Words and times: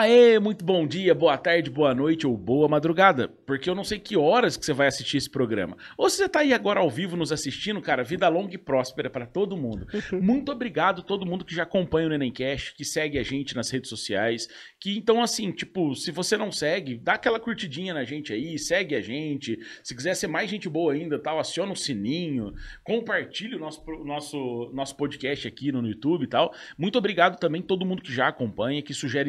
Aê, 0.00 0.38
muito 0.38 0.64
bom 0.64 0.86
dia, 0.86 1.12
boa 1.12 1.36
tarde, 1.36 1.68
boa 1.68 1.92
noite 1.92 2.24
ou 2.24 2.36
boa 2.36 2.68
madrugada, 2.68 3.26
porque 3.44 3.68
eu 3.68 3.74
não 3.74 3.82
sei 3.82 3.98
que 3.98 4.16
horas 4.16 4.56
que 4.56 4.64
você 4.64 4.72
vai 4.72 4.86
assistir 4.86 5.16
esse 5.16 5.28
programa. 5.28 5.76
Ou 5.96 6.08
se 6.08 6.18
você 6.18 6.28
tá 6.28 6.38
aí 6.38 6.54
agora 6.54 6.78
ao 6.78 6.88
vivo 6.88 7.16
nos 7.16 7.32
assistindo, 7.32 7.82
cara, 7.82 8.04
vida 8.04 8.28
longa 8.28 8.54
e 8.54 8.58
próspera 8.58 9.10
para 9.10 9.26
todo 9.26 9.56
mundo. 9.56 9.88
Muito 10.22 10.52
obrigado 10.52 11.00
a 11.00 11.04
todo 11.04 11.26
mundo 11.26 11.44
que 11.44 11.52
já 11.52 11.64
acompanha 11.64 12.06
o 12.06 12.10
Nenemcast, 12.10 12.76
que 12.76 12.84
segue 12.84 13.18
a 13.18 13.24
gente 13.24 13.56
nas 13.56 13.70
redes 13.70 13.90
sociais, 13.90 14.48
que 14.78 14.96
então 14.96 15.20
assim, 15.20 15.50
tipo, 15.50 15.96
se 15.96 16.12
você 16.12 16.36
não 16.36 16.52
segue, 16.52 16.96
dá 16.96 17.14
aquela 17.14 17.40
curtidinha 17.40 17.92
na 17.92 18.04
gente 18.04 18.32
aí, 18.32 18.56
segue 18.56 18.94
a 18.94 19.00
gente. 19.00 19.58
Se 19.82 19.96
quiser 19.96 20.14
ser 20.14 20.28
mais 20.28 20.48
gente 20.48 20.68
boa 20.68 20.92
ainda, 20.92 21.18
tal, 21.18 21.40
aciona 21.40 21.72
o 21.72 21.76
sininho, 21.76 22.54
compartilha 22.84 23.56
o 23.56 23.60
nosso 23.60 23.82
nosso 24.04 24.70
nosso 24.72 24.96
podcast 24.96 25.48
aqui 25.48 25.72
no 25.72 25.84
YouTube 25.84 26.22
e 26.22 26.28
tal. 26.28 26.54
Muito 26.78 26.96
obrigado 26.96 27.36
também 27.40 27.62
a 27.62 27.66
todo 27.66 27.84
mundo 27.84 28.00
que 28.00 28.14
já 28.14 28.28
acompanha, 28.28 28.80
que 28.80 28.94
sugere 28.94 29.28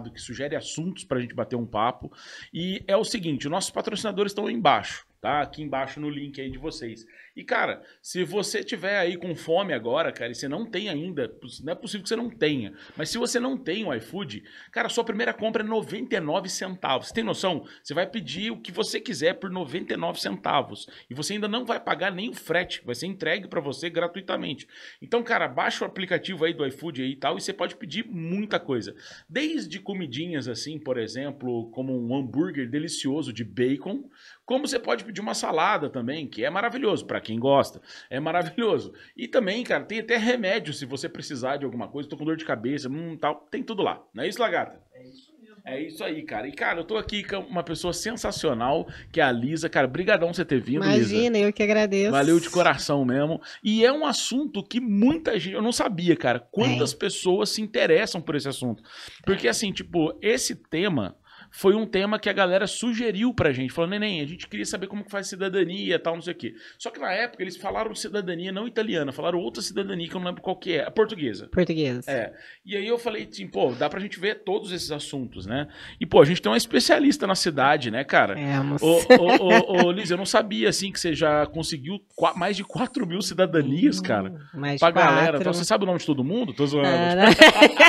entrevistar 0.00 0.10
que 0.10 0.20
sugere 0.20 0.56
assuntos 0.56 1.04
para 1.04 1.18
a 1.18 1.20
gente 1.20 1.34
bater 1.34 1.56
um 1.56 1.66
papo. 1.66 2.10
E 2.52 2.82
é 2.86 2.96
o 2.96 3.04
seguinte: 3.04 3.48
nossos 3.48 3.70
patrocinadores 3.70 4.32
estão 4.32 4.46
aí 4.46 4.54
embaixo 4.54 5.09
tá? 5.20 5.42
Aqui 5.42 5.62
embaixo 5.62 6.00
no 6.00 6.08
link 6.08 6.40
aí 6.40 6.50
de 6.50 6.58
vocês. 6.58 7.06
E, 7.36 7.44
cara, 7.44 7.82
se 8.02 8.24
você 8.24 8.64
tiver 8.64 8.98
aí 8.98 9.16
com 9.16 9.34
fome 9.34 9.72
agora, 9.72 10.10
cara, 10.12 10.32
e 10.32 10.34
você 10.34 10.48
não 10.48 10.64
tem 10.64 10.88
ainda, 10.88 11.32
não 11.62 11.72
é 11.72 11.76
possível 11.76 12.02
que 12.02 12.08
você 12.08 12.16
não 12.16 12.30
tenha, 12.30 12.72
mas 12.96 13.10
se 13.10 13.18
você 13.18 13.38
não 13.38 13.56
tem 13.56 13.84
o 13.84 13.94
iFood, 13.94 14.42
cara, 14.72 14.88
sua 14.88 15.04
primeira 15.04 15.32
compra 15.32 15.62
é 15.62 15.66
99 15.66 16.48
centavos. 16.48 17.08
Você 17.08 17.14
tem 17.14 17.24
noção? 17.24 17.64
Você 17.82 17.94
vai 17.94 18.06
pedir 18.06 18.50
o 18.50 18.60
que 18.60 18.72
você 18.72 19.00
quiser 19.00 19.34
por 19.34 19.50
99 19.50 20.20
centavos. 20.20 20.88
E 21.08 21.14
você 21.14 21.34
ainda 21.34 21.48
não 21.48 21.64
vai 21.64 21.78
pagar 21.78 22.10
nem 22.10 22.30
o 22.30 22.34
frete, 22.34 22.82
vai 22.84 22.94
ser 22.94 23.06
entregue 23.06 23.48
para 23.48 23.60
você 23.60 23.90
gratuitamente. 23.90 24.66
Então, 25.00 25.22
cara, 25.22 25.48
baixa 25.48 25.84
o 25.84 25.88
aplicativo 25.88 26.44
aí 26.44 26.52
do 26.52 26.66
iFood 26.66 27.02
aí 27.02 27.10
e 27.12 27.16
tal, 27.16 27.36
e 27.36 27.40
você 27.40 27.52
pode 27.52 27.76
pedir 27.76 28.06
muita 28.06 28.58
coisa. 28.58 28.94
Desde 29.28 29.78
comidinhas 29.78 30.48
assim, 30.48 30.78
por 30.78 30.98
exemplo, 30.98 31.70
como 31.70 31.96
um 31.96 32.16
hambúrguer 32.16 32.68
delicioso 32.68 33.32
de 33.32 33.44
bacon, 33.44 34.08
como 34.50 34.66
você 34.66 34.80
pode 34.80 35.04
pedir 35.04 35.20
uma 35.20 35.32
salada 35.32 35.88
também, 35.88 36.26
que 36.26 36.44
é 36.44 36.50
maravilhoso, 36.50 37.06
para 37.06 37.20
quem 37.20 37.38
gosta. 37.38 37.80
É 38.10 38.18
maravilhoso. 38.18 38.92
E 39.16 39.28
também, 39.28 39.62
cara, 39.62 39.84
tem 39.84 40.00
até 40.00 40.16
remédio 40.16 40.74
se 40.74 40.84
você 40.84 41.08
precisar 41.08 41.58
de 41.58 41.64
alguma 41.64 41.86
coisa, 41.86 42.08
tô 42.08 42.16
com 42.16 42.24
dor 42.24 42.36
de 42.36 42.44
cabeça, 42.44 42.88
hum, 42.88 43.16
tal, 43.16 43.46
tem 43.48 43.62
tudo 43.62 43.80
lá. 43.84 44.02
Não 44.12 44.24
é 44.24 44.28
isso, 44.28 44.40
Lagata? 44.40 44.82
É 44.92 45.04
isso 45.04 45.32
mesmo. 45.40 45.56
É 45.64 45.80
isso 45.80 46.02
aí, 46.02 46.24
cara. 46.24 46.48
E, 46.48 46.52
cara, 46.52 46.80
eu 46.80 46.84
tô 46.84 46.96
aqui 46.96 47.22
com 47.22 47.36
uma 47.36 47.62
pessoa 47.62 47.92
sensacional, 47.92 48.88
que 49.12 49.20
é 49.20 49.22
a 49.22 49.30
Lisa. 49.30 49.68
Cara, 49.68 49.86
brigadão 49.86 50.34
você 50.34 50.44
ter 50.44 50.60
vindo, 50.60 50.84
Imagina, 50.84 51.36
Lisa. 51.36 51.46
eu 51.46 51.52
que 51.52 51.62
agradeço. 51.62 52.10
Valeu 52.10 52.40
de 52.40 52.50
coração 52.50 53.04
mesmo. 53.04 53.40
E 53.62 53.86
é 53.86 53.92
um 53.92 54.04
assunto 54.04 54.64
que 54.64 54.80
muita 54.80 55.38
gente... 55.38 55.54
Eu 55.54 55.62
não 55.62 55.70
sabia, 55.70 56.16
cara, 56.16 56.40
quantas 56.40 56.92
é. 56.92 56.96
pessoas 56.96 57.50
se 57.50 57.62
interessam 57.62 58.20
por 58.20 58.34
esse 58.34 58.48
assunto. 58.48 58.82
Porque, 59.24 59.46
assim, 59.46 59.70
tipo, 59.70 60.18
esse 60.20 60.56
tema 60.56 61.14
foi 61.50 61.74
um 61.74 61.86
tema 61.86 62.18
que 62.18 62.28
a 62.28 62.32
galera 62.32 62.66
sugeriu 62.66 63.34
pra 63.34 63.52
gente. 63.52 63.72
Falou, 63.72 63.90
neném, 63.90 64.20
a 64.20 64.26
gente 64.26 64.46
queria 64.46 64.66
saber 64.66 64.86
como 64.86 65.04
que 65.04 65.10
faz 65.10 65.26
cidadania 65.26 65.96
e 65.96 65.98
tal, 65.98 66.14
não 66.14 66.22
sei 66.22 66.32
o 66.32 66.36
quê. 66.36 66.54
Só 66.78 66.90
que 66.90 67.00
na 67.00 67.12
época 67.12 67.42
eles 67.42 67.56
falaram 67.56 67.94
cidadania 67.94 68.52
não 68.52 68.66
italiana, 68.66 69.12
falaram 69.12 69.38
outra 69.38 69.62
cidadania 69.62 70.08
que 70.08 70.14
eu 70.14 70.20
não 70.20 70.26
lembro 70.28 70.42
qual 70.42 70.56
que 70.56 70.74
é, 70.74 70.84
a 70.84 70.90
portuguesa. 70.90 71.48
Portuguesa. 71.48 72.10
É. 72.10 72.32
E 72.64 72.76
aí 72.76 72.86
eu 72.86 72.98
falei 72.98 73.28
assim, 73.30 73.46
pô, 73.46 73.72
dá 73.72 73.88
pra 73.88 74.00
gente 74.00 74.18
ver 74.18 74.42
todos 74.44 74.72
esses 74.72 74.90
assuntos, 74.90 75.46
né? 75.46 75.66
E, 76.00 76.06
pô, 76.06 76.20
a 76.20 76.24
gente 76.24 76.40
tem 76.40 76.50
uma 76.50 76.58
especialista 76.58 77.26
na 77.26 77.34
cidade, 77.34 77.90
né, 77.90 78.04
cara? 78.04 78.38
É, 78.38 78.58
ô, 78.60 78.98
ô, 79.18 79.82
ô, 79.82 79.86
ô, 79.86 79.92
Liz, 79.92 80.10
eu 80.10 80.16
não 80.16 80.26
sabia, 80.26 80.68
assim, 80.68 80.92
que 80.92 81.00
você 81.00 81.14
já 81.14 81.46
conseguiu 81.46 81.98
mais 82.36 82.56
de 82.56 82.64
4 82.64 83.06
mil 83.06 83.22
cidadanias, 83.22 83.98
hum, 83.98 84.02
cara. 84.02 84.34
Mais 84.54 84.80
pra 84.80 84.92
quatro. 84.92 85.14
galera. 85.14 85.38
Então, 85.38 85.52
você 85.52 85.64
sabe 85.64 85.84
o 85.84 85.86
nome 85.86 85.98
de 85.98 86.06
todo 86.06 86.22
mundo? 86.22 86.52
Tô 86.52 86.66
zoando. 86.66 86.88
Ah, 86.88 87.80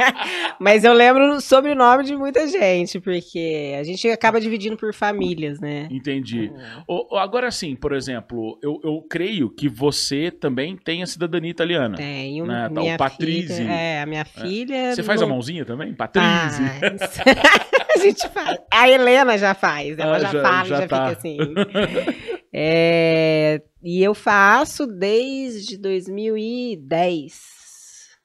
Mas 0.58 0.84
eu 0.84 0.92
lembro 0.92 1.36
o 1.36 1.40
sobrenome 1.40 2.04
de 2.04 2.16
muita 2.16 2.46
gente, 2.46 3.00
porque 3.12 3.74
a 3.78 3.82
gente 3.82 4.08
acaba 4.08 4.40
dividindo 4.40 4.76
por 4.76 4.94
famílias, 4.94 5.58
né? 5.60 5.88
Entendi. 5.90 6.52
O, 6.86 7.16
agora 7.16 7.50
sim, 7.50 7.74
por 7.74 7.92
exemplo, 7.92 8.58
eu, 8.62 8.80
eu 8.84 9.02
creio 9.08 9.50
que 9.50 9.68
você 9.68 10.30
também 10.30 10.76
tem 10.76 11.02
a 11.02 11.06
cidadania 11.06 11.50
italiana. 11.50 11.96
Tenho. 11.96 12.46
Né? 12.46 12.68
Tá, 12.68 12.80
minha 12.80 12.94
o 12.94 12.98
Patrícia. 12.98 13.56
Filha, 13.56 13.72
é, 13.72 14.02
a 14.02 14.06
minha 14.06 14.24
filha. 14.24 14.74
É. 14.76 14.94
Você 14.94 15.02
faz 15.02 15.20
não... 15.20 15.26
a 15.28 15.30
mãozinha 15.30 15.64
também? 15.64 15.92
Patrícia. 15.94 16.30
a 17.94 17.98
gente 17.98 18.28
faz. 18.28 18.58
A 18.72 18.88
Helena 18.88 19.36
já 19.36 19.54
faz. 19.54 19.98
Ela 19.98 20.16
Ah, 20.16 20.18
já, 20.20 20.30
já- 20.30 20.42
fala, 20.42 20.64
já 20.66 20.80
já, 20.80 20.86
tá. 20.88 21.08
fica 21.08 21.18
assim. 21.18 21.38
É, 22.52 23.62
e 23.80 24.02
eu 24.02 24.12
faço 24.12 24.84
desde 24.84 25.78
2010. 25.78 27.59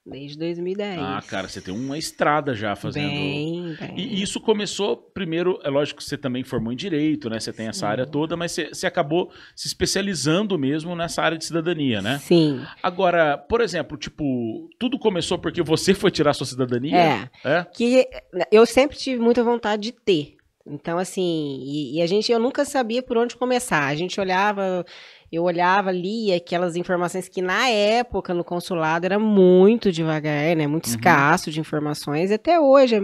Desde 0.05 0.37
2010. 0.37 0.99
Ah, 0.99 1.23
cara, 1.27 1.47
você 1.47 1.59
tem 1.59 1.73
uma 1.73 1.97
estrada 1.97 2.53
já 2.53 2.75
fazendo. 2.75 3.09
Bem, 3.09 3.75
bem. 3.79 3.93
E 3.97 4.21
isso 4.21 4.39
começou 4.39 4.95
primeiro, 4.95 5.59
é 5.63 5.69
lógico 5.69 5.97
que 5.97 6.03
você 6.03 6.15
também 6.15 6.43
formou 6.43 6.71
em 6.71 6.75
direito, 6.75 7.27
né? 7.27 7.39
Você 7.39 7.51
tem 7.51 7.67
essa 7.67 7.79
Sim. 7.79 7.85
área 7.85 8.05
toda, 8.05 8.37
mas 8.37 8.51
você, 8.51 8.67
você 8.67 8.85
acabou 8.85 9.31
se 9.55 9.67
especializando 9.67 10.59
mesmo 10.59 10.95
nessa 10.95 11.23
área 11.23 11.39
de 11.39 11.45
cidadania, 11.45 12.03
né? 12.03 12.19
Sim. 12.19 12.61
Agora, 12.83 13.35
por 13.35 13.61
exemplo, 13.61 13.97
tipo, 13.97 14.69
tudo 14.77 14.99
começou 14.99 15.39
porque 15.39 15.63
você 15.63 15.95
foi 15.95 16.11
tirar 16.11 16.35
sua 16.35 16.45
cidadania? 16.45 16.95
É. 16.95 17.29
É? 17.43 17.63
que 17.63 18.07
eu 18.51 18.63
sempre 18.67 18.95
tive 18.95 19.19
muita 19.19 19.43
vontade 19.43 19.81
de 19.81 19.91
ter. 19.91 20.35
Então, 20.67 20.97
assim, 20.97 21.59
e, 21.63 21.97
e 21.97 22.01
a 22.01 22.07
gente, 22.07 22.31
eu 22.31 22.39
nunca 22.39 22.65
sabia 22.65 23.03
por 23.03 23.17
onde 23.17 23.35
começar. 23.35 23.85
A 23.85 23.95
gente 23.95 24.19
olhava, 24.19 24.83
eu 25.31 25.43
olhava, 25.43 25.91
lia 25.91 26.37
aquelas 26.37 26.75
informações 26.75 27.27
que 27.27 27.41
na 27.41 27.67
época 27.69 28.33
no 28.33 28.43
consulado 28.43 29.05
era 29.05 29.19
muito 29.19 29.91
devagar, 29.91 30.55
né? 30.55 30.67
Muito 30.67 30.85
Uhum. 30.87 30.91
escasso 30.91 31.51
de 31.51 31.59
informações. 31.59 32.31
E 32.31 32.35
até 32.35 32.59
hoje 32.59 32.95
é 32.95 33.01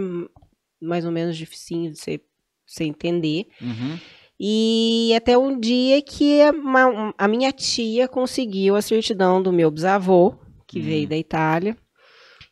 mais 0.80 1.04
ou 1.04 1.12
menos 1.12 1.36
dificinho 1.36 1.92
de 1.92 1.98
você, 1.98 2.20
você 2.66 2.84
entender. 2.84 3.46
Uhum. 3.60 3.98
E 4.40 5.12
até 5.16 5.36
um 5.38 5.58
dia 5.58 6.02
que 6.02 6.40
uma- 6.50 7.14
a 7.16 7.28
minha 7.28 7.52
tia 7.52 8.08
conseguiu 8.08 8.74
a 8.76 8.82
certidão 8.82 9.42
do 9.42 9.52
meu 9.52 9.70
bisavô, 9.70 10.34
que 10.66 10.80
Hum. 10.80 10.82
veio 10.82 11.08
da 11.08 11.16
Itália. 11.16 11.76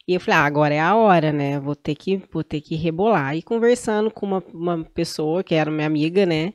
E 0.06 0.14
eu 0.14 0.20
falei, 0.20 0.41
ah, 0.41 0.44
agora 0.44 0.75
é 0.75 0.80
a 0.80 0.94
hora, 0.97 1.32
né? 1.32 1.59
Vou 1.60 1.75
ter 1.76 1.94
que, 1.94 2.20
vou 2.32 2.42
ter 2.44 2.60
que 2.60 2.75
rebolar. 2.75 3.36
E 3.36 3.42
conversando 3.42 4.10
com 4.10 4.26
uma, 4.26 4.44
uma 4.53 4.84
pessoa 4.84 5.42
que 5.42 5.54
era 5.54 5.70
minha 5.70 5.86
amiga, 5.86 6.26
né? 6.26 6.53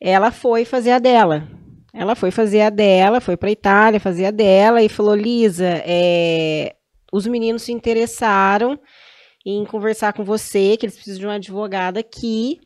Ela 0.00 0.30
foi 0.30 0.64
fazer 0.64 0.90
a 0.92 0.98
dela. 0.98 1.48
Ela 1.92 2.14
foi 2.14 2.30
fazer 2.30 2.62
a 2.62 2.70
dela, 2.70 3.20
foi 3.20 3.36
pra 3.36 3.50
Itália 3.50 4.00
fazer 4.00 4.24
a 4.26 4.30
dela 4.30 4.82
e 4.82 4.88
falou, 4.88 5.14
Lisa, 5.14 5.82
é, 5.84 6.74
os 7.12 7.26
meninos 7.26 7.62
se 7.62 7.72
interessaram 7.72 8.80
em 9.44 9.64
conversar 9.64 10.12
com 10.14 10.24
você, 10.24 10.76
que 10.76 10.86
eles 10.86 10.94
precisam 10.94 11.20
de 11.20 11.26
uma 11.26 11.34
advogada 11.34 12.00
aqui. 12.00 12.60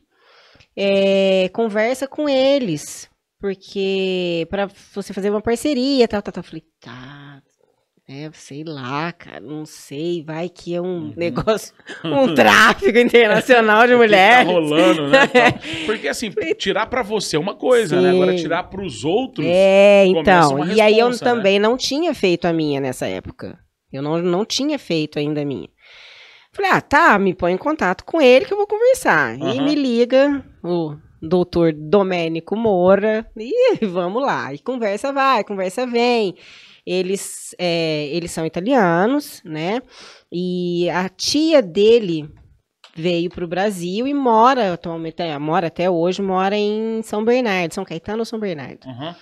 É, 0.75 1.49
conversa 1.49 2.07
com 2.07 2.29
eles, 2.29 3.09
porque 3.39 4.47
para 4.49 4.67
você 4.93 5.11
fazer 5.11 5.29
uma 5.29 5.41
parceria, 5.41 6.07
tal, 6.07 6.21
tal, 6.21 6.31
tal. 6.31 6.43
Eu 6.43 6.47
falei, 6.47 6.63
tá, 6.79 7.41
é, 8.09 8.29
sei 8.33 8.63
lá, 8.63 9.11
cara, 9.11 9.41
não 9.41 9.65
sei, 9.65 10.23
vai 10.23 10.47
que 10.47 10.73
é 10.73 10.81
um 10.81 11.07
Uhum. 11.07 11.13
negócio, 11.17 11.73
um 12.05 12.33
tráfico 12.33 12.97
internacional 12.97 13.85
de 13.85 13.91
que 13.93 13.97
mulheres. 13.97 14.47
Tá 14.47 14.53
rolando, 14.53 15.07
né? 15.09 15.19
Porque 15.85 16.07
assim, 16.07 16.31
tirar 16.57 16.85
pra 16.87 17.03
você 17.03 17.35
é 17.35 17.39
uma 17.39 17.55
coisa, 17.55 17.99
né? 18.01 18.11
Sim. 18.11 18.15
Agora 18.15 18.33
tirar 18.35 18.63
pros 18.63 19.03
outros. 19.03 19.45
É, 19.49 20.05
então, 20.07 20.65
e 20.65 20.79
aí 20.79 20.97
eu 20.97 21.09
né? 21.09 21.17
também 21.19 21.59
não 21.59 21.75
tinha 21.75 22.13
feito 22.13 22.45
a 22.45 22.53
minha 22.53 22.79
nessa 22.79 23.07
época. 23.07 23.59
Eu 23.91 24.01
não, 24.01 24.17
não 24.19 24.45
tinha 24.45 24.79
feito 24.79 25.19
ainda 25.19 25.41
a 25.41 25.45
minha. 25.45 25.69
Falei, 26.53 26.71
ah, 26.71 26.81
tá, 26.81 27.19
me 27.19 27.33
põe 27.33 27.51
em 27.53 27.57
contato 27.57 28.03
com 28.05 28.21
ele 28.21 28.45
que 28.45 28.53
eu 28.53 28.57
vou 28.57 28.67
conversar. 28.67 29.37
E 29.37 29.43
Aham. 29.43 29.61
me 29.63 29.75
liga 29.75 30.43
o 30.63 30.95
doutor 31.21 31.73
Domênico 31.73 32.55
Moura 32.55 33.29
e 33.35 33.85
vamos 33.85 34.23
lá. 34.23 34.53
E 34.53 34.59
conversa 34.59 35.11
vai, 35.13 35.43
conversa 35.43 35.85
vem. 35.85 36.35
Eles, 36.89 37.53
é, 37.59 38.07
eles 38.13 38.31
são 38.31 38.45
italianos, 38.45 39.41
né? 39.43 39.81
E 40.31 40.89
a 40.89 41.09
tia 41.09 41.61
dele 41.61 42.33
veio 42.95 43.29
para 43.29 43.43
o 43.43 43.47
Brasil 43.47 44.07
e 44.07 44.13
mora 44.13 44.73
atualmente, 44.73 45.21
é, 45.21 45.37
mora 45.37 45.67
até 45.67 45.89
hoje, 45.89 46.21
mora 46.21 46.55
em 46.55 47.01
São 47.03 47.25
Bernardo, 47.25 47.73
São 47.73 47.83
Caetano 47.83 48.19
ou 48.19 48.25
São 48.25 48.39
Bernardo. 48.39 48.87
Uhum. 48.87 49.13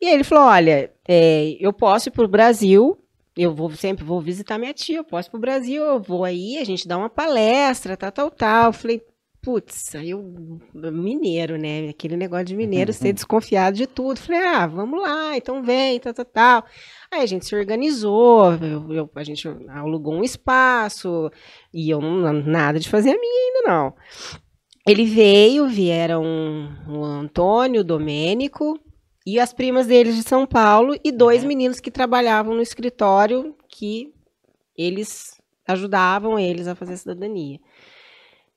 E 0.00 0.06
aí 0.06 0.14
ele 0.14 0.24
falou: 0.24 0.44
olha, 0.44 0.90
é, 1.06 1.56
eu 1.60 1.70
posso 1.70 2.08
ir 2.08 2.12
pro 2.12 2.26
Brasil, 2.26 2.98
eu 3.36 3.54
vou 3.54 3.70
sempre 3.72 4.02
vou 4.02 4.18
visitar 4.18 4.56
minha 4.56 4.72
tia, 4.72 4.96
eu 4.96 5.04
posso 5.04 5.28
ir 5.28 5.32
pro 5.32 5.40
Brasil, 5.40 5.84
eu 5.84 6.00
vou 6.00 6.24
aí, 6.24 6.56
a 6.56 6.64
gente 6.64 6.88
dá 6.88 6.96
uma 6.96 7.10
palestra, 7.10 7.94
tal, 7.94 8.10
tal, 8.10 8.30
tal. 8.30 8.66
Eu 8.68 8.72
falei, 8.72 9.02
putz, 9.46 9.94
aí 9.94 10.10
eu, 10.10 10.20
mineiro, 10.74 11.56
né? 11.56 11.88
Aquele 11.88 12.16
negócio 12.16 12.46
de 12.46 12.56
mineiro 12.56 12.92
ser 12.92 13.12
desconfiado 13.12 13.76
de 13.76 13.86
tudo. 13.86 14.18
Falei, 14.18 14.40
ah, 14.44 14.66
vamos 14.66 15.00
lá, 15.00 15.36
então 15.36 15.62
vem, 15.62 16.00
tal, 16.00 16.12
tal, 16.12 16.24
tal. 16.24 16.64
Aí 17.12 17.20
a 17.20 17.26
gente 17.26 17.46
se 17.46 17.54
organizou, 17.54 18.54
eu- 18.54 18.92
eu- 18.92 19.10
a 19.14 19.22
gente 19.22 19.46
alugou 19.68 20.14
um 20.14 20.24
espaço, 20.24 21.30
e 21.72 21.88
eu 21.88 22.00
não, 22.00 22.32
nada 22.32 22.80
de 22.80 22.88
fazer 22.88 23.10
a 23.10 23.20
minha 23.20 23.44
ainda, 23.46 23.70
não. 23.70 23.94
Ele 24.84 25.04
veio, 25.04 25.68
vieram 25.68 26.24
o 26.88 27.04
Antônio, 27.04 27.82
o 27.82 27.84
Domênico, 27.84 28.76
e 29.24 29.38
as 29.38 29.52
primas 29.52 29.86
deles 29.86 30.16
de 30.16 30.24
São 30.24 30.44
Paulo 30.44 30.96
e 31.04 31.12
dois 31.12 31.42
Uhum. 31.42 31.48
meninos 31.48 31.78
que 31.78 31.90
trabalhavam 31.92 32.52
no 32.52 32.62
escritório 32.62 33.54
que 33.68 34.12
eles 34.76 35.40
ajudavam 35.68 36.36
eles 36.36 36.66
a 36.66 36.74
fazer 36.74 36.94
a 36.94 36.96
cidadania. 36.96 37.60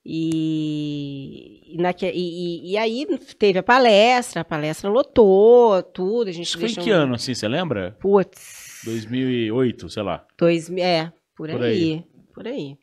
E, 0.06 1.75
naque, 1.78 2.10
e, 2.13 2.72
e, 2.72 2.78
aí 2.78 3.06
teve 3.38 3.60
a 3.60 3.63
palestra, 3.63 4.42
a 4.42 4.46
palestra 4.46 4.90
lotou, 4.90 5.84
tudo. 5.84 6.30
A 6.30 6.34
gente 6.34 6.57
foi 6.57 6.69
em 6.69 6.75
que 6.75 6.90
ano, 6.90 7.16
assim, 7.16 7.34
você 7.34 7.48
lembra? 7.48 7.98
Putz. 8.00 8.81
2008, 8.86 9.90
sei 9.90 10.04
lá. 10.04 10.25
Dois, 10.38 10.69
é, 10.72 11.12
por, 11.36 11.50
por 11.50 11.62
aí, 11.62 11.74
aí, 11.74 12.04
Por 12.34 12.48
aí. 12.48 12.78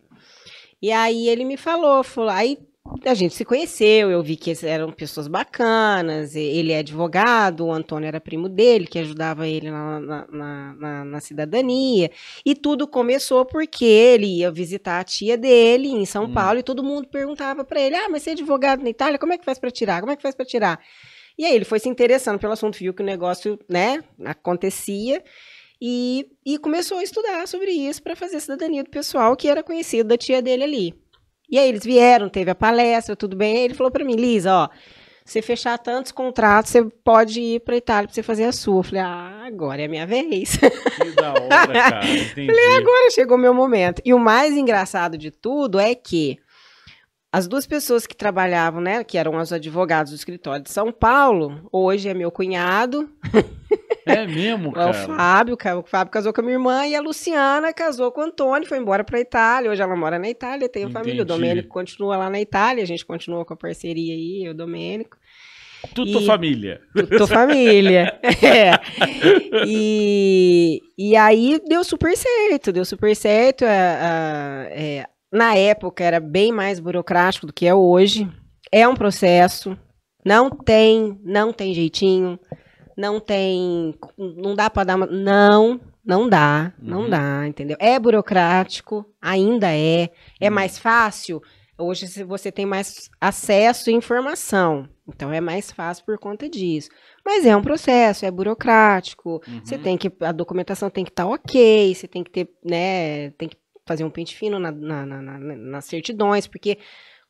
E 0.81 0.93
aí 0.93 1.29
ele 1.29 1.45
me 1.45 1.57
falou, 1.57 2.05
falou, 2.05 2.31
aí 2.31 2.59
a 3.05 3.15
gente 3.15 3.35
se 3.35 3.45
conheceu, 3.45 4.11
eu 4.11 4.23
vi 4.23 4.37
que 4.37 4.53
eram 4.65 4.91
pessoas 4.91 5.29
bacanas, 5.29 6.35
ele 6.35 6.73
é 6.73 6.79
advogado, 6.79 7.67
o 7.67 7.73
Antônio 7.73 8.07
era 8.07 8.21
primo 8.21 8.49
dele, 8.49 8.87
que 8.87 8.99
ajudava 8.99 9.47
ele 9.47 9.71
na, 9.71 10.01
na, 10.01 10.27
na, 10.75 11.05
na, 11.05 11.21
cidadania, 11.21 12.11
e 12.45 12.55
tudo 12.55 12.87
começou 12.87 13.45
porque 13.45 13.85
ele 13.85 14.39
ia 14.39 14.51
visitar 14.51 15.01
a 15.01 15.05
tia 15.05 15.37
dele 15.37 15.89
em 15.89 16.05
São 16.05 16.25
hum. 16.25 16.33
Paulo, 16.33 16.59
e 16.59 16.63
todo 16.63 16.83
mundo 16.83 17.09
perguntava 17.09 17.65
para 17.65 17.81
ele, 17.81 17.97
ah, 17.97 18.09
mas 18.09 18.23
você 18.23 18.31
é 18.31 18.33
advogado 18.33 18.83
na 18.83 18.91
Itália, 18.91 19.19
como 19.19 19.33
é 19.33 19.39
que 19.39 19.45
faz 19.45 19.59
para 19.59 19.71
tirar? 19.71 20.01
Como 20.01 20.13
é 20.13 20.17
que 20.17 20.23
faz 20.23 20.35
para 20.35 20.47
tirar? 20.47 20.81
E 21.39 21.45
aí 21.45 21.55
ele 21.55 21.65
foi 21.65 21.79
se 21.79 21.89
interessando 21.89 22.39
pelo 22.39 22.53
assunto, 22.53 22.79
viu 22.79 22.95
que 22.95 23.03
o 23.03 23.07
negócio, 23.07 23.59
né, 23.69 24.03
acontecia, 24.25 25.23
e, 25.81 26.31
e 26.45 26.59
começou 26.59 26.99
a 26.99 27.03
estudar 27.03 27.47
sobre 27.47 27.71
isso 27.71 28.03
para 28.03 28.17
fazer 28.17 28.37
a 28.37 28.41
cidadania 28.41 28.83
do 28.83 28.91
pessoal 28.91 29.37
que 29.37 29.49
era 29.49 29.63
conhecido 29.63 30.09
da 30.09 30.17
tia 30.17 30.41
dele 30.41 30.65
ali. 30.65 31.06
E 31.51 31.59
aí 31.59 31.69
eles 31.69 31.85
vieram, 31.85 32.29
teve 32.29 32.51
a 32.51 32.55
palestra, 32.55 33.15
tudo 33.15 33.37
bem. 33.37 33.57
Aí 33.57 33.65
ele 33.65 33.75
falou 33.75 33.91
para 33.91 34.05
mim, 34.05 34.17
Lisa, 34.17 34.53
ó, 34.53 34.69
você 35.25 35.43
fechar 35.43 35.77
tantos 35.79 36.13
contratos, 36.13 36.71
você 36.71 36.85
pode 36.85 37.41
ir 37.41 37.61
para 37.61 37.77
Itália 37.77 38.07
para 38.07 38.15
você 38.15 38.23
fazer 38.23 38.45
a 38.45 38.53
sua. 38.53 38.79
Eu 38.79 38.83
falei, 38.85 39.01
ah, 39.01 39.43
agora 39.47 39.83
é 39.83 39.87
a 39.87 39.89
minha 39.89 40.07
vez. 40.07 40.57
Que 40.57 41.11
da 41.13 41.31
hora, 41.31 41.49
cara. 41.91 42.07
Entendi. 42.07 42.47
Falei, 42.47 42.77
agora 42.77 43.11
chegou 43.11 43.37
o 43.37 43.41
meu 43.41 43.53
momento. 43.53 44.01
E 44.05 44.15
o 44.15 44.19
mais 44.19 44.57
engraçado 44.57 45.19
de 45.19 45.31
tudo 45.31 45.79
é 45.81 45.95
que 45.95 46.39
as 47.33 47.49
duas 47.49 47.67
pessoas 47.67 48.07
que 48.07 48.17
trabalhavam, 48.17 48.81
né, 48.81 49.05
que 49.05 49.19
eram 49.19 49.37
os 49.37 49.53
advogados 49.53 50.13
do 50.13 50.17
escritório 50.17 50.63
de 50.63 50.71
São 50.71 50.93
Paulo, 50.93 51.69
hoje 51.73 52.09
é 52.09 52.15
meu 52.15 52.31
cunhado. 52.31 53.11
É 54.07 54.25
mesmo, 54.25 54.71
cara? 54.71 54.87
É 54.87 54.91
o 54.91 55.07
Fábio, 55.07 55.59
o 55.81 55.83
Fábio 55.83 56.13
casou 56.13 56.33
com 56.33 56.41
a 56.41 56.45
minha 56.45 56.55
irmã 56.55 56.87
e 56.87 56.95
a 56.95 57.01
Luciana 57.01 57.73
casou 57.73 58.13
com 58.13 58.21
o 58.21 58.25
Antônio, 58.25 58.69
foi 58.69 58.79
embora 58.79 59.03
para 59.03 59.19
Itália. 59.19 59.69
Hoje 59.69 59.83
ela 59.83 59.97
mora 59.97 60.17
na 60.17 60.31
Itália, 60.31 60.69
tem 60.69 60.85
a 60.85 60.91
família. 60.91 61.23
O 61.23 61.27
Domênico 61.27 61.69
continua 61.69 62.17
lá 62.17 62.31
na 62.31 62.41
Itália, 62.41 62.85
a 62.85 62.87
gente 62.87 63.05
continua 63.05 63.45
com 63.45 63.53
a 63.53 63.57
parceria 63.57 64.15
aí, 64.15 64.49
o 64.49 64.55
Domênico. 64.55 65.19
Tudo 65.93 66.25
família. 66.25 66.81
Tudo 66.95 67.27
família. 67.29 68.19
é. 68.23 68.71
E, 69.67 70.81
e 70.97 71.17
aí 71.17 71.61
deu 71.67 71.83
super 71.83 72.17
certo, 72.17 72.73
deu 72.73 72.85
super 72.85 73.15
certo. 73.15 73.65
É, 73.65 74.71
é, 74.71 75.07
na 75.33 75.57
época 75.57 76.05
era 76.05 76.21
bem 76.21 76.53
mais 76.53 76.79
burocrático 76.79 77.47
do 77.47 77.53
que 77.53 77.67
é 77.67 77.75
hoje. 77.75 78.29
É 78.71 78.87
um 78.87 78.95
processo, 78.95 79.77
não 80.25 80.49
tem, 80.49 81.19
não 81.25 81.53
tem 81.53 81.75
jeitinho 81.75 82.39
não 82.97 83.21
tem, 83.21 83.95
não 84.17 84.55
dá 84.55 84.71
para 84.71 84.85
dar 84.85 84.97
uma, 84.97 85.07
não, 85.07 85.81
não 86.05 86.29
dá, 86.29 86.73
não 86.79 87.03
uhum. 87.03 87.11
dá, 87.11 87.47
entendeu? 87.47 87.77
É 87.79 87.99
burocrático, 87.99 89.05
ainda 89.21 89.71
é, 89.71 90.11
é 90.41 90.49
uhum. 90.49 90.55
mais 90.55 90.79
fácil. 90.79 91.43
Hoje 91.79 92.07
você 92.25 92.51
tem 92.51 92.65
mais 92.65 93.11
acesso 93.21 93.91
à 93.91 93.93
informação, 93.93 94.89
então 95.07 95.31
é 95.31 95.43
mais 95.43 95.71
fácil 95.71 96.07
por 96.07 96.19
conta 96.19 96.49
disso. 96.49 96.89
Mas 97.23 97.45
é 97.45 97.55
um 97.55 97.61
processo, 97.61 98.25
é 98.25 98.31
burocrático. 98.31 99.43
Uhum. 99.47 99.61
Você 99.63 99.77
tem 99.77 99.99
que 99.99 100.11
a 100.21 100.33
documentação 100.33 100.89
tem 100.89 101.05
que 101.05 101.11
estar 101.11 101.25
tá 101.25 101.29
ok, 101.29 101.95
você 101.95 102.09
tem 102.09 102.25
que 102.25 102.31
ter, 102.31 102.49
né, 102.65 103.31
tem 103.33 103.49
que 103.49 103.59
fazer 103.85 104.05
um 104.05 104.11
pente 104.11 104.35
fino 104.35 104.59
na, 104.59 104.73
na, 104.73 105.05
na, 105.05 105.39
nas 105.39 105.85
certidões, 105.85 106.47
porque 106.47 106.79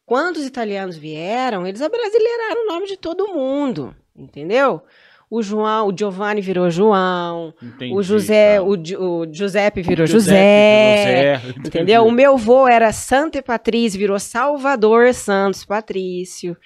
quando 0.06 0.36
os 0.36 0.46
italianos 0.46 0.96
vieram, 0.96 1.66
eles 1.66 1.82
abrasileiraram 1.82 2.62
o 2.62 2.68
nome 2.68 2.86
de 2.86 2.96
todo 2.96 3.34
mundo, 3.34 3.94
entendeu? 4.14 4.82
O 5.28 5.43
João, 5.43 5.88
o 5.88 5.96
Giovanni 5.96 6.40
virou 6.40 6.70
João, 6.70 7.52
Entendi, 7.61 7.93
o 7.93 8.02
José, 8.02 8.61
o, 8.61 8.75
o, 8.75 9.32
Giuseppe 9.32 9.82
virou 9.82 10.06
José, 10.06 11.40
José 11.40 11.55
entendeu? 11.67 12.06
O 12.06 12.12
meu 12.12 12.37
vô 12.37 12.69
era 12.69 12.93
Santa 12.93 13.43
Patrícia, 13.43 13.99
virou 13.99 14.19
Salvador 14.20 15.12
Santos 15.12 15.64
Patrício. 15.64 16.56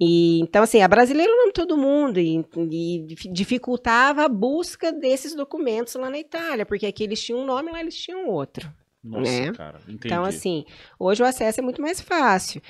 E 0.00 0.40
então 0.40 0.62
assim, 0.62 0.82
a 0.82 0.88
brasileira 0.88 1.32
não 1.32 1.50
todo 1.50 1.76
mundo 1.76 2.20
e, 2.20 2.44
e, 2.70 3.06
dificultava 3.32 4.24
a 4.24 4.28
busca 4.28 4.92
desses 4.92 5.34
documentos 5.34 5.94
lá 5.94 6.08
na 6.08 6.18
Itália, 6.18 6.64
porque 6.64 6.86
aqui 6.86 7.02
eles 7.02 7.20
tinham 7.20 7.40
um 7.40 7.46
nome, 7.46 7.72
lá 7.72 7.80
eles 7.80 7.96
tinham 7.96 8.28
outro. 8.28 8.70
Nossa, 9.06 9.30
né? 9.30 9.52
cara, 9.52 9.78
entendi. 9.84 10.06
Então, 10.06 10.24
assim, 10.24 10.64
hoje 10.98 11.22
o 11.22 11.26
acesso 11.26 11.60
é 11.60 11.62
muito 11.62 11.80
mais 11.80 12.00
fácil. 12.00 12.60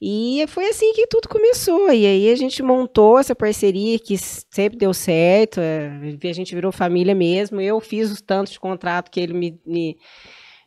E 0.00 0.44
foi 0.48 0.68
assim 0.68 0.92
que 0.92 1.06
tudo 1.06 1.28
começou. 1.28 1.92
E 1.92 2.04
aí 2.04 2.30
a 2.30 2.34
gente 2.34 2.62
montou 2.62 3.18
essa 3.18 3.34
parceria 3.34 3.98
que 3.98 4.18
sempre 4.18 4.76
deu 4.76 4.92
certo. 4.92 5.60
É, 5.60 5.88
a 6.22 6.32
gente 6.32 6.54
virou 6.54 6.72
família 6.72 7.14
mesmo. 7.14 7.60
Eu 7.60 7.80
fiz 7.80 8.10
os 8.10 8.20
tantos 8.20 8.54
de 8.54 8.60
contrato 8.60 9.10
que 9.10 9.20
ele 9.20 9.32
me, 9.32 9.60
me, 9.64 9.96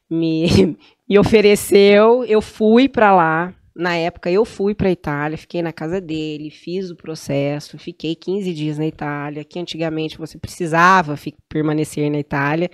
me, 0.10 0.78
me 1.08 1.20
ofereceu. 1.20 2.24
Eu 2.24 2.42
fui 2.42 2.88
para 2.88 3.14
lá. 3.14 3.54
Na 3.76 3.96
época, 3.96 4.32
eu 4.32 4.44
fui 4.44 4.74
para 4.74 4.90
Itália, 4.90 5.38
fiquei 5.38 5.62
na 5.62 5.72
casa 5.72 6.02
dele, 6.02 6.50
fiz 6.50 6.90
o 6.90 6.96
processo, 6.96 7.78
fiquei 7.78 8.16
15 8.16 8.52
dias 8.52 8.80
na 8.80 8.88
Itália, 8.88 9.44
que 9.44 9.60
antigamente 9.60 10.18
você 10.18 10.36
precisava 10.40 11.16
permanecer 11.48 12.10
na 12.10 12.18
Itália. 12.18 12.72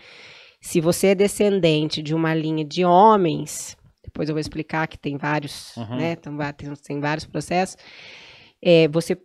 Se 0.63 0.79
você 0.79 1.07
é 1.07 1.15
descendente 1.15 2.01
de 2.01 2.15
uma 2.15 2.33
linha 2.33 2.63
de 2.63 2.85
homens, 2.85 3.75
depois 4.01 4.29
eu 4.29 4.33
vou 4.33 4.39
explicar 4.39 4.87
que 4.87 4.97
tem 4.97 5.17
vários, 5.17 5.75
uhum. 5.75 5.97
né? 5.97 6.15
Tem, 6.15 6.73
tem, 6.87 6.99
vários 7.01 7.25
processos. 7.25 7.75
É, 8.61 8.87
você 8.87 9.17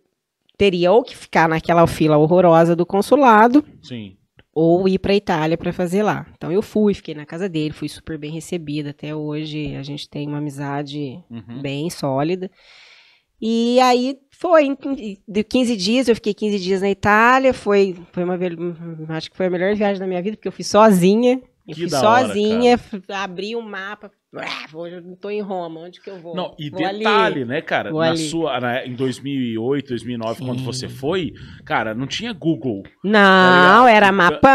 teria 0.57 0.91
ou 0.91 1.01
que 1.01 1.15
ficar 1.15 1.47
naquela 1.47 1.87
fila 1.87 2.17
horrorosa 2.17 2.75
do 2.75 2.85
consulado. 2.85 3.63
Sim. 3.81 4.17
Ou 4.53 4.85
ir 4.89 4.99
para 4.99 5.13
a 5.13 5.15
Itália 5.15 5.57
para 5.57 5.71
fazer 5.71 6.03
lá. 6.03 6.27
Então 6.35 6.51
eu 6.51 6.61
fui, 6.61 6.93
fiquei 6.93 7.15
na 7.15 7.25
casa 7.25 7.47
dele, 7.47 7.73
fui 7.73 7.87
super 7.87 8.17
bem 8.17 8.31
recebida. 8.31 8.89
Até 8.89 9.15
hoje 9.15 9.77
a 9.77 9.81
gente 9.81 10.09
tem 10.09 10.27
uma 10.27 10.39
amizade 10.39 11.23
uhum. 11.29 11.61
bem 11.61 11.89
sólida. 11.89 12.51
E 13.41 13.79
aí 13.79 14.17
foi, 14.39 14.73
de 15.27 15.43
15 15.43 15.75
dias, 15.75 16.07
eu 16.07 16.15
fiquei 16.15 16.33
15 16.33 16.59
dias 16.59 16.81
na 16.81 16.89
Itália, 16.89 17.53
foi, 17.53 17.93
foi 18.13 18.23
uma, 18.23 18.39
acho 19.09 19.29
que 19.29 19.35
foi 19.35 19.47
a 19.47 19.49
melhor 19.49 19.75
viagem 19.75 19.99
da 19.99 20.07
minha 20.07 20.21
vida, 20.21 20.37
porque 20.37 20.47
eu 20.47 20.51
fui 20.53 20.63
sozinha, 20.63 21.41
eu 21.69 21.75
que 21.75 21.81
fui 21.81 21.89
sozinha, 21.89 22.79
hora, 22.93 23.23
abri 23.23 23.55
um 23.55 23.61
mapa, 23.61 24.11
hoje 24.73 24.95
eu 24.95 25.15
tô 25.15 25.29
em 25.29 25.41
Roma, 25.41 25.81
onde 25.81 25.99
que 25.99 26.09
eu 26.09 26.19
vou? 26.19 26.35
Não, 26.35 26.55
e 26.59 26.69
vou 26.69 26.79
detalhe, 26.79 27.41
ali. 27.41 27.45
né, 27.45 27.61
cara, 27.61 27.91
na 27.91 28.09
ali. 28.09 28.29
sua, 28.29 28.59
na, 28.59 28.85
em 28.85 28.93
2008, 28.93 29.89
2009, 29.89 30.35
Sim. 30.35 30.45
quando 30.45 30.63
você 30.63 30.87
foi, 30.87 31.33
cara, 31.65 31.95
não 31.95 32.05
tinha 32.05 32.31
Google. 32.31 32.83
Não, 33.03 33.85
tá 33.85 33.91
era 33.91 34.11
mapão. 34.11 34.49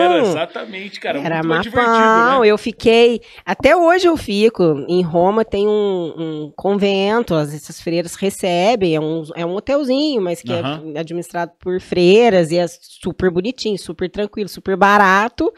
Era, 0.00 0.20
exatamente, 0.20 1.00
cara, 1.00 1.18
era 1.18 1.42
mapão, 1.42 2.40
né? 2.42 2.48
eu 2.48 2.56
fiquei, 2.56 3.20
até 3.44 3.76
hoje 3.76 4.06
eu 4.06 4.16
fico, 4.16 4.84
em 4.88 5.02
Roma 5.02 5.44
tem 5.44 5.66
um, 5.66 6.14
um 6.16 6.52
convento, 6.54 7.34
essas 7.34 7.80
freiras 7.80 8.14
recebem, 8.14 8.94
é 8.94 9.00
um, 9.00 9.24
é 9.34 9.44
um 9.44 9.56
hotelzinho, 9.56 10.22
mas 10.22 10.40
que 10.40 10.52
é 10.52 11.00
administrado 11.00 11.52
por 11.58 11.80
freiras, 11.80 12.52
e 12.52 12.58
é 12.58 12.66
super 12.68 13.30
bonitinho, 13.30 13.76
super 13.76 14.08
tranquilo, 14.08 14.48
super 14.48 14.76
barato, 14.76 15.52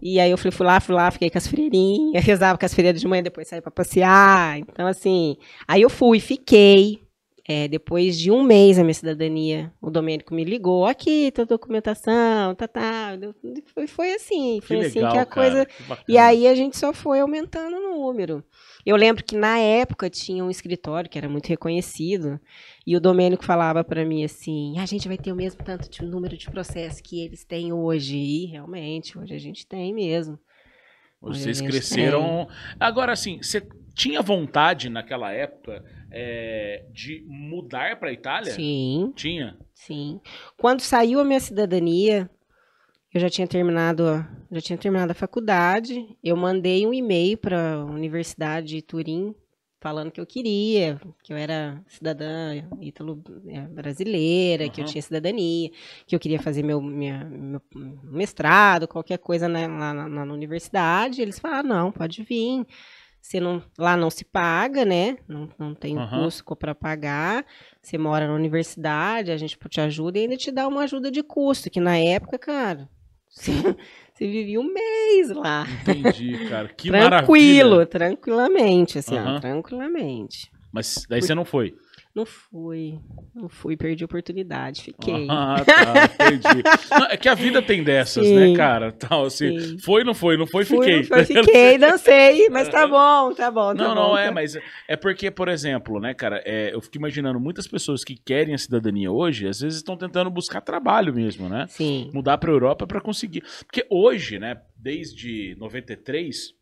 e 0.00 0.20
aí 0.20 0.30
eu 0.30 0.38
fui, 0.38 0.50
fui 0.50 0.66
lá, 0.66 0.80
fui 0.80 0.94
lá, 0.94 1.10
fiquei 1.10 1.30
com 1.30 1.38
as 1.38 1.46
freirinhas, 1.46 2.22
rezava 2.24 2.58
com 2.58 2.66
as 2.66 2.74
freiras 2.74 3.00
de 3.00 3.06
manhã, 3.06 3.22
depois 3.22 3.48
saí 3.48 3.60
para 3.60 3.70
passear. 3.70 4.58
Então, 4.58 4.86
assim, 4.86 5.36
aí 5.66 5.82
eu 5.82 5.90
fui, 5.90 6.20
fiquei. 6.20 7.00
É, 7.48 7.68
depois 7.68 8.18
de 8.18 8.28
um 8.28 8.42
mês 8.42 8.76
a 8.76 8.82
minha 8.82 8.92
cidadania, 8.92 9.72
o 9.80 9.88
Domênico 9.88 10.34
me 10.34 10.42
ligou, 10.42 10.84
aqui, 10.84 11.30
tua 11.30 11.46
documentação, 11.46 12.56
tá, 12.56 12.66
tá. 12.66 13.12
Foi, 13.72 13.86
foi 13.86 14.14
assim, 14.14 14.60
foi 14.60 14.80
que 14.80 14.86
assim 14.86 14.98
legal, 14.98 15.12
que 15.12 15.18
a 15.18 15.24
cara, 15.24 15.26
coisa. 15.26 15.66
Que 15.66 16.12
e 16.12 16.18
aí 16.18 16.48
a 16.48 16.56
gente 16.56 16.76
só 16.76 16.92
foi 16.92 17.20
aumentando 17.20 17.76
o 17.76 17.80
número. 17.80 18.42
Eu 18.86 18.94
lembro 18.94 19.24
que 19.24 19.36
na 19.36 19.58
época 19.58 20.08
tinha 20.08 20.44
um 20.44 20.48
escritório 20.48 21.10
que 21.10 21.18
era 21.18 21.28
muito 21.28 21.48
reconhecido, 21.48 22.40
e 22.86 22.96
o 22.96 23.00
Domênico 23.00 23.44
falava 23.44 23.82
para 23.82 24.04
mim 24.04 24.24
assim: 24.24 24.78
a 24.78 24.86
gente 24.86 25.08
vai 25.08 25.18
ter 25.18 25.32
o 25.32 25.36
mesmo 25.36 25.64
tanto 25.64 25.90
de 25.90 26.04
número 26.04 26.36
de 26.36 26.48
processos 26.48 27.00
que 27.00 27.20
eles 27.20 27.44
têm 27.44 27.72
hoje. 27.72 28.16
E 28.16 28.46
realmente, 28.46 29.18
hoje 29.18 29.34
a 29.34 29.38
gente 29.38 29.66
tem 29.66 29.92
mesmo. 29.92 30.38
Hoje 31.20 31.42
Vocês 31.42 31.60
cresceram. 31.60 32.46
Tem. 32.46 32.76
Agora, 32.78 33.12
assim, 33.12 33.42
você 33.42 33.66
tinha 33.92 34.22
vontade 34.22 34.88
naquela 34.88 35.32
época 35.32 35.82
é, 36.12 36.84
de 36.92 37.24
mudar 37.26 37.98
para 37.98 38.10
a 38.10 38.12
Itália? 38.12 38.52
Sim. 38.52 39.12
Tinha? 39.16 39.58
Sim. 39.74 40.20
Quando 40.56 40.80
saiu 40.80 41.18
a 41.18 41.24
minha 41.24 41.40
cidadania, 41.40 42.30
eu 43.16 43.20
já 43.20 43.30
tinha 43.30 43.46
terminado, 43.46 44.04
já 44.50 44.60
tinha 44.60 44.76
terminado 44.76 45.10
a 45.10 45.14
faculdade. 45.14 46.06
Eu 46.22 46.36
mandei 46.36 46.86
um 46.86 46.92
e-mail 46.92 47.38
para 47.38 47.76
a 47.76 47.84
Universidade 47.86 48.68
de 48.68 48.82
Turim 48.82 49.34
falando 49.80 50.10
que 50.10 50.20
eu 50.20 50.26
queria, 50.26 51.00
que 51.22 51.32
eu 51.32 51.36
era 51.36 51.82
cidadã 51.86 52.50
ítalo 52.80 53.22
é, 53.46 53.60
brasileira, 53.62 54.64
uhum. 54.64 54.70
que 54.70 54.80
eu 54.82 54.84
tinha 54.84 55.00
cidadania, 55.00 55.70
que 56.06 56.14
eu 56.14 56.20
queria 56.20 56.40
fazer 56.40 56.62
meu, 56.62 56.78
minha, 56.80 57.24
meu 57.24 57.62
mestrado, 58.02 58.86
qualquer 58.86 59.18
coisa 59.18 59.48
né, 59.48 59.66
lá 59.66 59.94
na, 59.94 60.08
na, 60.08 60.26
na, 60.26 60.34
universidade. 60.34 61.22
Eles 61.22 61.38
falaram, 61.38 61.68
não, 61.68 61.92
pode 61.92 62.22
vir. 62.22 62.66
Você 63.22 63.40
não, 63.40 63.62
lá 63.78 63.96
não 63.96 64.10
se 64.10 64.26
paga, 64.26 64.84
né? 64.84 65.16
Não, 65.26 65.48
não 65.58 65.74
tem 65.74 65.96
Aham. 65.96 66.24
custo 66.24 66.54
para 66.54 66.74
pagar. 66.74 67.46
Você 67.80 67.96
mora 67.96 68.26
na 68.28 68.34
universidade, 68.34 69.32
a 69.32 69.36
gente 69.38 69.56
te 69.70 69.80
ajuda 69.80 70.18
e 70.18 70.22
ainda 70.22 70.36
te 70.36 70.52
dá 70.52 70.68
uma 70.68 70.82
ajuda 70.82 71.10
de 71.10 71.22
custo, 71.22 71.70
que 71.70 71.80
na 71.80 71.96
época, 71.96 72.38
cara, 72.38 72.88
você, 73.36 73.76
vivia 74.26 74.60
um 74.60 74.72
mês 74.72 75.30
lá. 75.30 75.66
Entendi, 75.82 76.48
cara. 76.48 76.68
Que 76.68 76.90
Tranquilo, 76.90 77.70
maravilha. 77.70 77.86
tranquilamente, 77.86 78.98
assim, 78.98 79.18
ó, 79.18 79.38
tranquilamente. 79.38 80.50
Mas 80.72 81.06
daí 81.08 81.22
você 81.22 81.34
não 81.34 81.44
foi. 81.44 81.74
Não 82.16 82.24
fui, 82.24 82.98
não 83.34 83.46
fui, 83.46 83.76
perdi 83.76 84.02
a 84.02 84.06
oportunidade, 84.06 84.80
fiquei. 84.84 85.26
Ah, 85.28 85.62
tá, 85.66 86.04
entendi. 86.14 86.62
Não, 86.90 87.06
é 87.10 87.16
que 87.18 87.28
a 87.28 87.34
vida 87.34 87.60
tem 87.60 87.84
dessas, 87.84 88.26
Sim. 88.26 88.34
né, 88.52 88.56
cara? 88.56 88.90
Tal, 88.90 89.26
assim, 89.26 89.60
Sim. 89.60 89.78
foi, 89.80 90.02
não 90.02 90.14
foi, 90.14 90.38
não 90.38 90.46
foi, 90.46 90.64
Fui, 90.64 90.78
fiquei. 90.78 90.96
não 91.00 91.04
foi, 91.04 91.24
fiquei, 91.26 91.76
dancei, 91.78 92.48
mas 92.48 92.70
tá 92.70 92.86
bom, 92.86 93.34
tá 93.34 93.50
bom, 93.50 93.74
tá 93.74 93.82
Não, 93.82 93.88
bom. 93.90 93.94
não, 93.94 94.18
é, 94.18 94.28
tá- 94.28 94.32
mas 94.32 94.56
é 94.88 94.96
porque, 94.96 95.30
por 95.30 95.46
exemplo, 95.48 96.00
né, 96.00 96.14
cara, 96.14 96.40
é, 96.46 96.72
eu 96.72 96.80
fico 96.80 96.96
imaginando 96.96 97.38
muitas 97.38 97.66
pessoas 97.66 98.02
que 98.02 98.16
querem 98.16 98.54
a 98.54 98.58
cidadania 98.58 99.12
hoje, 99.12 99.46
às 99.46 99.60
vezes 99.60 99.76
estão 99.76 99.94
tentando 99.94 100.30
buscar 100.30 100.62
trabalho 100.62 101.12
mesmo, 101.12 101.50
né? 101.50 101.66
Sim, 101.68 102.10
Mudar 102.14 102.38
pra 102.38 102.50
Europa 102.50 102.86
pra 102.86 102.98
conseguir. 102.98 103.42
Porque 103.66 103.86
hoje, 103.90 104.38
né, 104.38 104.56
desde 104.74 105.54
93, 105.58 106.54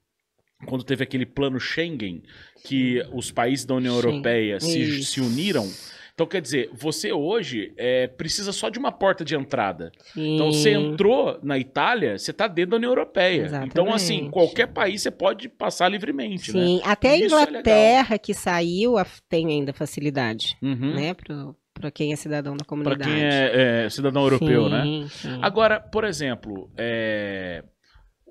quando 0.67 0.85
teve 0.85 1.03
aquele 1.05 1.27
plano 1.27 1.59
Schengen, 1.61 2.23
que 2.65 3.03
os 3.13 3.31
países 3.31 3.65
da 3.65 3.75
União 3.75 3.95
Schengen, 3.95 4.11
Europeia 4.13 4.61
se, 4.61 5.03
se 5.05 5.21
uniram. 5.21 5.69
Então, 6.15 6.27
quer 6.29 6.41
dizer, 6.41 6.71
você 6.73 7.13
hoje 7.13 7.73
é, 7.77 8.07
precisa 8.07 8.53
só 8.53 8.69
de 8.69 8.79
uma 8.79 8.93
porta 8.93 9.25
de 9.25 9.35
entrada. 9.35 9.91
Então, 10.17 10.53
você 10.53 10.73
sim. 10.73 10.93
entrou 10.93 11.41
na 11.43 11.59
Itália, 11.59 12.17
você 12.17 12.33
tá 12.33 12.47
dentro 12.47 12.71
da 12.71 12.77
União 12.77 12.93
Europeia. 12.93 13.51
Então, 13.67 13.93
assim, 13.93 14.15
Exatamente. 14.19 14.33
qualquer 14.33 14.69
país 14.69 15.03
você 15.03 15.11
pode 15.11 15.49
passar 15.49 15.89
livremente, 15.89 16.53
né? 16.55 16.65
Sim, 16.67 16.81
até 16.85 17.11
a 17.11 17.17
Isso 17.17 17.25
é 17.25 17.39
legal. 17.39 17.49
Inglaterra 17.51 18.17
que 18.17 18.33
saiu 18.33 18.97
a- 18.97 19.05
tem 19.29 19.49
ainda 19.49 19.73
facilidade, 19.73 20.57
Uhum. 20.63 20.95
né, 20.95 21.15
pro, 21.15 21.57
pra 21.75 21.91
quem 21.91 22.13
é 22.13 22.17
cidadão 22.17 22.57
da 22.57 22.65
comunidade. 22.65 23.03
quem 23.11 23.21
é, 23.21 23.85
é 23.87 23.91
cidadão 23.91 24.23
europeu, 24.23 24.69
né? 24.69 24.85
Sim, 24.85 25.09
sim. 25.11 25.39
Agora, 25.43 25.81
por 25.81 26.05
exemplo, 26.05 26.71
é, 26.77 27.65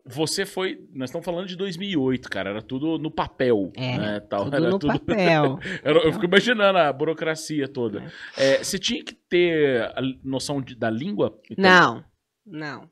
você 0.05 0.45
foi. 0.45 0.79
Nós 0.93 1.09
estamos 1.09 1.23
falando 1.25 1.47
de 1.47 1.55
2008, 1.55 2.29
cara. 2.29 2.49
Era 2.49 2.61
tudo 2.61 2.97
no 2.97 3.09
papel. 3.09 3.71
É, 3.75 3.97
né, 3.97 4.19
tal. 4.19 4.45
Tudo 4.45 4.55
Era 4.55 4.69
no 4.69 4.79
tudo- 4.79 4.99
papel. 4.99 5.59
Era- 5.83 5.99
eu 5.99 6.11
fico 6.13 6.25
imaginando 6.25 6.77
a 6.77 6.91
burocracia 6.91 7.67
toda. 7.67 8.11
É, 8.37 8.63
você 8.63 8.77
tinha 8.77 9.03
que 9.03 9.13
ter 9.13 9.81
a 9.95 10.01
noção 10.23 10.61
de- 10.61 10.75
da 10.75 10.89
língua? 10.89 11.39
Não, 11.57 12.03
não. 12.45 12.89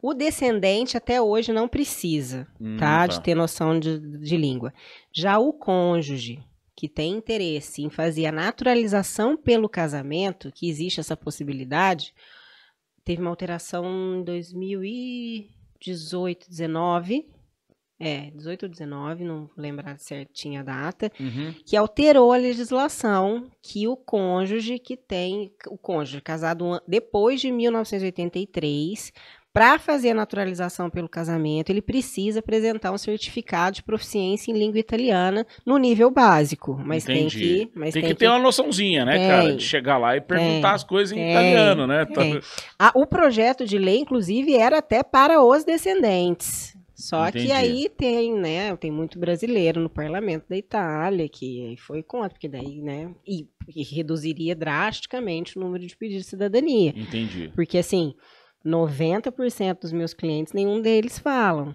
O 0.00 0.14
descendente 0.14 0.96
até 0.96 1.20
hoje 1.20 1.52
não 1.52 1.66
precisa, 1.68 2.46
Hum, 2.60 2.76
tá? 2.76 3.06
De 3.06 3.20
ter 3.22 3.34
noção 3.34 3.78
de, 3.78 3.98
de 4.18 4.36
língua. 4.36 4.72
Já 5.12 5.38
o 5.38 5.52
cônjuge 5.52 6.40
que 6.76 6.88
tem 6.88 7.12
interesse 7.12 7.82
em 7.82 7.90
fazer 7.90 8.26
a 8.26 8.32
naturalização 8.32 9.36
pelo 9.36 9.68
casamento, 9.68 10.50
que 10.52 10.68
existe 10.68 10.98
essa 10.98 11.16
possibilidade, 11.16 12.12
teve 13.04 13.20
uma 13.20 13.30
alteração 13.30 13.84
em 14.16 14.24
2018, 15.84 16.48
19. 16.48 17.26
É, 18.04 18.32
18 18.32 18.64
ou 18.64 18.68
19, 18.68 19.22
não 19.22 19.40
vou 19.46 19.50
lembrar 19.56 19.96
certinho 19.96 20.58
a 20.60 20.64
data 20.64 21.08
Uhum. 21.20 21.54
que 21.64 21.76
alterou 21.76 22.32
a 22.32 22.36
legislação 22.36 23.48
que 23.62 23.86
o 23.86 23.96
cônjuge 23.96 24.80
que 24.80 24.96
tem, 24.96 25.52
o 25.68 25.78
cônjuge 25.78 26.20
casado 26.20 26.82
depois 26.88 27.40
de 27.40 27.52
1983, 27.52 29.12
para 29.52 29.78
fazer 29.78 30.10
a 30.10 30.14
naturalização 30.14 30.88
pelo 30.88 31.08
casamento, 31.08 31.70
ele 31.70 31.82
precisa 31.82 32.40
apresentar 32.40 32.90
um 32.90 32.96
certificado 32.96 33.76
de 33.76 33.82
proficiência 33.82 34.50
em 34.50 34.58
língua 34.58 34.78
italiana 34.78 35.46
no 35.66 35.76
nível 35.76 36.10
básico, 36.10 36.80
mas 36.84 37.04
tem 37.04 37.26
Entendi. 37.26 37.38
que, 37.38 37.70
mas 37.74 37.92
tem, 37.92 38.02
tem 38.02 38.12
que 38.12 38.18
ter 38.18 38.28
uma 38.28 38.38
noçãozinha, 38.38 39.04
né, 39.04 39.18
Tem. 39.18 39.28
cara? 39.28 39.56
De 39.56 39.62
chegar 39.62 39.98
lá 39.98 40.16
e 40.16 40.20
perguntar 40.22 40.68
Tem. 40.68 40.74
as 40.74 40.84
coisas 40.84 41.12
em 41.12 41.20
Tem. 41.20 41.30
italiano, 41.30 41.86
né? 41.86 42.06
Tem. 42.06 42.40
Ah, 42.78 42.92
o 42.94 43.06
projeto 43.06 43.66
de 43.66 43.76
lei, 43.76 43.98
inclusive, 43.98 44.56
era 44.56 44.78
até 44.78 45.02
para 45.02 45.42
os 45.42 45.64
descendentes. 45.64 46.74
Só 46.94 47.28
Entendi. 47.28 47.46
que 47.46 47.52
aí 47.52 47.88
tem, 47.88 48.32
né, 48.32 48.76
tem 48.76 48.90
muito 48.90 49.18
brasileiro 49.18 49.80
no 49.80 49.90
parlamento 49.90 50.44
da 50.48 50.56
Itália 50.56 51.28
que 51.28 51.74
foi 51.78 52.02
contra, 52.02 52.30
porque 52.30 52.48
daí, 52.48 52.80
né, 52.80 53.10
e, 53.26 53.48
e 53.74 53.82
reduziria 53.82 54.54
drasticamente 54.54 55.58
o 55.58 55.60
número 55.60 55.84
de 55.84 55.96
pedidos 55.96 56.22
de 56.22 56.30
cidadania. 56.30 56.94
Entendi. 56.96 57.50
Porque, 57.56 57.76
assim, 57.76 58.14
90% 58.64 59.80
dos 59.80 59.92
meus 59.92 60.14
clientes, 60.14 60.52
nenhum 60.52 60.80
deles 60.80 61.18
falam. 61.18 61.74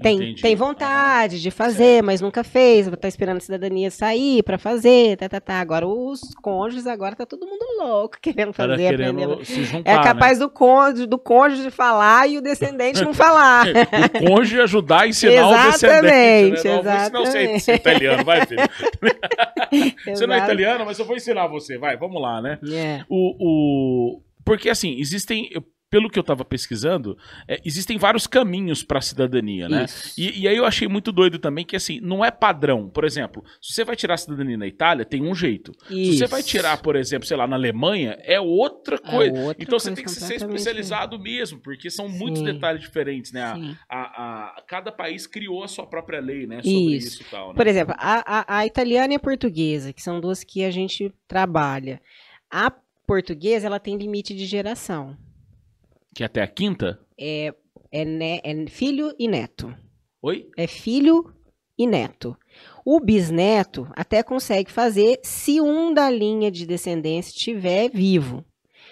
Tem, 0.00 0.14
Entendi. 0.16 0.42
tem 0.42 0.54
vontade 0.54 1.42
de 1.42 1.50
fazer, 1.50 2.04
mas 2.04 2.20
nunca 2.20 2.44
fez, 2.44 2.88
tá 3.00 3.08
esperando 3.08 3.38
a 3.38 3.40
cidadania 3.40 3.90
sair 3.90 4.44
para 4.44 4.56
fazer, 4.56 5.16
tá, 5.16 5.28
tá, 5.28 5.40
tá. 5.40 5.54
Agora, 5.54 5.88
os 5.88 6.20
cônjuges, 6.40 6.86
agora 6.86 7.16
tá 7.16 7.26
todo 7.26 7.44
mundo 7.44 7.64
louco 7.80 8.16
querendo 8.22 8.52
fazer, 8.52 8.90
querendo 8.90 9.24
aprender. 9.24 9.44
se 9.44 9.64
juntar, 9.64 9.90
É 9.90 9.96
né? 9.96 10.02
capaz 10.04 10.38
do 10.38 10.48
cônjuge, 10.48 11.04
do 11.04 11.18
cônjuge 11.18 11.68
falar 11.72 12.28
e 12.28 12.38
o 12.38 12.40
descendente 12.40 13.02
não 13.02 13.12
falar. 13.12 13.66
O 14.22 14.36
cônjuge 14.36 14.60
ajudar 14.60 15.00
a 15.00 15.08
ensinar 15.08 15.48
o 15.48 15.70
descendente. 15.72 16.64
Né? 16.64 16.70
Não, 16.70 16.80
Exatamente, 16.80 16.84
vou 16.84 16.84
ensinar 16.84 17.10
você 17.10 17.38
exatamente. 17.38 17.60
ser 17.60 17.74
italiano, 17.74 18.24
vai, 18.24 18.46
filho. 18.46 18.62
Você 20.14 20.26
não 20.26 20.34
é 20.34 20.38
italiano, 20.38 20.84
mas 20.86 20.98
eu 20.98 21.04
vou 21.04 21.16
ensinar 21.16 21.46
você. 21.48 21.76
Vai, 21.76 21.96
vamos 21.96 22.22
lá, 22.22 22.40
né? 22.40 22.58
É. 22.72 23.04
O, 23.08 23.34
o... 24.16 24.22
Porque, 24.44 24.70
assim, 24.70 24.98
existem... 24.98 25.50
Pelo 25.90 26.10
que 26.10 26.18
eu 26.18 26.22
tava 26.22 26.44
pesquisando, 26.44 27.16
é, 27.48 27.58
existem 27.64 27.96
vários 27.96 28.26
caminhos 28.26 28.82
pra 28.82 29.00
cidadania, 29.00 29.68
né? 29.70 29.84
Isso. 29.84 30.20
E, 30.20 30.40
e 30.42 30.48
aí 30.48 30.56
eu 30.56 30.66
achei 30.66 30.86
muito 30.86 31.10
doido 31.10 31.38
também 31.38 31.64
que, 31.64 31.74
assim, 31.74 31.98
não 32.00 32.22
é 32.22 32.30
padrão. 32.30 32.90
Por 32.90 33.04
exemplo, 33.04 33.42
se 33.60 33.72
você 33.72 33.84
vai 33.84 33.96
tirar 33.96 34.14
a 34.14 34.18
cidadania 34.18 34.58
na 34.58 34.66
Itália, 34.66 35.04
tem 35.06 35.22
um 35.22 35.34
jeito. 35.34 35.72
Se 35.88 36.18
você 36.18 36.26
vai 36.26 36.40
Isso. 36.40 36.48
tirar, 36.50 36.76
por 36.82 36.94
exemplo, 36.94 37.26
sei 37.26 37.36
lá, 37.38 37.46
na 37.46 37.56
Alemanha, 37.56 38.18
é 38.22 38.38
outra 38.38 38.96
É 38.96 38.98
coisa. 39.10 39.38
outra 39.40 39.62
então 39.62 39.78
você 39.78 39.88
coisa 39.90 39.96
tem 39.96 40.04
que 40.04 40.10
ser 40.10 40.34
especializado 40.34 41.18
mesmo, 41.18 41.58
porque 41.60 41.88
são 41.90 42.06
muitos 42.08 42.40
Sim. 42.40 42.44
detalhes 42.44 42.82
diferentes, 42.82 43.32
né? 43.32 43.42
A- 43.42 43.56
a, 43.88 44.58
a- 44.58 44.62
cada 44.68 44.92
país 44.92 45.26
criou 45.26 45.64
a 45.64 45.68
sua 45.68 45.86
própria 45.86 46.20
lei, 46.20 46.46
né? 46.46 46.56
Sobre 46.62 46.96
isso, 46.96 47.08
Isso. 47.08 47.22
e 47.22 47.24
tal. 47.30 47.48
Né? 47.48 47.54
Por 47.54 47.66
exemplo, 47.66 47.94
a, 47.96 48.40
a, 48.56 48.58
a 48.58 48.66
italiana 48.66 49.14
e 49.14 49.16
a 49.16 49.20
portuguesa, 49.20 49.92
que 49.92 50.02
são 50.02 50.20
duas 50.20 50.44
que 50.44 50.62
a 50.64 50.70
gente 50.70 51.10
trabalha. 51.26 52.00
A 52.50 52.70
portuguesa, 53.06 53.66
ela 53.66 53.80
tem 53.80 53.96
limite 53.96 54.34
de 54.34 54.44
geração. 54.44 55.16
Que 56.18 56.24
até 56.24 56.42
a 56.42 56.48
quinta? 56.48 56.98
É, 57.16 57.54
ne- 58.04 58.40
é 58.42 58.66
filho 58.66 59.14
e 59.20 59.28
neto. 59.28 59.72
Oi? 60.20 60.50
É 60.56 60.66
filho 60.66 61.32
e 61.78 61.86
neto. 61.86 62.36
O 62.84 62.98
bisneto 62.98 63.88
até 63.94 64.20
consegue 64.24 64.72
fazer 64.72 65.20
se 65.22 65.60
um 65.60 65.94
da 65.94 66.10
linha 66.10 66.50
de 66.50 66.66
descendência 66.66 67.30
estiver 67.30 67.88
vivo. 67.88 68.44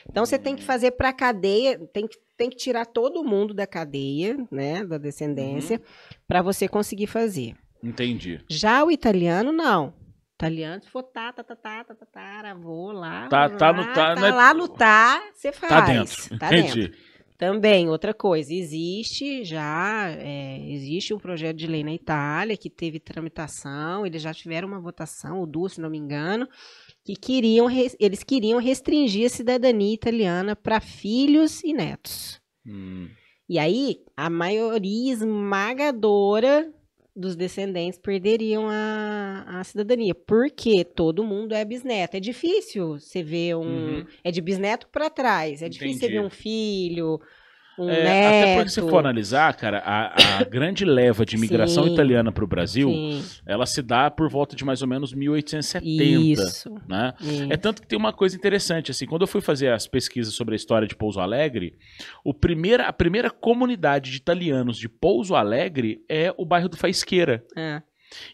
Então 0.09 0.25
você 0.25 0.39
tem 0.39 0.55
que 0.55 0.63
fazer 0.63 0.93
para 0.93 1.09
a 1.09 1.13
cadeia, 1.13 1.77
tem 1.93 2.07
que, 2.07 2.17
tem 2.37 2.49
que 2.49 2.55
tirar 2.55 2.87
todo 2.87 3.25
mundo 3.25 3.53
da 3.53 3.67
cadeia, 3.67 4.37
né, 4.49 4.85
da 4.85 4.97
descendência, 4.97 5.83
para 6.29 6.43
você 6.43 6.69
conseguir 6.69 7.09
fazer. 7.09 7.57
Entendi. 7.83 8.41
Já 8.49 8.85
o 8.85 8.91
italiano, 8.93 9.51
não. 9.51 9.93
Italiano, 10.37 10.81
se 10.81 10.91
for 10.91 11.03
tá, 11.03 11.33
tá, 11.33 11.43
tá, 11.43 11.57
tá, 11.57 11.83
tá, 11.83 11.95
tá, 11.95 12.07
tá, 12.07 12.55
vou 12.55 12.93
lá. 12.93 13.27
Tá- 13.27 13.49
tá 13.49 13.71
lá, 13.71 13.73
no 13.73 13.85
tá, 13.87 14.15
tá 14.15 14.21
né? 14.21 14.31
lá 14.31 14.55
no 14.55 14.69
tá, 14.69 15.23
você 15.35 15.51
faz. 15.51 15.73
Tá 15.73 15.81
dentro. 15.81 16.39
Tá 16.39 16.51
dentro. 16.51 16.79
Entendi. 16.83 17.06
Também, 17.39 17.89
outra 17.89 18.15
coisa, 18.15 18.53
existe 18.55 19.45
já, 19.45 20.09
é, 20.11 20.59
existe 20.71 21.13
um 21.13 21.19
projeto 21.19 21.57
de 21.57 21.67
lei 21.67 21.85
na 21.85 21.93
Itália 21.93 22.57
que 22.57 22.71
teve 22.71 22.99
tramitação, 22.99 24.07
eles 24.07 24.23
já 24.23 24.33
tiveram 24.33 24.69
uma 24.69 24.81
votação, 24.81 25.41
ou 25.41 25.47
duas, 25.47 25.75
se 25.75 25.81
não 25.81 25.91
me 25.91 25.99
engano, 25.99 26.49
que 27.05 27.15
queriam, 27.15 27.69
eles 28.01 28.23
queriam 28.23 28.59
restringir 28.59 29.27
a 29.27 29.31
cidadania 29.31 29.95
italiana 29.95 30.57
para 30.57 30.81
filhos 30.81 31.63
e 31.63 31.75
netos. 31.75 32.41
Hum, 32.67 33.09
E 33.49 33.59
aí, 33.59 33.99
a 34.17 34.31
maioria 34.31 35.13
esmagadora 35.13 36.73
dos 37.17 37.35
descendentes 37.35 37.99
perderiam 37.99 38.69
a, 38.69 39.61
a 39.61 39.65
cidadania, 39.65 40.15
porque 40.15 40.85
todo 40.85 41.25
mundo 41.25 41.55
é 41.55 41.65
bisneto. 41.65 42.17
É 42.17 42.21
difícil 42.21 42.99
você 42.99 43.23
ver 43.23 43.57
um. 43.57 43.63
Uhum. 43.63 44.07
É 44.23 44.31
de 44.31 44.43
bisneto 44.43 44.87
para 44.89 45.09
trás. 45.09 45.63
É 45.63 45.69
difícil 45.69 45.99
você 45.99 46.07
Entendi. 46.07 46.21
ver 46.21 46.27
um 46.27 46.31
filho, 46.31 47.21
um 47.79 47.91
É, 47.91 48.27
até 48.27 48.55
porque 48.55 48.71
se 48.71 48.81
for 48.81 48.99
analisar, 48.99 49.55
cara, 49.55 49.79
a, 49.79 50.41
a 50.41 50.45
grande 50.49 50.85
leva 50.85 51.25
de 51.25 51.37
imigração 51.37 51.85
Sim. 51.85 51.93
italiana 51.93 52.33
para 52.33 52.45
o 52.45 52.47
Brasil, 52.47 52.89
Sim, 52.89 53.23
ela 53.47 53.67
se 53.67 53.83
dá 53.83 54.11
por 54.11 54.29
volta 54.29 54.57
de 54.57 54.65
mais 54.65 54.83
ou 54.83 54.89
menos 54.89 55.13
1870, 55.13 56.43
isso. 56.43 56.75
né? 56.89 57.15
isso. 57.21 57.47
É 57.51 57.57
tanto 57.57 57.83
que 57.83 57.89
tem 57.89 57.99
uma 57.99 58.13
coisa 58.13 58.37
interessante, 58.37 58.91
assim, 58.91 59.07
quando 59.07 59.23
eu 59.23 59.29
fui 59.29 59.41
fazer 59.41 59.73
as 59.73 59.87
pesquisas 59.87 60.35
sobre 60.35 60.55
a 60.55 60.57
história 60.57 60.89
de 60.89 60.97
Pouso 60.97 61.21
Alegre, 61.21 61.75
o 62.25 62.33
primeira, 62.33 62.85
a 62.85 62.93
primeira 62.93 63.31
comunidade 63.31 64.11
de 64.11 64.17
italianos 64.17 64.79
de 64.79 64.89
Pouso 64.89 65.35
Alegre 65.35 66.05
é 66.09 66.33
o 66.37 66.45
bairro 66.45 66.69
do 66.69 66.77
Faisqueira. 66.77 67.45
É, 67.57 67.83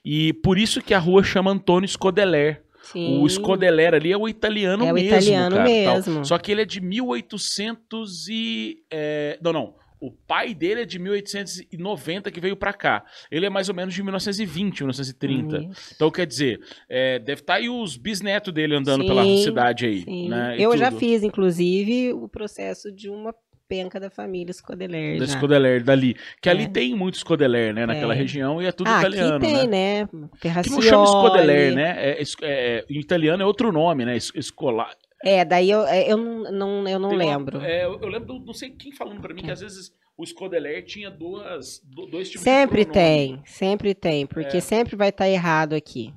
E 0.05 0.33
por 0.35 0.59
isso 0.59 0.83
que 0.83 0.95
a 0.95 0.99
rua 0.99 1.23
chama 1.23 1.51
Antônio 1.51 1.89
Scodeler. 1.89 2.63
Sim. 2.93 3.21
O 3.23 3.29
Scodeler 3.29 3.95
ali 3.95 4.13
é 4.13 4.17
o 4.17 4.29
italiano 4.29 4.85
É 4.85 4.93
o 4.93 4.95
mesmo, 4.95 5.09
italiano 5.09 5.57
cara, 5.57 5.69
tal. 5.85 5.95
mesmo. 5.97 6.25
Só 6.25 6.39
que 6.39 6.53
ele 6.53 6.63
é 6.63 6.65
de 6.65 6.81
1800 6.81 8.29
e... 8.29 8.83
é, 8.91 9.39
Não, 9.43 9.53
não. 9.53 9.75
o 10.01 10.11
pai 10.11 10.53
dele 10.55 10.83
é 10.83 10.85
de 10.85 10.99
1890 10.99 12.31
que 12.31 12.41
veio 12.41 12.57
pra 12.57 12.73
cá. 12.73 13.05
Ele 13.31 13.47
é 13.47 13.51
mais 13.51 13.69
ou 13.69 13.75
menos 13.75 13.95
de 13.95 14.03
1920, 14.03 14.81
1930. 14.81 15.59
Isso. 15.71 15.93
Então, 15.95 16.11
quer 16.11 16.27
dizer, 16.27 16.61
é, 16.89 17.19
deve 17.19 17.41
estar 17.41 17.55
aí 17.55 17.69
os 17.69 17.97
bisnetos 17.97 18.53
dele 18.53 18.75
andando 18.75 19.03
Sim, 19.03 19.09
pela 19.09 19.25
cidade 19.39 19.87
aí. 19.87 20.29
Né, 20.29 20.57
Eu 20.59 20.77
já 20.77 20.91
fiz, 20.91 21.23
inclusive, 21.23 22.13
o 22.13 22.29
processo 22.29 22.91
de 22.91 23.09
uma 23.09 23.33
penca 23.73 23.99
da 23.99 24.11
família 24.11 24.53
Scodeler. 24.53 25.19
Da 25.19 25.25
já. 25.25 25.33
Scodeler 25.39 25.83
dali. 25.83 26.15
Que 26.43 26.51
ali 26.51 26.65
É. 26.65 26.69
tem 26.69 26.95
muito 26.95 27.17
Scodeler, 27.17 27.73
né? 27.73 27.87
Naquela 27.87 28.13
É. 28.13 28.17
região 28.17 28.61
e 28.61 28.67
é 28.67 28.73
tudo 28.73 28.89
ah, 28.89 28.99
italiano, 28.99 29.37
aqui 29.37 29.47
tem, 29.47 29.67
né? 29.67 30.03
né? 30.13 30.29
Que 30.41 30.71
não 30.71 30.83
chama 30.83 31.07
Scodeler, 31.07 31.75
né? 31.75 31.95
É, 32.11 32.21
es- 32.23 32.37
é- 32.43 32.85
em 32.91 32.99
italiano 32.99 33.43
é 33.43 33.47
outro 33.47 33.73
nome, 33.73 34.05
né? 34.05 34.15
Es- 34.17 34.33
Escolar. 34.35 34.95
É, 35.25 35.45
daí 35.45 35.71
eu, 35.71 35.87
é, 35.87 36.11
eu 36.13 36.17
não, 36.19 36.87
eu 36.87 36.99
não 36.99 37.09
Tem 37.11 37.19
uma- 37.19 37.25
lembro. 37.25 37.61
é, 37.63 37.85
eu 37.85 37.97
lembro, 38.09 38.39
não 38.41 38.53
sei 38.53 38.71
quem 38.71 38.93
falando 38.93 39.21
pra 39.23 39.33
mim, 39.33 39.43
que 39.43 39.51
às 39.51 39.61
vezes 39.61 39.93
o 40.19 40.27
Scodeler 40.27 40.85
tinha 40.85 41.11
duas, 41.11 41.81
do- 41.85 42.07
dois 42.07 42.29
tipos 42.29 42.43
Sempre 42.43 42.85
de 42.85 42.91
pronome. 42.91 43.17
tem, 43.17 43.41
sempre 43.47 43.95
tem, 43.95 44.27
porque 44.27 44.59
É. 44.59 44.61
sempre 44.61 44.97
vai 44.97 45.09
estar 45.09 45.29
errado 45.29 45.75
aqui. 45.75 46.13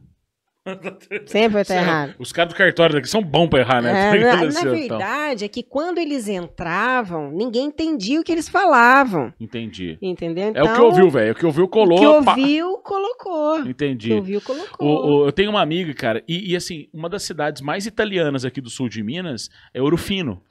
Sempre 1.27 1.49
vai 1.49 1.61
estar 1.61 1.75
Sério, 1.75 1.87
errado. 1.87 2.15
Os 2.17 2.31
caras 2.31 2.53
do 2.53 2.57
cartório 2.57 2.95
daqui 2.95 3.07
são 3.07 3.21
bons 3.21 3.47
pra 3.47 3.59
errar, 3.59 3.81
né? 3.81 3.91
É, 4.17 4.23
Tá 4.23 4.35
na, 4.37 4.41
na 4.41 4.47
assim, 4.47 4.59
então. 4.59 4.97
verdade, 4.97 5.45
é 5.45 5.47
que 5.47 5.61
quando 5.61 5.99
eles 5.99 6.27
entravam, 6.27 7.31
ninguém 7.31 7.65
entendia 7.65 8.19
o 8.19 8.23
que 8.23 8.31
eles 8.31 8.49
falavam. 8.49 9.31
Entendi. 9.39 9.97
Entendeu? 10.01 10.45
É 10.45 10.49
Então, 10.49 10.65
o 10.65 10.75
que 10.75 10.81
ouviu, 10.81 11.09
velho. 11.09 11.31
O 11.33 11.35
que 11.35 11.45
ouviu, 11.45 11.67
colou. 11.67 11.97
O 11.97 12.19
que 12.19 12.25
pá. 12.25 12.31
ouviu, 12.31 12.77
colocou. 12.79 13.61
O 13.61 13.69
Entendi. 13.69 14.07
que 14.09 14.13
ouviu, 14.15 14.41
colocou. 14.41 14.87
O- 14.87 15.21
o- 15.23 15.27
eu 15.27 15.31
tenho 15.31 15.51
uma 15.51 15.61
amiga, 15.61 15.93
cara, 15.93 16.23
e, 16.27 16.51
e, 16.51 16.55
assim, 16.55 16.87
uma 16.93 17.09
das 17.09 17.23
cidades 17.23 17.61
mais 17.61 17.85
italianas 17.85 18.43
aqui 18.43 18.59
do 18.59 18.69
sul 18.69 18.89
de 18.89 19.03
Minas 19.03 19.49
é 19.73 19.81
Ouro 19.81 19.97
Fino. 19.97 20.41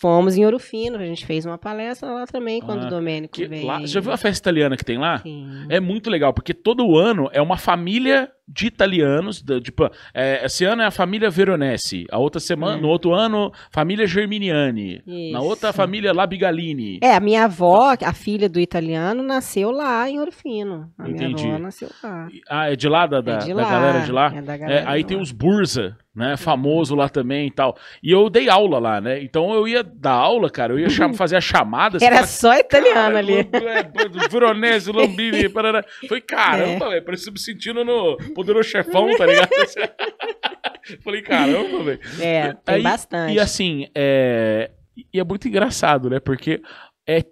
Fomos 0.00 0.36
em 0.36 0.44
Ouro 0.44 0.58
Fino, 0.58 0.98
a 0.98 1.04
gente 1.06 1.24
fez 1.24 1.46
uma 1.46 1.56
palestra 1.56 2.10
lá 2.10 2.26
também 2.26 2.60
quando 2.60 2.82
Ah, 2.84 2.86
o 2.88 2.90
Domênico 2.90 3.38
veio. 3.48 3.64
lá, 3.66 3.86
já 3.86 4.00
viu 4.00 4.12
a 4.12 4.18
festa 4.18 4.38
italiana 4.42 4.76
que 4.76 4.84
tem 4.84 4.98
lá? 4.98 5.18
Sim. 5.18 5.48
É 5.70 5.80
muito 5.80 6.10
legal, 6.10 6.34
porque 6.34 6.52
todo 6.52 6.98
ano 6.98 7.30
é 7.32 7.40
uma 7.40 7.56
família 7.56 8.30
de 8.46 8.66
italianos. 8.66 9.42
da- 9.42 9.60
tipo, 9.60 9.88
é, 10.12 10.44
esse 10.44 10.64
ano 10.64 10.82
é 10.82 10.86
a 10.86 10.90
família 10.90 11.30
Veronese. 11.30 12.06
A 12.10 12.18
outra 12.18 12.38
semana, 12.40 12.76
Hum. 12.78 12.82
no 12.82 12.88
outro 12.88 13.12
ano, 13.14 13.50
família 13.70 14.06
Germiniani. 14.06 15.02
Na 15.06 15.38
Isso. 15.38 15.48
outra, 15.48 15.72
família 15.72 16.12
Labigalini. 16.12 16.98
É, 17.02 17.14
a 17.14 17.20
minha 17.20 17.44
avó, 17.44 17.94
a 18.02 18.12
filha 18.12 18.48
do 18.48 18.60
italiano, 18.60 19.22
nasceu 19.22 19.70
lá 19.70 20.08
em 20.08 20.18
Ouro 20.18 20.32
Fino. 20.32 20.90
A 20.98 21.08
Entendi. 21.08 21.44
minha 21.44 21.54
avó 21.56 21.64
nasceu 21.64 21.88
lá. 22.02 22.28
Ah, 22.48 22.70
é 22.72 22.76
de 22.76 22.88
lá, 22.88 23.06
da, 23.06 23.20
da, 23.20 23.34
é 23.34 23.38
de 23.38 23.54
da 23.54 23.62
lá. 23.62 23.70
galera 23.70 24.00
de 24.00 24.12
lá? 24.12 24.32
É 24.34 24.42
da 24.42 24.54
É, 24.54 24.58
galera 24.58 24.90
aí 24.90 25.04
tem 25.04 25.16
lá. 25.16 25.22
os 25.22 25.32
Burza, 25.32 25.96
né? 26.14 26.36
Famoso 26.36 26.94
lá 26.94 27.08
também 27.08 27.46
e 27.46 27.50
tal. 27.50 27.76
E 28.02 28.10
eu 28.12 28.28
dei 28.30 28.48
aula 28.48 28.78
lá, 28.78 29.00
né? 29.00 29.22
Então 29.22 29.52
eu 29.54 29.66
ia 29.66 29.82
dar 29.82 30.12
aula, 30.12 30.48
cara, 30.50 30.72
eu 30.72 30.78
ia 30.78 30.88
cham- 30.90 31.12
fazer 31.14 31.36
a 31.36 31.40
chamada. 31.40 31.98
você 31.98 32.04
Era 32.04 32.16
fala, 32.16 32.26
só 32.26 32.54
italiano 32.58 32.94
"Cara, 32.94 33.18
ali. 33.18 33.34
É, 33.38 34.28
Veronese, 34.30 34.92
Lambini, 34.92 35.48
parará. 35.50 35.84
Foi 36.08 36.20
caramba, 36.20 36.88
velho. 36.90 37.04
Parecia 37.04 37.32
me 37.32 37.38
sentindo 37.38 37.84
no 37.84 38.16
Poderoso 38.34 38.68
Chefão, 38.68 39.08
tá 39.16 39.26
ligado? 39.26 39.50
Falei, 41.02 41.22
caramba, 41.22 41.82
velho. 41.82 42.00
É, 42.20 42.52
tem 42.52 42.74
Aí- 42.74 42.82
bastante. 42.82 43.34
E 43.34 43.40
assim, 43.40 43.88
é... 43.94 44.70
e 45.12 45.18
é 45.18 45.24
muito 45.24 45.48
engraçado, 45.48 46.10
né? 46.10 46.20
Porque 46.20 46.60
é... 47.06 47.24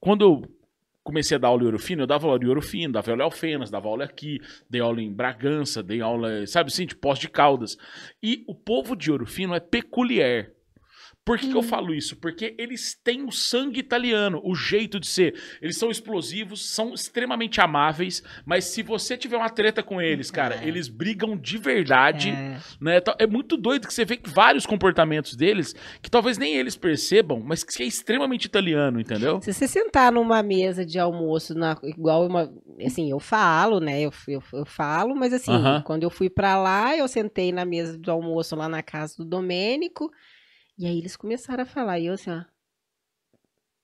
quando 0.00 0.24
eu 0.24 0.56
comecei 1.04 1.36
a 1.36 1.38
dar 1.38 1.48
aula 1.48 1.62
em 1.62 1.66
Ouro 1.66 1.78
Fino, 1.78 2.02
eu 2.02 2.06
dava 2.06 2.26
aula 2.26 2.42
em 2.42 2.48
Ouro 2.48 2.60
Fino, 2.60 2.92
dava 2.92 3.10
aula 3.12 3.22
em 3.22 3.24
Alfenas, 3.24 3.70
dava 3.70 3.86
aula 3.88 4.04
aqui, 4.04 4.40
dei 4.68 4.80
aula 4.80 5.00
em 5.00 5.12
Bragança, 5.12 5.80
dei 5.80 6.00
aula, 6.00 6.44
sabe 6.48 6.68
assim, 6.68 6.84
de 6.84 6.96
Poço 6.96 7.20
de 7.20 7.28
Caldas. 7.28 7.76
E 8.20 8.44
o 8.48 8.54
povo 8.54 8.96
de 8.96 9.12
Ouro 9.12 9.24
Fino 9.24 9.54
é 9.54 9.60
peculiar. 9.60 10.48
Por 11.26 11.36
que, 11.40 11.48
que 11.50 11.56
eu 11.56 11.62
falo 11.62 11.92
isso? 11.92 12.14
Porque 12.16 12.54
eles 12.56 12.94
têm 13.02 13.24
o 13.24 13.32
sangue 13.32 13.80
italiano, 13.80 14.40
o 14.44 14.54
jeito 14.54 15.00
de 15.00 15.08
ser. 15.08 15.34
Eles 15.60 15.76
são 15.76 15.90
explosivos, 15.90 16.64
são 16.70 16.94
extremamente 16.94 17.60
amáveis, 17.60 18.22
mas 18.44 18.64
se 18.66 18.80
você 18.80 19.16
tiver 19.16 19.36
uma 19.36 19.50
treta 19.50 19.82
com 19.82 20.00
eles, 20.00 20.30
cara, 20.30 20.54
É. 20.62 20.68
eles 20.68 20.86
brigam 20.86 21.36
de 21.36 21.58
verdade 21.58 22.30
É. 22.30 22.58
né? 22.80 23.00
Tá- 23.00 23.16
É 23.18 23.26
muito 23.26 23.56
doido 23.56 23.88
que 23.88 23.92
você 23.92 24.04
vê 24.04 24.16
que 24.16 24.30
vários 24.30 24.64
comportamentos 24.66 25.34
deles 25.34 25.74
que 26.00 26.08
talvez 26.08 26.38
nem 26.38 26.54
eles 26.54 26.76
percebam, 26.76 27.40
mas 27.40 27.64
que 27.64 27.82
é 27.82 27.86
extremamente 27.86 28.44
italiano, 28.44 29.00
entendeu? 29.00 29.40
Se 29.42 29.52
você 29.52 29.66
sentar 29.66 30.12
numa 30.12 30.40
mesa 30.44 30.86
de 30.86 30.96
almoço, 30.98 31.54
na- 31.56 31.76
igual 31.82 32.24
uma. 32.24 32.48
Assim, 32.86 33.10
eu 33.10 33.18
falo, 33.18 33.80
né? 33.80 34.00
Eu, 34.00 34.12
eu, 34.28 34.40
eu 34.52 34.64
falo, 34.64 35.16
mas 35.16 35.32
assim, 35.32 35.50
Aham. 35.50 35.82
quando 35.84 36.04
eu 36.04 36.10
fui 36.10 36.30
pra 36.30 36.56
lá, 36.56 36.96
eu 36.96 37.08
sentei 37.08 37.50
na 37.50 37.64
mesa 37.64 37.98
do 37.98 38.12
almoço 38.12 38.54
lá 38.54 38.68
na 38.68 38.80
casa 38.82 39.16
do 39.18 39.24
Domênico. 39.24 40.08
E 40.78 40.86
aí 40.86 40.98
eles 40.98 41.16
começaram 41.16 41.62
a 41.62 41.66
falar. 41.66 41.98
E 41.98 42.06
eu 42.06 42.14
assim, 42.14 42.30
ó. 42.30 42.44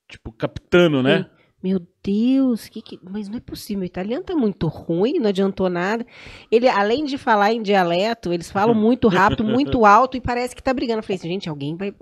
Tipo, 0.08 0.32
capitano, 0.32 1.02
né? 1.02 1.30
Meu 1.62 1.80
Deus, 2.02 2.68
que 2.68 2.82
que... 2.82 2.98
mas 3.02 3.28
não 3.28 3.36
é 3.36 3.40
possível. 3.40 3.82
O 3.82 3.86
italiano 3.86 4.24
tá 4.24 4.34
muito 4.34 4.66
ruim, 4.66 5.20
não 5.20 5.28
adiantou 5.28 5.70
nada. 5.70 6.04
Ele, 6.50 6.68
além 6.68 7.04
de 7.04 7.16
falar 7.16 7.52
em 7.52 7.62
dialeto, 7.62 8.32
eles 8.32 8.50
falam 8.50 8.74
muito 8.74 9.06
rápido, 9.06 9.44
muito 9.44 9.86
alto 9.86 10.16
e 10.16 10.20
parece 10.20 10.56
que 10.56 10.62
tá 10.62 10.74
brigando. 10.74 10.98
Eu 10.98 11.02
falei 11.04 11.18
assim, 11.18 11.28
gente, 11.28 11.48
alguém 11.48 11.76
vai. 11.76 11.94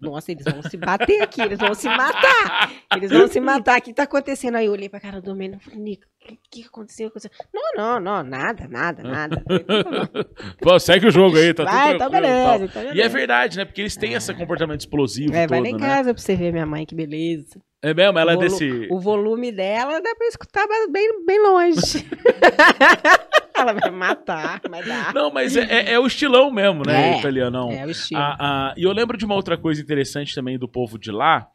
Nossa, 0.00 0.32
eles 0.32 0.44
vão 0.44 0.62
se 0.62 0.78
bater 0.78 1.20
aqui, 1.20 1.42
eles 1.42 1.58
vão 1.58 1.74
se 1.74 1.88
matar. 1.88 2.72
Eles 2.96 3.10
vão 3.10 3.28
se 3.28 3.38
matar. 3.38 3.78
O 3.78 3.82
que 3.82 3.92
tá 3.92 4.04
acontecendo? 4.04 4.56
Aí 4.56 4.64
eu 4.64 4.72
olhei 4.72 4.88
pra 4.88 4.98
cara 4.98 5.20
do 5.20 5.26
Domênico 5.26 5.60
e 5.60 5.64
falei, 5.64 5.78
Nico, 5.78 6.06
o 6.30 6.38
que, 6.50 6.64
aconteceu? 6.64 7.10
Não, 7.52 7.72
não, 7.76 8.00
não, 8.00 8.22
nada, 8.22 8.68
nada, 8.68 9.02
nada. 9.02 9.42
"Tá 9.44 9.52
bom." 9.52 10.24
Pô, 10.60 10.78
segue 10.78 11.06
o 11.06 11.10
jogo 11.10 11.36
aí, 11.36 11.52
tá 11.52 11.64
vai, 11.64 11.92
tudo 11.92 11.94
então 11.96 12.10
tranquilo 12.10 12.26
e 12.26 12.42
tal. 12.42 12.58
beleza, 12.58 12.64
então 12.64 12.82
E 12.82 12.86
é 12.86 12.90
beleza. 12.92 13.08
verdade, 13.08 13.56
né? 13.58 13.64
Porque 13.64 13.80
eles 13.80 13.96
têm 13.96 14.14
esse 14.14 14.32
comportamento 14.34 14.80
explosivo 14.80 15.34
É, 15.34 15.46
vai 15.46 15.58
todo, 15.58 15.62
lá 15.62 15.68
em 15.70 15.80
né? 15.80 15.86
casa 15.88 16.14
pra 16.14 16.22
você 16.22 16.36
ver 16.36 16.52
minha 16.52 16.66
mãe, 16.66 16.86
que 16.86 16.94
beleza. 16.94 17.60
É 17.84 17.92
mesmo, 17.92 18.16
ela 18.18 18.34
é 18.34 18.36
desse... 18.36 18.86
O 18.90 19.00
volume 19.00 19.50
dela 19.50 20.00
dá 20.00 20.14
pra 20.14 20.26
escutar 20.28 20.64
bem, 20.92 21.24
bem 21.26 21.42
longe. 21.42 22.06
Ela 23.54 23.72
vai 23.74 23.90
matar, 23.90 24.60
vai 24.68 24.82
dar. 24.84 25.12
Não, 25.14 25.30
mas 25.30 25.56
é, 25.56 25.62
é- 25.62 25.92
é 25.92 25.98
o 25.98 26.06
estilão 26.06 26.50
mesmo, 26.50 26.82
né, 26.86 27.14
É, 27.14 27.18
italianão. 27.18 27.70
É 27.70 27.84
o 27.86 27.90
estilo. 27.90 28.20
Ah, 28.20 28.36
ah, 28.38 28.74
e 28.76 28.82
eu 28.84 28.92
lembro 28.92 29.16
de 29.16 29.24
uma 29.24 29.34
outra 29.34 29.56
coisa 29.58 29.80
interessante 29.80 30.34
também 30.34 30.58
do 30.58 30.66
povo 30.68 30.98
de 30.98 31.10
lá, 31.10 31.46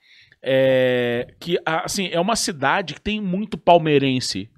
é 0.42 1.28
que, 1.40 1.58
ah, 1.66 1.84
assim, 1.86 2.10
é 2.12 2.20
uma 2.20 2.36
cidade 2.36 2.94
que 2.94 3.02
tem 3.02 3.20
muito 3.20 3.58
palmeirense. 3.58 4.50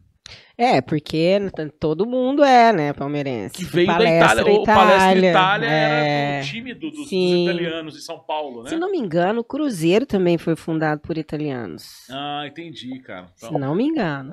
É, 0.61 0.81
porque 0.81 1.39
todo 1.79 2.05
mundo 2.05 2.43
é, 2.43 2.73
né, 2.73 2.91
palmeirense. 2.91 3.55
Que 3.55 3.63
veio 3.63 3.87
Palestra 3.87 4.43
da 4.43 4.51
Itália. 4.51 4.59
O 4.61 4.65
Palestra 4.65 4.99
Itália, 5.17 5.29
Itália 5.29 5.67
é. 5.69 6.35
era 6.35 6.43
o 6.43 6.45
time 6.47 6.73
do- 6.73 6.91
dos, 6.91 6.99
dos 6.99 7.11
italianos 7.13 7.93
de 7.93 8.01
São 8.01 8.19
Paulo, 8.19 8.63
né? 8.63 8.69
Se 8.69 8.75
não 8.75 8.91
me 8.91 8.97
engano, 8.97 9.39
o 9.39 9.43
Cruzeiro 9.45 10.05
também 10.05 10.37
foi 10.37 10.57
fundado 10.57 10.99
por 10.99 11.17
italianos. 11.17 12.05
Ah, 12.11 12.43
entendi, 12.45 12.99
cara. 12.99 13.27
Se 13.37 13.45
Então, 13.45 13.57
não 13.57 13.73
me 13.73 13.85
engano. 13.85 14.31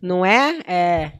Não 0.00 0.24
é? 0.24 0.58
É. 0.66 1.12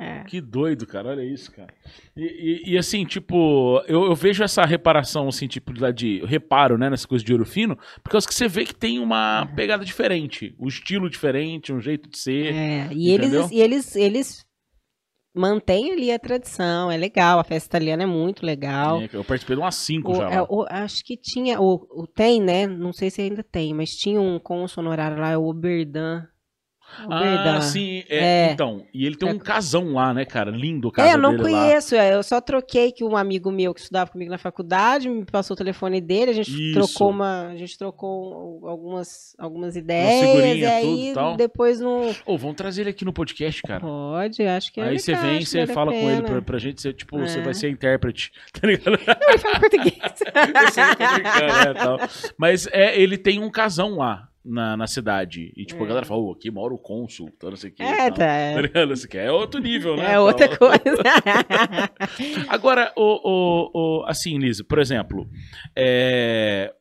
É. 0.00 0.22
Que 0.24 0.40
doido, 0.40 0.86
cara. 0.86 1.08
Olha 1.08 1.22
isso, 1.24 1.50
cara. 1.50 1.72
E, 2.16 2.22
e- 2.66 2.72
e, 2.72 2.78
assim, 2.78 3.04
tipo, 3.04 3.82
eu, 3.88 4.04
eu 4.04 4.14
vejo 4.14 4.44
essa 4.44 4.64
reparação, 4.64 5.28
assim, 5.28 5.48
tipo, 5.48 5.72
lá 5.78 5.90
de 5.90 6.24
reparo, 6.24 6.78
né, 6.78 6.88
nessa 6.88 7.08
coisa 7.08 7.24
de 7.24 7.32
ouro 7.32 7.44
fino, 7.44 7.76
por 8.02 8.10
causa 8.10 8.26
que 8.26 8.34
você 8.34 8.46
vê 8.46 8.64
que 8.64 8.74
tem 8.74 8.98
uma 9.00 9.46
pegada 9.56 9.84
diferente, 9.84 10.54
um 10.58 10.68
estilo 10.68 11.10
diferente, 11.10 11.72
um 11.72 11.80
jeito 11.80 12.08
de 12.08 12.16
ser. 12.18 12.54
É, 12.54 12.88
e 12.92 13.12
Entendeu? 13.12 13.40
eles, 13.40 13.50
e 13.50 13.60
eles, 13.60 13.96
eles 13.96 14.48
mantêm 15.34 15.92
ali 15.92 16.10
a 16.10 16.18
tradição, 16.18 16.90
é 16.90 16.96
legal, 16.96 17.38
a 17.38 17.44
festa 17.44 17.68
italiana 17.68 18.02
é 18.02 18.06
muito 18.06 18.44
legal. 18.44 19.00
É, 19.02 19.08
eu 19.12 19.24
participei 19.24 19.56
de 19.56 19.62
umas 19.62 19.74
cinco 19.76 20.12
O- 20.12 20.14
já. 20.16 20.30
é, 20.30 20.42
o- 20.42 20.66
acho 20.68 21.04
que 21.04 21.16
tinha, 21.16 21.60
o, 21.60 21.74
o- 21.90 22.06
tem, 22.06 22.40
né? 22.40 22.66
Não 22.66 22.92
sei 22.92 23.10
se 23.10 23.20
ainda 23.22 23.42
tem, 23.44 23.72
mas 23.74 23.96
tinha 23.96 24.20
um 24.20 24.38
cônsul 24.38 24.82
honorário 24.82 25.18
lá, 25.18 25.36
o 25.38 25.48
Oberdan. 25.48 26.26
Ah, 27.08 27.60
sim. 27.60 28.02
é, 28.08 28.48
É. 28.48 28.52
Então, 28.52 28.84
e 28.92 29.06
ele 29.06 29.16
tem 29.16 29.28
É. 29.28 29.32
um 29.32 29.38
casão 29.38 29.92
lá, 29.94 30.12
né, 30.12 30.24
cara? 30.24 30.50
Lindo 30.50 30.88
o 30.88 30.92
casa 30.92 31.08
É, 31.08 31.14
eu 31.14 31.18
não 31.18 31.30
dele 31.36 31.42
lá. 31.42 31.48
conheço, 31.62 31.94
é, 31.94 32.14
eu 32.14 32.22
só 32.22 32.40
troquei 32.40 32.90
que 32.92 33.04
um 33.04 33.16
amigo 33.16 33.50
meu 33.50 33.72
que 33.74 33.80
estudava 33.80 34.10
comigo 34.10 34.30
na 34.30 34.38
faculdade 34.38 35.08
me 35.08 35.24
passou 35.24 35.54
o 35.54 35.56
telefone 35.56 36.00
dele, 36.00 36.30
a 36.30 36.34
gente 36.34 36.50
Isso. 36.50 36.74
trocou 36.74 37.10
uma, 37.10 37.48
a 37.48 37.56
gente 37.56 37.76
trocou 37.78 38.66
algumas, 38.68 39.34
algumas 39.38 39.74
figurinha, 39.74 40.18
ideias, 40.54 40.58
e 40.60 40.64
aí 40.66 40.82
tudo 40.84 40.98
e 41.10 41.14
tal. 41.14 41.36
depois 41.36 41.80
não 41.80 42.10
Ô, 42.26 42.36
vamos 42.36 42.56
trazer 42.56 42.82
ele 42.82 42.90
aqui 42.90 43.04
no 43.04 43.12
podcast, 43.12 43.62
cara. 43.62 43.80
pode, 43.80 44.42
acho 44.46 44.72
que 44.72 44.80
é 44.80 44.84
Aí 44.88 44.98
você 44.98 45.14
vem, 45.14 45.44
você 45.44 45.66
fala 45.66 45.92
com 45.92 46.10
ele 46.10 46.22
pra, 46.22 46.42
pra 46.42 46.58
gente, 46.58 46.80
você, 46.80 46.92
tipo, 46.92 47.18
você 47.18 47.38
É. 47.38 47.42
vai 47.42 47.54
ser 47.54 47.68
intérprete, 47.70 48.32
tá 48.52 48.66
ligado? 48.66 48.98
Não, 49.06 49.28
ele 49.28 49.38
fala 49.38 49.60
português. 49.60 49.98
Eu 50.58 50.70
sei, 50.72 50.84
eu 50.84 50.96
tô 50.96 51.14
brincando, 51.14 51.64
né, 51.64 51.74
tal. 51.74 51.98
Mas 52.36 52.66
é, 52.72 53.00
ele 53.00 53.16
tem 53.18 53.40
um 53.42 53.50
casão 53.50 53.96
lá 53.96 54.28
na, 54.48 54.76
na 54.76 54.86
cidade. 54.86 55.52
E 55.56 55.64
tipo, 55.64 55.82
a 55.82 55.84
É. 55.84 55.88
galera 55.88 56.06
fala, 56.06 56.20
ô, 56.20 56.32
aqui 56.32 56.50
mora 56.50 56.72
o 56.74 56.78
cônsul, 56.78 57.30
tal, 57.38 57.50
não 57.50 57.56
sei 57.56 57.70
o 57.70 57.74
que. 57.74 57.82
É, 57.82 58.10
tá. 58.10 58.26
Tá 58.54 58.60
ligado? 58.60 58.92
Isso 58.92 59.06
aqui 59.06 59.18
é 59.18 59.30
outro 59.30 59.60
nível, 59.60 59.96
né? 59.96 60.14
É 60.14 60.18
outra 60.18 60.48
tal. 60.48 60.58
coisa. 60.58 61.02
Agora, 62.48 62.92
o, 62.96 63.02
o, 63.02 63.70
o, 64.00 64.04
assim, 64.06 64.38
Lisa, 64.38 64.64
por 64.64 64.78
exemplo, 64.78 65.28
é, 65.76 66.74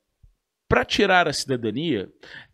para 0.67 0.83
tirar 0.85 1.27
a 1.27 1.33
cidadania, 1.33 2.09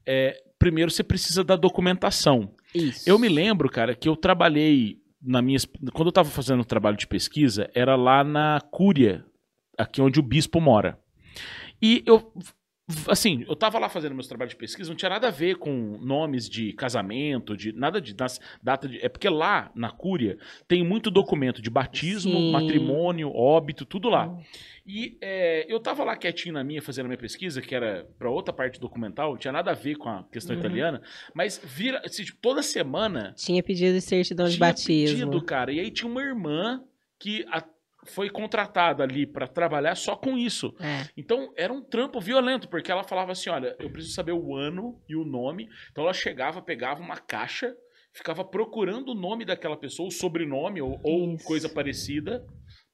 é, 0.06 0.42
primeiro 0.60 0.92
você 0.92 1.04
precisa 1.04 1.44
da 1.44 1.56
documentação. 1.56 2.52
Isso. 2.74 3.08
Eu 3.10 3.18
me 3.20 3.30
lembro, 3.30 3.70
cara, 3.70 3.96
que 3.96 4.08
eu 4.10 4.16
trabalhei 4.16 4.98
na 5.22 5.42
minha. 5.42 5.60
Quando 5.94 6.08
eu 6.08 6.12
tava 6.14 6.30
fazendo 6.30 6.62
um 6.62 6.66
trabalho 6.66 6.98
de 6.98 7.08
pesquisa, 7.08 7.70
era 7.74 7.96
lá 7.96 8.24
na 8.24 8.60
Cúria, 8.72 9.26
aqui 9.78 10.02
onde 10.02 10.20
o 10.20 10.24
bispo 10.24 10.60
mora. 10.60 11.00
E 11.82 12.04
eu 12.06 12.32
Assim, 13.08 13.46
eu 13.48 13.56
tava 13.56 13.80
lá 13.80 13.88
fazendo 13.88 14.14
meus 14.14 14.28
trabalhos 14.28 14.52
de 14.54 14.58
pesquisa, 14.58 14.90
não 14.90 14.96
tinha 14.98 15.08
nada 15.10 15.30
a 15.30 15.32
ver 15.32 15.56
com 15.56 15.98
nomes 16.02 16.50
de 16.50 16.74
casamento, 16.74 17.56
de 17.56 17.72
nada 17.72 18.02
de 18.02 18.14
das, 18.14 18.42
data 18.62 18.90
de. 18.90 19.00
É 19.04 19.08
porque 19.08 19.30
lá, 19.30 19.72
na 19.74 19.90
Cúria, 19.90 20.38
tem 20.68 20.84
muito 20.84 21.10
documento 21.10 21.62
de 21.62 21.70
batismo, 21.70 22.40
Sim. 22.40 22.52
matrimônio, 22.52 23.32
óbito, 23.34 23.86
tudo 23.86 24.10
lá. 24.10 24.38
E 24.86 25.18
é, 25.22 25.66
eu 25.70 25.80
tava 25.80 26.04
lá 26.04 26.18
quietinho 26.18 26.54
na 26.56 26.64
minha, 26.64 26.82
fazendo 26.82 27.06
a 27.06 27.08
minha 27.08 27.18
pesquisa, 27.18 27.62
que 27.62 27.74
era 27.74 28.06
pra 28.20 28.30
outra 28.30 28.54
parte 28.54 28.82
documental, 28.82 29.32
não 29.32 29.38
tinha 29.38 29.54
nada 29.54 29.72
a 29.72 29.76
ver 29.76 29.96
com 29.96 30.10
a 30.10 30.24
questão 30.30 30.54
Uhum. 30.54 30.60
italiana, 30.60 31.02
mas 31.34 31.62
vira. 31.64 32.02
assim, 32.04 32.26
tipo, 32.26 32.38
toda 32.42 32.62
semana 32.62 33.34
Tinha 33.38 33.64
pedido 33.64 33.94
de 33.94 34.02
certidão 34.02 34.46
de 34.46 34.58
tinha 34.58 34.68
batismo. 34.68 35.18
pedido, 35.32 35.42
cara. 35.46 35.72
E 35.72 35.80
aí 35.80 35.90
tinha 35.90 36.12
uma 36.12 36.22
irmã 36.22 36.84
que 37.18 37.46
a- 37.50 37.64
foi 38.06 38.30
contratada 38.30 39.04
ali 39.04 39.26
pra 39.26 39.48
trabalhar 39.48 39.96
só 39.96 40.16
com 40.16 40.38
isso. 40.38 40.74
É. 40.80 41.08
Então 41.16 41.54
era 41.56 41.72
um 41.72 41.82
trampo 41.82 42.20
violento, 42.20 42.68
porque 42.68 42.92
ela 42.92 43.04
falava 43.04 43.32
assim: 43.32 43.50
olha, 43.50 43.76
eu 43.80 43.90
preciso 43.90 44.16
saber 44.16 44.34
o 44.34 44.56
ano 44.56 45.00
e 45.08 45.16
o 45.16 45.26
nome. 45.26 45.70
Então 45.92 46.04
ela 46.04 46.14
chegava, 46.14 46.62
pegava 46.62 47.02
uma 47.02 47.18
caixa, 47.18 47.76
ficava 48.12 48.44
procurando 48.44 49.10
o 49.10 49.16
nome 49.16 49.46
daquela 49.46 49.78
pessoa, 49.78 50.08
o 50.08 50.12
sobrenome 50.12 50.82
ou, 50.82 51.00
ou 51.04 51.38
coisa 51.40 51.68
parecida, 51.68 52.46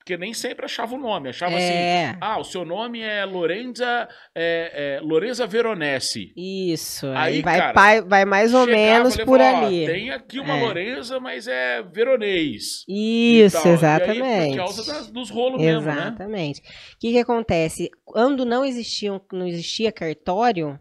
porque 0.10 0.18
nem 0.18 0.34
sempre 0.34 0.66
achava 0.66 0.96
o 0.96 0.98
nome. 0.98 1.30
Achava 1.30 1.56
assim. 1.56 1.66
É. 1.72 2.16
Ah, 2.20 2.40
o 2.40 2.44
seu 2.44 2.66
nome 2.66 3.00
é 3.02 3.24
Lorenza, 3.26 4.08
é, 4.36 4.98
é, 4.98 5.00
Lorenza 5.02 5.46
Veronese. 5.46 6.34
Isso. 6.36 7.06
Aí, 7.16 7.42
vai, 7.44 7.58
cara, 7.60 7.74
pai- 7.74 8.02
vai 8.02 8.26
mais 8.26 8.52
ou 8.54 8.66
Chegava 8.66 8.82
menos 8.82 9.16
e 9.16 9.24
por 9.26 9.38
falava, 9.38 9.66
"Ó, 9.66 9.68
ali. 9.68 9.86
tem 9.86 10.10
aqui 10.10 10.40
uma 10.40 10.58
É. 10.58 10.62
Lorenza, 10.62 11.20
mas 11.20 11.48
é 11.48 11.84
veronês. 11.84 12.84
Isso, 12.88 13.56
tal. 13.58 13.66
E 13.66 13.70
aí, 13.70 13.74
exatamente. 13.76 14.50
por 14.50 14.58
causa 14.58 14.92
das- 14.92 15.12
dos 15.12 15.30
rolos 15.30 15.62
mesmo, 15.62 15.82
né? 15.86 15.92
Exatamente. 15.94 16.60
O 16.62 16.64
que, 17.00 17.12
que 17.12 17.20
acontece? 17.20 17.90
Quando 18.04 18.46
não 18.46 18.66
existiam, 18.66 19.22
não 19.32 19.48
existia 19.48 19.92
cartório, 19.92 20.80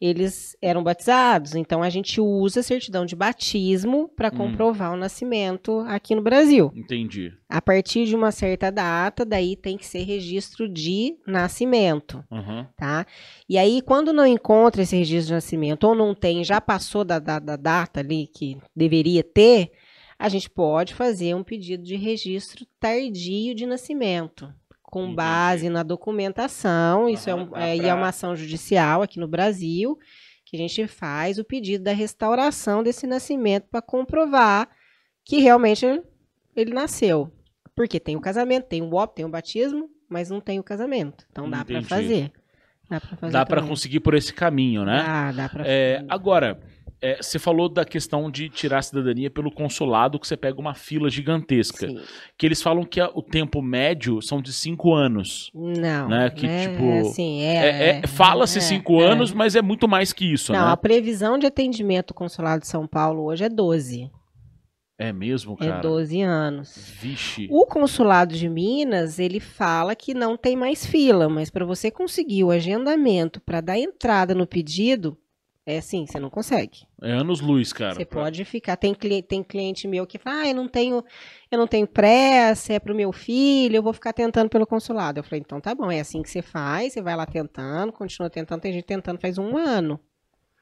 eles 0.00 0.56
eram 0.62 0.82
batizados. 0.82 1.54
Então 1.54 1.82
a 1.82 1.90
gente 1.90 2.20
usa 2.20 2.60
a 2.60 2.62
certidão 2.62 3.04
de 3.04 3.14
batismo 3.14 4.08
para 4.16 4.28
Hum. 4.28 4.36
comprovar 4.36 4.92
o 4.92 4.96
nascimento 4.96 5.80
aqui 5.86 6.14
no 6.14 6.22
Brasil. 6.22 6.72
Entendi. 6.74 7.32
A 7.48 7.60
partir 7.60 8.06
de 8.06 8.14
uma 8.16 8.30
certa 8.32 8.70
data, 8.72 9.24
daí 9.24 9.56
tem 9.56 9.76
que 9.76 9.84
ser 9.86 10.04
registro 10.04 10.68
de 10.68 11.16
nascimento, 11.26 12.24
Aham. 12.30 12.68
tá? 12.76 13.04
E 13.48 13.58
aí, 13.58 13.82
quando 13.82 14.12
não 14.12 14.26
encontra 14.26 14.82
esse 14.82 14.96
registro 14.96 15.28
de 15.28 15.32
nascimento 15.34 15.84
ou 15.84 15.94
não 15.94 16.14
tem, 16.14 16.42
já 16.44 16.60
passou 16.60 17.04
da, 17.04 17.18
da- 17.18 17.38
da 17.38 17.56
data 17.56 18.00
ali 18.00 18.26
que 18.26 18.56
deveria 18.74 19.22
ter, 19.22 19.72
a 20.18 20.28
gente 20.28 20.48
pode 20.50 20.94
fazer 20.94 21.34
um 21.34 21.42
pedido 21.42 21.82
de 21.82 21.96
registro 21.96 22.64
tardio 22.78 23.54
de 23.54 23.66
nascimento, 23.66 24.52
com 24.90 25.02
Entendi. 25.02 25.16
base 25.16 25.70
na 25.70 25.82
documentação. 25.82 27.08
Isso 27.08 27.30
é, 27.30 27.34
um, 27.34 27.48
dá 27.48 27.68
é, 27.68 27.76
e 27.76 27.86
é 27.86 27.94
uma 27.94 28.08
ação 28.08 28.34
judicial 28.34 29.02
aqui 29.02 29.18
no 29.20 29.28
Brasil, 29.28 29.96
que 30.44 30.56
a 30.56 30.58
gente 30.58 30.86
faz 30.88 31.38
o 31.38 31.44
pedido 31.44 31.84
da 31.84 31.92
restauração 31.92 32.82
desse 32.82 33.06
nascimento 33.06 33.68
para 33.70 33.80
comprovar 33.80 34.68
que 35.24 35.38
realmente 35.38 35.86
ele 36.56 36.74
nasceu. 36.74 37.32
Porque 37.74 38.00
tem 38.00 38.16
o 38.16 38.20
casamento, 38.20 38.66
tem 38.66 38.82
o 38.82 38.92
óbito, 38.94 39.16
tem 39.16 39.24
o 39.24 39.30
batismo, 39.30 39.88
mas 40.08 40.28
não 40.28 40.40
tem 40.40 40.58
o 40.58 40.64
casamento. 40.64 41.24
Então 41.30 41.48
dá 41.48 41.64
para 41.64 41.82
fazer. 41.82 42.32
Dá 43.30 43.46
para 43.46 43.62
conseguir 43.62 44.00
por 44.00 44.14
esse 44.14 44.34
caminho, 44.34 44.84
né? 44.84 45.04
Dá, 45.06 45.32
dá 45.32 45.48
pra 45.48 45.64
É, 45.64 46.04
agora, 46.08 46.60
é, 47.02 47.16
você 47.22 47.38
falou 47.38 47.68
da 47.68 47.84
questão 47.84 48.30
de 48.30 48.48
tirar 48.48 48.78
a 48.78 48.82
cidadania 48.82 49.30
pelo 49.30 49.50
consulado, 49.50 50.18
que 50.18 50.26
você 50.26 50.36
pega 50.36 50.60
uma 50.60 50.74
fila 50.74 51.08
gigantesca. 51.08 51.88
Sim. 51.88 51.98
Que 52.36 52.46
eles 52.46 52.60
falam 52.60 52.84
que 52.84 53.00
a- 53.00 53.10
o 53.14 53.22
tempo 53.22 53.62
médio 53.62 54.20
são 54.20 54.40
de 54.42 54.52
cinco 54.52 54.92
anos. 54.94 55.50
Não. 55.54 56.08
Né, 56.08 56.28
que, 56.30 56.46
é, 56.46 56.68
tipo, 56.68 56.92
assim, 57.00 57.42
É, 57.42 57.54
é, 57.56 57.88
é- 58.02 58.06
Fala-se 58.06 58.58
é, 58.58 58.60
cinco 58.60 59.00
é. 59.00 59.06
anos, 59.06 59.32
mas 59.32 59.56
é 59.56 59.62
muito 59.62 59.88
mais 59.88 60.12
que 60.12 60.24
isso, 60.30 60.52
Não, 60.52 60.66
né? 60.66 60.72
a 60.72 60.76
previsão 60.76 61.38
de 61.38 61.46
atendimento 61.46 62.08
do 62.08 62.14
consulado 62.14 62.60
de 62.60 62.66
São 62.68 62.86
Paulo 62.86 63.24
hoje 63.24 63.44
é 63.44 63.48
12. 63.48 64.10
É 64.98 65.14
mesmo, 65.14 65.56
cara? 65.56 65.78
É 65.78 65.80
12 65.80 66.20
anos. 66.20 66.76
Vixe. 67.00 67.48
O 67.50 67.64
consulado 67.64 68.34
de 68.34 68.46
Minas, 68.50 69.18
ele 69.18 69.40
fala 69.40 69.94
que 69.96 70.12
não 70.12 70.36
tem 70.36 70.54
mais 70.54 70.84
fila, 70.84 71.26
mas 71.26 71.48
para 71.48 71.64
você 71.64 71.90
conseguir 71.90 72.44
o 72.44 72.50
agendamento 72.50 73.40
para 73.40 73.62
dar 73.62 73.78
entrada 73.78 74.34
no 74.34 74.46
pedido, 74.46 75.16
é 75.70 75.78
assim, 75.78 76.06
você 76.06 76.18
não 76.18 76.28
consegue. 76.30 76.80
É 77.02 77.12
anos 77.12 77.40
luz, 77.40 77.72
cara. 77.72 77.94
Você 77.94 78.04
Pra- 78.04 78.22
pode 78.22 78.44
ficar. 78.44 78.76
Tem, 78.76 78.92
cli- 78.94 79.22
tem 79.22 79.42
cliente 79.42 79.86
meu 79.88 80.06
que 80.06 80.18
fala, 80.18 80.42
ah, 80.42 80.48
eu 80.48 80.54
não 80.54 80.68
tenho, 80.68 81.04
eu 81.50 81.58
não 81.58 81.66
tenho 81.66 81.86
pressa, 81.86 82.72
é 82.72 82.78
pro 82.78 82.94
meu 82.94 83.12
filho, 83.12 83.76
eu 83.76 83.82
vou 83.82 83.92
ficar 83.92 84.12
tentando 84.12 84.48
pelo 84.48 84.66
consulado. 84.66 85.18
Eu 85.18 85.24
falei, 85.24 85.40
então 85.40 85.60
tá 85.60 85.74
bom, 85.74 85.90
é 85.90 86.00
assim 86.00 86.22
que 86.22 86.30
você 86.30 86.42
faz, 86.42 86.92
você 86.92 87.00
vai 87.02 87.16
lá 87.16 87.26
tentando, 87.26 87.92
continua 87.92 88.28
tentando, 88.30 88.60
tem 88.60 88.72
gente 88.72 88.84
tentando 88.84 89.18
faz 89.20 89.38
um 89.38 89.56
ano. 89.56 89.98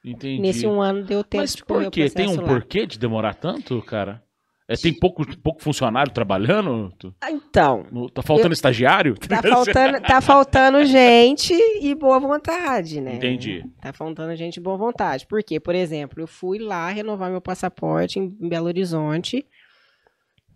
Entendi. 0.03 0.41
Nesse 0.41 0.65
um 0.65 0.81
ano 0.81 1.03
deu 1.03 1.23
tempo 1.23 1.41
Mas 1.41 1.55
de 1.55 1.65
por 1.65 1.91
quê? 1.91 2.09
Tem 2.09 2.27
um 2.29 2.41
lá. 2.41 2.47
porquê 2.47 2.85
de 2.85 2.97
demorar 2.97 3.33
tanto, 3.35 3.81
cara? 3.81 4.23
É, 4.69 4.75
tem 4.77 4.93
pouco, 4.93 5.25
pouco 5.39 5.63
funcionário 5.63 6.11
trabalhando? 6.13 6.93
Ah, 7.19 7.31
Então, 7.31 7.85
no- 7.91 8.07
Tá 8.09 8.21
faltando 8.21 8.53
estagiário? 8.53 9.15
tá 9.17 9.41
faltando, 9.41 9.99
tá 10.01 10.21
faltando 10.21 10.85
gente 10.85 11.53
e 11.81 11.95
boa 11.95 12.19
vontade, 12.19 13.01
né? 13.01 13.15
Entendi. 13.15 13.65
Tá 13.81 13.91
faltando 13.91 14.35
gente 14.35 14.57
e 14.57 14.59
boa 14.61 14.77
vontade. 14.77 15.25
Por 15.25 15.41
quê? 15.43 15.59
Por 15.59 15.73
exemplo, 15.73 16.21
eu 16.21 16.27
fui 16.27 16.59
lá 16.59 16.87
renovar 16.89 17.31
meu 17.31 17.41
passaporte 17.41 18.19
em 18.19 18.29
Belo 18.47 18.67
Horizonte. 18.67 19.43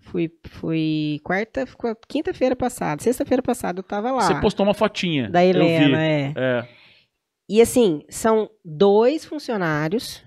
Fui, 0.02 0.30
fui 0.48 1.20
quarta, 1.24 1.66
quinta-feira 2.08 2.56
passada, 2.56 3.02
sexta-feira 3.02 3.42
passada 3.42 3.80
eu 3.80 3.84
tava 3.84 4.12
lá. 4.12 4.22
Você 4.22 4.36
postou 4.42 4.66
uma 4.66 4.74
fotinha. 4.74 5.30
da 5.30 5.44
eu. 5.44 5.50
Helena, 5.52 6.04
é. 6.06 6.34
É. 6.36 6.68
E 7.50 7.62
assim, 7.62 8.04
são 8.10 8.50
dois 8.64 9.26
funcionários 9.26 10.24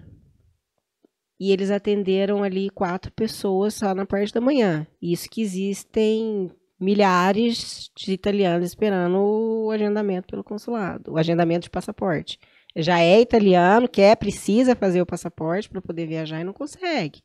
e 1.39 1.53
eles 1.53 1.71
atenderam 1.71 2.43
ali 2.43 2.71
quatro 2.71 3.13
pessoas 3.13 3.75
só 3.75 3.95
na 3.95 4.07
parte 4.07 4.33
da 4.33 4.41
manhã. 4.41 4.87
Isso 5.01 5.29
que 5.29 5.43
existem 5.43 6.51
milhares 6.79 7.91
de 7.97 8.13
italianos 8.13 8.69
esperando 8.69 9.17
o 9.19 9.71
agendamento 9.71 10.27
pelo 10.29 10.45
consulado, 10.45 11.13
o 11.13 11.19
agendamento 11.19 11.65
de 11.65 11.71
passaporte. 11.71 12.39
Já 12.75 13.01
é 13.01 13.21
italiano, 13.21 13.89
quer, 13.89 14.15
precisa 14.17 14.77
fazer 14.77 15.01
o 15.01 15.07
passaporte 15.07 15.69
para 15.69 15.81
poder 15.81 16.07
viajar 16.07 16.41
e 16.41 16.45
não 16.45 16.53
consegue. 16.53 17.21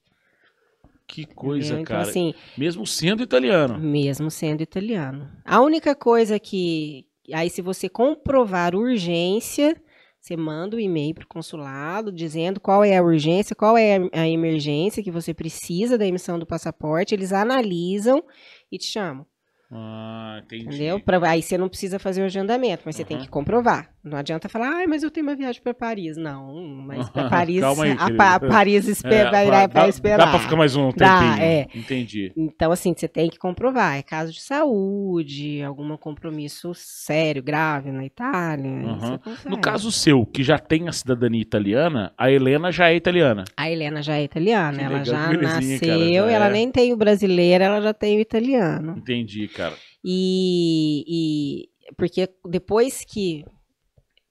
Que 1.05 1.25
coisa? 1.25 1.73
Então, 1.73 1.83
cara. 1.83 2.03
assim, 2.03 2.33
Mesmo 2.57 2.87
sendo 2.87 3.21
italiano. 3.21 3.77
mesmo 3.77 4.31
sendo 4.31 4.61
italiano. 4.61 5.29
A 5.43 5.59
única 5.59 5.93
coisa 5.93 6.39
que. 6.39 7.05
Aí, 7.33 7.49
se 7.49 7.61
você 7.61 7.89
comprovar 7.89 8.73
urgência, 8.75 9.75
você 10.21 10.37
manda 10.37 10.75
o 10.75 10.79
um 10.79 10.81
e-mail 10.81 11.15
para 11.15 11.23
o 11.23 11.27
consulado 11.27 12.11
dizendo 12.11 12.59
qual 12.59 12.83
é 12.83 12.95
a 12.95 13.01
urgência, 13.01 13.55
qual 13.55 13.75
é 13.75 13.97
a 14.13 14.27
emergência 14.29 15.01
que 15.01 15.09
você 15.09 15.33
precisa 15.33 15.97
da 15.97 16.05
emissão 16.05 16.37
do 16.37 16.45
passaporte. 16.45 17.15
Eles 17.15 17.33
analisam 17.33 18.23
e 18.71 18.77
te 18.77 18.85
chamam. 18.85 19.25
Ah, 19.71 20.41
entendi. 20.43 20.65
Entendeu? 20.67 20.99
Pra- 20.99 21.27
aí 21.29 21.41
você 21.41 21.57
não 21.57 21.67
precisa 21.67 21.97
fazer 21.97 22.21
o 22.21 22.25
agendamento, 22.25 22.83
mas 22.85 22.95
você 22.95 23.03
tem 23.03 23.17
Uhum. 23.17 23.23
que 23.23 23.29
comprovar. 23.29 23.89
Não 24.03 24.17
adianta 24.17 24.49
falar, 24.49 24.81
ah, 24.83 24.87
mas 24.87 25.03
eu 25.03 25.11
tenho 25.11 25.27
uma 25.27 25.35
viagem 25.35 25.61
para 25.61 25.75
Paris. 25.75 26.17
Não, 26.17 26.55
mas 26.87 27.07
para 27.11 27.29
Paris, 27.29 27.61
aí, 27.63 27.91
a. 27.99 28.11
Pa- 28.15 28.39
Paris 28.39 28.87
espera, 28.87 29.29
É, 29.29 29.31
vai, 29.31 29.45
dá- 29.51 29.67
dá- 29.67 29.87
esperar. 29.87 30.17
Dá 30.25 30.27
pra 30.31 30.39
ficar 30.39 30.55
mais 30.55 30.75
um 30.75 30.89
Dá, 30.91 31.19
tempinho. 31.19 31.43
é. 31.43 31.67
Entendi. 31.75 32.33
Então, 32.35 32.71
assim, 32.71 32.93
você 32.97 33.07
tem 33.07 33.29
que 33.29 33.37
comprovar. 33.37 33.97
É 33.97 34.01
caso 34.01 34.31
de 34.33 34.41
saúde, 34.41 35.61
algum 35.61 35.95
compromisso 35.97 36.71
sério, 36.73 37.43
grave 37.43 37.91
na 37.91 38.03
Itália. 38.03 38.71
Uhum. 38.71 39.19
No 39.45 39.59
caso 39.61 39.91
seu, 39.91 40.25
que 40.25 40.43
já 40.43 40.57
tem 40.57 40.87
a 40.87 40.91
cidadania 40.91 41.41
italiana, 41.41 42.11
a 42.17 42.31
Helena 42.31 42.71
já 42.71 42.89
é 42.89 42.95
italiana. 42.95 43.43
A 43.55 43.69
Helena 43.69 44.01
já 44.01 44.15
é 44.17 44.23
italiana. 44.23 44.77
Que 44.79 44.83
ela 44.83 44.97
legal, 44.97 45.05
já 45.05 45.33
nasceu, 45.37 46.23
cara, 46.23 46.31
ela 46.31 46.47
é. 46.47 46.51
nem 46.51 46.71
tem 46.71 46.91
o 46.91 46.97
brasileiro, 46.97 47.63
ela 47.63 47.81
já 47.81 47.93
tem 47.93 48.17
o 48.17 48.19
italiano. 48.21 48.95
Entendi, 48.97 49.47
cara. 49.47 49.75
E, 50.03 51.03
e 51.07 51.93
porque 51.95 52.27
depois 52.49 53.03
que 53.07 53.43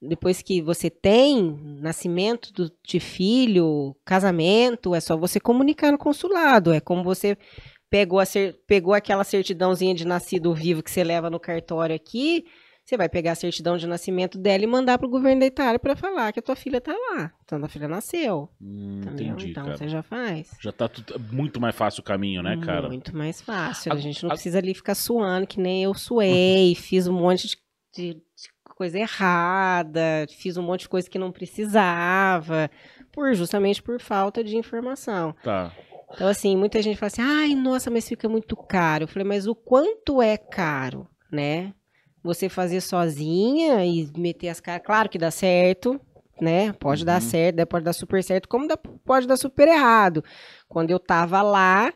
depois 0.01 0.41
que 0.41 0.61
você 0.61 0.89
tem 0.89 1.55
nascimento 1.79 2.51
do- 2.53 2.71
de 2.87 2.99
filho, 2.99 3.95
casamento, 4.03 4.95
é 4.95 4.99
só 4.99 5.15
você 5.15 5.39
comunicar 5.39 5.91
no 5.91 5.97
consulado. 5.97 6.73
É 6.73 6.79
como 6.79 7.03
você 7.03 7.37
pegou, 7.89 8.19
a 8.19 8.25
cer- 8.25 8.57
pegou 8.65 8.93
aquela 8.93 9.23
certidãozinha 9.23 9.93
de 9.93 10.05
nascido 10.05 10.53
vivo 10.53 10.81
que 10.81 10.89
você 10.89 11.03
leva 11.03 11.29
no 11.29 11.39
cartório 11.39 11.95
aqui. 11.95 12.45
Você 12.83 12.97
vai 12.97 13.07
pegar 13.07 13.33
a 13.33 13.35
certidão 13.35 13.77
de 13.77 13.85
nascimento 13.85 14.39
dela 14.39 14.63
e 14.63 14.67
mandar 14.67 14.97
pro 14.97 15.07
governo 15.07 15.41
da 15.41 15.45
Itália 15.45 15.77
para 15.77 15.95
falar 15.95 16.31
que 16.33 16.39
a 16.39 16.41
tua 16.41 16.55
filha 16.55 16.81
tá 16.81 16.91
lá. 16.93 17.31
Então 17.45 17.63
a 17.63 17.67
filha 17.69 17.87
nasceu. 17.87 18.49
Hum, 18.59 19.01
entendi, 19.13 19.51
então 19.51 19.65
cara. 19.65 19.77
você 19.77 19.87
já 19.87 20.01
faz. 20.01 20.49
Já 20.59 20.71
tá 20.71 20.89
tudo- 20.89 21.19
muito 21.31 21.61
mais 21.61 21.75
fácil 21.75 22.01
o 22.01 22.03
caminho, 22.03 22.41
né, 22.41 22.57
cara? 22.65 22.87
Muito 22.89 23.15
mais 23.15 23.39
fácil. 23.39 23.91
A, 23.91 23.95
A- 23.95 23.99
gente 23.99 24.23
não 24.23 24.31
a- 24.31 24.33
precisa 24.33 24.57
ali 24.57 24.73
ficar 24.73 24.95
suando, 24.95 25.45
que 25.45 25.59
nem 25.59 25.83
eu 25.83 25.93
suei, 25.93 26.73
fiz 26.75 27.07
um 27.07 27.13
monte 27.13 27.47
de- 27.47 27.57
de 27.95 28.21
coisa 28.81 28.97
errada, 28.97 30.25
fiz 30.29 30.57
um 30.57 30.63
monte 30.63 30.81
de 30.81 30.89
coisa 30.89 31.07
que 31.07 31.19
não 31.19 31.31
precisava, 31.31 32.69
por 33.11 33.33
justamente 33.35 33.81
por 33.81 33.99
falta 33.99 34.43
de 34.43 34.57
informação. 34.57 35.35
Tá. 35.43 35.71
Então, 36.13 36.27
assim, 36.27 36.57
muita 36.57 36.81
gente 36.81 36.97
fala 36.97 37.07
assim, 37.07 37.21
ai, 37.21 37.53
nossa, 37.55 37.91
mas 37.91 38.07
fica 38.07 38.27
muito 38.27 38.55
caro. 38.55 39.03
Eu 39.03 39.07
falei, 39.07 39.27
mas 39.27 39.45
o 39.45 39.53
quanto 39.53 40.21
é 40.21 40.35
caro, 40.35 41.07
né? 41.31 41.73
você 42.23 42.47
fazer 42.49 42.81
sozinha 42.81 43.83
e 43.83 44.07
meter 44.15 44.49
as 44.49 44.59
caras. 44.59 44.83
Claro 44.85 45.09
que 45.09 45.17
dá 45.17 45.31
certo, 45.31 45.99
né? 46.39 46.71
Pode 46.73 47.03
dar 47.03 47.15
Uhum. 47.21 47.27
certo, 47.27 47.55
daí 47.55 47.65
pode 47.65 47.83
dar 47.85 47.93
super 47.93 48.23
certo, 48.23 48.47
como 48.47 48.67
dá- 48.67 48.77
pode 48.77 49.25
dar 49.25 49.37
super 49.37 49.67
errado. 49.67 50.23
Quando 50.69 50.91
eu 50.91 50.99
tava 50.99 51.41
lá, 51.41 51.91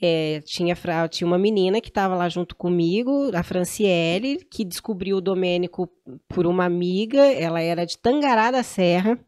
é, 0.00 0.40
tinha, 0.44 0.76
tinha 1.10 1.26
uma 1.26 1.38
menina 1.38 1.80
que 1.80 1.90
tava 1.90 2.14
lá 2.14 2.28
junto 2.28 2.56
comigo, 2.56 3.30
a 3.34 3.42
Franciele, 3.42 4.44
que 4.50 4.64
descobriu 4.64 5.18
o 5.18 5.20
Domênico 5.20 5.88
por 6.28 6.46
uma 6.46 6.64
amiga. 6.64 7.20
Ela 7.20 7.60
era 7.60 7.84
de 7.84 7.98
Tangará 7.98 8.50
da 8.50 8.62
Serra. 8.62 9.18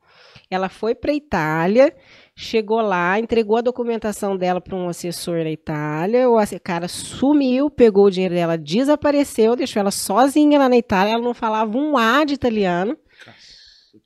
Ela 0.49 0.69
foi 0.69 0.95
para 0.95 1.13
Itália, 1.13 1.93
chegou 2.37 2.81
lá, 2.81 3.19
entregou 3.19 3.57
a 3.57 3.63
documentação 3.63 4.37
dela 4.37 4.61
para 4.61 4.77
um 4.77 4.89
assessor 4.89 5.43
na 5.43 5.51
Itália. 5.51 6.31
O 6.31 6.39
cara 6.63 6.87
sumiu, 6.87 7.69
pegou 7.69 8.07
o 8.07 8.11
dinheiro 8.11 8.35
dela, 8.35 8.57
desapareceu, 8.57 9.57
deixou 9.57 9.81
ela 9.81 9.91
sozinha 9.91 10.59
lá 10.59 10.69
na 10.69 10.77
Itália. 10.77 11.15
Ela 11.15 11.23
não 11.23 11.35
falava 11.35 11.77
um 11.77 11.97
A 11.97 12.25
de 12.25 12.35
italiano. 12.35 12.97
Cara. 13.25 13.37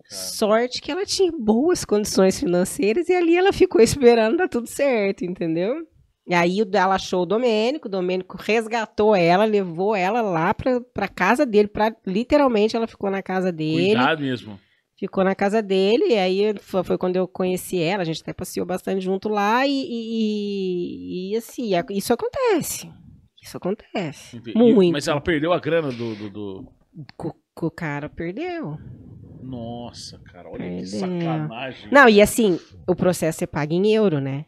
Sorte 0.09 0.81
que 0.81 0.91
ela 0.91 1.05
tinha 1.05 1.31
boas 1.31 1.85
condições 1.85 2.41
financeiras 2.41 3.09
e 3.09 3.13
ali 3.13 3.37
ela 3.37 3.53
ficou 3.53 3.81
esperando 3.81 4.39
dar 4.39 4.49
tudo 4.49 4.67
certo, 4.67 5.25
entendeu? 5.25 5.87
E 6.27 6.35
aí 6.35 6.63
o- 6.63 6.71
ela 6.77 6.95
achou 6.95 7.23
o 7.23 7.27
Domênico, 7.27 7.89
o 7.89 7.91
Domênico 7.91 8.37
resgatou 8.39 9.15
ela, 9.17 9.45
levou 9.45 9.97
ela 9.97 10.21
lá 10.21 10.53
pra, 10.55 10.81
pra 10.81 11.09
casa 11.09 11.45
dele, 11.47 11.67
pra, 11.69 11.95
literalmente 12.07 12.77
ela 12.77 12.87
ficou 12.87 13.11
na 13.11 13.23
casa 13.23 13.51
dele. 13.51 13.87
Cuidado 13.97 14.21
mesmo. 14.23 14.61
Ficou 14.97 15.25
na 15.25 15.35
casa 15.35 15.63
dele, 15.63 16.09
e 16.11 16.19
aí 16.19 16.55
foi, 16.61 16.85
foi 16.85 16.99
quando 16.99 17.17
eu 17.17 17.27
conheci 17.27 17.81
ela, 17.81 18.03
a 18.03 18.05
gente 18.05 18.21
até 18.21 18.35
passeou 18.35 18.67
bastante 18.67 19.01
junto 19.03 19.31
lá, 19.31 19.67
e, 19.67 19.71
e- 19.71 21.33
e- 21.33 21.37
assim, 21.37 21.71
isso 21.91 22.13
acontece. 22.13 22.91
Isso 23.43 23.57
acontece. 23.57 24.37
Entendi. 24.37 24.57
Muito. 24.59 24.93
Mas 24.93 25.09
ela 25.09 25.21
perdeu 25.21 25.53
a 25.55 25.59
grana 25.59 25.91
do. 25.91 26.15
do, 26.15 26.31
do- 26.31 26.73
co- 27.17 27.35
O 27.63 27.71
cara 27.71 28.09
perdeu. 28.09 28.77
Nossa, 29.43 30.19
cara, 30.19 30.49
olha 30.51 30.59
que 30.65 30.91
Perdeu. 30.91 31.01
sacanagem. 31.01 31.89
Não, 31.91 32.09
e 32.09 32.21
assim, 32.23 32.59
o 32.87 32.95
processo 32.95 33.43
é 33.45 33.47
pago 33.47 33.73
em 33.73 33.91
euro, 33.93 34.21
né? 34.21 34.45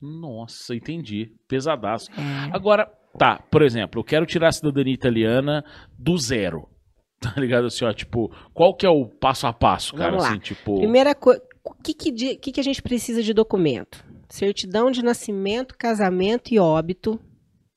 Nossa, 0.00 0.74
entendi. 0.74 1.32
Pesadaço. 1.48 2.10
É. 2.12 2.54
Agora, 2.54 2.86
tá, 3.18 3.38
por 3.50 3.62
exemplo, 3.62 4.00
eu 4.00 4.04
quero 4.04 4.26
tirar 4.26 4.48
a 4.48 4.52
cidadania 4.52 4.92
italiana 4.94 5.64
do 5.98 6.16
zero. 6.18 6.68
Tá 7.18 7.32
ligado 7.38 7.66
assim, 7.66 7.82
ó, 7.82 7.92
tipo, 7.94 8.30
qual 8.52 8.74
que 8.74 8.84
é 8.84 8.90
o 8.90 9.06
passo 9.06 9.46
a 9.46 9.52
passo, 9.52 9.94
cara? 9.94 10.10
Vamos 10.10 10.24
lá. 10.24 10.30
Assim, 10.32 10.38
tipo. 10.38 10.76
Primeira 10.76 11.14
coisa, 11.14 11.42
o 11.64 11.72
que 11.72 11.94
que, 11.94 12.12
de- 12.12 12.36
que 12.36 12.52
que 12.52 12.60
a 12.60 12.62
gente 12.62 12.82
precisa 12.82 13.22
de 13.22 13.32
documento? 13.32 14.04
Certidão 14.28 14.90
de 14.90 15.02
nascimento, 15.02 15.74
casamento 15.78 16.52
e 16.52 16.58
óbito, 16.58 17.18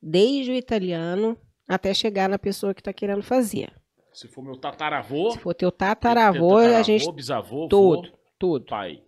desde 0.01 0.51
o 0.51 0.53
italiano 0.55 1.38
até 1.69 1.93
chegar 1.93 2.27
na 2.27 2.38
pessoa 2.38 2.73
que 2.73 2.82
está 2.82 2.91
querendo 2.91 3.23
fazer. 3.23 3.71
Se 4.12 4.27
for 4.27 4.43
meu 4.43 4.58
tataravô. 4.58 5.32
Se 5.32 5.39
for 5.39 5.53
teu 5.53 5.71
ter 5.71 5.77
tataravô, 5.77 6.58
a 6.58 6.82
gente. 6.82 7.10
bisavô, 7.13 7.67
Tudo, 7.69 8.10
vô, 8.10 8.17
tudo. 8.38 8.65
pai. 8.65 9.01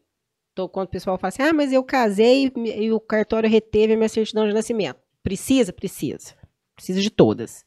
Quando 0.70 0.88
o 0.88 0.92
pessoal 0.92 1.18
fala 1.18 1.30
assim, 1.30 1.44
ah, 1.44 1.54
mas 1.54 1.72
eu 1.72 1.84
casei 1.84 2.52
e, 2.56 2.92
o 2.92 3.00
cartório 3.00 3.50
reteve 3.50 3.94
a 3.94 3.98
minha 3.98 4.10
certidão 4.10 4.48
de 4.48 4.54
nascimento. 4.54 5.00
Precisa? 5.24 5.72
Precisa. 5.72 6.36
Precisa 6.76 7.02
de 7.02 7.10
todas. 7.10 7.66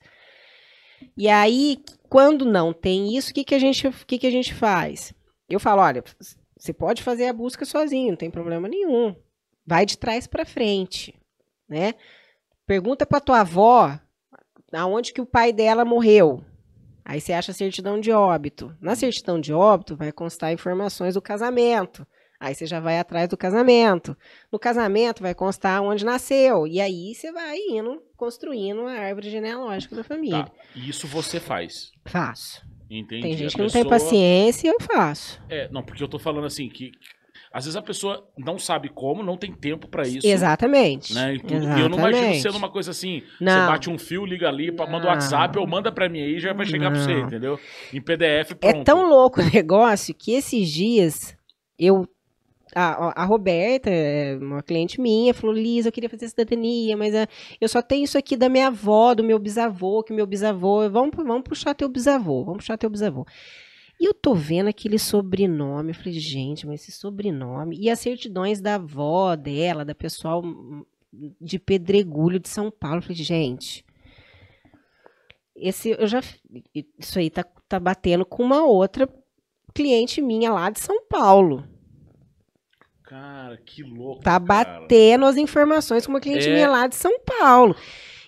E 1.17 1.29
aí, 1.29 1.79
quando 2.09 2.45
não 2.45 2.73
tem 2.73 3.17
isso, 3.17 3.31
o 3.31 3.35
que, 3.35 3.45
que, 3.45 3.55
a, 3.55 3.59
gente, 3.59 3.91
que, 4.07 4.19
que 4.19 4.27
a 4.27 4.31
gente 4.31 4.55
faz? 4.55 5.13
Eu 5.49 5.61
falo, 5.61 5.83
olha, 5.83 6.03
você 6.57 6.73
pode 6.73 7.03
fazer 7.03 7.27
a 7.27 7.33
busca 7.33 7.65
sozinho, 7.65 8.11
não 8.11 8.17
tem 8.17 8.31
problema 8.31 8.69
nenhum. 8.69 9.15
Vai 9.67 9.87
de 9.87 9.99
trás 9.99 10.27
para 10.27 10.45
frente, 10.45 11.15
né? 11.69 11.95
Pergunta 12.67 13.05
para 13.07 13.21
tua 13.21 13.41
avó 13.41 13.99
aonde 14.73 15.13
que 15.13 15.21
o 15.21 15.27
pai 15.27 15.53
dela 15.53 15.85
morreu. 15.85 16.43
Aí 17.05 17.21
você 17.21 17.33
acha 17.33 17.53
a 17.53 17.55
certidão 17.55 18.01
de 18.01 18.11
óbito. 18.11 18.75
Na 18.81 18.97
certidão 18.97 19.39
de 19.39 19.53
óbito 19.53 19.95
vai 19.95 20.11
constar 20.11 20.53
informações 20.53 21.15
do 21.15 21.23
casamento. 21.23 22.07
Aí 22.45 22.55
você 22.55 22.67
já 22.67 22.79
vai 22.81 22.99
atrás 22.99 23.29
do 23.29 23.37
casamento. 23.37 24.17
No 24.53 24.59
casamento 24.59 25.23
vai 25.23 25.35
constar 25.35 25.83
onde 25.83 26.05
nasceu. 26.05 26.67
E 26.67 26.81
aí 26.81 27.15
você 27.15 27.33
vai 27.33 27.57
indo, 27.71 28.03
construindo 28.17 28.83
a 28.87 28.93
árvore 28.93 29.31
genealógica 29.31 29.97
da 29.97 30.05
família. 30.05 30.45
Tá. 30.45 30.53
Isso 30.77 31.07
você 31.07 31.41
faz. 31.41 31.91
Faço. 32.05 32.63
Entendi. 32.91 33.23
Tem 33.23 33.37
gente 33.37 33.55
A 33.55 33.57
que 33.57 33.63
não 33.63 33.71
tem 33.71 33.83
pessoa- 33.83 33.99
paciência, 33.99 34.69
eu 34.69 34.77
faço. 34.81 35.41
É, 35.49 35.69
não, 35.73 35.83
porque 35.83 36.03
eu 36.03 36.09
tô 36.09 36.19
falando 36.19 36.45
assim 36.47 36.69
que. 36.69 36.93
Às 37.53 37.67
vezes 37.67 37.77
a 37.77 37.83
pessoa 37.83 38.29
não 38.37 38.59
sabe 38.59 38.89
como, 38.89 39.23
não 39.23 39.37
tem 39.37 39.53
tempo 39.53 39.87
pra 39.87 40.03
isso. 40.03 40.27
Exatamente. 40.27 41.15
Né, 41.15 41.35
e, 41.37 41.39
tudo. 41.41 41.55
E 41.55 41.81
eu 41.81 41.89
não 41.89 41.99
imagino 41.99 42.09
Exatamente. 42.19 42.43
sendo 42.43 42.59
uma 42.59 42.69
coisa 42.69 42.91
assim. 42.91 43.21
Você 43.39 43.45
Não. 43.45 43.67
bate 43.69 43.89
um 43.89 43.97
fio, 43.97 44.27
liga 44.27 44.49
ali, 44.49 44.73
pa- 44.73 44.87
manda 44.87 44.99
o 45.05 45.07
Não. 45.07 45.09
WhatsApp 45.11 45.57
ou 45.59 45.65
manda 45.67 45.93
pra 45.93 46.09
mim 46.09 46.21
aí 46.21 46.41
já 46.41 46.53
vai 46.53 46.67
chegar 46.67 46.91
pra 46.91 46.99
você, 47.01 47.15
Não. 47.15 47.27
entendeu? 47.29 47.59
Em 47.93 48.01
PDF, 48.01 48.55
pronto. 48.57 48.77
É 48.77 48.83
tão 48.85 49.09
louco 49.09 49.41
o 49.41 49.45
negócio 49.55 50.13
que 50.15 50.33
esses 50.33 50.69
dias 50.69 51.37
eu. 51.79 52.05
A, 52.75 53.23
a 53.23 53.25
Roberta, 53.25 53.91
é, 53.91 54.37
uma 54.37 54.63
cliente 54.63 55.01
minha, 55.01 55.33
falou: 55.35 55.55
Liz, 55.55 55.87
eu 55.87 55.93
queria 55.93 56.09
fazer 56.11 56.29
cidadania, 56.29 56.97
mas 56.97 57.15
ah, 57.15 57.29
eu 57.61 57.69
só 57.69 57.81
tenho 57.81 58.05
isso 58.05 58.19
aqui 58.19 58.37
da 58.37 58.49
minha 58.49 58.69
avó, 58.69 59.15
do 59.15 59.23
meu 59.23 59.39
bisavô, 59.39 60.03
que 60.03 60.13
meu 60.13 60.27
bisavô. 60.27 60.89
Vamos, 60.91 61.15
vamos 61.17 61.45
puxar 61.45 61.75
teu 61.75 61.89
bisavô, 61.89 62.45
vamos 62.45 62.59
puxar 62.59 62.77
teu 62.77 62.91
bisavô. 62.91 63.27
E 64.01 64.07
eu 64.07 64.15
tô 64.15 64.35
vendo 64.35 64.69
aquele 64.69 64.99
sobrenome, 64.99 65.91
eu 65.91 65.95
falei, 65.95 66.13
gente, 66.15 66.67
mas 66.67 66.83
esse 66.83 66.93
sobrenome. 66.93 67.79
E 67.79 67.89
as 67.89 68.01
certidões 68.01 68.61
da 68.61 68.75
avó 68.75 69.37
dela, 69.37 69.85
da 69.85 69.95
pessoal 69.95 70.45
hum, 70.45 70.85
de 71.41 71.59
Pedregulho 71.59 72.41
de 72.41 72.49
São 72.49 72.71
Paulo. 72.71 72.99
Eu 72.99 73.03
falei, 73.03 73.17
gente, 73.17 73.85
esse 75.55 75.91
eu 75.91 76.07
já. 76.07 76.21
Isso 76.99 77.19
aí 77.19 77.31
tá, 77.31 77.45
tá 77.69 77.79
batendo 77.79 78.27
com 78.27 78.43
uma 78.43 78.65
outra 78.65 79.09
cliente 79.73 80.21
minha 80.21 80.53
lá 80.53 80.71
de 80.71 80.81
São 80.81 81.05
Paulo. 81.07 81.65
Cara, 83.15 83.57
que 83.59 83.81
louco. 83.85 84.25
Tá 84.25 84.41
cara. 84.41 84.45
batendo 84.45 85.25
as 85.25 85.37
informações 85.37 86.05
com 86.05 86.13
uma 86.13 86.21
cliente 86.21 86.49
É. 86.49 86.53
minha 86.53 86.69
lá 86.69 86.89
de 86.89 86.97
São 86.97 87.21
Paulo. 87.21 87.77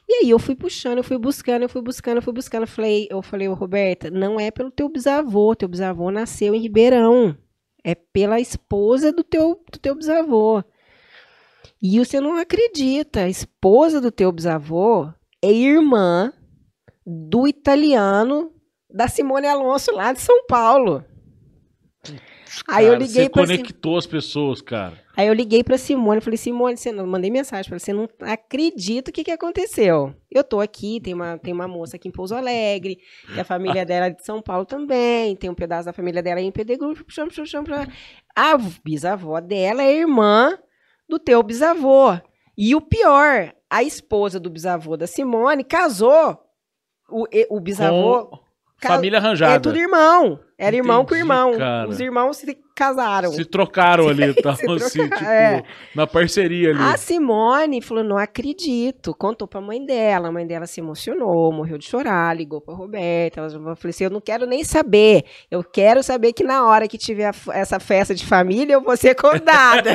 E 0.09 0.22
aí 0.22 0.31
eu 0.31 0.38
fui 0.38 0.55
puxando, 0.55 0.99
eu 0.99 1.03
fui 1.03 1.18
buscando, 1.18 1.62
eu 1.62 1.68
fui 1.68 1.83
buscando, 1.83 2.18
eu 2.18 2.22
fui 2.22 2.33
buscando. 2.33 2.62
Eu 2.62 2.68
falei, 2.68 3.09
eu 3.11 3.20
falei, 3.20 3.49
ô 3.49 3.55
Roberta, 3.55 4.09
não 4.12 4.38
é 4.38 4.49
pelo 4.53 4.70
teu 4.70 4.88
bisavô, 4.88 5.57
teu 5.57 5.66
bisavô 5.66 6.12
nasceu 6.12 6.55
em 6.55 6.61
Ribeirão. 6.61 7.37
É 7.83 7.96
pela 7.96 8.38
esposa 8.38 9.12
do 9.12 9.25
teu, 9.25 9.61
do 9.72 9.79
teu 9.81 9.96
bisavô. 9.96 10.62
E 11.83 11.99
você 11.99 12.20
não 12.20 12.37
acredita, 12.37 13.22
a 13.22 13.29
esposa 13.29 14.01
do 14.01 14.12
teu 14.12 14.31
bisavô 14.31 15.12
é 15.42 15.51
irmã 15.51 16.33
do 17.05 17.49
italiano 17.49 18.53
da 18.88 19.09
Simone 19.09 19.49
Alonso 19.49 19.90
lá 19.90 20.12
de 20.12 20.20
São 20.20 20.46
Paulo. 20.46 21.05
Aí 22.68 22.84
eu 22.84 22.92
Cara, 22.92 23.04
liguei 23.04 23.24
Você 23.24 23.30
pra 23.30 23.46
Sim- 23.46 23.56
conectou 23.56 23.98
as 23.98 24.06
pessoas, 24.06 24.60
cara. 24.60 25.00
Aí 25.16 25.26
eu 25.28 25.32
liguei 25.32 25.64
pra 25.64 25.78
Simone, 25.78 26.20
falei, 26.20 26.36
Simone, 26.36 26.76
você 26.76 26.92
não, 26.92 27.06
mandei 27.06 27.30
mensagem 27.30 27.68
pra 27.68 27.78
você, 27.78 27.92
não 27.92 28.06
acredito 28.20 29.08
o 29.08 29.12
que, 29.12 29.24
que 29.24 29.30
aconteceu. 29.30 30.14
Eu 30.30 30.44
tô 30.44 30.60
aqui, 30.60 31.00
tem 31.00 31.14
uma, 31.14 31.38
tem 31.38 31.54
uma 31.54 31.66
moça 31.66 31.96
aqui 31.96 32.08
em 32.08 32.12
Pouso 32.12 32.34
Alegre, 32.34 32.98
e 33.34 33.40
a 33.40 33.44
família 33.44 33.84
dela 33.86 34.06
é 34.06 34.10
de 34.10 34.22
São 34.24 34.42
Paulo 34.42 34.66
também, 34.66 35.34
tem 35.36 35.48
um 35.48 35.54
pedaço 35.54 35.86
da 35.86 35.92
família 35.92 36.22
dela 36.22 36.38
aí 36.38 36.46
em 36.46 36.52
Pedregulho, 36.52 37.02
chama, 37.08 37.30
chama, 37.30 37.46
chama. 37.46 37.88
A 38.34 38.58
bisavó 38.84 39.40
dela 39.40 39.82
é 39.82 39.94
irmã 39.94 40.58
do 41.08 41.18
teu 41.18 41.42
bisavô. 41.42 42.18
E 42.58 42.74
o 42.74 42.80
pior, 42.80 43.54
a 43.70 43.82
esposa 43.82 44.38
do 44.38 44.50
bisavô 44.50 44.96
da 44.96 45.06
Simone 45.06 45.64
casou, 45.64 46.38
o, 47.08 47.26
o 47.50 47.60
bisavô... 47.60 48.26
Com 48.82 48.88
família 48.88 49.18
arranjada. 49.18 49.54
É 49.54 49.58
tudo 49.58 49.78
irmão. 49.78 50.38
Era 50.58 50.74
irmão 50.74 51.04
com 51.04 51.14
Entendi, 51.14 51.20
irmão. 51.20 51.58
cara. 51.58 51.88
Os 51.88 52.00
irmãos 52.00 52.36
se 52.38 52.56
casaram. 52.74 53.30
Se 53.32 53.44
trocaram 53.44 54.08
ali, 54.08 54.32
tá? 54.34 54.54
Se 54.56 54.66
assim, 54.70 55.08
trocaram, 55.08 55.18
tipo, 55.18 55.30
é. 55.30 55.62
na 55.94 56.06
parceria 56.06 56.70
ali. 56.70 56.80
A 56.82 56.96
Simone 56.96 57.82
falou: 57.82 58.02
não 58.02 58.16
acredito. 58.16 59.14
Contou 59.14 59.46
pra 59.46 59.60
mãe 59.60 59.84
dela. 59.84 60.28
A 60.28 60.32
mãe 60.32 60.46
dela 60.46 60.66
se 60.66 60.80
emocionou, 60.80 61.52
morreu 61.52 61.76
de 61.76 61.84
chorar, 61.86 62.34
ligou 62.34 62.60
pra 62.60 62.74
Roberta. 62.74 63.40
Ela 63.40 63.50
falou 63.50 63.76
assim: 63.84 64.04
eu 64.04 64.10
não 64.10 64.20
quero 64.20 64.46
nem 64.46 64.64
saber. 64.64 65.24
Eu 65.50 65.62
quero 65.62 66.02
saber 66.02 66.32
que 66.32 66.42
na 66.42 66.66
hora 66.66 66.88
que 66.88 66.96
tiver 66.96 67.34
essa 67.52 67.78
festa 67.78 68.14
de 68.14 68.24
família, 68.24 68.74
eu 68.74 68.80
vou 68.82 68.96
ser 68.96 69.14
convidada. 69.20 69.92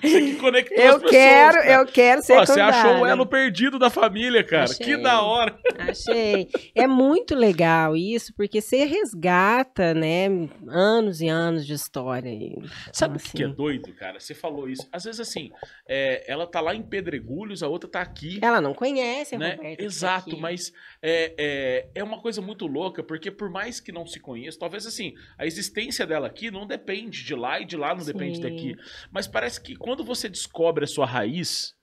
Você 0.00 0.20
que 0.20 0.36
conectou 0.36 0.78
as 0.78 0.84
eu 0.84 0.94
pessoas, 1.00 1.10
quero, 1.10 1.54
cara. 1.58 1.72
eu 1.72 1.86
quero 1.86 2.22
ser 2.22 2.34
Ó, 2.34 2.40
você 2.40 2.46
convidada. 2.52 2.76
achou 2.76 3.02
o 3.02 3.06
elo 3.06 3.26
perdido 3.26 3.76
da 3.78 3.90
família, 3.90 4.44
cara. 4.44 4.64
Achei. 4.64 4.86
Que 4.86 4.96
da 4.96 5.20
hora. 5.22 5.56
Achei. 5.80 6.48
É 6.76 6.86
muito 6.86 7.34
legal 7.34 7.96
isso, 7.96 8.32
porque 8.36 8.60
você 8.60 8.84
resgata, 8.84 9.79
né, 9.94 10.26
anos 10.68 11.20
e 11.20 11.28
anos 11.28 11.66
de 11.66 11.72
história. 11.72 12.28
E, 12.28 12.56
Sabe 12.92 13.16
o 13.16 13.16
então, 13.16 13.30
que, 13.30 13.36
que 13.36 13.42
é 13.42 13.46
assim, 13.46 13.54
doido, 13.54 13.94
cara? 13.94 14.20
Você 14.20 14.34
falou 14.34 14.68
isso. 14.68 14.88
Às 14.92 15.04
vezes, 15.04 15.20
assim, 15.20 15.50
é, 15.88 16.30
ela 16.30 16.46
tá 16.46 16.60
lá 16.60 16.74
em 16.74 16.82
Pedregulhos, 16.82 17.62
a 17.62 17.68
outra 17.68 17.90
tá 17.90 18.00
aqui. 18.00 18.38
Ela 18.42 18.60
não 18.60 18.74
conhece 18.74 19.34
a 19.34 19.38
né? 19.38 19.54
Roberta. 19.54 19.76
tá 19.76 19.82
Exato, 19.84 20.30
aqui. 20.30 20.40
mas 20.40 20.72
é, 21.02 21.34
é, 21.38 21.90
é 21.94 22.04
uma 22.04 22.20
coisa 22.20 22.40
muito 22.40 22.66
louca, 22.66 23.02
porque 23.02 23.30
por 23.30 23.50
mais 23.50 23.80
que 23.80 23.92
não 23.92 24.06
se 24.06 24.20
conheça, 24.20 24.58
talvez 24.58 24.86
assim, 24.86 25.14
a 25.38 25.46
existência 25.46 26.06
dela 26.06 26.26
aqui 26.26 26.50
não 26.50 26.66
depende 26.66 27.24
de 27.24 27.34
lá 27.34 27.60
e 27.60 27.64
de 27.64 27.76
lá 27.76 27.94
não 27.94 28.04
depende 28.04 28.36
Sim. 28.36 28.42
daqui. 28.42 28.76
Mas 29.10 29.26
parece 29.26 29.60
que 29.60 29.74
quando 29.76 30.04
você 30.04 30.28
descobre 30.28 30.84
a 30.84 30.88
sua 30.88 31.06
raiz, 31.06 31.74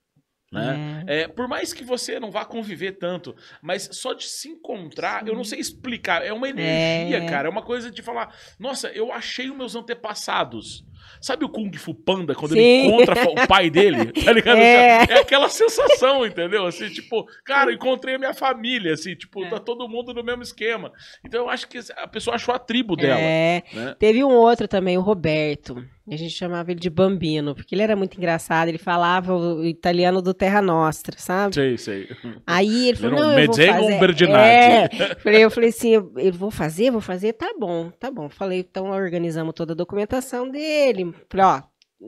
Né? 0.51 1.03
É, 1.07 1.27
por 1.27 1.47
mais 1.47 1.73
que 1.73 1.83
você 1.83 2.19
não 2.19 2.31
vá 2.31 2.45
conviver 2.45 2.93
tanto, 2.93 3.35
mas 3.61 3.89
só 3.91 4.13
de 4.13 4.23
se 4.23 4.47
encontrar, 4.47 5.23
Sim. 5.23 5.29
eu 5.29 5.35
não 5.35 5.43
sei 5.43 5.59
explicar. 5.59 6.25
É 6.25 6.31
uma 6.31 6.47
energia, 6.47 7.17
É. 7.17 7.25
cara. 7.29 7.47
É 7.49 7.51
uma 7.51 7.61
coisa 7.61 7.91
de 7.91 8.01
falar: 8.01 8.33
nossa, 8.57 8.87
eu 8.89 9.11
achei 9.11 9.49
os 9.49 9.57
meus 9.57 9.75
antepassados. 9.75 10.85
Sabe 11.21 11.45
o 11.45 11.49
Kung 11.49 11.71
Fu 11.73 11.93
Panda, 11.93 12.35
quando 12.35 12.53
ele 12.55 12.61
Sim. 12.61 12.87
encontra 12.87 13.29
o 13.29 13.47
pai 13.47 13.69
dele? 13.69 14.11
Tá 14.27 14.31
ligado? 14.33 14.57
É. 14.57 15.05
É 15.09 15.19
aquela 15.21 15.47
sensação, 15.49 16.25
entendeu? 16.25 16.65
Assim, 16.65 16.89
tipo, 16.89 17.25
cara, 17.45 17.71
encontrei 17.71 18.15
a 18.15 18.19
minha 18.19 18.33
família, 18.33 18.93
assim, 18.93 19.15
tipo, 19.15 19.43
É. 19.43 19.49
tá 19.49 19.59
todo 19.59 19.87
mundo 19.87 20.13
no 20.13 20.23
mesmo 20.23 20.43
esquema. 20.43 20.91
Então 21.25 21.41
eu 21.41 21.49
acho 21.49 21.67
que 21.67 21.79
a 21.95 22.07
pessoa 22.07 22.35
achou 22.35 22.53
a 22.53 22.59
tribo 22.59 22.95
dela. 22.95 23.19
É, 23.19 23.63
Né? 23.73 23.95
Teve 23.97 24.23
um 24.23 24.31
outro 24.31 24.67
também, 24.67 24.97
o 24.97 25.01
Roberto. 25.01 25.83
A 26.09 26.15
gente 26.15 26.31
chamava 26.33 26.71
ele 26.71 26.79
de 26.79 26.89
Bambino, 26.89 27.53
porque 27.53 27.75
ele 27.75 27.81
era 27.81 27.93
muito 27.93 28.15
engraçado. 28.17 28.69
Ele 28.69 28.77
falava 28.77 29.35
o 29.35 29.65
italiano 29.65 30.21
do 30.21 30.33
Terra 30.33 30.61
Nostra, 30.61 31.17
sabe? 31.17 31.53
Sei, 31.53 31.77
sei. 31.77 32.07
Aí 32.47 32.87
ele 32.87 32.97
falou, 32.97 33.19
um 33.19 33.23
não, 33.23 33.39
eu 33.39 33.45
vou 33.47 33.55
fazer. 33.73 33.99
É. 34.47 35.15
Falei, 35.15 35.43
eu 35.43 35.51
falei 35.51 35.69
assim, 35.69 35.89
eu, 35.89 36.13
eu 36.15 36.31
vou 36.31 36.49
fazer, 36.49 36.91
vou 36.91 37.01
fazer, 37.01 37.33
tá 37.33 37.53
bom, 37.59 37.91
tá 37.99 38.09
bom. 38.09 38.29
Falei, 38.29 38.59
então 38.59 38.89
organizamos 38.91 39.53
toda 39.53 39.73
a 39.73 39.75
documentação 39.75 40.49
dele. 40.49 40.96
Falei, 41.29 41.45
ó, 41.45 41.63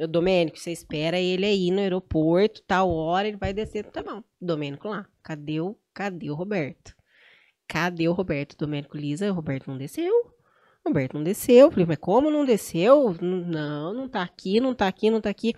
Domênico, 0.08 0.58
você 0.58 0.72
espera 0.72 1.20
ele 1.20 1.46
aí 1.46 1.72
no 1.72 1.80
aeroporto, 1.80 2.62
tal 2.68 2.92
hora 2.92 3.28
ele 3.28 3.38
vai 3.38 3.54
descer. 3.54 3.86
Tá 3.86 4.04
bom, 4.04 4.24
Domênico 4.40 4.88
lá. 4.88 5.08
Cadê 5.24 5.60
o, 5.60 5.76
cadê 5.94 6.30
o 6.30 6.36
Roberto? 6.36 6.96
Cadê 7.68 8.08
o 8.08 8.14
Roberto? 8.14 8.58
Domênico 8.58 8.98
Lisa, 8.98 9.32
o 9.32 9.34
Roberto 9.34 9.70
não 9.70 9.78
desceu. 9.78 10.12
Roberto 10.86 11.14
não 11.16 11.24
desceu. 11.24 11.70
Falei, 11.72 11.86
mas 11.86 11.98
como 11.98 12.32
não 12.32 12.46
desceu? 12.46 13.16
Não, 13.22 13.94
não 13.94 14.08
tá 14.08 14.24
aqui, 14.24 14.60
não 14.60 14.74
tá 14.74 14.88
aqui, 14.88 15.10
não 15.10 15.22
tá 15.22 15.30
aqui. 15.30 15.54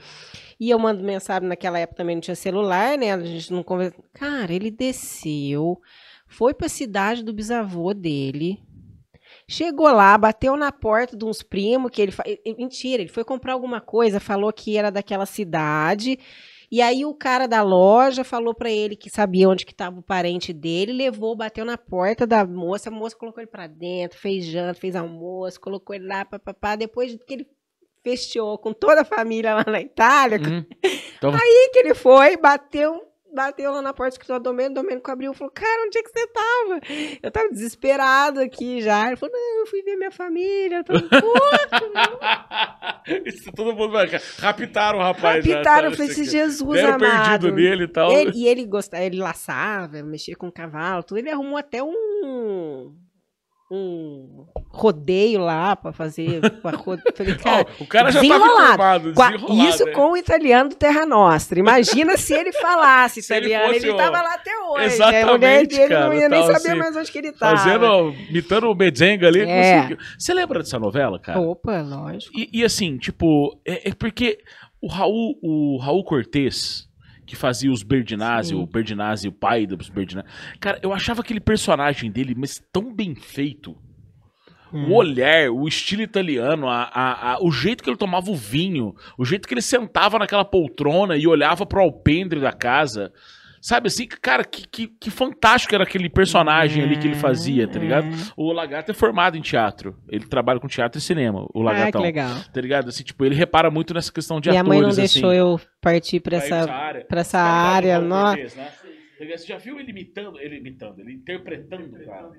E 0.60 0.70
eu 0.70 0.80
mando 0.80 1.04
mensagem, 1.04 1.48
naquela 1.48 1.80
época 1.80 1.98
também 1.98 2.15
não 2.15 2.22
tinha 2.22 2.36
celular, 2.36 2.98
né? 2.98 3.13
A 3.13 3.20
gente 3.20 3.52
não 3.52 3.63
conversa. 3.63 3.96
Cara, 4.13 4.54
ele 4.54 4.72
desceu, 4.72 5.80
foi 6.28 6.54
pra 6.54 6.67
cidade 6.70 7.24
do 7.24 7.34
bisavô 7.34 7.94
dele. 7.94 8.60
Chegou 9.52 9.92
lá, 9.92 10.18
bateu 10.18 10.56
na 10.56 10.72
porta 10.72 11.16
de 11.18 11.26
uns 11.26 11.44
primos 11.44 11.92
que 11.92 12.02
ele. 12.02 12.14
Mentira, 12.58 13.02
ele 13.02 13.12
foi 13.12 13.24
comprar 13.24 13.54
alguma 13.54 13.82
coisa, 13.82 14.20
falou 14.20 14.52
que 14.54 14.78
era 14.78 14.90
daquela 14.90 15.26
cidade. 15.26 16.18
E 16.72 16.82
aí 16.82 17.06
o 17.06 17.14
cara 17.14 17.48
da 17.48 17.62
loja 17.62 18.24
falou 18.24 18.56
pra 18.56 18.72
ele 18.72 18.96
que 18.96 19.10
sabia 19.10 19.50
onde 19.50 19.66
que 19.66 19.76
tava 19.76 20.00
o 20.00 20.04
parente 20.04 20.54
dele, 20.54 20.94
levou, 20.94 21.36
bateu 21.36 21.66
na 21.66 21.78
porta 21.78 22.26
da 22.26 22.46
moça, 22.46 22.90
a 22.90 22.94
moça 22.94 23.14
colocou 23.14 23.42
ele 23.44 23.52
pra 23.52 23.68
dentro, 23.68 24.18
fez 24.18 24.46
janta, 24.46 24.80
fez 24.80 24.96
almoço, 24.96 25.60
colocou 25.60 25.94
ele 25.94 26.08
lá, 26.08 26.24
papapá. 26.24 26.78
Depois 26.78 27.14
que 27.28 27.34
ele 27.34 27.48
festeou 28.02 28.58
com 28.58 28.72
toda 28.72 29.02
a 29.02 29.06
família 29.06 29.54
lá 29.54 29.66
na 29.68 29.82
Itália, 29.82 30.40
Hum. 30.40 30.64
Então, 31.18 31.32
Aí 31.36 31.70
que 31.72 31.80
ele 31.80 31.94
foi, 31.94 32.36
bateu, 32.36 33.00
bateu 33.34 33.72
lá 33.72 33.82
na 33.82 33.94
porta 33.94 34.12
do 34.12 34.13
escritório 34.13 34.41
do 34.41 34.50
Domênico, 34.50 34.80
o 34.80 34.84
Domênico 34.84 35.12
abriu 35.12 35.32
e 35.32 35.36
falou, 35.36 35.52
cara, 35.52 35.84
onde 35.88 35.98
é 35.98 36.04
que 36.04 36.10
você 36.10 36.28
tava? 36.28 36.80
Eu 37.24 37.32
tava 37.32 37.50
desesperado 37.50 38.39
aqui 38.39 38.82
já. 38.82 39.08
Ele 39.08 39.15
falou, 39.15 39.34
não, 39.36 39.60
eu 39.62 39.65
fui 39.67 39.82
ver 39.82 39.96
minha 39.96 40.12
família. 40.12 40.78
Eu 40.78 40.84
tava, 40.84 41.02
Pô, 41.22 41.34
Isso 43.26 43.52
todo 43.54 43.74
mundo 43.76 43.91
vai. 43.91 44.08
Raptaram 44.39 45.00
o 45.00 45.02
rapaz. 45.02 45.44
já, 45.46 45.56
raptaram, 45.56 45.89
eu 45.89 45.91
falei, 45.96 46.12
Isso 46.12 46.22
esse. 46.22 46.32
Jesus 46.32 46.74
Deram 46.74 46.96
amado. 46.96 47.39
perdido 47.41 47.56
nele 47.56 47.84
e 47.86 47.88
tal. 47.88 48.12
Ele- 48.12 48.32
e 48.36 48.48
ele 48.48 48.65
gostava, 48.65 49.04
ele 49.04 49.17
laçava, 49.17 50.02
mexia 50.04 50.36
com 50.36 50.52
cavalo, 50.52 51.04
tudo. 51.04 51.17
Ele 51.17 51.30
arrumou 51.30 51.58
até 51.58 51.82
um 51.84 52.94
um 53.72 54.46
rodeio 54.70 55.40
lá 55.40 55.76
pra 55.76 55.92
fazer. 55.94 56.42
Pra. 56.62 56.78
Falei, 56.78 57.36
cara, 57.42 57.66
Ó, 57.80 57.84
o 57.84 57.88
cara 57.88 58.12
já 58.12 58.20
desenrolado. 58.20 59.14
Qua- 59.14 59.30
desenrolado. 59.32 59.70
Isso 59.70 59.86
né? 59.86 59.92
com 59.94 60.12
o 60.12 60.18
italiano 60.18 60.70
do 60.70 60.76
Terra 60.76 61.06
Nostra. 61.06 61.58
Imagina 61.60 62.18
se 62.18 62.34
ele 62.34 62.52
falasse 62.52 63.22
Se 63.24 63.34
italiano. 63.34 63.74
Ele, 63.74 63.90
o- 63.90 63.98
tava 63.98 64.22
lá 64.22 64.34
até 64.34 64.52
hoje. 64.60 64.86
Exatamente, 64.86 65.24
a 65.24 65.32
mulher 65.34 65.68
dele 65.68 65.88
cara, 65.88 66.06
não 66.06 66.14
ia 66.14 66.30
nem 66.30 66.42
saber 66.44 66.56
assim, 66.70 66.76
mais 66.76 66.96
onde 66.98 67.12
que 67.12 67.18
ele 67.18 67.32
tava. 67.32 67.58
Fazendo, 67.58 68.14
imitando 68.30 68.70
o 68.70 68.76
Medzenga 68.76 69.28
ali. 69.28 69.42
É. 69.42 69.76
conseguiu. 69.78 69.98
Você 70.18 70.34
lembra 70.34 70.60
dessa 70.60 70.78
novela, 70.78 71.18
cara? 71.20 71.40
Opa, 71.40 71.82
lógico. 71.82 72.38
E, 72.38 72.50
e 72.54 72.64
assim, 72.66 72.98
tipo, 72.98 73.58
é, 73.66 73.90
é 73.90 73.94
porque 73.94 74.38
o 74.82 74.88
Raul, 74.88 75.38
o 75.42 75.78
Raul 75.78 76.04
Cortez, 76.04 76.88
que 77.32 77.36
fazia 77.38 77.72
os 77.72 77.82
Berdinazzi, 77.82 78.54
o 78.54 78.65
Berdinazzi, 78.67 79.28
o 79.28 79.32
pai 79.32 79.65
dos 79.65 79.89
Berdinazzi. 79.89 80.28
Cara, 80.60 80.80
eu 80.84 80.91
achava 80.94 81.22
aquele 81.22 81.39
personagem 81.39 82.12
dele, 82.12 82.36
mas 82.38 82.62
tão 82.72 82.94
bem 82.94 83.15
feito. 83.15 83.76
Hum. 84.74 84.89
O 84.91 84.96
olhar, 84.96 85.50
o 85.50 85.67
estilo 85.67 86.02
italiano, 86.02 86.67
a, 86.67 86.84
a- 86.84 87.34
a- 87.34 87.38
o 87.41 87.52
jeito 87.52 87.84
que 87.84 87.89
ele 87.89 87.98
tomava 87.98 88.30
o 88.32 88.36
vinho, 88.36 88.94
o 89.17 89.26
jeito 89.26 89.48
que 89.48 89.54
ele 89.54 89.62
sentava 89.62 90.20
naquela 90.20 90.46
poltrona 90.46 91.15
e 91.17 91.26
olhava 91.28 91.65
pro 91.65 91.82
alpendre 91.82 92.39
da 92.39 92.52
casa. 92.54 93.12
Sabe 93.62 93.88
assim, 93.88 94.08
cara, 94.08 94.43
que, 94.43 94.67
que, 94.67 94.88
que 94.88 95.12
fantástico 95.12 95.76
era 95.76 95.84
aquele 95.84 96.10
personagem 96.10 96.84
ali 96.84 96.97
que 96.97 97.08
ele 97.08 97.15
fazia, 97.15 97.67
tá 97.67 97.78
ligado? 97.78 98.08
O 98.36 98.52
Lagarto 98.52 98.89
é 98.89 98.93
formado 98.93 99.38
em 99.38 99.41
teatro. 99.41 99.95
Ele 100.10 100.26
trabalha 100.26 100.60
com 100.60 100.67
teatro 100.67 100.97
e 100.97 101.02
cinema, 101.02 101.41
o 101.41 101.45
Ah, 101.45 101.52
que 101.54 101.60
Lagartão. 101.63 102.02
legal. 102.02 102.36
Tá 102.52 102.60
ligado? 102.60 102.89
Assim, 102.89 103.04
tipo, 103.04 103.24
ele 103.24 103.36
repara 103.36 103.69
muito 103.69 103.93
nessa 103.93 104.12
questão 104.12 104.41
de 104.41 104.50
Minha 104.50 104.63
mãe 104.63 104.80
atores, 104.80 104.97
não 104.97 105.04
deixou 105.04 105.30
assim. 105.30 105.38
eu 105.39 105.62
partir 105.80 106.19
pra 106.19 106.38
Pra 106.39 106.45
essa, 106.47 106.71
área. 106.74 107.06
pra 107.06 107.21
essa 107.21 107.39
área. 107.39 108.00
Cortez, 108.02 108.56
né? 108.56 108.67
Você 109.28 109.48
já 109.48 109.58
viu 109.58 109.80
ele 109.80 109.92
imitando, 109.92 110.40
ele 110.40 110.58
imitando, 110.58 111.00
ele 111.00 111.14
interpretando, 111.14 112.04
cara? 112.06 112.32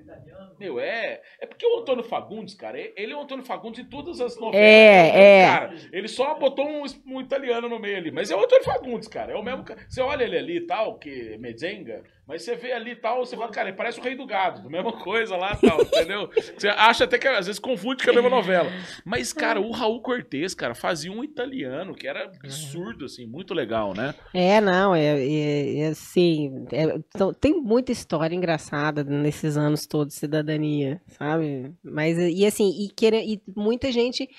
Meu, 0.59 0.79
é. 0.79 1.21
É 1.39 1.45
porque 1.45 1.65
o 1.65 1.79
Antônio 1.79 2.03
Fagundes, 2.03 2.53
cara, 2.55 2.79
ele 2.79 3.13
é 3.13 3.15
o 3.15 3.21
Antônio 3.21 3.43
Fagundes 3.45 3.79
em 3.79 3.89
todas 3.89 4.19
as 4.21 4.35
novelas. 4.39 4.65
É, 4.65 5.41
é. 5.41 5.45
Cara, 5.45 5.75
ele 5.91 6.07
só 6.07 6.37
botou 6.37 6.65
um, 6.67 6.83
um 7.07 7.21
italiano 7.21 7.67
no 7.69 7.79
meio 7.79 7.97
ali. 7.97 8.11
Mas 8.11 8.31
é 8.31 8.35
o 8.35 8.43
Antônio 8.43 8.63
Fagundes, 8.63 9.07
cara. 9.07 9.33
É 9.33 9.35
o 9.35 9.43
mesmo. 9.43 9.63
ca- 9.63 9.77
Você 9.87 10.01
olha 10.01 10.23
ele 10.23 10.37
ali 10.37 10.57
e 10.57 10.61
tal, 10.67 10.97
que 10.99 11.33
é 11.33 11.37
Medzenga, 11.37 12.03
mas 12.27 12.41
você 12.43 12.55
vê 12.55 12.71
ali 12.71 12.95
tal, 12.95 13.25
você 13.25 13.35
fala, 13.35 13.49
cara, 13.51 13.69
ele 13.69 13.77
parece 13.77 13.99
o 13.99 14.03
Rei 14.03 14.15
do 14.15 14.25
Gado, 14.25 14.69
mesma 14.69 14.93
coisa 14.93 15.35
lá 15.35 15.55
tal, 15.55 15.81
entendeu? 15.83 16.29
Você 16.57 16.67
acha 16.69 17.03
até 17.03 17.17
que 17.17 17.27
às 17.27 17.45
vezes 17.47 17.59
confunde 17.59 18.03
com 18.03 18.09
a 18.11 18.13
mesma 18.13 18.29
novela. 18.29 18.71
Mas, 19.05 19.33
cara, 19.33 19.59
o 19.59 19.71
Raul 19.71 20.01
Cortez, 20.01 20.53
cara, 20.55 20.73
fazia 20.73 21.11
um 21.11 21.23
italiano 21.23 21.93
que 21.93 22.07
era 22.07 22.23
absurdo, 22.25 23.05
assim, 23.05 23.25
muito 23.27 23.53
legal, 23.53 23.93
né? 23.93 24.13
É, 24.33 24.59
não, 24.61 24.95
é, 24.95 25.19
é- 25.19 25.79
é 25.79 25.87
assim, 25.87 26.65
é- 26.71 26.95
então, 27.13 27.33
tem 27.33 27.61
muita 27.61 27.91
história 27.91 28.35
engraçada 28.35 29.03
nesses 29.03 29.57
anos 29.57 29.85
todos 29.85 30.13
de 30.13 30.19
cidadania, 30.19 31.01
sabe? 31.07 31.73
Mas, 31.83 32.17
e 32.17 32.45
assim, 32.45 32.69
e, 32.69 32.89
queira- 32.89 33.17
e 33.21 33.41
muita 33.55 33.91
gente 33.91 34.29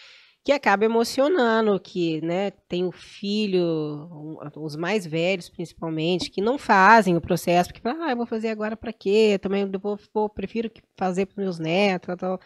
que 0.45 0.53
acaba 0.53 0.85
emocionando, 0.85 1.81
que, 1.81 2.21
né, 2.21 2.51
tem 2.69 2.85
o 2.85 2.93
filho, 2.93 4.39
os 4.57 4.77
mais 4.77 5.07
velhos 5.07 5.49
principalmente, 5.49 6.31
que 6.31 6.43
não 6.43 6.59
fazem 6.59 7.17
o 7.17 7.21
processo, 7.21 7.71
porque 7.71 7.81
falam, 7.81 8.03
ah, 8.03 8.11
eu 8.11 8.17
vou 8.17 8.27
fazer 8.27 8.49
agora 8.51 8.77
pra 8.77 8.93
quê? 8.93 9.39
Também 9.41 9.63
eu 9.73 9.81
vou, 9.81 9.99
vou- 10.13 10.29
prefiro 10.29 10.71
fazer 10.97 11.27
pros 11.27 11.39
meus 11.39 11.59
netos, 11.59 12.07
tal, 12.07 12.17
tal. 12.39 12.41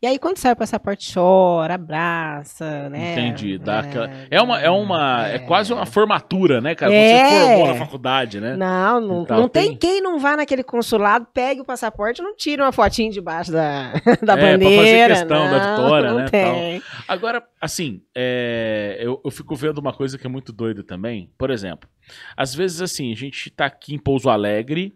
E 0.00 0.06
aí 0.06 0.18
quando 0.18 0.38
sai 0.38 0.52
o 0.52 0.56
passaporte, 0.56 1.12
chora, 1.12 1.74
abraça, 1.74 2.88
né? 2.88 3.12
Entendi. 3.12 3.58
Dá 3.58 3.80
aquela... 3.80 4.10
É 4.30 4.40
uma, 4.40 4.60
é 4.60 4.70
uma. 4.70 5.26
É 5.28 5.38
quase 5.40 5.72
uma 5.72 5.84
formatura, 5.84 6.60
né, 6.60 6.74
cara? 6.74 6.94
É. 6.94 7.18
Você 7.18 7.46
formou 7.48 7.66
na 7.68 7.74
faculdade, 7.74 8.40
né? 8.40 8.56
Não, 8.56 9.00
não, 9.00 9.22
Então, 9.22 9.40
não 9.40 9.48
tem... 9.48 9.68
tem- 9.70 9.76
quem 9.76 10.00
não 10.00 10.18
vá 10.18 10.36
naquele 10.36 10.62
consulado, 10.62 11.26
pegue 11.34 11.60
o 11.60 11.64
passaporte, 11.64 12.22
não 12.22 12.34
tire 12.36 12.62
uma 12.62 12.72
fotinho 12.72 13.12
debaixo 13.12 13.50
da, 13.52 13.92
da 14.22 14.34
É, 14.34 14.36
pra 14.36 14.36
fazer 14.36 14.58
bandeira. 14.58 15.14
questão 15.14 15.50
da 15.50 15.58
não, 15.76 15.76
vitória, 15.76 16.10
não 16.10 16.18
né, 16.20 16.28
Tem. 16.30 16.82
Agora, 17.08 17.39
assim, 17.60 18.02
é, 18.14 18.98
eu, 19.00 19.20
eu 19.24 19.30
fico 19.30 19.54
vendo 19.56 19.78
uma 19.78 19.92
coisa 19.92 20.18
que 20.18 20.26
é 20.26 20.30
muito 20.30 20.52
doida 20.52 20.82
também. 20.82 21.32
Por 21.38 21.50
exemplo, 21.50 21.88
às 22.36 22.54
vezes, 22.54 22.80
assim, 22.80 23.12
a 23.12 23.16
gente 23.16 23.50
tá 23.50 23.66
aqui 23.66 23.94
em 23.94 23.98
Pouso 23.98 24.28
Alegre 24.30 24.94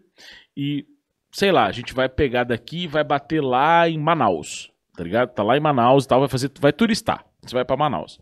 e, 0.55 0.85
sei 1.31 1.51
lá, 1.51 1.65
a 1.65 1.71
gente 1.71 1.93
vai 1.93 2.09
pegar 2.09 2.43
daqui 2.43 2.83
e 2.83 2.87
vai 2.87 3.03
bater 3.03 3.41
lá 3.41 3.87
em 3.89 3.97
Manaus, 3.97 4.71
tá 4.95 5.03
ligado? 5.03 5.33
Tá 5.33 5.43
lá 5.43 5.55
em 5.57 5.61
Manaus 5.61 6.05
e 6.05 6.07
tal, 6.07 6.19
vai 6.19 6.29
fazer, 6.29 6.51
vai 6.59 6.73
turistar. 6.73 7.25
Você 7.41 7.53
vai 7.53 7.63
pra 7.65 7.77
Manaus. 7.77 8.19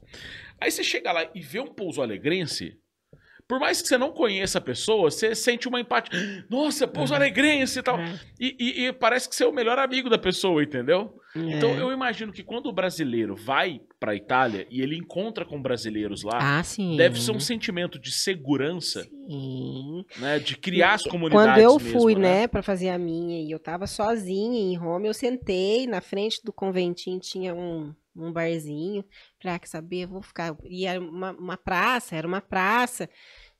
Aí 0.60 0.70
você 0.72 0.84
chega 0.84 1.12
lá 1.12 1.26
e 1.34 1.42
vê 1.42 1.60
um 1.60 1.68
Pouso 1.74 2.02
Alegrense. 2.02 2.78
Por 3.48 3.60
mais 3.60 3.82
que 3.82 3.88
você 3.90 3.98
não 3.98 4.12
conheça 4.12 4.58
a 4.58 4.62
pessoa, 4.62 5.12
você 5.12 5.36
sente 5.36 5.68
uma 5.68 5.80
empatia. 5.80 6.18
Nossa, 6.50 6.88
Pouso 6.88 7.14
Alegrense 7.14 7.80
e 7.80 7.84
tal. 7.84 8.00
É. 8.00 8.20
E, 8.40 8.56
e- 8.60 8.86
e 8.88 8.94
parece 8.94 9.28
que 9.28 9.36
você 9.36 9.44
é 9.44 9.48
o 9.48 9.52
melhor 9.54 9.78
amigo 9.78 10.10
da 10.10 10.18
pessoa, 10.18 10.64
entendeu? 10.64 11.14
Então 11.36 11.70
É. 11.72 11.82
eu 11.82 11.92
imagino 11.92 12.32
que 12.32 12.44
quando 12.44 12.68
o 12.68 12.72
brasileiro 12.74 13.36
vai 13.36 13.82
pra 14.00 14.16
Itália 14.16 14.68
e 14.70 14.82
ele 14.82 14.96
encontra 14.96 15.44
com 15.46 15.62
brasileiros 15.62 16.22
lá, 16.24 16.38
Ah, 16.40 16.62
deve 16.98 17.20
ser 17.20 17.32
um 17.32 17.40
sentimento 17.40 17.98
de 18.00 18.12
segurança, 18.12 19.04
Sim. 19.28 20.06
né? 20.20 20.38
De 20.40 20.56
criar 20.58 20.94
as 20.94 21.04
comunidades 21.04 21.46
Quando 21.56 21.60
eu 21.60 21.80
mesmo, 21.80 22.00
fui, 22.00 22.16
né? 22.16 22.42
né, 22.42 22.48
pra 22.48 22.62
fazer 22.62 22.90
a 22.90 22.98
minha 23.00 23.42
e 23.42 23.50
eu 23.52 23.60
tava 23.60 23.88
sozinha 23.88 24.60
em 24.60 24.76
Roma, 24.76 25.08
eu 25.08 25.14
sentei 25.14 25.88
na 25.88 26.02
frente 26.02 26.40
do 26.44 26.54
conventinho, 26.54 27.20
tinha 27.20 27.54
um, 27.56 27.94
um 28.16 28.32
barzinho. 28.32 29.04
Falei, 29.42 29.56
ah, 29.56 29.60
quer 29.60 29.68
saber, 29.68 30.06
vou 30.06 30.22
ficar. 30.22 30.56
E 30.66 30.86
era 30.86 31.00
uma, 31.00 31.32
uma 31.32 31.58
praça, 31.58 32.16
era 32.16 32.28
uma 32.28 32.42
praça. 32.42 33.10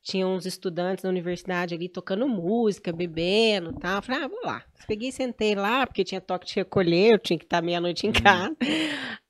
Tinha 0.04 0.28
uns 0.28 0.46
estudantes 0.46 1.04
da 1.04 1.10
universidade 1.10 1.74
ali 1.74 1.88
tocando 1.88 2.28
música, 2.28 2.92
bebendo 2.92 3.72
e 3.72 3.80
tal. 3.80 4.02
Falei, 4.02 4.24
ah, 4.24 4.28
vou 4.28 4.42
lá. 4.44 4.62
Peguei 4.86 5.10
e 5.10 5.14
sentei 5.14 5.56
lá, 5.56 5.88
porque 5.88 6.04
tinha 6.04 6.20
toque 6.20 6.46
de 6.46 6.56
recolher, 6.56 7.14
eu 7.14 7.18
tinha 7.20 7.40
que 7.40 7.46
estar 7.46 7.62
meia-noite 7.62 8.06
em 8.06 8.10
Uhum. 8.10 8.14
casa. 8.22 8.56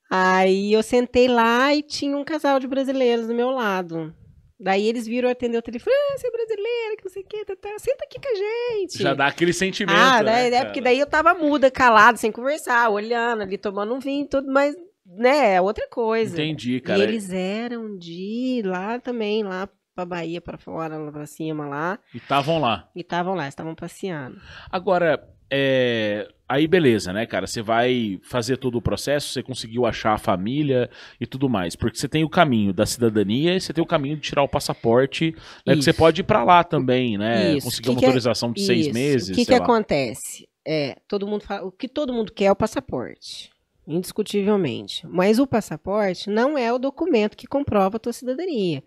Aí 0.09 0.73
eu 0.73 0.83
sentei 0.83 1.27
lá 1.27 1.73
e 1.73 1.81
tinha 1.81 2.15
um 2.17 2.23
casal 2.23 2.59
de 2.59 2.67
brasileiros 2.67 3.27
do 3.27 3.33
meu 3.35 3.49
lado. 3.51 4.13
Daí 4.59 4.87
eles 4.87 5.05
viram 5.07 5.29
atender 5.29 5.57
o 5.57 5.61
telefone, 5.61 5.93
ah, 5.95 6.17
você 6.17 6.27
é 6.27 6.31
brasileira, 6.31 6.95
que 6.97 7.03
não 7.05 7.11
sei 7.11 7.21
o 7.23 7.25
que, 7.25 7.45
tá, 7.45 7.55
tá. 7.55 7.69
senta 7.79 8.05
aqui 8.05 8.19
com 8.19 8.29
a 8.29 8.35
gente. 8.79 8.97
Já 8.97 9.13
dá 9.13 9.27
aquele 9.27 9.51
sentimento. 9.51 9.97
Ah, 9.97 10.23
né, 10.23 10.49
é 10.53 10.63
porque 10.65 10.79
daí 10.81 10.99
eu 10.99 11.07
tava 11.07 11.33
muda, 11.33 11.69
calada, 11.69 12.17
sem 12.17 12.31
conversar, 12.31 12.89
olhando 12.89 13.41
ali, 13.41 13.57
tomando 13.57 13.93
um 13.93 13.99
vinho 13.99 14.23
e 14.25 14.27
tudo, 14.29 14.51
mas, 14.51 14.75
né, 15.05 15.55
é 15.55 15.61
outra 15.61 15.87
coisa. 15.89 16.33
Entendi, 16.35 16.75
E 16.75 16.81
cara. 16.81 17.03
eles 17.03 17.31
eram 17.31 17.97
de 17.97 18.61
lá 18.63 18.99
também, 18.99 19.43
lá 19.43 19.67
pra 19.95 20.05
Bahia, 20.05 20.41
pra 20.41 20.57
fora, 20.57 20.97
lá 20.97 21.11
pra 21.11 21.25
cima 21.25 21.67
lá, 21.67 21.99
E 22.13 22.17
estavam 22.17 22.59
lá. 22.59 22.89
e 22.95 23.01
estavam 23.01 23.35
lá, 23.35 23.47
estavam 23.47 23.75
passeando. 23.75 24.39
Agora, 24.71 25.23
é, 25.51 26.27
aí 26.49 26.67
beleza, 26.67 27.13
né, 27.13 27.25
cara? 27.27 27.45
Você 27.45 27.61
vai 27.61 28.19
fazer 28.23 28.57
todo 28.57 28.75
o 28.77 28.81
processo, 28.81 29.29
você 29.29 29.43
conseguiu 29.43 29.85
achar 29.85 30.13
a 30.13 30.17
família 30.17 30.89
e 31.21 31.27
tudo 31.27 31.47
mais. 31.47 31.75
Porque 31.75 31.97
você 31.97 32.07
tem 32.07 32.23
o 32.23 32.29
caminho 32.29 32.73
da 32.73 32.85
cidadania 32.87 33.55
e 33.55 33.61
você 33.61 33.71
tem 33.71 33.83
o 33.83 33.87
caminho 33.87 34.15
de 34.15 34.21
tirar 34.23 34.41
o 34.41 34.47
passaporte, 34.47 35.35
né? 35.65 35.75
Que 35.75 35.83
você 35.83 35.93
pode 35.93 36.21
ir 36.21 36.23
pra 36.23 36.43
lá 36.43 36.63
também, 36.63 37.17
né? 37.17 37.53
Isso. 37.55 37.65
Conseguir 37.67 37.83
Que 37.83 37.89
uma 37.91 37.99
que 37.99 38.05
é- 38.05 38.07
autorização 38.07 38.51
de 38.51 38.65
seis 38.65 38.85
Isso. 38.87 38.93
meses. 38.95 39.29
O 39.29 39.33
que, 39.39 39.45
que 39.45 39.51
lá. 39.51 39.57
acontece? 39.57 40.47
É, 40.65 40.97
todo 41.07 41.27
mundo 41.27 41.43
fala, 41.43 41.65
o 41.67 41.71
que 41.71 41.87
todo 41.87 42.13
mundo 42.13 42.31
quer 42.31 42.45
é 42.45 42.51
o 42.51 42.55
passaporte, 42.55 43.51
indiscutivelmente. 43.85 45.05
Mas 45.07 45.37
o 45.39 45.45
passaporte 45.45 46.29
não 46.29 46.57
é 46.57 46.71
o 46.71 46.79
documento 46.79 47.35
que 47.37 47.45
comprova 47.47 47.97
a 47.97 47.99
tua 47.99 48.13
cidadania. 48.13 48.83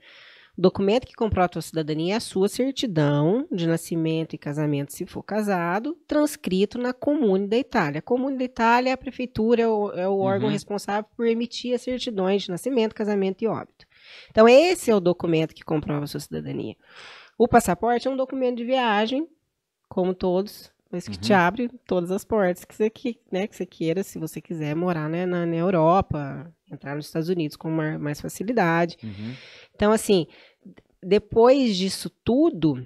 O 0.56 0.60
documento 0.62 1.06
que 1.06 1.12
comprova 1.12 1.44
a 1.44 1.48
tua 1.50 1.60
cidadania 1.60 2.14
é 2.14 2.16
a 2.16 2.20
sua 2.20 2.48
certidão 2.48 3.46
de 3.52 3.66
nascimento 3.66 4.34
e 4.34 4.38
casamento, 4.38 4.92
se 4.92 5.04
for 5.04 5.22
casado, 5.22 5.94
transcrito 6.06 6.78
na 6.78 6.94
Comune 6.94 7.46
da 7.46 7.58
Itália. 7.58 7.98
A 7.98 8.02
Comune 8.02 8.38
da 8.38 8.44
Itália 8.44 8.90
é 8.90 8.92
a 8.94 8.96
prefeitura, 8.96 9.62
é 9.62 9.68
o, 9.68 9.90
é 9.92 10.08
o 10.08 10.18
órgão 10.18 10.46
Uhum. 10.46 10.52
responsável 10.52 11.04
por 11.14 11.26
emitir 11.26 11.74
as 11.74 11.82
certidões 11.82 12.42
de 12.44 12.50
nascimento, 12.50 12.94
casamento 12.94 13.42
e 13.42 13.46
óbito. 13.46 13.84
Então, 14.30 14.48
esse 14.48 14.90
é 14.90 14.94
o 14.94 15.00
documento 15.00 15.54
que 15.54 15.62
comprova 15.62 16.04
a 16.04 16.06
sua 16.06 16.20
cidadania. 16.20 16.74
O 17.36 17.46
passaporte 17.46 18.08
é 18.08 18.10
um 18.10 18.16
documento 18.16 18.56
de 18.56 18.64
viagem, 18.64 19.28
como 19.90 20.14
todos, 20.14 20.72
mas 20.90 21.08
que 21.08 21.18
te 21.18 21.32
Uhum. 21.32 21.38
abre 21.38 21.70
todas 21.86 22.10
as 22.10 22.24
portas 22.24 22.64
que 22.64 22.74
você, 22.74 22.88
que, 22.88 23.18
né, 23.30 23.46
que 23.46 23.56
você 23.56 23.66
queira, 23.66 24.02
se 24.02 24.18
você 24.18 24.40
quiser 24.40 24.74
morar 24.74 25.08
né, 25.08 25.26
na, 25.26 25.44
na 25.44 25.56
Europa, 25.56 26.52
entrar 26.70 26.94
nos 26.94 27.06
Estados 27.06 27.28
Unidos 27.28 27.56
com 27.56 27.70
mais 27.70 28.20
facilidade. 28.20 28.96
Uhum. 29.02 29.34
Então, 29.74 29.92
assim, 29.92 30.26
depois 31.02 31.76
disso 31.76 32.10
tudo, 32.24 32.84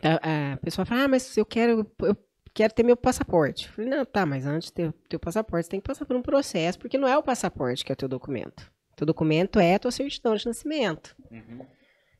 tá, 0.00 0.20
a 0.52 0.56
pessoa 0.58 0.84
fala, 0.84 1.04
ah, 1.04 1.08
mas 1.08 1.36
eu 1.36 1.44
quero, 1.46 1.90
eu 2.00 2.16
quero 2.52 2.72
ter 2.72 2.82
meu 2.82 2.96
passaporte. 2.96 3.66
Eu 3.66 3.72
falei, 3.72 3.90
não, 3.90 4.04
tá, 4.04 4.24
mas 4.24 4.46
antes 4.46 4.68
de 4.68 4.74
ter 4.74 4.92
teu 5.08 5.18
passaporte, 5.18 5.66
você 5.66 5.70
tem 5.70 5.80
que 5.80 5.86
passar 5.86 6.04
por 6.04 6.16
um 6.16 6.22
processo, 6.22 6.78
porque 6.78 6.98
não 6.98 7.08
é 7.08 7.16
o 7.16 7.22
passaporte 7.22 7.84
que 7.84 7.92
é 7.92 7.94
o 7.94 7.96
teu 7.96 8.08
documento. 8.08 8.70
Teu 8.96 9.06
documento 9.06 9.58
é 9.58 9.74
a 9.74 9.78
tua 9.78 9.90
certidão 9.90 10.36
de 10.36 10.46
nascimento. 10.46 11.16
Uhum. 11.30 11.66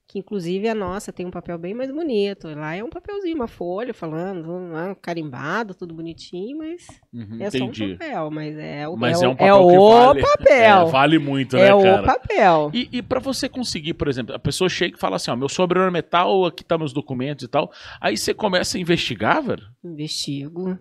Que 0.06 0.18
inclusive 0.18 0.68
a 0.68 0.74
nossa 0.74 1.10
tem 1.10 1.24
um 1.24 1.30
papel 1.30 1.56
bem 1.58 1.72
mais 1.72 1.90
bonito. 1.90 2.46
Lá 2.54 2.76
é 2.76 2.84
um 2.84 2.90
papelzinho, 2.90 3.34
uma 3.34 3.48
folha 3.48 3.94
falando, 3.94 4.52
ah, 4.76 4.94
carimbado, 5.00 5.74
tudo 5.74 5.94
bonitinho, 5.94 6.58
mas 6.58 6.86
Uhum. 7.12 7.38
é 7.40 7.50
só 7.50 7.56
um 7.64 7.68
Entendi. 7.68 7.96
papel. 7.96 8.30
Mas 8.30 8.56
é 8.58 8.86
o, 8.86 8.96
Mas 8.98 9.22
é 9.22 9.24
é 9.24 9.28
o, 9.28 9.30
um 9.30 9.34
papel 9.34 9.56
é 9.56 9.70
que 9.72 9.78
o 9.78 9.88
vale. 9.88 10.22
papel. 10.22 10.86
É, 10.88 10.90
vale 10.90 11.18
muito, 11.18 11.56
É 11.56 11.68
né, 11.68 11.74
o 11.74 11.82
cara? 11.82 12.02
papel. 12.02 12.70
E, 12.74 12.88
e 12.92 13.02
para 13.02 13.18
você 13.18 13.48
conseguir, 13.48 13.94
por 13.94 14.06
exemplo, 14.06 14.34
a 14.34 14.38
pessoa 14.38 14.68
chega 14.68 14.94
e 14.94 15.00
fala 15.00 15.16
assim, 15.16 15.30
ó, 15.30 15.36
meu 15.36 15.48
sobrenome 15.48 15.98
é 15.98 16.02
tal, 16.02 16.44
aqui 16.44 16.62
tá 16.62 16.76
meus 16.76 16.92
documentos 16.92 17.42
e 17.44 17.48
tal. 17.48 17.72
Aí 17.98 18.14
você 18.16 18.34
começa 18.34 18.76
a 18.76 18.80
investigar, 18.80 19.42
velho. 19.42 19.62
Investigo. 19.82 20.78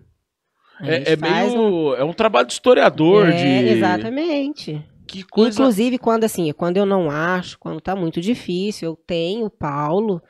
É, 0.82 1.12
é 1.12 1.16
faz 1.16 1.54
um- 1.54 1.56
meio. 1.70 1.94
É 1.94 2.04
um 2.04 2.12
trabalho 2.12 2.46
de 2.46 2.52
historiador, 2.52 3.28
É, 3.28 3.36
de. 3.36 3.68
Exatamente. 3.70 4.84
Que 5.06 5.22
coisa. 5.22 5.60
Inclusive, 5.60 5.98
quando 5.98 6.24
assim, 6.24 6.52
quando 6.52 6.76
eu 6.76 6.86
não 6.86 7.10
acho, 7.10 7.58
quando 7.58 7.80
tá 7.80 7.94
muito 7.94 8.20
difícil, 8.20 8.90
eu 8.90 8.96
tenho 8.96 9.46
o 9.46 9.50
Paulo, 9.50 10.22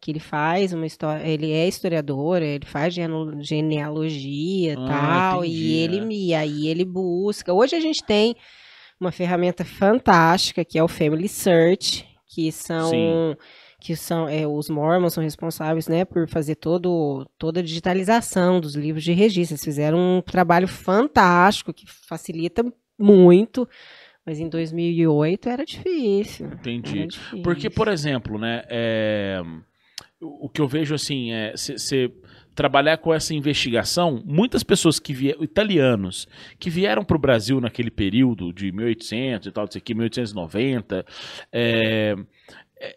que 0.00 0.10
ele 0.10 0.20
faz 0.20 0.72
uma 0.72 0.86
história, 0.86 1.22
ele 1.26 1.52
é 1.52 1.68
historiador, 1.68 2.42
ele 2.42 2.66
faz 2.66 2.94
genealogia 3.40 4.72
e 4.72 4.76
Ah, 4.76 4.86
tal, 5.32 5.44
entendi, 5.44 5.62
e 5.62 5.72
ele 5.78 5.98
é. 5.98 6.00
me, 6.04 6.34
aí 6.34 6.66
ele 6.66 6.84
busca. 6.84 7.52
Hoje 7.52 7.76
a 7.76 7.80
gente 7.80 8.02
tem 8.02 8.34
uma 9.00 9.12
ferramenta 9.12 9.64
fantástica 9.64 10.64
que 10.64 10.78
é 10.78 10.82
o 10.82 10.88
Family 10.88 11.28
Search, 11.28 12.06
que 12.26 12.50
são 12.50 12.90
Sim. 12.90 13.36
que 13.80 13.96
são 13.96 14.28
é, 14.28 14.46
os 14.46 14.70
Mormons 14.70 15.12
são 15.14 15.22
responsáveis, 15.22 15.88
né, 15.88 16.04
por 16.04 16.28
fazer 16.28 16.54
todo 16.54 17.26
toda 17.36 17.60
a 17.60 17.62
digitalização 17.62 18.60
dos 18.60 18.74
livros 18.74 19.02
de 19.04 19.12
registro. 19.12 19.54
Eles 19.54 19.64
fizeram 19.64 19.98
um 19.98 20.20
trabalho 20.22 20.68
fantástico 20.68 21.72
que 21.72 21.84
facilita 22.08 22.64
muito, 22.98 23.68
mas 24.24 24.38
em 24.38 24.48
2008 24.48 25.48
era 25.48 25.64
difícil. 25.64 26.46
Entendi. 26.46 26.98
Era 26.98 27.08
difícil. 27.08 27.42
Porque, 27.42 27.68
por 27.68 27.88
exemplo, 27.88 28.38
né, 28.38 28.62
é, 28.68 29.42
o 30.20 30.48
que 30.48 30.60
eu 30.60 30.68
vejo 30.68 30.94
assim 30.94 31.32
é 31.32 31.52
você 31.52 32.10
trabalhar 32.54 32.98
com 32.98 33.12
essa 33.12 33.34
investigação, 33.34 34.22
muitas 34.24 34.62
pessoas 34.62 34.98
que 34.98 35.12
vieram, 35.12 35.42
italianos, 35.42 36.28
que 36.58 36.68
vieram 36.68 37.04
para 37.04 37.16
o 37.16 37.20
Brasil 37.20 37.60
naquele 37.60 37.90
período 37.90 38.52
de 38.52 38.70
1800 38.70 39.48
e 39.48 39.52
tal, 39.52 39.64
isso 39.64 39.78
aqui, 39.78 39.94
1890, 39.94 41.06
é, 41.50 42.14
é, 42.14 42.16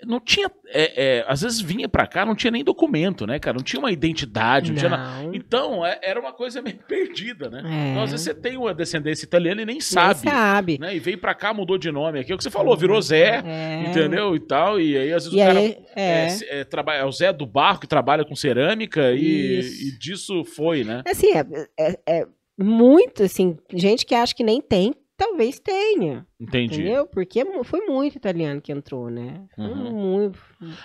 não 0.06 0.20
tinha, 0.20 0.50
é, 0.68 1.18
é, 1.20 1.26
às 1.28 1.42
vezes 1.42 1.62
vinha 1.62 1.88
para 1.88 2.08
cá, 2.08 2.26
não 2.26 2.36
tinha 2.36 2.50
nem 2.52 2.64
documento, 2.64 3.28
né, 3.28 3.38
cara, 3.40 3.58
não 3.58 3.64
tinha 3.64 3.80
uma 3.80 3.92
identidade, 3.92 4.72
não, 4.72 4.78
tinha 4.78 4.90
nada. 4.90 5.24
Não, 5.24 5.34
Então, 5.36 5.86
é- 5.86 6.00
era 6.02 6.20
uma 6.20 6.34
coisa 6.34 6.62
meio 6.62 6.78
perdida, 6.88 7.50
né? 7.50 7.62
É. 7.66 7.92
Então, 7.92 8.04
às 8.04 8.12
vezes 8.12 8.26
você 8.26 8.34
tem 8.34 8.58
uma 8.58 8.74
descendência 8.74 9.26
italiana 9.26 9.62
e 9.62 9.66
nem 9.66 9.76
nem 9.76 9.82
sabe, 9.82 10.22
sabe. 10.30 10.78
né? 10.80 10.96
E 10.96 11.00
veio 11.00 11.18
pra 11.18 11.36
cá, 11.36 11.54
mudou 11.54 11.78
de 11.78 11.92
nome 11.92 12.18
aqui. 12.20 12.32
É 12.32 12.36
o 12.36 12.38
que 12.38 12.44
você 12.46 12.50
falou, 12.50 12.78
virou 12.78 13.02
Zé, 13.02 13.44
É. 13.46 13.84
entendeu? 13.90 14.34
E 14.36 14.40
tal. 14.40 14.80
E 14.80 14.98
aí, 14.98 15.12
às 15.12 15.26
vezes, 15.26 15.38
E 15.38 15.42
o 15.42 15.46
cara 15.46 15.60
aí, 15.60 15.78
é, 15.96 16.28
é. 16.28 16.60
é, 16.60 16.64
trabalha, 16.64 17.00
é 17.00 17.06
o 17.06 17.12
Zé 17.12 17.34
do 17.34 17.46
barro 17.46 17.80
que 17.82 17.88
trabalha 17.88 18.24
com 18.24 18.36
cerâmica 18.36 19.12
e, 19.12 19.60
e 19.60 20.00
disso 20.00 20.46
foi, 20.46 20.86
né? 20.86 21.02
Assim, 21.06 21.28
é, 21.34 21.46
é- 21.78 22.00
é 22.22 22.28
muito, 22.58 23.24
assim, 23.24 23.58
gente 23.74 24.06
que 24.06 24.16
acha 24.16 24.34
que 24.34 24.44
nem 24.44 24.62
tem, 24.62 24.94
talvez 25.18 25.60
tenha, 25.60 26.26
Entendi. 26.38 26.82
entendeu? 26.82 27.08
Porque 27.08 27.46
foi 27.64 27.86
muito 27.86 28.18
italiano 28.18 28.60
que 28.60 28.70
entrou, 28.70 29.10
né? 29.10 29.42
Foi 29.56 29.64
Uhum. 29.66 29.92
muito. 29.94 30.40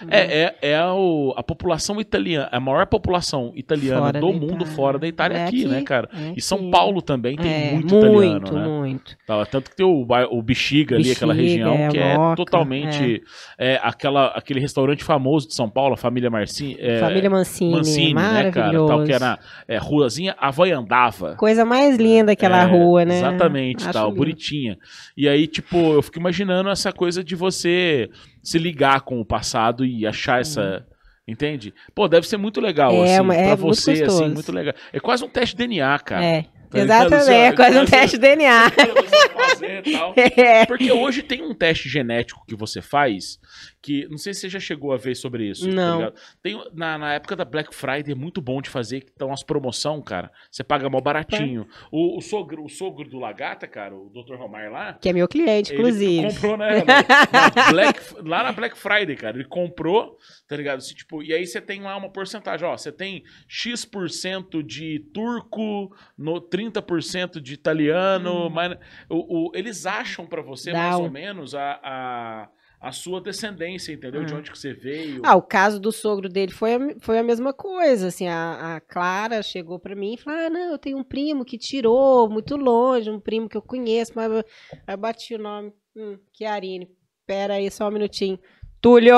É, 0.08 0.42
é, 0.42 0.56
é 0.62 0.76
a, 0.76 0.94
o- 0.94 1.34
a 1.36 1.42
população 1.42 2.00
italiana, 2.00 2.48
a 2.52 2.60
maior 2.60 2.86
população 2.86 3.50
italiana 3.56 4.00
Fora 4.00 4.20
do 4.20 4.32
mundo 4.32 4.44
Itália. 4.54 4.66
fora 4.66 4.98
da 4.98 5.08
Itália 5.08 5.38
É 5.38 5.46
aqui, 5.46 5.62
aqui, 5.64 5.68
né, 5.68 5.82
cara? 5.82 6.08
é 6.12 6.34
E 6.36 6.40
São 6.40 6.58
aqui. 6.58 6.70
Paulo 6.70 7.02
também 7.02 7.36
tem 7.36 7.50
É, 7.50 7.72
muito 7.72 7.96
italiano, 7.96 8.30
muito, 8.40 8.54
né? 8.54 8.68
muito. 8.68 9.16
Tanto 9.50 9.70
que 9.70 9.76
tem 9.76 9.84
o, 9.86 10.06
o 10.30 10.42
Bexiga 10.42 10.94
ali, 10.94 11.10
aquela 11.10 11.34
região, 11.34 11.74
é, 11.74 11.88
que 11.88 11.98
é 11.98 12.16
Moca, 12.16 12.36
totalmente 12.36 13.22
é, 13.58 13.80
aquela, 13.82 14.26
aquele 14.28 14.60
restaurante 14.60 15.02
famoso 15.02 15.48
de 15.48 15.54
São 15.54 15.68
Paulo, 15.68 15.94
a 15.94 15.96
família 15.96 16.30
Marcinho. 16.30 16.76
É, 16.78 17.00
Família 17.00 17.28
Mancini, 17.28 17.72
Mancini, 17.72 18.14
né, 18.14 18.50
cara? 18.52 18.86
Tal, 18.86 19.04
que 19.04 19.12
era 19.12 19.36
é, 19.66 19.78
ruazinha 19.78 20.36
Havaiandava. 20.38 21.34
Coisa 21.34 21.64
mais 21.64 21.96
linda 21.96 22.32
aquela 22.32 22.62
É, 22.62 22.66
rua, 22.66 23.04
né? 23.04 23.16
Exatamente, 23.16 23.82
Acho 23.84 23.92
tal, 23.92 24.06
lindo. 24.08 24.16
bonitinha. 24.18 24.78
E 25.16 25.28
aí, 25.28 25.39
tipo, 25.46 25.76
eu 25.94 26.02
fico 26.02 26.18
imaginando 26.18 26.68
essa 26.70 26.92
coisa 26.92 27.22
de 27.22 27.34
você 27.34 28.08
se 28.42 28.58
ligar 28.58 29.00
com 29.02 29.20
o 29.20 29.24
passado 29.24 29.84
e 29.84 30.06
achar 30.06 30.40
essa. 30.40 30.86
Entende? 31.28 31.72
Pô, 31.94 32.08
deve 32.08 32.26
ser 32.26 32.36
muito 32.38 32.60
legal, 32.60 32.92
É, 32.92 33.18
assim, 33.18 33.30
é 33.32 33.46
pra 33.54 33.56
muito 33.56 33.58
você, 33.76 33.92
assim, 33.92 34.04
gostoso. 34.04 34.34
muito 34.34 34.52
legal. 34.52 34.74
É 34.92 34.98
quase 34.98 35.22
um 35.24 35.28
teste 35.28 35.54
de 35.56 35.66
DNA, 35.66 35.98
cara. 36.00 36.24
É, 36.24 36.44
Tá 36.70 36.78
exatamente, 36.78 37.14
Assim, 37.14 37.32
é 37.32 37.52
quase 37.52 37.78
um 37.80 37.84
teste 37.84 38.16
de 38.16 38.22
DNA. 38.22 38.70
Fazer 38.70 39.82
tal. 39.92 40.14
É. 40.36 40.66
Porque 40.66 40.92
hoje 40.92 41.22
tem 41.22 41.42
um 41.42 41.52
teste 41.52 41.88
genético 41.88 42.44
que 42.46 42.54
você 42.54 42.80
faz, 42.80 43.38
que 43.82 44.06
não 44.08 44.18
sei 44.18 44.34
se 44.34 44.40
você 44.40 44.48
já 44.48 44.60
chegou 44.60 44.92
a 44.92 44.96
ver 44.96 45.14
sobre 45.14 45.48
isso. 45.48 45.66
tá 45.68 45.72
Não. 45.74 45.98
ligado? 45.98 46.14
tem, 46.42 46.64
na, 46.74 46.98
na 46.98 47.14
época 47.14 47.34
da 47.36 47.44
Black 47.44 47.74
Friday 47.74 48.12
é 48.12 48.14
muito 48.14 48.40
bom 48.40 48.60
de 48.60 48.68
fazer, 48.70 49.00
que 49.00 49.10
estão 49.10 49.32
as 49.32 49.42
promoção, 49.42 50.00
cara. 50.02 50.30
Você 50.50 50.62
paga 50.64 50.88
mal 50.88 51.00
baratinho. 51.00 51.66
O, 51.90 52.18
o 52.18 52.20
sogro, 52.20 52.64
o 52.64 52.68
sogro 52.68 53.08
do 53.08 53.18
Lagata, 53.18 53.66
cara, 53.66 53.94
o 53.94 54.10
Dr. 54.10 54.34
Romar 54.36 54.70
lá, 54.70 54.92
Que 54.94 55.08
é 55.08 55.12
meu 55.12 55.26
cliente, 55.28 55.72
ele 55.72 55.80
inclusive. 55.80 56.28
comprou, 56.34 56.56
né? 56.56 56.82
na 56.84 57.70
Black- 57.70 58.14
lá 58.22 58.42
na 58.44 58.52
Black 58.52 58.76
Friday, 58.78 59.16
cara. 59.16 59.36
Ele 59.36 59.46
comprou, 59.48 60.16
tá 60.48 60.56
ligado? 60.56 60.78
Assim, 60.78 60.94
tipo, 60.94 61.22
e 61.22 61.32
aí 61.32 61.46
você 61.46 61.60
tem 61.60 61.80
lá 61.82 61.96
uma 61.96 62.10
porcentagem, 62.10 62.66
ó. 62.66 62.76
Você 62.76 62.90
tem 62.92 63.22
X% 63.48 64.62
de 64.62 65.00
turco, 65.12 65.94
no 66.16 66.40
30% 66.40 67.40
de 67.40 67.54
italiano, 67.54 68.48
mas 68.50 68.76
o, 69.08 69.48
o- 69.48 69.52
eles 69.54 69.86
acham 69.86 70.26
pra 70.26 70.42
você, 70.42 70.70
Hum. 70.70 70.74
Dá 70.74 70.78
mais 70.78 70.96
um- 70.96 71.02
ou 71.04 71.10
menos, 71.10 71.54
a, 71.54 71.80
a, 71.82 72.48
a 72.80 72.92
sua 72.92 73.20
descendência, 73.20 73.92
entendeu? 73.92 74.24
De 74.24 74.32
Ah. 74.32 74.38
onde 74.38 74.50
que 74.50 74.58
você 74.58 74.72
veio. 74.72 75.20
Ah, 75.24 75.36
o 75.36 75.42
caso 75.42 75.78
do 75.78 75.92
sogro 75.92 76.28
dele 76.28 76.50
foi 76.52 76.74
a, 76.74 76.78
foi 77.00 77.18
a 77.18 77.22
mesma 77.22 77.52
coisa, 77.52 78.06
assim, 78.08 78.26
a, 78.26 78.76
a 78.76 78.80
Clara 78.80 79.42
chegou 79.42 79.78
pra 79.78 79.94
mim 79.94 80.14
e 80.14 80.16
falou, 80.16 80.38
ah, 80.40 80.48
não, 80.50 80.72
eu 80.72 80.78
tenho 80.78 80.96
um 80.96 81.04
primo 81.04 81.44
que 81.44 81.58
tirou 81.58 82.28
muito 82.30 82.56
longe, 82.56 83.10
um 83.10 83.20
primo 83.20 83.48
que 83.48 83.56
eu 83.56 83.62
conheço, 83.62 84.12
mas 84.16 84.32
eu- 84.32 84.44
eu 84.88 84.96
bati 84.96 85.34
o 85.34 85.38
nome, 85.38 85.72
hum, 85.94 86.16
Chiarine, 86.32 86.88
pera 87.26 87.54
aí 87.54 87.70
só 87.70 87.86
um 87.88 87.90
minutinho, 87.92 88.38
Túlio, 88.80 89.14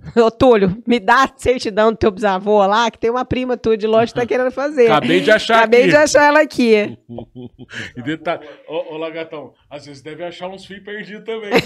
ô 0.16 0.30
Túlio, 0.30 0.82
me 0.86 0.98
dá 0.98 1.24
a 1.24 1.30
certidão 1.36 1.92
do 1.92 1.98
teu 1.98 2.10
bisavô 2.10 2.66
lá, 2.66 2.90
que 2.90 2.98
tem 2.98 3.10
uma 3.10 3.24
prima 3.24 3.56
tua 3.56 3.76
de 3.76 3.86
longe 3.86 4.12
que 4.12 4.20
tá 4.20 4.26
querendo 4.26 4.50
fazer. 4.50 4.90
Acabei 4.90 5.20
de 5.20 5.30
achar 5.30 5.58
Acabei 5.58 5.82
aqui. 5.82 5.90
de 5.90 5.96
achar 5.96 6.24
ela 6.24 6.40
aqui. 6.40 6.98
e 7.96 8.02
detalhe, 8.02 8.48
ô, 8.68 8.94
ô 8.94 8.96
Lagatão, 8.96 9.52
às 9.68 9.86
vezes 9.86 10.02
deve 10.02 10.24
achar 10.24 10.48
uns 10.48 10.64
fios 10.64 10.82
perdidos 10.82 11.24
também. 11.24 11.50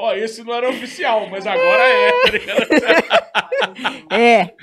Ó, 0.00 0.14
esse 0.14 0.42
não 0.42 0.54
era 0.54 0.70
oficial, 0.70 1.28
mas 1.30 1.46
agora 1.46 1.82
é, 1.82 2.10
tá? 2.10 3.20
É, 4.10 4.54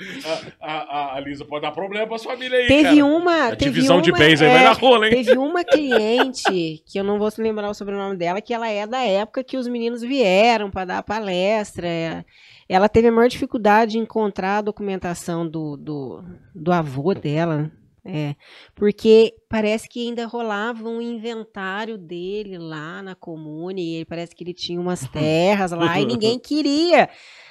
A, 0.60 0.68
a, 0.70 1.16
a 1.16 1.20
Lisa 1.20 1.44
pode 1.44 1.62
dar 1.62 1.70
problema 1.70 2.06
pra 2.06 2.18
sua 2.18 2.32
família 2.32 2.58
aí, 2.58 2.66
teve 2.66 2.96
cara. 2.96 3.04
uma. 3.04 3.46
A 3.46 3.56
teve 3.56 3.70
divisão 3.70 3.96
uma, 3.96 4.02
de 4.02 4.12
bens 4.12 4.42
aí 4.42 4.48
é, 4.48 4.52
vai 4.52 4.64
dar 4.64 4.72
rola, 4.72 5.06
hein? 5.06 5.14
Teve 5.14 5.38
uma 5.38 5.64
cliente, 5.64 6.82
que 6.84 6.98
eu 6.98 7.04
não 7.04 7.18
vou 7.18 7.30
se 7.30 7.40
lembrar 7.40 7.70
o 7.70 7.74
sobrenome 7.74 8.16
dela, 8.16 8.40
que 8.40 8.52
ela 8.52 8.68
é 8.68 8.86
da 8.86 9.00
época 9.00 9.44
que 9.44 9.56
os 9.56 9.68
meninos 9.68 10.02
vieram 10.02 10.70
para 10.70 10.84
dar 10.84 11.02
palestra. 11.04 12.24
Ela 12.68 12.88
teve 12.88 13.08
a 13.08 13.12
maior 13.12 13.28
dificuldade 13.28 13.92
de 13.92 13.98
encontrar 13.98 14.58
a 14.58 14.62
documentação 14.62 15.48
do, 15.48 15.76
do, 15.76 16.24
do 16.54 16.72
avô 16.72 17.14
dela. 17.14 17.70
É, 18.04 18.34
porque 18.74 19.34
parece 19.50 19.88
que 19.88 20.06
ainda 20.08 20.24
rolava 20.26 20.88
um 20.88 21.00
inventário 21.00 21.98
dele 21.98 22.56
lá 22.56 23.02
na 23.02 23.14
comune, 23.14 23.82
e 23.82 23.94
ele 23.96 24.04
parece 24.04 24.34
que 24.34 24.42
ele 24.42 24.54
tinha 24.54 24.80
umas 24.80 25.06
terras 25.08 25.72
lá 25.72 25.98
e 26.00 26.06
ninguém 26.06 26.38
queria 26.40 27.08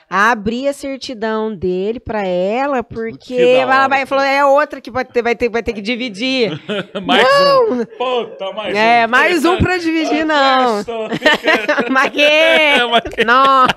abrir 0.10 0.70
a 0.70 0.74
certidão 0.74 1.54
dele 1.54 2.00
para 2.00 2.26
ela, 2.26 2.82
porque 2.82 3.36
ela 3.36 3.88
vai 3.89 4.06
falou, 4.06 4.24
é 4.24 4.43
outra 4.45 4.80
que 4.80 4.89
vai 4.89 5.04
ter, 5.04 5.22
vai 5.22 5.36
ter, 5.36 5.50
vai 5.50 5.62
ter 5.62 5.74
que 5.74 5.82
dividir. 5.82 6.50
mais 7.06 7.28
um. 7.28 7.86
Puta, 7.86 8.52
mais 8.54 8.74
um. 8.74 8.78
É, 8.78 9.06
mais 9.06 9.43
um 9.45 9.58
pra 9.58 9.78
dividir, 9.78 10.26
não. 10.26 10.82
Que- 13.12 13.24
Não. 13.26 13.68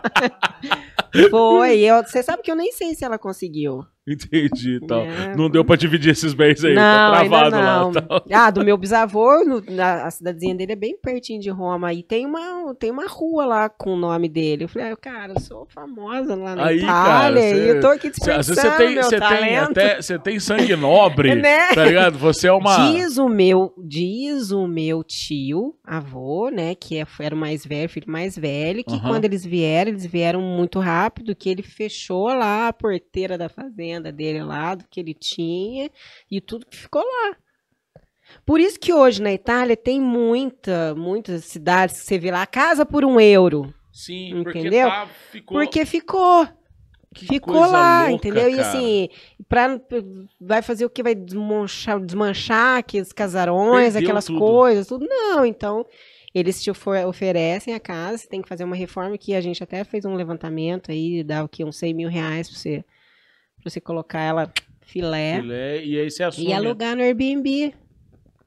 Foi. 1.31 1.79
Eu, 1.81 2.03
você 2.05 2.23
sabe 2.23 2.43
que 2.43 2.51
eu 2.51 2.57
nem 2.57 2.71
sei 2.73 2.95
se 2.95 3.05
ela 3.05 3.19
conseguiu. 3.19 3.85
Entendi, 4.09 4.81
então. 4.83 5.03
É. 5.03 5.37
Não 5.37 5.49
deu 5.51 5.65
pra 5.65 5.77
dividir 5.77 6.11
esses 6.11 6.33
bens 6.35 6.65
aí, 6.65 6.75
não, 6.75 6.83
tá 6.83 7.11
travado 7.21 7.51
não. 7.57 7.91
lá. 7.93 8.01
Tá. 8.21 8.23
Ah, 8.33 8.51
do 8.51 8.65
meu 8.65 8.77
bisavô, 8.77 9.45
no- 9.45 9.63
na, 9.71 10.05
a 10.07 10.11
cidadezinha 10.11 10.55
dele 10.55 10.73
é 10.73 10.77
bem 10.77 10.97
pertinho 10.97 11.41
de 11.41 11.51
Roma. 11.51 11.93
E 11.93 12.03
tem 12.03 12.25
uma, 12.27 12.75
tem 12.75 12.91
uma 12.91 13.07
rua 13.07 13.45
lá 13.45 13.69
com 13.69 13.93
o 13.95 13.97
nome 13.97 14.29
dele. 14.29 14.65
Eu 14.65 14.69
falei, 14.69 14.91
ah, 14.91 14.97
cara, 14.97 15.35
eu 15.35 15.41
sou 15.41 15.67
famosa 15.67 16.35
lá 16.35 16.57
na 16.57 16.65
Aí, 16.67 16.79
Itália. 16.79 17.43
cara, 17.43 17.57
e 17.57 17.69
eu 17.69 17.81
tô 17.81 17.87
aqui 17.89 18.09
vezes 18.09 18.19
você 18.25 18.31
desperdiçando 18.55 18.77
tem, 18.79 18.95
meu 18.95 19.03
você 19.05 19.21
tem 19.21 19.57
até, 19.59 20.03
você 20.03 20.19
tem 20.19 20.41
sangue 20.41 20.77
nobre, 20.77 21.35
Né? 21.41 21.69
tá 21.75 21.85
ligado? 21.85 22.19
Você 22.19 22.49
é 22.49 22.53
uma... 22.53 22.91
Diz 22.93 23.19
o 23.19 23.29
meu, 23.29 23.73
diz 23.79 24.51
o 24.51 24.67
meu 24.67 25.05
tio, 25.05 25.75
avô, 25.85 26.49
né, 26.51 26.75
que 26.75 26.97
é- 26.99 27.07
era 27.21 27.35
o 27.35 27.39
mais 27.39 27.65
velho, 27.65 27.89
filho 27.89 28.11
mais 28.11 28.37
velho, 28.37 28.83
que 28.83 28.99
quando 29.01 29.25
eles 29.27 29.45
vieram, 29.45 29.91
eles 29.91 30.07
vieram 30.07 30.41
muito 30.41 30.79
rápido, 30.81 31.35
que 31.37 31.49
ele 31.51 31.63
fechou 31.63 32.29
lá 32.29 32.69
a 32.69 32.73
porteira 32.73 33.37
da 33.37 33.49
fazenda 33.49 33.90
dele 33.99 34.43
lá, 34.43 34.75
do 34.75 34.85
que 34.91 35.01
ele 35.01 35.15
tinha, 35.15 35.91
e 36.31 36.39
tudo 36.39 36.67
que 36.67 36.77
ficou 36.77 37.01
lá. 37.03 37.35
Por 38.45 38.61
isso 38.61 38.79
que 38.79 38.93
hoje 38.93 39.23
na 39.23 39.33
Itália 39.33 39.77
tem 39.77 40.01
muita, 40.01 40.95
muitas 40.95 41.47
cidades 41.47 41.99
que 42.01 42.07
você 42.07 42.19
vê 42.19 42.31
lá, 42.31 42.47
casa 42.47 42.85
por 42.85 43.05
um 43.05 43.19
euro. 43.19 43.73
Sim, 43.93 44.43
porque 44.45 44.59
Entendeu? 44.61 44.89
tá, 44.89 45.07
ficou... 45.33 45.59
Porque 45.59 45.85
ficou. 45.87 46.47
que 47.15 47.27
Ficou 47.27 47.67
lá, 47.67 48.03
louca, 48.09 48.13
entendeu? 48.13 48.49
E 48.49 48.57
cara. 48.57 48.69
assim, 48.69 49.09
pra, 49.49 49.81
vai 50.41 50.63
fazer 50.63 50.85
o 50.85 50.91
que? 50.91 51.03
Vai 51.03 51.15
desmanchar, 51.15 51.99
desmanchar 51.99 52.79
aqueles 52.79 53.13
casarões, 53.13 53.95
Perdeu 53.95 54.03
aquelas 54.09 54.27
tudo. 54.27 54.39
coisas, 54.39 54.87
tudo. 54.87 55.05
Não, 55.09 55.45
então, 55.45 55.85
eles 56.33 56.63
te 56.63 56.71
ofer- 56.71 57.05
oferecem 57.09 57.75
a 57.75 57.81
casa, 57.81 58.19
você 58.19 58.29
tem 58.29 58.41
que 58.41 58.49
fazer 58.49 58.63
uma 58.63 58.77
reforma 58.77 59.19
que 59.19 59.35
a 59.35 59.41
gente 59.41 59.61
até 59.61 59.83
fez 59.83 60.05
um 60.05 60.15
levantamento 60.15 60.93
aí, 60.93 61.25
dá 61.25 61.43
o 61.43 61.49
que? 61.49 61.65
Uns 61.65 61.77
100 61.79 61.93
mil 61.95 62.09
reais 62.09 62.49
pra 62.49 62.57
você, 62.57 62.85
pra 63.61 63.71
você 63.71 63.81
colocar 63.81 64.21
ela 64.21 64.51
filé 64.83 65.41
Filé, 65.41 65.85
e 65.85 66.01
aí 66.01 66.11
você 66.11 66.23
assume. 66.25 66.49
e 66.49 66.53
alugar 66.53 66.97
no 66.97 67.03
Airbnb. 67.03 67.75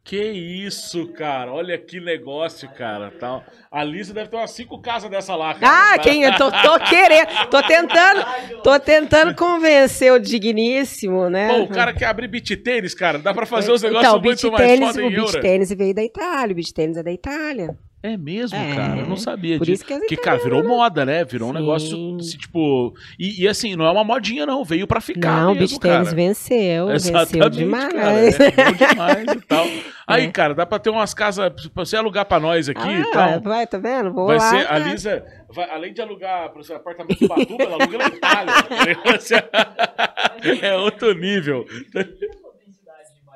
Que 0.05 0.21
isso, 0.21 1.07
cara. 1.13 1.53
Olha 1.53 1.77
que 1.77 2.01
negócio, 2.01 2.67
cara. 2.71 3.09
Tal. 3.09 3.41
A 3.71 3.85
Lisa 3.85 4.13
deve 4.13 4.27
ter 4.29 4.35
umas 4.35 4.51
cinco 4.51 4.77
casas 4.81 5.09
dessa 5.09 5.33
lá, 5.33 5.53
cara. 5.53 5.93
Ah, 5.93 5.95
Tá? 5.95 6.03
quem 6.03 6.23
eu 6.23 6.35
tô, 6.35 6.51
tô 6.51 6.77
querendo, 6.89 7.27
tô 7.49 7.63
tentando, 7.63 8.25
tô 8.61 8.79
tentando 8.81 9.33
convencer 9.33 10.11
o 10.11 10.19
digníssimo, 10.19 11.29
né? 11.29 11.47
Pô, 11.55 11.63
o 11.63 11.67
cara 11.69 11.93
quer 11.93 12.07
abrir 12.07 12.27
beat 12.27 12.49
tênis, 12.61 12.93
cara. 12.93 13.17
Dá 13.17 13.33
pra 13.33 13.45
fazer 13.45 13.71
os 13.71 13.81
negócios 13.81 14.09
então, 14.09 14.21
muito 14.21 14.51
mais 14.51 14.79
foda 14.93 15.07
o 15.07 15.09
euro. 15.09 15.41
tênis 15.41 15.69
veio 15.73 15.95
da 15.95 16.03
Itália, 16.03 16.51
o 16.51 16.55
beach 16.55 16.73
tênis 16.73 16.97
é 16.97 17.03
da 17.03 17.11
Itália. 17.11 17.77
É 18.05 18.17
mesmo, 18.17 18.57
É. 18.57 18.75
cara. 18.75 18.99
Eu 18.99 19.05
não 19.07 19.15
sabia 19.15 19.57
Por 19.57 19.65
disso. 19.65 19.85
isso 19.89 20.05
que 20.07 20.17
cara, 20.17 20.37
virou 20.37 20.61
moda, 20.61 21.05
né? 21.05 21.23
Virou 21.23 21.49
um 21.49 21.53
Sim. 21.53 21.59
negócio, 21.59 22.17
assim, 22.19 22.37
tipo... 22.37 22.93
E, 23.17 23.43
e, 23.43 23.47
assim, 23.47 23.77
não 23.77 23.85
é 23.85 23.91
uma 23.91 24.03
modinha, 24.03 24.45
não. 24.45 24.61
Veio 24.65 24.85
pra 24.85 24.99
ficar 24.99 25.43
Não, 25.43 25.53
o 25.53 25.55
mesmo, 25.55 25.79
tênis 25.79 26.09
cara. 26.09 26.15
venceu, 26.15 26.87
venceu 26.87 27.15
Exatamente, 27.17 27.57
demais. 27.57 27.93
cara. 27.93 28.19
É, 28.19 28.51
bom 28.51 28.87
demais 28.87 29.27
e 29.31 29.41
tal. 29.47 29.65
Aí, 30.05 30.25
É. 30.25 30.31
cara, 30.31 30.53
dá 30.53 30.65
pra 30.65 30.79
ter 30.79 30.89
umas 30.89 31.13
casas 31.13 31.49
pra 31.73 31.85
você 31.85 31.95
alugar 31.95 32.25
pra 32.25 32.41
nós 32.41 32.67
aqui 32.67 32.85
e 32.85 33.01
Ah, 33.03 33.11
tal. 33.13 33.41
vai, 33.41 33.65
tá 33.65 33.77
vendo? 33.77 34.11
Vou 34.11 34.27
Vai 34.27 34.37
lá. 34.37 34.49
ser, 34.49 34.65
a 34.65 34.67
tá. 34.67 34.77
Lisa, 34.79 35.25
vai- 35.49 35.69
além 35.69 35.93
de 35.93 36.01
alugar 36.01 36.51
para 36.51 36.61
seu 36.61 36.75
apartamento 36.75 37.23
em 37.23 37.27
Batuba, 37.27 37.63
ela 37.63 37.75
aluga 37.81 37.97
na 37.97 38.07
Itália. 38.07 38.53
é 40.61 40.75
outro 40.75 41.13
nível. 41.13 41.65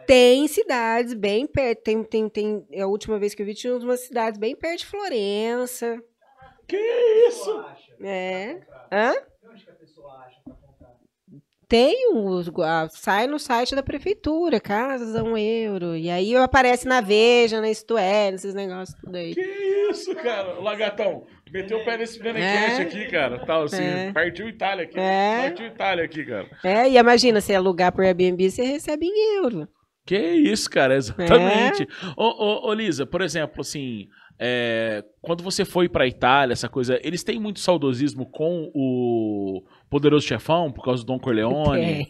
Tem 0.07 0.47
cidades 0.47 1.13
bem 1.13 1.45
perto, 1.45 1.83
tem, 1.83 2.03
tem, 2.03 2.29
tem, 2.29 2.65
a 2.81 2.87
última 2.87 3.19
vez 3.19 3.35
que 3.35 3.41
eu 3.41 3.45
vi 3.45 3.53
tinha 3.53 3.75
umas 3.75 3.99
cidades 3.99 4.39
bem 4.39 4.55
perto 4.55 4.79
de 4.79 4.85
Florença. 4.85 6.01
Que 6.67 6.77
isso? 7.27 7.65
É. 8.01 8.61
Hã? 8.91 9.13
Tem 11.67 12.13
os, 12.15 12.47
a- 12.63 12.87
sai 12.89 13.27
no 13.27 13.37
site 13.37 13.75
da 13.75 13.83
prefeitura, 13.83 14.57
casas 14.57 15.13
a 15.15 15.21
um 15.23 15.37
euro. 15.37 15.97
E 15.97 16.09
aí 16.09 16.33
aparece 16.37 16.87
na 16.87 17.01
Veja, 17.01 17.59
na 17.59 17.69
Isto 17.69 17.97
É, 17.97 18.31
nesses 18.31 18.53
negócios 18.53 18.97
tudo 19.01 19.17
aí. 19.17 19.35
Que 19.35 19.41
isso, 19.91 20.15
cara? 20.15 20.53
Lagatão, 20.61 21.25
meteu 21.51 21.79
o 21.79 21.83
pé 21.83 21.97
nesse 21.97 22.19
Benecast 22.23 22.79
É. 22.79 22.83
aqui, 22.83 23.07
cara. 23.11 23.45
Tal, 23.45 23.63
assim, 23.63 23.83
É. 23.83 24.13
partiu 24.13 24.47
Itália 24.47 24.85
aqui. 24.85 24.97
É. 24.97 25.41
Partiu 25.49 25.65
Itália 25.67 26.05
aqui, 26.05 26.25
cara. 26.25 26.47
É, 26.63 26.87
e 26.89 26.97
imagina, 26.97 27.41
você 27.41 27.53
alugar 27.53 27.91
por 27.91 28.05
Airbnb, 28.05 28.49
você 28.49 28.63
recebe 28.63 29.05
em 29.05 29.35
euro. 29.35 29.67
Que 30.07 30.17
isso, 30.17 30.69
cara, 30.69 30.93
É. 30.95 30.97
exatamente. 30.97 31.87
Ô, 32.15 32.23
ô, 32.25 32.69
ô, 32.69 32.73
Lisa, 32.73 33.05
por 33.05 33.21
exemplo, 33.21 33.61
assim, 33.61 34.07
é, 34.39 35.03
quando 35.21 35.43
você 35.43 35.65
foi 35.65 35.89
pra 35.89 36.07
Itália, 36.07 36.53
essa 36.53 36.69
coisa, 36.69 36.99
eles 37.03 37.23
têm 37.23 37.39
muito 37.39 37.59
saudosismo 37.59 38.25
com 38.25 38.71
o 38.73 39.63
Poderoso 39.89 40.25
Chefão, 40.27 40.71
por 40.71 40.83
causa 40.83 41.03
do 41.03 41.07
Don 41.07 41.19
Corleone? 41.19 42.05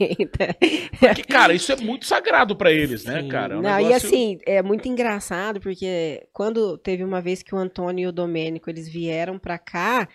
Porque, 0.99 1.23
cara, 1.23 1.53
isso 1.53 1.71
é 1.71 1.75
muito 1.77 2.05
sagrado 2.05 2.55
pra 2.55 2.71
eles, 2.71 3.03
né, 3.05 3.21
Sim. 3.21 3.27
cara? 3.27 3.55
É 3.55 3.57
um 3.57 3.61
Não, 3.61 3.79
e 3.79 3.83
negócio- 3.85 4.07
assim, 4.07 4.37
é 4.45 4.61
muito 4.61 4.87
engraçado, 4.87 5.59
porque 5.59 6.27
quando 6.33 6.77
teve 6.77 7.03
uma 7.03 7.21
vez 7.21 7.41
que 7.41 7.53
o 7.55 7.57
Antônio 7.57 8.03
e 8.03 8.07
o 8.07 8.11
Domênico, 8.11 8.69
eles 8.69 8.87
vieram 8.89 9.37
pra 9.39 9.57
cá, 9.57 10.07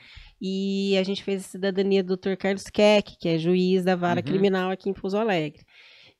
e 0.44 0.96
a 0.98 1.02
gente 1.04 1.22
fez 1.22 1.40
a 1.40 1.48
cidadania 1.48 2.02
do 2.02 2.16
Dr. 2.16 2.34
Carlos 2.36 2.64
Keck, 2.64 3.16
que 3.18 3.28
é 3.28 3.38
juiz 3.38 3.84
da 3.84 3.94
vara 3.94 4.18
Uhum. 4.20 4.26
criminal 4.26 4.70
aqui 4.72 4.90
em 4.90 4.92
Pouso 4.92 5.16
Alegre. 5.16 5.60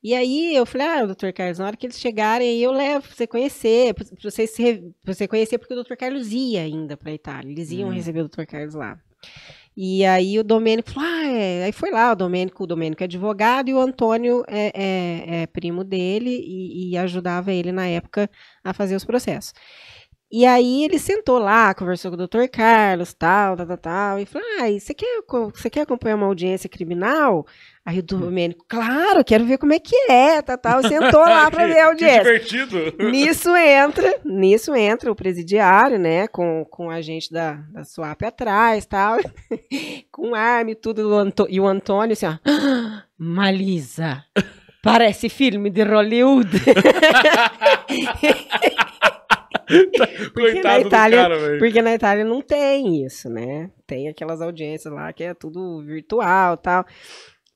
E 0.03 0.13
aí 0.13 0.53
eu 0.55 0.65
falei, 0.65 0.85
ah, 0.87 1.05
doutor 1.05 1.31
Carlos, 1.31 1.59
na 1.59 1.65
hora 1.67 1.77
que 1.77 1.85
eles 1.85 1.97
chegarem 1.99 2.47
aí 2.49 2.61
eu 2.61 2.71
levo 2.73 3.07
pra 3.07 3.15
você 3.15 3.25
conhecer, 3.25 3.93
pra 3.93 4.03
você, 4.21 4.45
se, 4.45 4.83
pra 5.01 5.13
você 5.13 5.27
conhecer, 5.27 5.57
porque 5.57 5.73
o 5.73 5.77
doutor 5.77 5.95
Carlos 5.95 6.31
ia 6.33 6.61
ainda 6.61 6.97
pra 6.97 7.13
Itália, 7.13 7.49
eles 7.51 7.71
iam 7.71 7.87
Hum. 7.89 7.93
receber 7.93 8.19
o 8.19 8.23
doutor 8.23 8.45
Carlos 8.45 8.73
lá. 8.73 8.99
E 9.75 10.05
aí 10.05 10.37
o 10.37 10.43
Domênico 10.43 10.91
falou, 10.91 11.09
ah, 11.09 11.25
é. 11.27 11.63
Aí 11.63 11.71
foi 11.71 11.89
lá, 11.89 12.11
o 12.11 12.15
Domênico, 12.15 12.63
o 12.63 12.67
Domênico 12.67 13.01
é 13.01 13.05
advogado 13.05 13.69
e 13.69 13.73
o 13.73 13.79
Antônio 13.79 14.43
é, 14.47 14.71
é- 14.75 15.41
é 15.43 15.47
primo 15.47 15.83
dele 15.85 16.29
e, 16.45 16.91
e 16.91 16.97
ajudava 16.97 17.53
ele 17.53 17.71
na 17.71 17.87
época 17.87 18.29
a 18.63 18.73
fazer 18.73 18.95
os 18.95 19.05
processos. 19.05 19.53
E 20.35 20.47
aí 20.47 20.83
ele 20.83 20.97
sentou 20.97 21.37
lá, 21.37 21.75
conversou 21.75 22.09
com 22.09 22.15
o 22.15 22.17
doutor 22.17 22.47
Carlos, 22.49 23.13
tal, 23.13 23.55
tal, 23.55 23.67
tal, 23.67 23.77
tal, 23.77 24.19
e 24.19 24.25
falou, 24.25 24.47
ah, 24.61 24.79
você 24.79 24.91
quer, 24.91 25.21
você 25.53 25.69
quer 25.69 25.81
acompanhar 25.81 26.15
uma 26.15 26.25
audiência 26.25 26.67
criminal? 26.67 27.45
Aí 27.85 27.99
o 27.99 28.03
Domênico, 28.03 28.65
claro, 28.67 29.23
quero 29.23 29.45
ver 29.45 29.59
como 29.59 29.73
é 29.73 29.79
que 29.79 29.95
é, 30.09 30.41
tal, 30.41 30.57
tal, 30.57 30.79
e 30.81 30.87
sentou 30.87 31.19
lá 31.19 31.49
para 31.51 31.67
Que- 31.67 31.73
ver 31.73 31.79
a 31.81 31.83
Que 31.83 31.89
audiência. 31.89 32.23
divertido. 32.39 33.11
Nisso 33.11 33.55
entra, 33.55 34.15
nisso 34.25 34.73
entra 34.75 35.11
o 35.11 35.15
presidiário, 35.15 35.99
né, 35.99 36.27
com, 36.27 36.65
com 36.67 36.89
a 36.89 36.99
gente 36.99 37.31
da, 37.31 37.59
da 37.71 37.83
SWAP 37.83 38.23
atrás, 38.25 38.87
tal, 38.87 39.17
com 40.11 40.33
arma 40.33 40.71
e 40.71 40.75
tudo, 40.75 41.01
e 41.47 41.59
o 41.59 41.67
Antônio 41.67 42.13
assim, 42.13 42.25
ó, 42.25 42.37
"Ah, 42.43 43.03
Malisa, 43.19 44.23
parece 44.81 45.29
filme 45.29 45.69
de 45.69 45.83
Hollywood. 45.83 46.59
Coitado 50.33 50.87
Itália- 50.87 51.17
do 51.23 51.29
cara. 51.39 51.57
Porque 51.59 51.81
na 51.81 51.93
Itália 51.93 52.25
não 52.25 52.41
tem 52.41 53.05
isso, 53.05 53.29
né? 53.29 53.69
Tem 53.87 54.07
aquelas 54.07 54.41
audiências 54.41 54.93
lá 54.93 55.11
que 55.13 55.23
é 55.23 55.33
tudo 55.33 55.83
virtual 55.85 56.57
tal. 56.57 56.85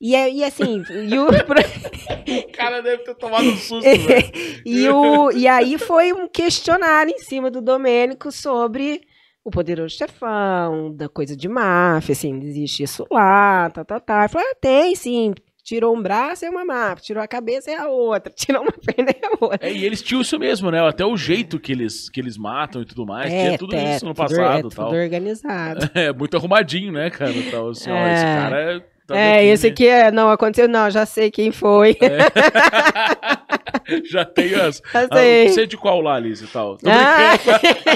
E, 0.00 0.14
é, 0.14 0.30
e 0.30 0.44
assim, 0.44 0.80
e, 0.90 1.18
o, 1.18 1.26
O 2.48 2.52
cara 2.52 2.80
deve 2.80 3.02
ter 3.02 3.14
tomado 3.16 3.48
um 3.48 3.56
susto, 3.56 3.82
velho. 3.88 4.32
e, 4.64 4.88
o, 4.88 5.30
e 5.32 5.48
aí 5.48 5.76
foi 5.76 6.12
um 6.12 6.28
questionário 6.28 7.12
em 7.12 7.18
cima 7.18 7.50
do 7.50 7.60
Domênico 7.60 8.30
sobre 8.30 9.00
o 9.44 9.50
poderoso 9.50 9.96
chefão, 9.96 10.94
da 10.94 11.08
coisa 11.08 11.36
de 11.36 11.48
máfia, 11.48 12.12
assim, 12.12 12.38
existe 12.44 12.82
isso 12.82 13.06
lá, 13.10 13.70
tá, 13.70 13.84
tá, 13.84 13.98
tá. 13.98 14.24
Eu 14.24 14.28
falei, 14.28 14.46
ah, 14.48 14.56
tem 14.60 14.94
sim. 14.94 15.34
Tirou 15.68 15.94
um 15.94 16.00
braço 16.00 16.46
é 16.46 16.48
uma 16.50 16.64
mapa, 16.64 16.98
tirou 17.02 17.22
a 17.22 17.28
cabeça 17.28 17.70
é 17.70 17.76
a 17.76 17.88
outra, 17.88 18.32
tirou 18.34 18.62
uma 18.62 18.72
perna 18.72 19.10
é 19.10 19.26
a 19.26 19.30
outra. 19.38 19.68
É, 19.68 19.70
e 19.70 19.84
eles 19.84 20.00
tinham 20.00 20.22
isso 20.22 20.38
mesmo, 20.38 20.70
né? 20.70 20.80
Até 20.80 21.04
o 21.04 21.14
jeito 21.14 21.60
que 21.60 21.72
eles, 21.72 22.08
que 22.08 22.18
eles 22.18 22.38
matam 22.38 22.80
e 22.80 22.86
tudo 22.86 23.04
mais. 23.04 23.30
É, 23.30 23.46
tinha 23.48 23.58
tudo 23.58 23.76
é, 23.76 23.96
isso 23.96 24.06
no 24.06 24.14
tudo- 24.14 24.26
passado 24.28 24.40
é 24.40 24.62
tal. 24.74 24.86
tudo 24.88 24.96
organizado. 24.96 25.90
É, 25.94 26.10
muito 26.10 26.34
arrumadinho, 26.38 26.90
né, 26.90 27.10
cara? 27.10 27.32
Então, 27.32 27.68
assim, 27.68 27.90
ó, 27.90 27.96
É. 27.96 28.14
esse 28.14 28.24
cara 28.24 28.60
é. 28.76 28.80
tá 29.06 29.18
é, 29.18 29.44
esse 29.44 29.66
aqui 29.66 29.86
é, 29.86 30.10
não 30.10 30.30
aconteceu, 30.30 30.66
não, 30.68 30.88
já 30.90 31.04
sei 31.04 31.30
quem 31.30 31.52
foi. 31.52 31.96
né? 32.00 32.18
Já 34.10 34.24
tem 34.24 34.54
as. 34.54 34.82
Já 34.92 35.00
Ah, 35.04 35.08
sei. 35.16 35.48
você 35.48 35.62
é 35.62 35.66
de 35.66 35.76
qual 35.76 36.00
lá, 36.02 36.18
Liz 36.18 36.40
e 36.42 36.46
tal? 36.46 36.76
Tô 36.76 36.88
Ah, 36.90 37.38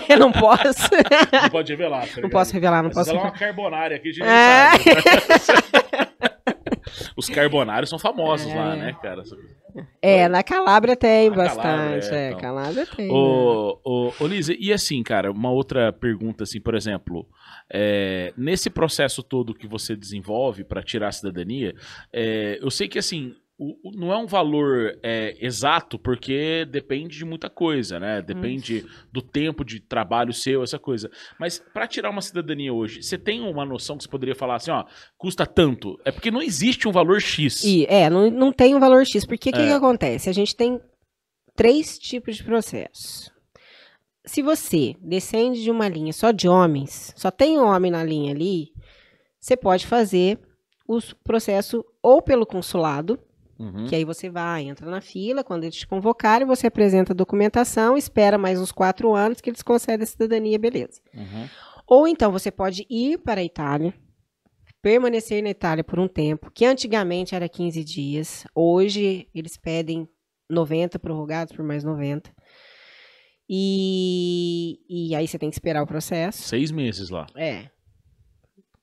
eu 0.08 0.18
não 0.18 0.32
posso. 0.32 0.88
não 1.42 1.50
pode 1.50 1.70
revelar. 1.72 2.06
Tá 2.08 2.20
Não 2.22 2.30
posso 2.30 2.52
revelar, 2.52 2.82
não 2.82 2.90
Mas 2.94 2.94
posso 2.94 3.10
ela 3.10 3.18
é 3.18 3.22
revelar. 3.22 3.32
uma 3.34 3.38
carbonária 3.38 3.96
aqui 3.96 4.10
de 4.12 4.22
É. 4.22 4.70
Os 7.16 7.28
carbonários 7.28 7.88
são 7.90 7.98
famosos 7.98 8.52
lá, 8.54 8.74
É. 8.74 8.76
né, 8.76 8.96
cara? 9.00 9.22
É, 10.02 10.28
na 10.28 10.42
Calábria 10.42 10.94
tem 10.94 11.30
Na 11.30 11.36
bastante. 11.36 11.62
Calábria, 11.62 12.14
é, 12.14 12.28
então. 12.28 12.40
Calábria 12.40 12.86
tem. 12.86 13.06
né? 13.08 13.12
Ô, 13.12 13.80
ô, 13.84 14.12
ô 14.20 14.26
Liz, 14.26 14.48
e 14.48 14.72
assim, 14.72 15.02
cara, 15.02 15.30
uma 15.32 15.50
outra 15.50 15.92
pergunta, 15.92 16.44
assim, 16.44 16.60
por 16.60 16.74
exemplo, 16.74 17.26
é, 17.72 18.32
nesse 18.36 18.68
processo 18.68 19.22
todo 19.22 19.54
que 19.54 19.66
você 19.66 19.96
desenvolve 19.96 20.62
para 20.64 20.82
tirar 20.82 21.08
a 21.08 21.12
cidadania, 21.12 21.74
é, 22.12 22.58
eu 22.60 22.70
sei 22.70 22.86
que, 22.86 22.98
assim, 22.98 23.34
o- 23.62 23.78
o- 23.88 23.92
não 23.96 24.12
é 24.12 24.16
um 24.16 24.26
valor 24.26 24.98
é, 25.02 25.36
exato, 25.40 25.98
porque 25.98 26.64
depende 26.64 27.16
de 27.16 27.24
muita 27.24 27.48
coisa, 27.48 28.00
né? 28.00 28.20
Depende 28.20 28.84
do 29.12 29.22
tempo 29.22 29.64
de 29.64 29.78
trabalho 29.80 30.32
seu, 30.32 30.62
essa 30.62 30.78
coisa. 30.78 31.10
Mas 31.38 31.58
para 31.72 31.86
tirar 31.86 32.10
uma 32.10 32.20
cidadania 32.22 32.72
hoje, 32.74 33.02
você 33.02 33.16
tem 33.16 33.40
uma 33.40 33.64
noção 33.64 33.96
que 33.96 34.02
você 34.04 34.10
poderia 34.10 34.34
falar 34.34 34.56
assim, 34.56 34.70
ó, 34.70 34.84
custa 35.16 35.46
tanto? 35.46 35.98
É 36.04 36.10
porque 36.10 36.30
não 36.30 36.42
existe 36.42 36.88
um 36.88 36.92
valor 36.92 37.20
X. 37.20 37.62
E, 37.64 37.86
é, 37.88 38.10
não, 38.10 38.30
não 38.30 38.52
tem 38.52 38.74
um 38.74 38.80
valor 38.80 39.06
X. 39.06 39.24
Porque 39.24 39.50
o 39.50 39.52
que, 39.52 39.58
É. 39.60 39.66
que 39.66 39.72
acontece? 39.72 40.28
A 40.28 40.32
gente 40.32 40.56
tem 40.56 40.80
três 41.54 41.98
tipos 41.98 42.36
de 42.36 42.44
processos. 42.44 43.30
Se 44.24 44.40
você 44.42 44.94
descende 45.00 45.62
de 45.62 45.70
uma 45.70 45.88
linha 45.88 46.12
só 46.12 46.30
de 46.30 46.48
homens, 46.48 47.12
só 47.16 47.30
tem 47.30 47.58
homem 47.58 47.90
na 47.90 48.04
linha 48.04 48.32
ali, 48.32 48.72
você 49.40 49.56
pode 49.56 49.86
fazer 49.86 50.38
o 50.86 50.98
processo 51.24 51.84
ou 52.02 52.22
pelo 52.22 52.46
consulado, 52.46 53.18
Uhum. 53.58 53.86
que 53.86 53.94
aí 53.94 54.04
você 54.04 54.28
vai, 54.28 54.64
entra 54.64 54.90
na 54.90 55.00
fila, 55.00 55.44
quando 55.44 55.64
eles 55.64 55.76
te 55.76 55.86
convocarem, 55.86 56.46
você 56.46 56.66
apresenta 56.66 57.12
a 57.12 57.16
documentação, 57.16 57.96
espera 57.96 58.36
mais 58.36 58.58
uns 58.58 58.72
quatro 58.72 59.14
anos 59.14 59.40
que 59.40 59.50
eles 59.50 59.62
concedem 59.62 60.02
a 60.02 60.06
cidadania, 60.06 60.58
beleza. 60.58 61.00
Uhum. 61.14 61.48
Ou 61.86 62.08
então 62.08 62.32
você 62.32 62.50
pode 62.50 62.86
ir 62.88 63.18
para 63.18 63.40
a 63.40 63.44
Itália, 63.44 63.94
permanecer 64.80 65.42
na 65.42 65.50
Itália 65.50 65.84
por 65.84 66.00
um 66.00 66.08
tempo, 66.08 66.50
que 66.50 66.64
antigamente 66.64 67.34
era 67.34 67.48
15 67.48 67.84
dias, 67.84 68.44
hoje 68.54 69.28
eles 69.34 69.56
pedem 69.56 70.08
90 70.50 70.98
prorrogados 70.98 71.54
por 71.54 71.64
mais 71.64 71.84
90. 71.84 72.30
E, 73.48 74.80
e 74.88 75.14
aí 75.14 75.28
você 75.28 75.38
tem 75.38 75.50
que 75.50 75.56
esperar 75.56 75.82
o 75.82 75.86
processo. 75.86 76.42
Seis 76.42 76.70
meses 76.70 77.10
lá. 77.10 77.26
É. 77.36 77.68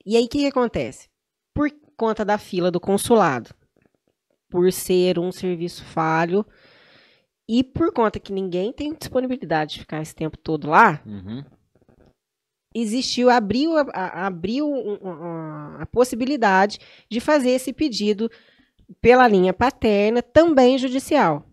E 0.06 0.16
aí 0.16 0.26
o 0.26 0.30
que, 0.30 0.40
que 0.40 0.48
acontece? 0.48 1.10
Por 1.54 1.70
conta 1.98 2.24
da 2.24 2.38
fila 2.38 2.72
do 2.72 2.80
consulado, 2.80 3.54
por 4.50 4.72
ser 4.74 5.20
um 5.20 5.32
serviço 5.32 5.84
falho 5.84 6.46
e 7.48 7.64
por 7.64 7.92
conta 7.94 8.20
que 8.20 8.32
ninguém 8.34 8.72
tem 8.74 8.94
disponibilidade 8.94 9.74
de 9.76 9.80
ficar 9.80 10.02
esse 10.02 10.14
tempo 10.16 10.38
todo 10.38 10.70
lá, 10.70 11.02
Uhum. 11.06 11.44
existiu, 12.76 13.30
abriu, 13.30 13.76
a, 13.78 13.82
a- 13.94 14.28
abriu 14.28 14.70
a 15.80 15.86
possibilidade 15.88 16.80
de 17.10 17.20
fazer 17.20 17.52
esse 17.52 17.74
pedido 17.74 18.30
pela 19.02 19.28
linha 19.28 19.54
paterna, 19.54 20.22
também 20.22 20.78
judicial. 20.78 21.46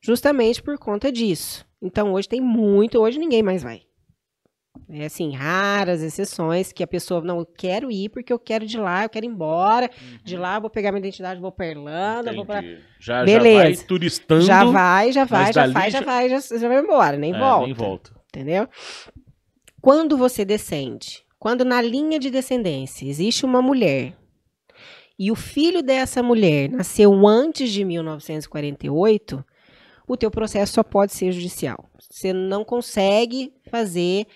Justamente 0.00 0.62
por 0.62 0.78
conta 0.78 1.10
disso. 1.10 1.64
Então, 1.82 2.12
hoje 2.12 2.28
tem 2.28 2.40
muito, 2.40 3.00
hoje 3.00 3.18
ninguém 3.18 3.42
mais 3.42 3.62
vai. 3.62 3.82
É 4.88 5.06
assim, 5.06 5.32
raras 5.34 6.02
exceções 6.02 6.72
que 6.72 6.82
a 6.82 6.86
pessoa, 6.86 7.20
não, 7.20 7.38
eu 7.38 7.46
quero 7.46 7.90
ir 7.90 8.08
porque 8.08 8.32
eu 8.32 8.38
quero 8.38 8.66
de 8.66 8.78
lá, 8.78 9.04
eu 9.04 9.08
quero 9.08 9.26
ir 9.26 9.28
embora. 9.28 9.90
De 10.24 10.36
lá 10.36 10.56
eu 10.56 10.60
vou 10.60 10.70
pegar 10.70 10.92
minha 10.92 11.00
identidade, 11.00 11.40
vou 11.40 11.50
pra 11.52 11.66
Irlanda, 11.68 12.32
vou 12.32 12.44
pra... 12.46 12.58
Entendi. 12.60 12.80
Já, 13.00 13.18
já 13.20 13.24
Beleza. 13.24 13.62
vai 13.80 13.86
turistando. 13.86 14.40
Já 14.42 14.64
vai, 14.64 15.12
já 15.12 15.24
vai, 15.24 15.52
já 15.52 15.72
faz, 15.72 15.92
já 15.92 15.98
já- 16.00 16.04
vai, 16.06 16.28
já, 16.28 16.40
já 16.40 16.68
vai 16.68 16.78
embora, 16.80 17.16
nem 17.16 17.34
É, 17.34 17.38
volta. 17.38 17.64
Nem 17.66 17.74
volta. 17.74 18.12
Entendeu? 18.28 18.68
Quando 19.80 20.16
você 20.16 20.44
descende, 20.44 21.24
quando 21.38 21.64
na 21.64 21.80
linha 21.80 22.18
de 22.18 22.30
descendência 22.30 23.06
existe 23.08 23.44
uma 23.44 23.62
mulher 23.62 24.14
e 25.18 25.30
o 25.30 25.34
filho 25.34 25.82
dessa 25.82 26.22
mulher 26.22 26.68
nasceu 26.70 27.26
antes 27.26 27.70
de 27.70 27.84
1948, 27.84 29.44
o 30.08 30.16
teu 30.16 30.30
processo 30.30 30.74
só 30.74 30.82
pode 30.82 31.12
ser 31.12 31.32
judicial. 31.32 31.88
Você 31.98 32.32
não 32.32 32.64
consegue 32.64 33.52
fazer 33.70 34.26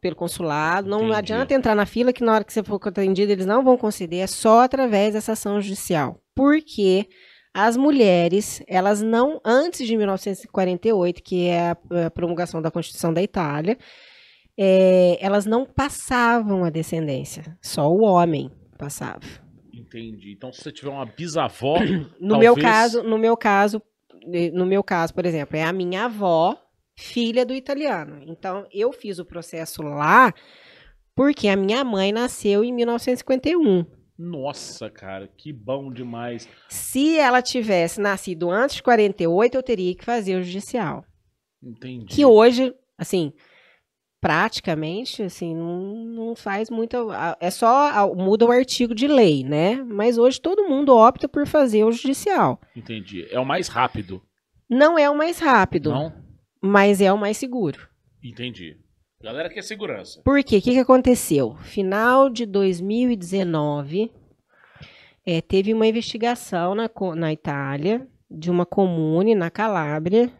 pelo 0.00 0.16
consulado, 0.16 0.88
não 0.88 1.00
Entendi. 1.00 1.14
adianta 1.14 1.54
entrar 1.54 1.74
na 1.74 1.86
fila 1.86 2.12
que 2.12 2.22
na 2.24 2.34
hora 2.34 2.44
que 2.44 2.52
você 2.52 2.62
for 2.62 2.80
atendido 2.84 3.30
eles 3.32 3.46
não 3.46 3.62
vão 3.64 3.76
conceder, 3.76 4.20
é 4.20 4.26
só 4.26 4.62
através 4.62 5.14
dessa 5.14 5.32
ação 5.32 5.60
judicial. 5.60 6.20
Porque 6.34 7.06
as 7.52 7.76
mulheres, 7.76 8.62
elas 8.66 9.00
não, 9.00 9.40
antes 9.44 9.86
de 9.86 9.96
1948, 9.96 11.22
que 11.22 11.46
é 11.46 11.70
a, 11.70 11.76
a 12.06 12.10
promulgação 12.10 12.60
da 12.60 12.70
Constituição 12.70 13.12
da 13.12 13.22
Itália, 13.22 13.78
é, 14.58 15.18
elas 15.20 15.46
não 15.46 15.64
passavam 15.64 16.64
a 16.64 16.70
descendência, 16.70 17.56
só 17.62 17.88
o 17.88 18.02
homem 18.02 18.50
passava. 18.78 19.20
Entendi. 19.72 20.32
Então, 20.32 20.52
se 20.52 20.62
você 20.62 20.72
tiver 20.72 20.90
uma 20.90 21.06
bisavó. 21.06 21.76
No 22.20 22.38
meu 22.38 22.54
talvez- 22.54 22.62
caso, 22.66 23.02
no 23.02 23.18
meu 23.18 23.36
caso, 23.36 23.82
no 24.52 24.64
meu 24.66 24.82
caso, 24.82 25.12
por 25.14 25.26
exemplo, 25.26 25.56
é 25.56 25.62
a 25.62 25.72
minha 25.72 26.06
avó, 26.06 26.56
filha 26.96 27.44
do 27.44 27.54
italiano. 27.54 28.22
Então, 28.26 28.66
eu 28.72 28.92
fiz 28.92 29.18
o 29.18 29.24
processo 29.24 29.82
lá 29.82 30.32
porque 31.14 31.48
a 31.48 31.56
minha 31.56 31.84
mãe 31.84 32.12
nasceu 32.12 32.64
em 32.64 32.72
1951. 32.72 33.84
Nossa, 34.16 34.88
cara, 34.90 35.28
que 35.36 35.52
bom 35.52 35.92
demais. 35.92 36.48
Se 36.68 37.18
ela 37.18 37.42
tivesse 37.42 38.00
nascido 38.00 38.50
antes 38.50 38.76
de 38.76 38.82
48, 38.82 39.54
eu 39.56 39.62
teria 39.62 39.94
que 39.94 40.04
fazer 40.04 40.36
o 40.36 40.42
judicial. 40.42 41.04
Entendi. 41.62 42.06
Que 42.06 42.24
hoje, 42.24 42.72
assim, 42.96 43.32
praticamente, 44.20 45.22
assim, 45.22 45.54
não, 45.54 46.04
não 46.06 46.36
faz 46.36 46.70
muita. 46.70 46.98
É 47.40 47.50
só 47.50 48.14
muda 48.14 48.46
o 48.46 48.52
artigo 48.52 48.94
de 48.94 49.08
lei, 49.08 49.42
né? 49.42 49.82
Mas 49.82 50.16
hoje 50.16 50.40
todo 50.40 50.68
mundo 50.68 50.96
opta 50.96 51.28
por 51.28 51.46
fazer 51.46 51.84
o 51.84 51.92
judicial. 51.92 52.60
Entendi. 52.76 53.26
É 53.30 53.40
o 53.40 53.44
mais 53.44 53.68
rápido. 53.68 54.22
Não 54.70 54.98
é 54.98 55.10
o 55.10 55.16
mais 55.16 55.38
rápido, 55.38 55.90
Não? 55.90 56.23
Mas 56.64 57.02
é 57.02 57.12
o 57.12 57.18
mais 57.18 57.36
seguro. 57.36 57.78
Entendi. 58.22 58.78
Galera 59.22 59.50
quer 59.50 59.62
segurança. 59.62 60.22
Por 60.24 60.42
quê? 60.42 60.56
O 60.56 60.62
que, 60.62 60.72
que 60.72 60.78
aconteceu? 60.78 61.56
Final 61.56 62.30
de 62.30 62.46
2019, 62.46 64.10
eh, 65.26 65.42
teve 65.42 65.74
uma 65.74 65.86
investigação 65.86 66.74
na, 66.74 66.88
na 67.16 67.32
Itália, 67.32 68.08
de 68.30 68.50
uma 68.50 68.64
comune 68.64 69.34
na 69.34 69.50
Calábria, 69.50 70.32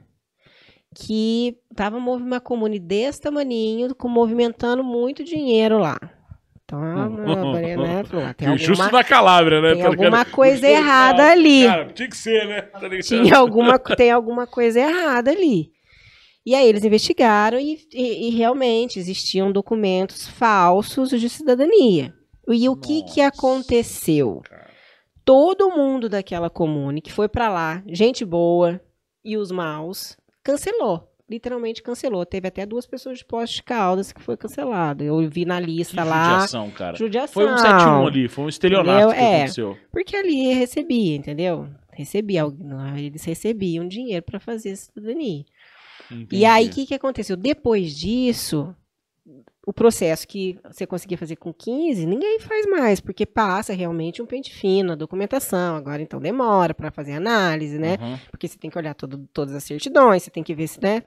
que 0.95 1.59
estava 1.70 1.99
uma 1.99 2.41
comune 2.41 2.79
desse 2.79 3.20
tamaninho, 3.20 3.95
com, 3.95 4.09
movimentando 4.09 4.83
muito 4.83 5.22
dinheiro 5.22 5.79
lá. 5.79 5.99
Então, 6.64 6.81
né, 6.81 8.05
falou, 8.05 8.25
"Ah, 8.25 8.33
tem 8.33 8.49
Hum. 8.49 8.57
Justo 8.57 8.83
alguma, 8.83 8.99
na 8.99 9.05
Calabria, 9.05 9.61
né? 9.61 9.72
tem 9.75 9.83
tá 9.83 9.89
alguma 9.89 10.25
coisa 10.25 10.66
errada 10.66 11.31
ali. 11.31 11.66
Cara, 11.66 11.93
tinha 11.93 12.09
que 12.09 12.16
ser, 12.16 12.49
né? 12.49 12.62
Tá 12.62 12.89
tinha 13.03 13.37
alguma, 13.37 13.79
tem 13.79 14.11
alguma 14.11 14.47
coisa 14.47 14.81
errada 14.81 15.31
ali. 15.31 15.74
E 16.47 16.55
aí 16.55 16.69
eles 16.69 16.85
investigaram 16.85 17.59
e, 17.59 17.79
e- 17.93 18.29
e 18.29 18.31
realmente 18.31 18.99
existiam 18.99 19.51
documentos 19.51 20.27
falsos 20.29 21.09
de 21.09 21.29
cidadania. 21.29 22.15
E 22.49 22.69
o 22.69 22.77
que, 22.77 23.03
que 23.05 23.23
Nossa. 23.23 23.29
aconteceu? 23.29 24.43
Todo 25.25 25.71
mundo 25.71 26.09
daquela 26.09 26.51
comune 26.51 27.01
que 27.01 27.11
foi 27.13 27.29
pra 27.29 27.49
lá, 27.49 27.83
gente 27.87 28.25
boa 28.25 28.79
e 29.25 29.37
os 29.39 29.51
maus, 29.51 30.17
cancelou. 30.43 31.11
Literalmente 31.31 31.83
cancelou. 31.83 32.27
Teve 32.27 32.49
até 32.49 32.67
duas 32.67 32.85
pessoas 32.85 33.17
de 33.17 33.25
poste 33.25 33.57
de 33.57 33.63
Caldas 33.63 34.13
que 34.13 34.21
foi 34.21 34.37
cancelado. 34.37 35.03
Eu 35.03 35.27
vi 35.31 35.47
na 35.47 35.59
Que 35.59 35.67
lista 35.69 36.05
lá. 36.05 36.33
judiação, 36.33 36.71
cara. 36.71 36.97
Judiação. 36.99 37.33
Foi 37.43 37.51
um 37.51 37.57
7-1 37.57 38.07
ali, 38.07 38.29
foi 38.29 38.45
um 38.45 38.49
estelionato 38.51 39.15
que 39.15 39.19
É. 39.19 39.37
aconteceu. 39.37 39.79
Porque 39.91 40.15
ali 40.15 40.53
recebia, 40.53 41.17
entendeu? 41.17 41.67
Recebia, 41.91 42.43
eles 42.99 43.25
recebiam 43.25 43.89
dinheiro 43.89 44.23
para 44.23 44.39
fazer 44.39 44.77
cidadania. 44.77 45.45
Entendi. 46.15 46.37
E 46.37 46.45
aí, 46.45 46.67
o 46.67 46.71
que, 46.71 46.87
que 46.87 46.95
aconteceu? 46.95 47.37
Depois 47.37 47.95
disso, 47.95 48.75
o 49.67 49.73
processo 49.73 50.29
que 50.29 50.59
você 50.65 50.87
conseguia 50.87 51.17
fazer 51.17 51.37
com 51.37 51.53
15, 51.53 52.05
ninguém 52.05 52.39
faz 52.39 52.67
mais, 52.67 53.01
porque 53.01 53.25
passa 53.25 53.73
realmente 53.73 54.21
um 54.21 54.27
pente 54.27 54.55
fino, 54.55 54.93
a 54.93 54.95
documentação. 54.95 55.77
Agora, 55.77 56.03
então, 56.03 56.21
demora 56.21 56.75
para 56.75 56.91
fazer 56.91 57.12
análise, 57.12 57.79
né? 57.79 57.97
Uhum. 58.01 58.19
Porque 58.31 58.47
você 58.47 58.59
tem 58.59 58.71
que 58.71 58.77
olhar 58.77 58.95
todo, 58.95 59.27
todas 59.33 59.55
as 59.55 59.65
certidões, 59.65 60.23
você 60.23 60.31
tem 60.31 60.43
que 60.43 60.55
ver 60.55 60.69
se, 60.69 60.81
né? 60.83 61.03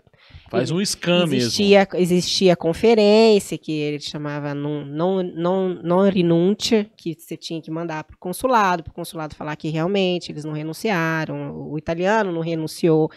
Faz 0.50 0.72
um 0.72 0.84
scan 0.84 1.28
mesmo. 1.28 1.36
existia, 1.36 1.88
existia 1.94 2.56
conferência, 2.56 3.58
que 3.58 3.72
ele 3.72 4.00
chamava 4.00 4.56
não, 4.56 4.84
não, 4.86 5.70
não 5.84 6.10
renúncia, 6.10 6.90
que 6.98 7.16
você 7.18 7.38
tinha 7.38 7.62
que 7.62 7.70
mandar 7.70 8.04
para 8.04 8.16
o 8.16 8.20
consulado, 8.20 8.84
para 8.84 8.92
o 8.92 8.96
consulado 8.96 9.36
falar 9.36 9.56
que 9.56 9.70
realmente 9.70 10.32
eles 10.32 10.44
não 10.44 10.54
renunciaram, 10.54 11.56
o 11.56 11.78
italiano 11.78 12.32
não 12.32 12.42
renunciou 12.42 13.12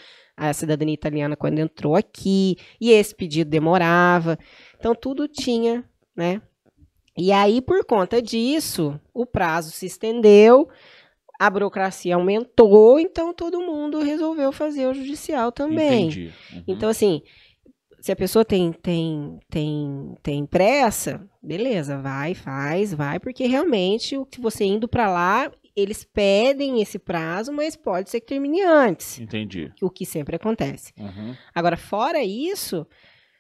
à 0.49 0.53
cidadania 0.55 0.95
italiana 0.95 1.37
quando 1.37 1.59
entrou 1.59 1.95
aqui, 1.95 2.57
e 2.81 2.91
esse 2.91 3.15
pedido 3.15 3.51
demorava. 3.51 4.39
Então, 4.79 4.95
tudo 4.95 5.29
tinha, 5.29 5.85
né? 6.17 6.41
E 7.17 7.31
aí, 7.31 7.61
por 7.61 7.85
conta 7.85 8.23
disso, 8.23 8.99
o 9.13 9.27
prazo 9.27 9.71
se 9.71 9.85
estendeu, 9.85 10.69
a 11.39 11.51
burocracia 11.51 12.15
aumentou, 12.15 12.99
então 12.99 13.35
todo 13.35 13.61
mundo 13.61 14.01
resolveu 14.01 14.51
fazer 14.53 14.87
o 14.87 14.95
judicial 14.95 15.53
também. 15.53 16.07
Entendi. 16.07 16.33
Uhum. 16.53 16.65
Então, 16.67 16.89
assim, 16.89 17.23
se 18.01 18.11
a 18.11 18.17
pessoa 18.17 18.45
tem, 18.45 18.73
tem, 18.73 19.39
tem, 19.51 20.15
tem 20.23 20.47
pressa, 20.47 21.21
beleza, 21.43 21.99
vai, 21.99 22.35
faz, 22.35 22.95
vai, 22.95 23.19
porque 23.19 23.47
realmente 23.47 24.17
o 24.17 24.25
que 24.25 24.41
você 24.41 24.65
indo 24.65 24.89
para 24.89 25.11
lá, 25.11 25.53
eles 25.77 26.05
pedem 26.05 26.81
esse 26.81 26.99
prazo, 26.99 27.53
mas 27.53 27.77
pode 27.77 28.11
ser 28.11 28.21
que 28.21 28.27
termine 28.27 28.63
antes, 28.63 29.19
Entendi. 29.19 29.73
o 29.81 29.91
que 29.91 30.05
sempre 30.05 30.37
acontece. 30.37 30.93
Uhum. 30.99 31.35
Agora, 31.55 31.77
fora 31.77 32.23
isso, 32.23 32.87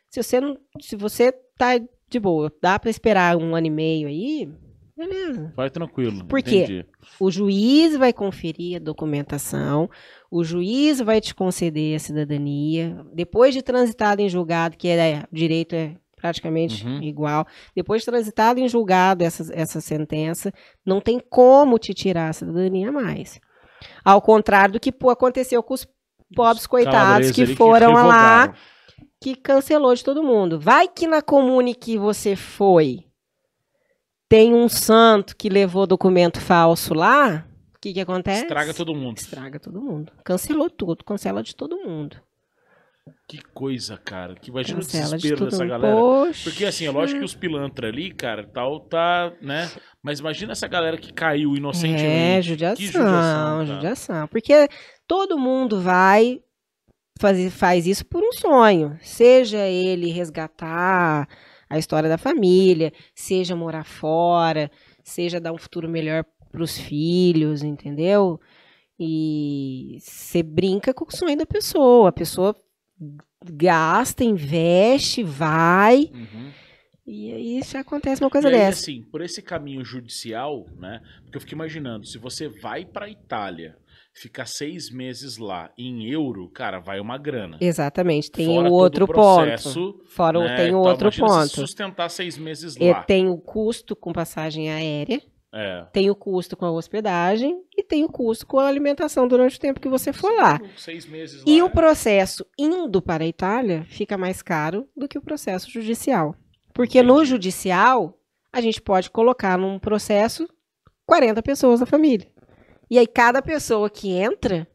se 0.08 0.22
você 0.22 0.40
não, 0.40 0.56
se 0.80 0.96
você 0.96 1.32
tá 1.56 1.78
de 2.08 2.18
boa, 2.18 2.52
dá 2.60 2.78
para 2.78 2.90
esperar 2.90 3.36
um 3.36 3.54
ano 3.54 3.66
e 3.66 3.70
meio 3.70 4.08
aí, 4.08 4.48
beleza. 4.96 5.52
Vai 5.56 5.70
tranquilo. 5.70 6.24
Por 6.26 6.42
quê? 6.42 6.64
entendi. 6.64 6.86
O 7.18 7.30
juiz 7.30 7.96
vai 7.96 8.12
conferir 8.12 8.76
a 8.76 8.84
documentação, 8.84 9.88
o 10.30 10.42
juiz 10.42 11.00
vai 11.00 11.20
te 11.20 11.34
conceder 11.34 11.96
a 11.96 11.98
cidadania. 11.98 13.04
Depois 13.12 13.54
de 13.54 13.62
transitado 13.62 14.20
em 14.20 14.28
julgado, 14.28 14.76
que 14.76 14.88
é 14.88 15.24
direito 15.32 15.74
é 15.74 15.96
praticamente 16.20 16.86
Uhum. 16.86 17.02
igual, 17.02 17.46
depois 17.74 18.02
de 18.02 18.06
transitado 18.06 18.60
em 18.60 18.68
julgado 18.68 19.24
essa, 19.24 19.50
essa 19.54 19.80
sentença, 19.80 20.52
não 20.84 21.00
tem 21.00 21.18
como 21.18 21.78
te 21.78 21.94
tirar 21.94 22.28
a 22.28 22.32
cidadania 22.32 22.92
mais. 22.92 23.40
Ao 24.04 24.20
contrário 24.20 24.74
do 24.74 24.80
que 24.80 24.92
aconteceu 25.10 25.62
com 25.62 25.74
os 25.74 25.86
pobres 26.36 26.66
coitados 26.66 26.98
Calabreses 27.00 27.34
que 27.34 27.56
foram 27.56 27.92
lá, 27.92 28.02
revogaram. 28.42 28.54
que 29.20 29.34
cancelou 29.34 29.94
de 29.94 30.04
todo 30.04 30.22
mundo. 30.22 30.60
Vai 30.60 30.86
que 30.86 31.06
na 31.06 31.22
comune 31.22 31.74
que 31.74 31.96
você 31.96 32.36
foi 32.36 33.04
tem 34.28 34.54
um 34.54 34.68
santo 34.68 35.36
que 35.36 35.48
levou 35.48 35.86
documento 35.86 36.40
falso 36.40 36.94
lá, 36.94 37.44
o 37.74 37.80
que, 37.80 37.92
que 37.94 38.00
acontece? 38.00 38.42
Estraga 38.42 38.72
todo 38.74 38.94
mundo. 38.94 39.16
Estraga 39.16 39.58
todo 39.58 39.80
mundo. 39.80 40.12
Cancelou 40.24 40.68
tudo, 40.70 41.04
cancela 41.04 41.42
de 41.42 41.56
todo 41.56 41.76
mundo. 41.78 42.16
Que 43.28 43.42
coisa, 43.54 43.96
cara. 43.96 44.34
Que 44.34 44.50
imagina 44.50 44.78
o 44.78 44.82
Cancela 44.82 45.04
de 45.04 45.10
desespero 45.16 45.38
todo 45.38 45.50
dessa 45.50 45.64
galera. 45.66 45.96
Poxa. 45.96 46.50
Porque 46.50 46.64
assim, 46.64 46.86
é 46.86 46.90
lógico 46.90 47.18
que 47.20 47.24
os 47.24 47.34
pilantra 47.34 47.88
ali, 47.88 48.12
cara, 48.12 48.46
tal, 48.46 48.80
tá, 48.80 49.32
né? 49.40 49.70
Mas 50.02 50.20
imagina 50.20 50.52
essa 50.52 50.66
galera 50.66 50.96
que 50.96 51.12
caiu 51.12 51.54
É, 51.54 51.56
inocentemente. 51.58 52.48
judiação, 52.48 52.76
Que 52.76 52.86
judiação, 52.86 53.66
judiação, 53.66 54.14
cara. 54.14 54.28
Porque 54.28 54.68
todo 55.06 55.38
mundo 55.38 55.80
vai 55.80 56.40
fazer 57.20 57.50
faz 57.50 57.86
isso 57.86 58.04
por 58.06 58.22
um 58.22 58.32
sonho. 58.32 58.98
Seja 59.02 59.58
ele 59.66 60.10
resgatar 60.10 61.28
a 61.68 61.78
história 61.78 62.08
da 62.08 62.18
família, 62.18 62.92
seja 63.14 63.54
morar 63.54 63.84
fora, 63.84 64.70
seja 65.04 65.40
dar 65.40 65.52
um 65.52 65.58
futuro 65.58 65.88
melhor 65.88 66.24
para 66.50 66.62
os 66.62 66.76
filhos, 66.78 67.62
entendeu? 67.62 68.40
E 68.98 69.98
você 70.00 70.42
brinca 70.42 70.92
com 70.92 71.06
o 71.06 71.16
sonho 71.16 71.36
da 71.36 71.46
pessoa. 71.46 72.08
A 72.08 72.12
pessoa 72.12 72.54
gasta, 73.44 74.22
investe, 74.24 75.22
vai, 75.22 76.10
Uhum. 76.12 76.50
e 77.06 77.32
aí 77.32 77.62
já 77.62 77.80
acontece 77.80 78.22
uma 78.22 78.30
coisa 78.30 78.48
e 78.48 78.52
aí, 78.54 78.58
dessa. 78.60 78.80
assim, 78.80 79.02
por 79.10 79.22
esse 79.22 79.40
caminho 79.42 79.84
judicial, 79.84 80.66
né? 80.78 81.00
Porque 81.24 81.36
eu 81.36 81.40
fico 81.40 81.54
imaginando, 81.54 82.06
se 82.06 82.18
você 82.18 82.48
vai 82.48 82.84
pra 82.84 83.08
Itália, 83.08 83.76
ficar 84.12 84.44
seis 84.46 84.90
meses 84.90 85.38
lá 85.38 85.70
em 85.78 86.10
euro, 86.10 86.48
cara, 86.50 86.78
vai 86.80 87.00
uma 87.00 87.16
grana. 87.16 87.56
Exatamente, 87.60 88.30
tem 88.30 88.46
Fora 88.46 88.68
o 88.68 88.72
outro 88.72 89.06
processo, 89.06 89.92
ponto. 89.92 90.04
Fora 90.10 90.38
o- 90.40 90.42
né, 90.44 90.56
tem 90.56 90.74
o 90.74 90.82
tal, 90.82 90.92
outro 90.92 91.10
ponto. 91.12 91.46
sustentar 91.48 92.08
seis 92.10 92.36
meses 92.36 92.76
E 92.76 92.90
lá. 92.90 93.02
tem 93.04 93.28
o 93.28 93.38
custo 93.38 93.94
com 93.96 94.12
passagem 94.12 94.68
aérea, 94.68 95.22
É. 95.52 95.84
tem 95.92 96.08
o 96.10 96.14
custo 96.14 96.56
com 96.56 96.64
a 96.64 96.70
hospedagem 96.70 97.60
e 97.76 97.82
tem 97.82 98.04
o 98.04 98.08
custo 98.08 98.46
com 98.46 98.60
a 98.60 98.68
alimentação 98.68 99.26
durante 99.26 99.56
o 99.56 99.60
tempo 99.60 99.80
que 99.80 99.88
você 99.88 100.12
for 100.12 100.32
lá. 100.34 100.60
Seis 100.76 101.06
meses 101.06 101.42
E 101.44 101.60
lá. 101.60 101.66
o 101.66 101.70
processo 101.70 102.46
indo 102.58 103.02
para 103.02 103.24
a 103.24 103.26
Itália 103.26 103.84
fica 103.88 104.16
mais 104.16 104.42
caro 104.42 104.88
do 104.96 105.08
que 105.08 105.18
o 105.18 105.22
processo 105.22 105.70
judicial. 105.70 106.36
Porque 106.72 107.02
no 107.02 107.24
judicial, 107.24 108.16
a 108.52 108.60
gente 108.60 108.80
pode 108.80 109.10
colocar 109.10 109.58
num 109.58 109.78
processo 109.78 110.48
40 111.04 111.42
pessoas 111.42 111.80
da 111.80 111.86
família. 111.86 112.28
E 112.88 112.98
aí, 112.98 113.06
cada 113.06 113.42
pessoa 113.42 113.90
que 113.90 114.10
entra 114.12 114.66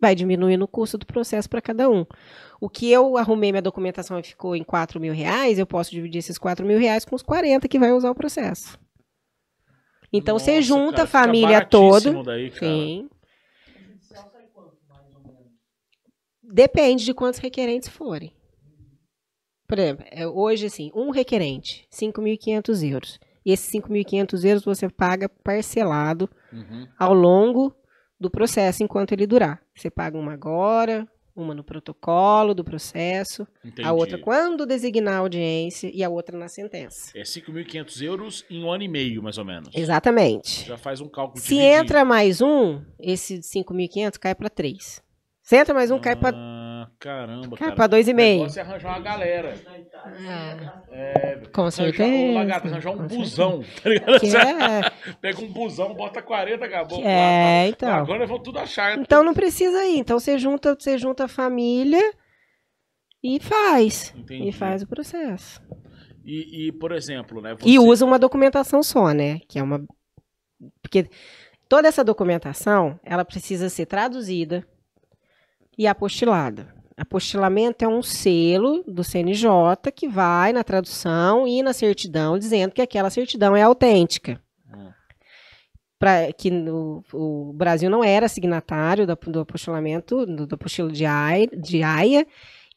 vai 0.00 0.14
diminuindo 0.14 0.62
o 0.64 0.68
custo 0.68 0.96
do 0.98 1.06
processo 1.06 1.48
para 1.48 1.60
cada 1.60 1.88
um. 1.90 2.04
O 2.60 2.68
que 2.68 2.90
eu 2.90 3.16
arrumei 3.16 3.50
minha 3.50 3.62
documentação 3.62 4.18
e 4.18 4.22
ficou 4.22 4.54
em 4.54 4.62
4 4.62 5.00
mil 5.00 5.12
reais, 5.12 5.58
eu 5.58 5.66
posso 5.66 5.90
dividir 5.90 6.18
esses 6.18 6.38
4 6.38 6.64
mil 6.66 6.78
reais 6.78 7.04
com 7.04 7.16
os 7.16 7.22
40 7.22 7.66
que 7.66 7.78
vai 7.78 7.92
usar 7.92 8.10
o 8.10 8.14
processo. 8.14 8.78
Então, 10.12 10.38
você 10.38 10.56
Nossa, 10.56 10.62
junta 10.62 10.90
cara, 10.96 11.02
a 11.04 11.06
família 11.06 11.64
toda. 11.64 12.22
Daí. 12.22 12.50
Sim. 12.50 13.10
Depende 16.42 17.04
de 17.04 17.12
quantos 17.14 17.38
requerentes 17.40 17.88
forem. 17.88 18.32
Por 19.66 19.78
exemplo, 19.78 20.04
é, 20.10 20.26
hoje, 20.26 20.66
assim, 20.66 20.90
um 20.94 21.10
requerente, 21.10 21.86
5.500 21.90 22.82
euros. 22.82 23.20
E 23.44 23.52
esses 23.52 23.70
5.500 23.70 24.44
euros 24.44 24.64
você 24.64 24.88
paga 24.88 25.28
parcelado 25.28 26.28
Uhum. 26.52 26.88
ao 26.98 27.12
longo 27.12 27.74
do 28.18 28.30
processo, 28.30 28.82
enquanto 28.82 29.12
ele 29.12 29.26
durar. 29.26 29.62
Você 29.76 29.90
paga 29.90 30.16
uma 30.18 30.32
agora, 30.32 31.06
uma 31.40 31.54
no 31.54 31.62
protocolo 31.64 32.54
do 32.54 32.64
processo, 32.64 33.46
Entendi. 33.64 33.86
a 33.86 33.92
outra 33.92 34.18
quando 34.18 34.66
designar 34.66 35.14
a 35.14 35.18
audiência 35.18 35.90
e 35.92 36.02
a 36.02 36.08
outra 36.08 36.36
na 36.36 36.48
sentença. 36.48 37.12
É 37.16 37.22
5.500 37.22 38.02
euros 38.02 38.44
em 38.50 38.62
um 38.62 38.70
ano 38.70 38.82
e 38.82 38.88
meio, 38.88 39.22
mais 39.22 39.38
ou 39.38 39.44
menos. 39.44 39.68
Exatamente. 39.74 40.66
Já 40.66 40.76
faz 40.76 41.00
um 41.00 41.08
cálculo 41.08 41.40
Se 41.40 41.48
dividido. 41.50 41.72
entra 41.74 42.04
mais 42.04 42.40
um, 42.40 42.80
esse 42.98 43.38
5.500 43.38 44.18
cai 44.18 44.34
para 44.34 44.50
3. 44.50 45.02
Se 45.48 45.56
entra 45.56 45.72
mais 45.72 45.90
um, 45.90 45.98
cai 45.98 46.14
para 46.14 46.36
Ah, 46.36 46.90
caramba, 47.00 47.56
cai 47.56 47.68
cara. 47.68 47.74
para 47.74 47.96
2,5. 47.96 48.12
O 48.12 48.14
negócio 48.40 48.58
é 48.58 48.62
arranjar 48.62 48.88
uma 48.90 49.00
galera. 49.00 49.54
É, 50.90 51.36
Com 51.50 51.62
arranjar, 51.62 51.70
certeza. 51.70 52.04
ô, 52.30 52.34
Lagarto, 52.34 52.68
arranjar 52.68 52.90
um 52.90 52.96
com 52.98 53.06
busão, 53.06 53.64
tá 53.82 53.88
ligado? 53.88 54.26
É, 54.26 55.14
Pega 55.22 55.40
um 55.42 55.50
busão, 55.50 55.94
bota 55.94 56.20
40, 56.20 56.66
acabou. 56.66 57.02
é, 57.02 57.68
então. 57.68 57.88
Agora 57.88 58.26
vão 58.26 58.38
tudo 58.38 58.58
achar. 58.58 58.98
Então 58.98 59.22
não 59.24 59.32
precisa 59.32 59.82
ir. 59.86 59.98
Então 60.00 60.20
você 60.20 60.38
junta, 60.38 60.76
você 60.78 60.98
junta 60.98 61.24
a 61.24 61.28
família 61.28 62.12
e 63.24 63.40
faz. 63.40 64.12
Entendi. 64.14 64.50
E 64.50 64.52
faz 64.52 64.82
o 64.82 64.86
processo. 64.86 65.62
E, 66.22 66.66
e, 66.68 66.72
por 66.72 66.92
exemplo, 66.92 67.40
né? 67.40 67.56
E 67.64 67.78
você- 67.78 67.88
usa 67.88 68.04
uma 68.04 68.18
documentação 68.18 68.82
só, 68.82 69.12
né? 69.14 69.40
Que 69.48 69.58
é 69.58 69.62
uma. 69.62 69.82
Porque 70.82 71.08
toda 71.70 71.88
essa 71.88 72.04
documentação, 72.04 73.00
ela 73.02 73.24
precisa 73.24 73.70
ser 73.70 73.86
traduzida 73.86 74.62
e 75.78 75.86
apostilada. 75.86 76.74
Apostilamento 76.96 77.84
é 77.84 77.88
um 77.88 78.02
selo 78.02 78.82
do 78.84 79.04
CNJ 79.04 79.48
que 79.94 80.08
vai 80.08 80.52
na 80.52 80.64
tradução 80.64 81.46
e 81.46 81.62
na 81.62 81.72
certidão 81.72 82.36
dizendo 82.36 82.72
que 82.72 82.82
aquela 82.82 83.08
certidão 83.08 83.54
é 83.56 83.62
autêntica. 83.62 84.42
Hum. 84.74 84.90
Pra, 85.98 86.32
que 86.32 86.50
no- 86.50 87.04
o 87.12 87.52
Brasil 87.54 87.88
não 87.88 88.02
era 88.02 88.28
signatário 88.28 89.06
do, 89.06 89.16
do 89.30 89.40
apostilamento, 89.40 90.26
do, 90.26 90.46
do 90.46 90.54
apostilo 90.56 90.90
de 90.90 91.06
Haia, 91.06 91.46
de 91.56 91.82
Haia, 91.84 92.26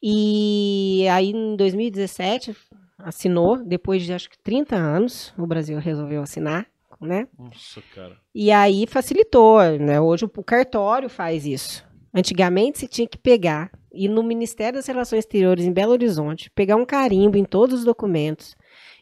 e 0.00 1.06
aí 1.10 1.30
em 1.30 1.56
2017 1.56 2.56
assinou, 2.98 3.56
depois 3.64 4.02
de 4.04 4.12
acho 4.12 4.30
que 4.30 4.38
30 4.38 4.76
anos, 4.76 5.32
o 5.36 5.46
Brasil 5.46 5.78
resolveu 5.78 6.22
assinar, 6.22 6.66
né? 7.00 7.26
Nossa, 7.36 7.82
cara. 7.94 8.16
E 8.34 8.52
aí 8.52 8.86
facilitou, 8.86 9.60
né? 9.80 10.00
Hoje 10.00 10.24
o, 10.24 10.30
o 10.36 10.44
cartório 10.44 11.08
faz 11.08 11.44
isso. 11.44 11.84
Antigamente 12.14 12.78
se 12.78 12.88
tinha 12.88 13.08
que 13.08 13.16
pegar, 13.16 13.70
ir 13.92 14.08
no 14.08 14.22
Ministério 14.22 14.74
das 14.74 14.86
Relações 14.86 15.20
Exteriores 15.20 15.64
em 15.64 15.72
Belo 15.72 15.92
Horizonte, 15.92 16.50
pegar 16.50 16.76
um 16.76 16.84
carimbo 16.84 17.36
em 17.36 17.44
todos 17.44 17.80
os 17.80 17.84
documentos. 17.84 18.54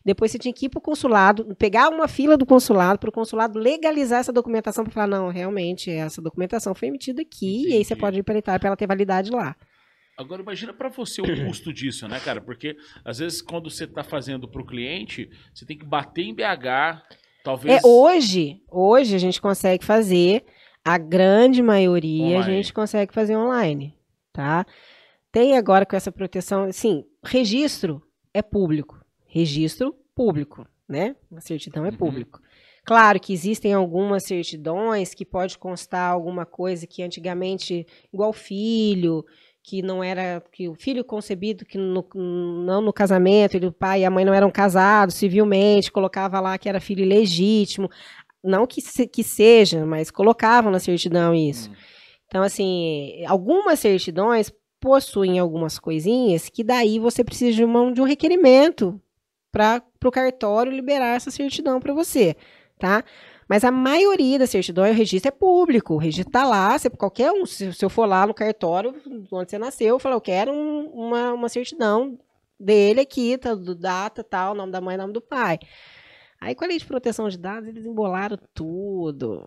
Depois 0.05 0.31
você 0.31 0.39
tinha 0.39 0.55
que 0.55 0.67
ir 0.67 0.69
para 0.69 0.79
o 0.79 0.83
consulado, 0.83 1.55
pegar 1.57 1.91
uma 1.91 2.09
fila 2.09 2.37
do 2.37 2.47
consulado, 2.47 2.99
para 2.99 3.11
o 3.11 3.13
consulado 3.13 3.59
legalizar 3.59 4.21
essa 4.21 4.33
documentação 4.33 4.85
para 4.85 4.93
falar, 4.93 5.07
não, 5.07 5.29
realmente, 5.29 5.91
essa 5.91 6.23
documentação 6.23 6.75
foi 6.75 6.89
emitida 6.89 7.21
aqui, 7.21 7.69
e 7.69 7.75
aí 7.75 7.85
você 7.85 7.93
Entendi. 7.93 8.01
pode 8.01 8.19
ir 8.21 8.23
para 8.23 8.35
a 8.35 8.39
Itália 8.39 8.59
para 8.59 8.69
ela 8.69 8.77
ter 8.77 8.87
validade 8.87 9.31
lá. 9.31 9.55
Agora 10.17 10.43
imagina 10.43 10.73
pra 10.73 10.89
você 10.89 11.21
o 11.21 11.25
custo 11.47 11.73
disso, 11.73 12.09
né, 12.09 12.19
cara? 12.21 12.41
Porque 12.41 12.77
às 13.05 13.19
vezes 13.19 13.43
quando 13.43 13.71
você 13.71 13.87
tá 13.87 14.03
fazendo 14.03 14.49
pro 14.49 14.65
cliente, 14.65 15.31
você 15.53 15.67
tem 15.67 15.77
que 15.77 15.85
bater 15.85 16.23
em 16.23 16.35
BH, 16.35 17.03
talvez. 17.45 17.83
É, 17.83 17.87
hoje, 17.87 18.63
hoje 18.71 19.15
a 19.15 19.19
gente 19.19 19.41
consegue 19.41 19.85
fazer, 19.85 20.45
a 20.85 20.99
grande 20.99 21.63
maioria 21.63 22.37
a 22.37 22.41
Online. 22.41 22.57
gente 22.57 22.73
consegue 22.73 23.13
fazer 23.13 23.37
online, 23.37 23.95
tá? 24.33 24.65
Tem 25.33 25.57
agora 25.57 25.87
com 25.87 25.95
essa 25.97 26.11
proteção, 26.11 26.65
assim, 26.65 27.05
registro 27.25 28.03
é 28.35 28.43
público, 28.43 29.01
registro 29.27 29.95
público, 30.15 30.67
né? 30.89 31.15
A 31.37 31.41
certidão 31.41 31.85
é 31.87 31.91
Uhum. 31.91 31.97
público. 31.97 32.41
Claro 32.85 33.21
que 33.21 33.33
existem 33.33 33.73
algumas 33.75 34.25
certidões 34.25 35.15
que 35.15 35.25
pode 35.25 35.57
constar 35.59 36.11
alguma 36.11 36.45
coisa 36.47 36.87
que 36.87 37.03
antigamente, 37.03 37.87
igual 38.13 38.33
filho, 38.33 39.25
que 39.63 39.83
não 39.83 40.03
era 40.03 40.43
que 40.51 40.69
o 40.69 40.75
filho 40.75 41.05
concebido 41.05 41.67
que 41.67 41.77
no- 41.77 42.09
não 42.15 42.81
no 42.81 42.93
casamento, 42.93 43.55
ele, 43.55 43.67
o 43.67 43.73
pai 43.73 44.01
e 44.01 44.05
a 44.07 44.11
mãe 44.11 44.25
não 44.25 44.33
eram 44.33 44.51
casados 44.51 45.15
civilmente, 45.15 45.93
colocava 45.93 46.41
lá 46.41 46.57
que 46.57 46.69
era 46.69 46.81
filho 46.81 47.05
ilegítimo, 47.05 47.89
não 48.43 48.67
que, 48.67 48.81
se- 48.81 49.07
que 49.07 49.23
seja, 49.23 49.85
mas 49.87 50.11
colocavam 50.11 50.71
na 50.71 50.79
certidão 50.79 51.35
isso. 51.35 51.71
Hum. 51.71 51.75
Então 52.27 52.43
assim, 52.43 53.25
algumas 53.27 53.81
certidões 53.81 54.53
possuem 54.81 55.39
algumas 55.39 55.79
coisinhas 55.79 56.49
que 56.49 56.65
daí 56.65 56.99
você 56.99 57.23
precisa 57.25 57.53
de, 57.57 57.65
uma- 57.65 57.93
de 57.93 58.01
um 58.01 58.05
requerimento 58.05 59.01
para 59.53 59.83
o 60.05 60.11
cartório 60.11 60.73
liberar 60.73 61.17
essa 61.17 61.31
certidão 61.31 61.81
para 61.81 61.93
você, 61.93 62.37
tá? 62.79 63.05
Mas 63.49 63.65
a 63.65 63.71
maioria 63.73 64.39
da 64.39 64.47
certidão, 64.47 64.89
o 64.89 64.93
registro 64.95 65.29
é 65.29 65.33
público. 65.33 65.95
O 65.95 65.99
registro 65.99 66.31
tá 66.31 66.47
lá, 66.47 66.79
você, 66.79 66.89
qualquer 66.89 67.33
um, 67.33 67.45
se, 67.45 67.73
se 67.73 67.85
eu 67.85 67.91
for 67.91 68.07
lá 68.07 68.25
no 68.25 68.33
cartório 68.33 68.95
onde 69.33 69.51
você 69.51 69.59
nasceu, 69.59 69.89
eu 69.89 69.99
falo, 69.99 70.15
eu 70.15 70.21
quero 70.21 70.53
um- 70.53 70.87
uma, 70.95 71.33
uma 71.33 71.49
certidão 71.49 72.17
dele 72.59 73.01
aqui, 73.01 73.37
tá, 73.37 73.53
do 73.57 73.75
data, 73.75 74.23
tal, 74.23 74.55
nome 74.55 74.71
da 74.71 74.81
mãe, 74.81 74.97
nome 74.97 75.13
do 75.13 75.21
pai. 75.21 75.59
Aí 76.41 76.55
com 76.55 76.65
a 76.65 76.69
lei 76.69 76.79
de 76.79 76.87
proteção 76.87 77.29
de 77.29 77.37
dados, 77.39 77.69
eles 77.69 77.85
embolaram 77.85 78.39
tudo. 78.55 79.47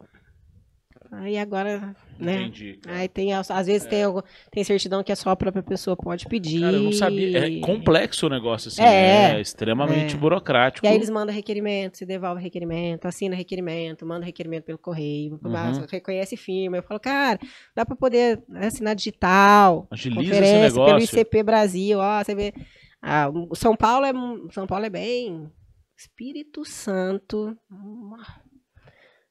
Aí 1.11 1.37
agora, 1.37 1.95
né? 2.17 2.41
Entendi. 2.41 2.79
cara. 2.81 2.97
Aí 2.97 3.07
tem, 3.07 3.33
às 3.33 3.67
vezes 3.67 3.85
tem, 3.87 4.03
algu- 4.03 4.23
tem 4.51 4.63
certidão 4.63 5.03
que 5.03 5.11
é 5.11 5.15
só 5.15 5.29
a 5.31 5.35
própria 5.35 5.61
pessoa 5.61 5.95
pode 5.95 6.25
pedir. 6.27 6.61
Cara, 6.61 6.77
eu 6.77 6.83
não 6.83 6.91
sabia. 6.91 7.37
É 7.45 7.59
complexo 7.59 8.25
o 8.25 8.29
negócio, 8.29 8.69
assim. 8.69 8.81
É. 8.81 9.35
É, 9.35 9.41
extremamente 9.41 10.15
É. 10.15 10.17
burocrático. 10.17 10.85
E 10.85 10.89
aí 10.89 10.95
eles 10.95 11.09
mandam 11.11 11.33
requerimento, 11.35 11.97
se 11.97 12.05
devolve 12.05 12.41
requerimento, 12.41 13.05
assina 13.05 13.35
requerimento, 13.35 14.05
manda 14.07 14.25
requerimento 14.25 14.63
pelo 14.63 14.77
correio, 14.79 15.39
Uhum. 15.43 15.85
reconhece 15.91 16.35
firma. 16.35 16.77
Eu 16.77 16.83
falo, 16.83 16.99
cara, 16.99 17.39
dá 17.75 17.85
pra 17.85 17.95
poder 17.95 18.41
assinar 18.55 18.95
digital. 18.95 19.87
Agiliza 19.91 20.21
esse 20.21 20.29
conferência 20.31 20.71
pelo 20.73 20.85
negócio. 20.87 21.19
ICP 21.19 21.43
Brasil, 21.43 21.99
ó, 21.99 22.23
você 22.23 22.33
vê. 22.33 22.53
Ah, 23.01 23.27
São 23.55 23.75
Paulo 23.75 24.05
é 24.05 24.13
São 24.51 24.65
Paulo 24.65 24.85
é 24.85 24.89
bem 24.89 25.51
Espírito 25.97 26.65
Santo. 26.65 27.57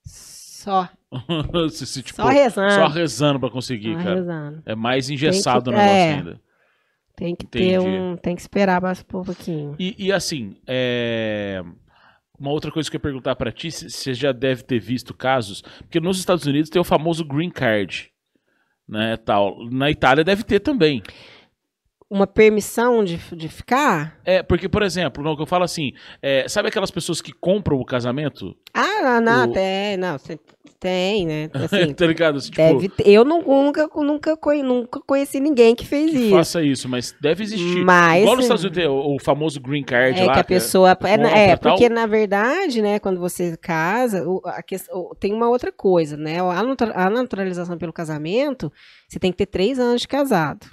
Só, 0.05 0.89
se, 1.71 1.87
se, 1.87 2.03
tipo, 2.03 2.17
só 2.23 2.29
rezando. 2.29 2.73
só 2.75 2.87
rezando 2.89 3.41
pra 3.41 3.51
conseguir, 3.51 3.95
só 3.97 4.03
cara. 4.03 4.15
rezando. 4.17 4.63
É 4.67 4.75
mais 4.75 5.11
engessado 5.11 5.71
Tem 5.71 5.75
o 5.75 5.77
que- 5.77 5.83
negócio 5.83 5.99
é. 6.01 6.15
ainda. 6.15 6.41
Tem 7.15 7.37
que 7.37 7.45
Entendi. 7.47 7.69
ter 7.69 7.79
um, 7.79 8.17
tem 8.17 8.35
que 8.35 8.41
esperar 8.41 8.81
mais 8.81 9.01
um 9.01 9.05
pouquinho. 9.05 9.77
E, 9.79 9.95
e, 10.07 10.11
assim, 10.13 10.57
é, 10.67 11.63
uma 12.39 12.51
outra 12.51 12.73
coisa 12.73 12.91
que 12.91 12.97
eu 12.97 12.99
ia 12.99 13.03
perguntar 13.03 13.37
pra 13.37 13.53
ti, 13.53 13.71
se 13.71 13.91
você 13.91 14.15
já 14.15 14.33
deve 14.33 14.63
ter 14.63 14.81
visto 14.81 15.13
casos, 15.15 15.61
porque 15.81 16.01
nos 16.01 16.19
Estados 16.19 16.47
Unidos 16.47 16.71
tem 16.71 16.81
o 16.81 16.85
famoso 16.85 17.23
green 17.25 17.51
card, 17.51 18.11
né, 18.89 19.17
tal. 19.19 19.63
Na 19.71 19.91
Itália 19.91 20.25
deve 20.25 20.43
ter 20.43 20.59
também. 20.61 21.03
Uma 22.13 22.27
permissão 22.27 23.03
de, 23.03 23.17
de 23.35 23.49
ficar? 23.49 24.21
É, 24.23 24.43
porque, 24.43 24.69
por 24.69 24.83
exemplo, 24.83 25.25
não, 25.25 25.35
que 25.35 25.41
eu 25.41 25.47
falo 25.47 25.65
assim, 25.65 25.93
é, 26.21 26.47
sabe 26.47 26.69
aquelas 26.69 26.91
pessoas 26.91 27.23
que 27.23 27.33
compram 27.33 27.79
o 27.79 27.85
casamento? 27.87 28.55
Ah, 28.75 29.19
não, 29.21 29.49
O- 29.49 29.53
tem, 29.53 29.97
não, 29.97 30.17
tem, 30.79 31.27
né? 31.27 31.51
Assim, 31.55 31.95
tá 31.95 32.07
ligado? 32.07 32.41
Tipo, 32.41 32.57
deve 32.57 32.89
ter, 32.89 33.09
eu 33.09 33.25
não, 33.25 33.41
nunca, 33.41 33.89
nunca, 33.95 34.37
nunca 34.63 35.01
conheci 35.07 35.39
ninguém 35.41 35.75
que 35.75 35.87
fez 35.87 36.11
que 36.11 36.19
isso. 36.19 36.31
faça 36.31 36.63
isso, 36.63 36.89
mas 36.89 37.15
deve 37.21 37.45
existir. 37.45 37.85
Mas 37.85 38.21
Igual 38.23 38.37
nos 38.37 38.45
Estados 38.45 38.65
Unidos 38.65 38.83
tem 38.83 38.91
o, 38.91 39.15
o 39.15 39.19
famoso 39.19 39.61
green 39.61 39.85
card 39.85 40.21
é 40.21 40.25
lá. 40.25 40.35
que 40.35 40.41
a 40.41 40.45
que 40.45 40.53
é- 40.55 40.57
pessoa 40.59 40.91
é, 40.91 41.51
é 41.53 41.57
porque 41.57 41.89
na 41.89 42.05
verdade, 42.07 42.83
né, 42.83 42.99
quando 42.99 43.21
você 43.21 43.57
casa, 43.57 44.29
o- 44.29 44.43
a 44.45 44.63
ques- 44.63 44.89
o- 44.93 45.15
tem 45.15 45.33
uma 45.33 45.49
outra 45.49 45.71
coisa, 45.73 46.17
né? 46.17 46.41
A, 46.41 46.61
a 47.07 47.11
naturalização 47.11 47.79
pelo 47.79 47.93
casamento, 47.93 48.71
você 49.09 49.19
tem 49.19 49.31
que 49.31 49.39
ter 49.39 49.47
três 49.47 49.79
anos 49.79 50.03
de 50.03 50.09
casado. 50.09 50.67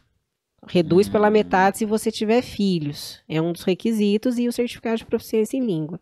Reduz 0.67 1.07
Hum. 1.07 1.11
pela 1.11 1.29
metade 1.29 1.77
se 1.77 1.85
você 1.85 2.11
tiver 2.11 2.41
filhos. 2.41 3.21
É 3.27 3.41
um 3.41 3.51
dos 3.53 3.63
requisitos 3.63 4.37
e 4.37 4.47
o 4.47 4.51
certificado 4.51 4.97
de 4.97 5.05
proficiência 5.05 5.57
em 5.57 5.65
língua. 5.65 5.99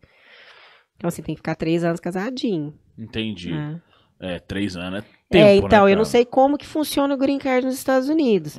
Então, 0.95 1.08
assim, 1.08 1.22
tem 1.22 1.36
que 1.36 1.39
ficar 1.39 1.55
três 1.55 1.84
anos 1.84 1.99
casadinho. 1.99 2.74
Entendi. 2.97 3.51
né? 3.51 3.80
É, 4.20 4.39
três 4.39 4.76
anos 4.76 4.99
é 4.99 5.01
tempo, 5.30 5.36
é, 5.36 5.43
né, 5.43 5.55
então, 5.58 5.82
eu 5.82 5.86
cara? 5.89 5.95
não 5.95 6.05
sei 6.05 6.26
como 6.26 6.58
que 6.58 6.66
funciona 6.66 7.14
o 7.14 7.18
green 7.18 7.38
card 7.38 7.68
nos 7.68 7.76
Estados 7.76 8.10
Unidos. 8.10 8.58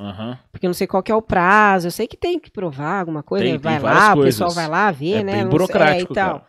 Porque 0.53 0.65
eu 0.65 0.69
não 0.69 0.73
sei 0.73 0.87
qual 0.87 1.03
que 1.03 1.11
é 1.11 1.15
o 1.15 1.21
prazo. 1.21 1.87
Eu 1.87 1.91
sei 1.91 2.07
que 2.07 2.15
tem 2.15 2.39
que 2.39 2.49
provar 2.49 3.01
alguma 3.01 3.21
coisa. 3.21 3.43
Tem- 3.43 3.53
né? 3.55 3.59
tem 3.59 3.71
vai 3.71 3.79
várias 3.79 4.03
lá, 4.03 4.13
o 4.15 4.23
pessoal 4.23 4.51
vai 4.51 4.67
lá 4.69 4.89
ver, 4.89 5.15
É 5.15 5.23
né? 5.23 5.31
bem 5.33 5.41
sei- 5.41 5.49
burocrático, 5.49 6.13
então. 6.13 6.29
cara. 6.39 6.45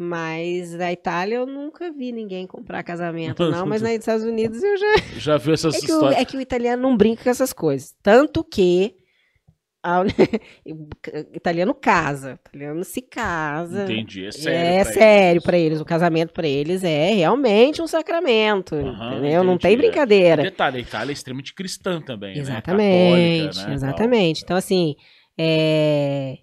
Mas 0.00 0.74
na 0.74 0.92
Itália 0.92 1.34
eu 1.36 1.46
nunca 1.46 1.90
vi 1.90 2.12
ninguém 2.12 2.46
comprar 2.46 2.84
casamento, 2.84 3.42
não. 3.50 3.66
mas 3.66 3.82
nos 3.82 3.90
Estados 3.90 4.24
Unidos 4.24 4.62
eu 4.62 4.76
já. 4.76 4.94
Já 5.18 5.36
viu 5.36 5.52
essas 5.54 5.74
É 5.74 5.80
que, 5.80 5.86
o, 5.90 5.94
histórias? 5.96 6.20
é 6.20 6.24
que 6.24 6.36
o 6.36 6.40
italiano 6.40 6.80
não 6.82 6.96
brinca 6.96 7.24
com 7.24 7.30
essas 7.30 7.52
coisas. 7.52 7.94
Tanto 8.00 8.44
que. 8.44 8.94
a- 9.82 10.02
o 10.02 10.06
italiano 11.34 11.74
casa. 11.74 12.38
O 12.44 12.48
italiano 12.48 12.84
se 12.84 13.02
casa. 13.02 13.84
Entendi, 13.84 14.24
é 14.26 14.30
sério. 14.30 14.58
é 14.80 14.84
pra 14.84 14.92
sério 14.92 15.32
eles. 15.38 15.42
pra 15.44 15.58
eles. 15.58 15.80
O 15.80 15.84
casamento 15.84 16.32
pra 16.32 16.46
eles 16.46 16.84
é 16.84 17.10
realmente 17.14 17.82
um 17.82 17.86
sacramento. 17.88 18.76
Aham, 18.76 19.14
entendeu? 19.18 19.42
Não 19.42 19.58
tem 19.58 19.72
entendi, 19.72 19.86
é. 19.86 19.90
brincadeira. 19.90 20.42
Detalhe, 20.44 20.76
a 20.76 20.80
Itália 20.80 21.10
é 21.10 21.14
extremamente 21.14 21.52
cristã 21.54 22.00
também, 22.00 22.36
né? 22.36 22.40
Exatamente, 22.40 23.46
Católica, 23.48 23.68
né, 23.68 23.74
exatamente. 23.74 24.42
Então, 24.44 24.56
assim, 24.56 24.94
é, 25.36 26.38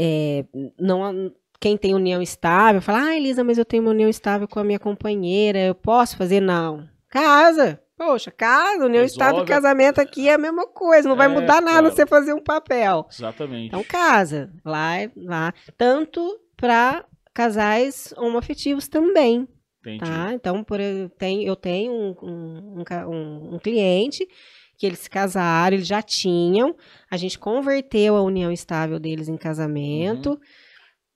é, 0.00 0.44
não, 0.80 1.30
quem 1.60 1.76
tem 1.76 1.94
união 1.94 2.20
estável 2.22 2.80
fala, 2.82 3.04
ah, 3.04 3.16
Elisa, 3.16 3.42
mas 3.44 3.56
eu 3.58 3.64
tenho 3.64 3.82
uma 3.82 3.90
união 3.92 4.08
estável 4.08 4.46
com 4.48 4.58
a 4.60 4.64
minha 4.64 4.78
companheira, 4.78 5.58
eu 5.58 5.74
posso 5.74 6.16
fazer? 6.16 6.40
Não. 6.40 6.88
Casa. 7.08 7.80
Poxa, 7.96 8.30
casa, 8.32 8.84
união 8.86 9.04
estável 9.04 9.36
e 9.36 9.40
Resolve. 9.42 9.52
casamento 9.52 10.00
aqui 10.00 10.28
é 10.28 10.34
a 10.34 10.38
mesma 10.38 10.66
coisa, 10.66 11.08
não 11.08 11.14
vai 11.16 11.26
É, 11.26 11.28
mudar 11.28 11.60
nada 11.62 11.82
cara. 11.82 11.90
você 11.92 12.04
fazer 12.04 12.34
um 12.34 12.42
papel. 12.42 13.06
Exatamente. 13.10 13.68
Então, 13.68 13.84
casa. 13.84 14.52
Lá, 14.64 14.98
é- 14.98 15.10
lá. 15.16 15.54
Tanto 15.78 16.20
para 16.56 17.04
casais 17.32 18.12
homoafetivos 18.16 18.88
também. 18.88 19.46
Entendi. 19.80 19.98
Tá? 20.10 20.32
Então, 20.32 20.64
por, 20.64 20.80
eu 20.80 21.08
tenho, 21.10 21.42
eu 21.46 21.54
tenho 21.54 21.92
um, 21.92 22.14
um, 22.22 22.82
um 22.82 23.10
um- 23.10 23.54
um 23.54 23.58
cliente 23.60 24.26
que 24.76 24.86
eles 24.86 24.98
se 24.98 25.08
casaram, 25.10 25.76
eles 25.76 25.86
já 25.86 26.02
tinham, 26.02 26.74
a 27.08 27.16
gente 27.16 27.38
converteu 27.38 28.16
a 28.16 28.22
união 28.22 28.50
estável 28.50 28.98
deles 28.98 29.28
em 29.28 29.36
casamento, 29.36 30.40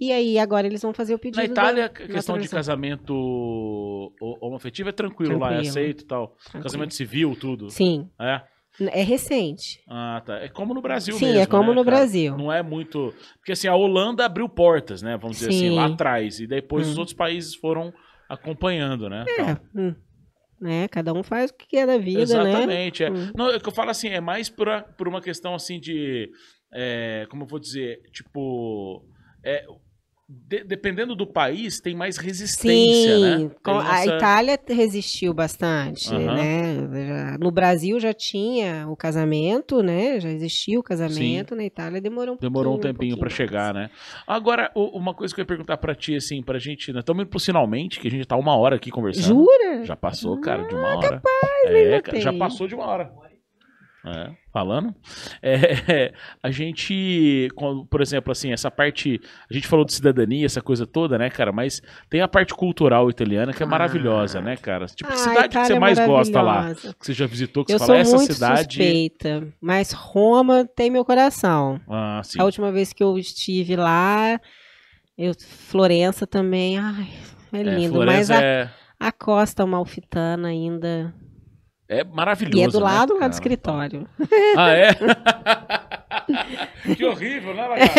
e 0.01 0.13
aí 0.13 0.39
agora 0.39 0.67
eles 0.67 0.83
vão 0.83 0.93
fazer 0.95 1.15
o 1.15 1.19
pedido. 1.19 1.37
Na 1.39 1.45
Itália, 1.45 1.85
a 1.87 1.89
da- 1.89 1.95
questão 1.95 2.39
de 2.39 2.49
casamento 2.49 3.13
ho- 3.15 4.39
homoafetivo 4.41 4.89
é 4.89 4.93
tranquilo, 4.93 5.39
lá, 5.39 5.47
é 5.49 5.51
Tranquilo. 5.55 5.69
aceito 5.71 6.01
e 6.03 6.07
tal. 6.07 6.29
Tranquilo. 6.43 6.63
Casamento 6.63 6.95
civil, 6.95 7.37
tudo. 7.39 7.71
Sim, 7.71 8.09
É? 8.21 8.43
é 8.81 9.03
recente. 9.03 9.81
Ah, 9.89 10.23
tá. 10.25 10.37
É 10.39 10.49
como 10.49 10.73
no 10.73 10.81
Brasil 10.81 11.15
Sim, 11.15 11.27
mesmo. 11.27 11.41
é 11.41 11.47
como 11.47 11.71
né, 11.71 11.75
no 11.77 11.85
cara? 11.85 11.97
Brasil. 11.97 12.37
Não 12.37 12.53
é 12.53 12.63
muito. 12.63 13.13
Porque 13.39 13.53
assim, 13.53 13.67
a 13.67 13.75
Holanda 13.75 14.25
abriu 14.25 14.49
portas, 14.49 15.03
né? 15.03 15.17
Vamos 15.17 15.39
dizer 15.39 15.51
assim, 15.51 15.69
Sim. 15.71 15.75
lá 15.75 15.87
atrás. 15.87 16.39
E 16.39 16.47
depois 16.47 16.87
os 16.89 16.97
Hum. 16.97 17.01
outros 17.01 17.17
países 17.17 17.55
foram 17.57 17.93
acompanhando, 18.29 19.09
né? 19.09 19.25
É, 19.29 19.41
Então, 19.43 19.59
hum, 19.75 19.95
né? 20.61 20.87
Cada 20.89 21.13
um 21.13 21.23
faz 21.25 21.51
o 21.51 21.55
que 21.55 21.67
quer 21.67 21.87
da 21.87 21.99
vida, 21.99 22.19
né? 22.19 22.23
Exatamente. 22.23 23.03
É. 23.05 23.11
Hum. 23.11 23.33
Não, 23.35 23.51
é 23.51 23.59
que 23.59 23.69
eu 23.69 23.73
falo 23.75 23.91
assim, 23.91 24.09
é 24.11 24.21
mais 24.21 24.49
por, 24.49 24.69
a- 24.69 24.83
por 24.83 25.09
uma 25.09 25.21
questão 25.21 25.55
assim 25.55 25.81
de. 25.81 26.31
é, 26.73 27.27
como 27.31 27.43
eu 27.43 27.47
vou 27.49 27.59
dizer? 27.59 28.01
Tipo. 28.13 29.05
é, 29.45 29.65
de- 30.31 30.63
dependendo 30.63 31.17
do 31.17 31.27
país, 31.27 31.81
tem 31.81 31.97
mais 31.97 32.19
resistência, 32.19 33.17
Sim, 33.17 33.21
né? 33.47 33.51
com- 33.65 33.79
Tem 33.79 33.89
a 33.91 34.01
essa- 34.03 34.17
Itália 34.17 34.61
resistiu 34.69 35.33
bastante, 35.33 36.15
Aham. 36.15 36.35
né? 36.35 37.37
No 37.41 37.51
Brasil 37.51 37.99
já 37.99 38.13
tinha 38.13 38.87
o 38.89 38.95
casamento, 38.95 39.83
né? 39.83 40.21
Já 40.21 40.29
existia 40.29 40.79
o 40.79 40.83
casamento, 40.83 41.57
na 41.57 41.65
Itália 41.65 41.99
demorou 42.01 42.35
um 42.35 42.39
Demorou 42.39 42.75
um 42.77 42.79
tempinho 42.79 43.17
pra 43.17 43.29
pouquinho 43.29 43.37
chegar, 43.49 43.73
né? 43.73 43.89
Agora, 44.27 44.71
uma 44.75 45.15
coisa 45.15 45.35
que 45.35 45.41
eu 45.41 45.45
ia 45.45 45.47
perguntar 45.47 45.79
pra 45.79 45.95
ti, 45.95 46.15
assim, 46.17 46.43
pra 46.43 46.59
gente. 46.59 46.93
Nós 46.93 47.01
estamos 47.01 47.23
indo 47.23 47.31
pro 47.31 47.41
finalmente, 47.41 47.99
que 47.99 48.09
a 48.09 48.11
gente 48.11 48.27
tá 48.27 48.37
uma 48.37 48.55
hora 48.55 48.77
aqui 48.77 48.91
conversando. 48.91 49.27
Jura? 49.29 49.85
Já 49.85 49.97
passou, 49.97 50.39
cara, 50.41 50.63
de 50.65 50.75
uma 50.75 50.97
hora. 50.99 51.09
capaz, 51.23 51.65
é, 51.75 52.01
cara, 52.03 52.21
já 52.21 52.33
passou 52.35 52.69
de 52.69 52.75
uma 52.75 52.85
hora. 52.87 53.11
É, 54.11 54.31
falando. 54.53 54.95
É, 55.43 56.13
a 56.43 56.51
gente, 56.51 57.49
por 57.91 58.01
exemplo, 58.01 58.33
assim, 58.33 58.53
essa 58.53 58.71
parte. 58.71 59.21
A 59.51 59.55
gente 59.55 59.67
falou 59.67 59.85
de 59.85 59.93
cidadania, 59.93 60.47
essa 60.47 60.61
coisa 60.63 60.87
toda, 60.87 61.19
né, 61.19 61.29
cara? 61.31 61.53
Mas 61.53 61.83
tem 62.09 62.21
a 62.21 62.29
parte 62.29 62.55
cultural 62.55 63.11
italiana 63.11 63.53
que 63.53 63.63
é 63.63 63.67
Ah. 63.67 63.69
maravilhosa, 63.69 64.41
né, 64.41 64.57
cara? 64.57 64.87
Tipo, 64.87 65.13
Ah, 65.13 65.17
cidade 65.17 65.49
que 65.49 65.65
você 65.67 65.73
é 65.75 65.79
mais 65.79 65.99
gosta 65.99 66.41
lá? 66.41 66.75
Que 66.75 66.95
você 67.07 67.13
já 67.13 67.27
visitou, 67.27 67.65
que 67.65 67.73
Eu 67.73 67.79
você 67.79 67.87
fala, 67.87 67.99
essa 67.99 68.19
cidade. 68.19 68.75
suspeita, 68.77 69.49
mas 69.61 69.93
Roma 69.93 70.65
tem 70.65 70.91
meu 70.91 71.05
coração. 71.05 71.81
Ah, 71.89 72.21
sim. 72.25 72.41
A 72.41 72.45
última 72.45 72.73
vez 72.73 72.93
que 72.93 73.03
eu 73.03 73.19
estive 73.19 73.77
lá, 73.77 74.41
eu, 75.17 75.33
Florença 75.69 76.27
também, 76.27 76.79
ai, 76.79 77.09
é 77.53 77.59
É, 77.59 77.63
lindo. 77.63 78.05
mas 78.07 78.31
a, 78.31 78.43
é, 78.43 78.71
a 78.99 79.11
Costa 79.13 79.65
Amalfitana 79.65 80.49
ainda. 80.49 81.13
É 81.89 82.05
maravilhoso. 82.05 82.59
E 82.59 82.63
é 82.63 82.69
do 82.69 82.79
né, 82.79 82.85
lado 82.85 83.15
lá 83.15 83.21
cara? 83.21 83.31
do 83.31 83.33
escritório. 83.33 84.09
Ah, 84.57 84.71
é? 84.73 84.91
que 86.95 87.05
horrível, 87.05 87.55
né, 87.55 87.67
Lagarto? 87.67 87.95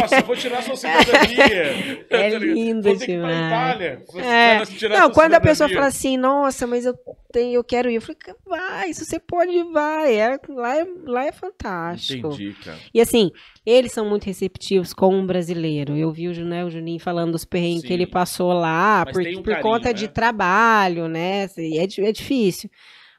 Nossa, 0.00 0.16
eu 0.18 0.24
vou 0.24 0.36
tirar 0.36 0.62
sua 0.62 0.76
cidadania. 0.76 2.06
É 2.12 2.38
lindo 2.38 2.82
Vou 2.82 2.98
ter 2.98 3.06
que 3.06 3.12
demais. 3.12 3.36
Itália. 3.36 4.04
Vou 4.12 4.20
É. 4.20 4.64
tirar 4.66 5.00
Não, 5.00 5.10
quando 5.10 5.34
a 5.34 5.40
pessoa 5.40 5.68
fala 5.68 5.86
assim, 5.86 6.16
nossa, 6.16 6.66
mas 6.66 6.84
eu 6.84 6.94
tenho, 7.32 7.54
eu 7.54 7.64
quero 7.64 7.90
ir, 7.90 7.96
eu 7.96 8.02
falei, 8.02 8.18
vai, 8.46 8.92
se 8.92 9.04
você 9.04 9.18
pode, 9.18 9.62
vai. 9.72 10.14
É, 10.14 10.38
lá, 10.48 10.78
é, 10.78 10.86
lá 11.04 11.24
é 11.24 11.32
fantástico. 11.32 12.28
Entendi, 12.28 12.54
cara. 12.62 12.78
E 12.92 13.00
assim, 13.00 13.30
eles 13.64 13.92
são 13.92 14.08
muito 14.08 14.24
receptivos 14.24 14.92
com 14.92 15.14
um 15.14 15.26
brasileiro. 15.26 15.96
Eu 15.96 16.12
vi 16.12 16.28
o, 16.28 16.44
né, 16.44 16.64
o 16.64 16.70
Juninho 16.70 17.00
falando 17.00 17.32
dos 17.32 17.44
perrengues 17.44 17.82
Sim. 17.82 17.86
que 17.88 17.92
ele 17.92 18.06
passou 18.06 18.52
lá, 18.52 19.04
Mas 19.06 19.14
por, 19.14 19.22
um 19.26 19.42
por 19.42 19.44
carinho, 19.44 19.62
conta 19.62 19.94
de 19.94 20.06
né? 20.06 20.12
trabalho, 20.12 21.08
né? 21.08 21.44
assim, 21.44 21.78
É, 21.78 21.84
é 21.84 22.12
difícil. 22.12 22.68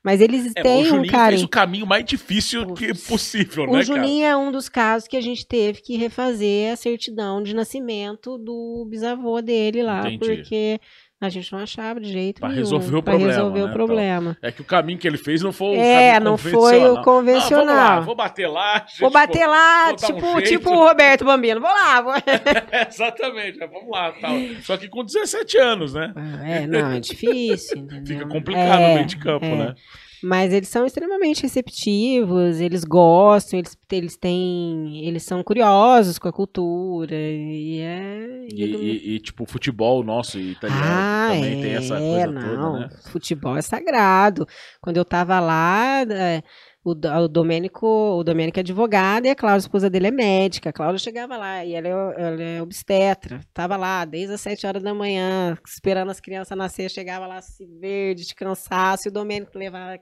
Mas 0.03 0.19
eles 0.19 0.51
É, 0.53 0.61
têm 0.61 0.81
o 0.81 0.81
um 0.81 0.85
Juninho 0.85 1.11
fez 1.29 1.43
o 1.43 1.47
caminho 1.47 1.87
mais 1.87 2.03
difícil 2.03 2.73
que 2.73 2.93
possível, 2.93 3.63
O 3.63 3.77
né, 3.77 3.83
Juninho 3.83 4.25
é 4.25 4.35
um 4.35 4.51
dos 4.51 4.67
casos 4.67 5.07
que 5.07 5.15
a 5.15 5.21
gente 5.21 5.47
teve 5.47 5.81
que 5.81 5.95
refazer 5.95 6.73
a 6.73 6.75
certidão 6.75 7.41
de 7.41 7.55
nascimento 7.55 8.37
do 8.37 8.85
bisavô 8.89 9.41
dele 9.41 9.81
lá, 9.81 10.01
Entendi. 10.11 10.17
porque 10.17 10.79
a 11.25 11.29
gente 11.29 11.51
não 11.51 11.59
achava 11.59 11.99
de 11.99 12.11
jeito 12.11 12.39
Pra 12.39 12.49
nenhum. 12.49 12.61
resolver 12.61 12.95
o 12.97 13.03
pra 13.03 13.13
problema, 13.13 13.33
resolver 13.33 13.59
né, 13.59 13.65
o 13.65 13.73
problema. 13.73 14.37
cara? 14.41 14.49
É 14.49 14.51
que 14.51 14.61
o 14.61 14.65
caminho 14.65 14.97
que 14.99 15.07
ele 15.07 15.17
fez 15.17 15.41
não 15.41 15.51
foi 15.51 15.77
o 15.77 15.79
É, 15.79 16.19
não 16.19 16.37
foi 16.37 16.85
o 16.89 17.01
convencional. 17.01 17.65
Não, 17.65 17.73
vamos 17.75 17.89
lá, 17.89 17.99
vou 18.01 18.15
bater 18.15 18.47
lá. 18.47 18.79
gente, 18.87 18.99
Vou 18.99 19.09
bater 19.11 19.47
lá, 19.47 19.85
vou 19.87 19.95
dar 19.95 20.07
um 20.07 20.15
tipo, 20.15 20.41
tipo 20.41 20.69
o 20.71 20.87
Roberto 20.87 21.25
Bambino. 21.25 21.59
Vou 21.61 21.69
lá, 21.69 22.01
vou. 22.01 22.13
Exatamente, 22.89 23.61
é, 23.63 23.67
vamos 23.67 23.89
lá. 23.89 24.11
Tal. 24.13 24.33
Só 24.61 24.77
que 24.77 24.87
com 24.87 25.03
17 25.03 25.57
anos, 25.57 25.93
né? 25.93 26.13
É, 26.43 26.67
não, 26.67 26.91
é 26.91 26.99
difícil? 26.99 27.85
Fica 28.05 28.25
complicado 28.27 28.81
É, 28.81 28.87
no 28.89 28.93
meio 28.95 29.05
de 29.05 29.17
campo, 29.17 29.45
é. 29.45 29.55
né? 29.55 29.75
Mas 30.23 30.53
eles 30.53 30.69
são 30.69 30.85
extremamente 30.85 31.41
receptivos, 31.43 32.59
eles 32.59 32.83
gostam, 32.83 33.59
eles, 33.59 33.77
eles 33.91 34.15
têm. 34.15 35.05
Eles 35.05 35.23
são 35.23 35.43
curiosos 35.43 36.17
com 36.17 36.27
a 36.27 36.33
cultura. 36.33 37.13
E 37.15 37.79
é. 37.79 38.47
E, 38.49 38.63
e- 38.63 39.15
e, 39.15 39.19
tipo, 39.19 39.43
o 39.43 39.47
futebol 39.47 40.03
nosso 40.03 40.39
e 40.39 40.51
italiano 40.51 40.83
ah, 40.85 41.29
também 41.33 41.59
é, 41.59 41.61
tem 41.61 41.73
essa 41.75 41.97
coisa 41.97 42.27
não. 42.27 42.71
toda, 42.73 42.79
né? 42.79 42.89
Futebol 43.11 43.57
é 43.57 43.61
sagrado. 43.61 44.47
Quando 44.81 44.97
eu 44.97 45.05
tava 45.05 45.39
lá, 45.39 46.03
é, 46.09 46.41
o, 46.83 46.91
o 46.91 47.27
Domênico, 47.27 47.87
o 47.87 48.23
Domênico 48.23 48.59
é 48.59 48.61
advogado 48.61 49.25
e 49.25 49.29
a 49.29 49.35
Cláudia, 49.35 49.57
a 49.57 49.65
esposa 49.65 49.89
dele, 49.89 50.07
é 50.07 50.11
médica. 50.11 50.69
A 50.69 50.73
Cláudia 50.73 50.99
chegava 50.99 51.37
lá 51.37 51.63
e 51.63 51.73
ela 51.73 51.87
é, 51.87 51.91
ela 51.91 52.43
é 52.43 52.61
obstetra. 52.61 53.39
Tava 53.53 53.77
lá 53.77 54.03
desde 54.03 54.33
as 54.33 54.41
sete 54.41 54.67
horas 54.67 54.83
da 54.83 54.93
manhã, 54.93 55.57
esperando 55.65 56.11
as 56.11 56.19
crianças 56.19 56.57
nascer. 56.57 56.89
Chegava 56.89 57.25
lá 57.25 57.41
se 57.41 57.65
verde, 57.65 58.25
de 58.25 58.35
cansaço. 58.35 59.07
E 59.07 59.09
o 59.09 59.13
Domênico 59.13 59.57
levava 59.57 59.97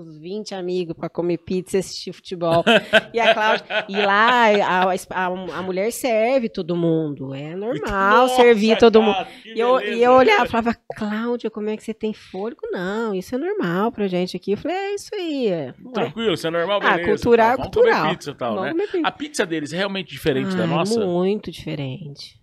uns 0.00 0.18
20 0.18 0.54
amigos 0.54 0.94
para 0.96 1.08
comer 1.08 1.38
pizza 1.38 1.76
e 1.76 1.80
assistir 1.80 2.12
futebol. 2.12 2.64
e 3.12 3.20
a 3.20 3.34
Cláudia. 3.34 3.66
E 3.88 3.96
lá 3.96 4.46
a, 4.46 4.92
a, 4.92 5.26
a 5.26 5.62
mulher 5.62 5.90
serve 5.92 6.48
todo 6.48 6.76
mundo. 6.76 7.34
É 7.34 7.54
normal 7.54 8.22
Nossa, 8.26 8.36
servir 8.36 8.78
todo 8.78 9.02
mundo. 9.02 9.14
cara, 9.14 9.28
que 9.42 9.52
E 9.54 9.60
eu, 9.60 9.76
beleza, 9.76 9.96
e 9.96 10.02
eu 10.02 10.12
olhava 10.12 10.44
e 10.44 10.48
falava, 10.48 10.76
Cláudia, 10.96 11.50
como 11.50 11.68
é 11.70 11.76
que 11.76 11.82
você 11.82 11.92
tem 11.94 12.12
fôlego? 12.12 12.62
Não, 12.70 13.14
isso 13.14 13.34
é 13.34 13.38
normal 13.38 13.90
pra 13.92 14.06
gente 14.08 14.36
aqui. 14.36 14.52
Eu 14.52 14.58
falei, 14.58 14.76
é 14.76 14.94
isso 14.94 15.14
aí. 15.14 15.46
é. 15.48 15.74
Tranquilo, 15.92 16.34
isso 16.34 16.46
é 16.46 16.50
normal, 16.50 16.80
Ah, 16.82 16.90
beleza. 16.96 17.08
cultural 17.10 17.46
tal. 17.46 17.52
é 17.52 17.56
Vamos 17.56 17.72
cultural. 17.74 18.00
comer 18.02 18.16
pizza 18.16 18.30
e 18.30 18.34
tal, 18.34 18.60
né? 18.62 18.70
comer 18.70 18.86
pizza. 18.90 19.06
A 19.08 19.12
pizza 19.12 19.46
deles 19.46 19.72
é 19.72 19.76
realmente 19.76 20.10
diferente 20.10 20.54
da 20.56 20.62
Ai, 20.64 20.68
nossa? 20.68 21.04
Muito 21.04 21.50
diferente. 21.50 22.38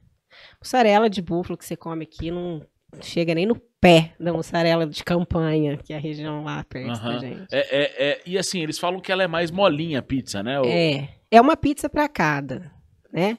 Mussarela 0.62 1.10
de 1.10 1.22
búfalo 1.22 1.58
que 1.58 1.66
você 1.66 1.76
come 1.76 2.03
aqui 2.03 2.32
não 2.32 2.62
chega 3.01 3.36
nem 3.36 3.45
no 3.45 3.56
pé 3.86 4.14
da 4.20 4.34
mussarela 4.34 4.86
de 4.88 5.04
campanha, 5.04 5.78
que 5.78 5.94
é 5.94 5.98
a 5.98 6.00
região 6.00 6.44
lá 6.44 6.64
perto 6.64 7.02
da 7.02 7.18
gente. 7.20 7.48
É, 7.52 7.60
é, 7.60 8.10
é, 8.10 8.22
e 8.26 8.38
assim, 8.38 8.62
eles 8.62 8.80
falam 8.80 9.00
que 9.00 9.12
ela 9.12 9.24
é 9.24 9.28
mais 9.28 9.52
molinha 9.52 10.00
a 10.00 10.02
pizza, 10.02 10.42
né? 10.42 10.60
O- 10.60 10.66
É, 10.66 11.10
é 11.30 11.40
uma 11.42 11.56
pizza 11.56 11.88
pra 11.90 12.08
cada, 12.08 12.72
né? 13.12 13.38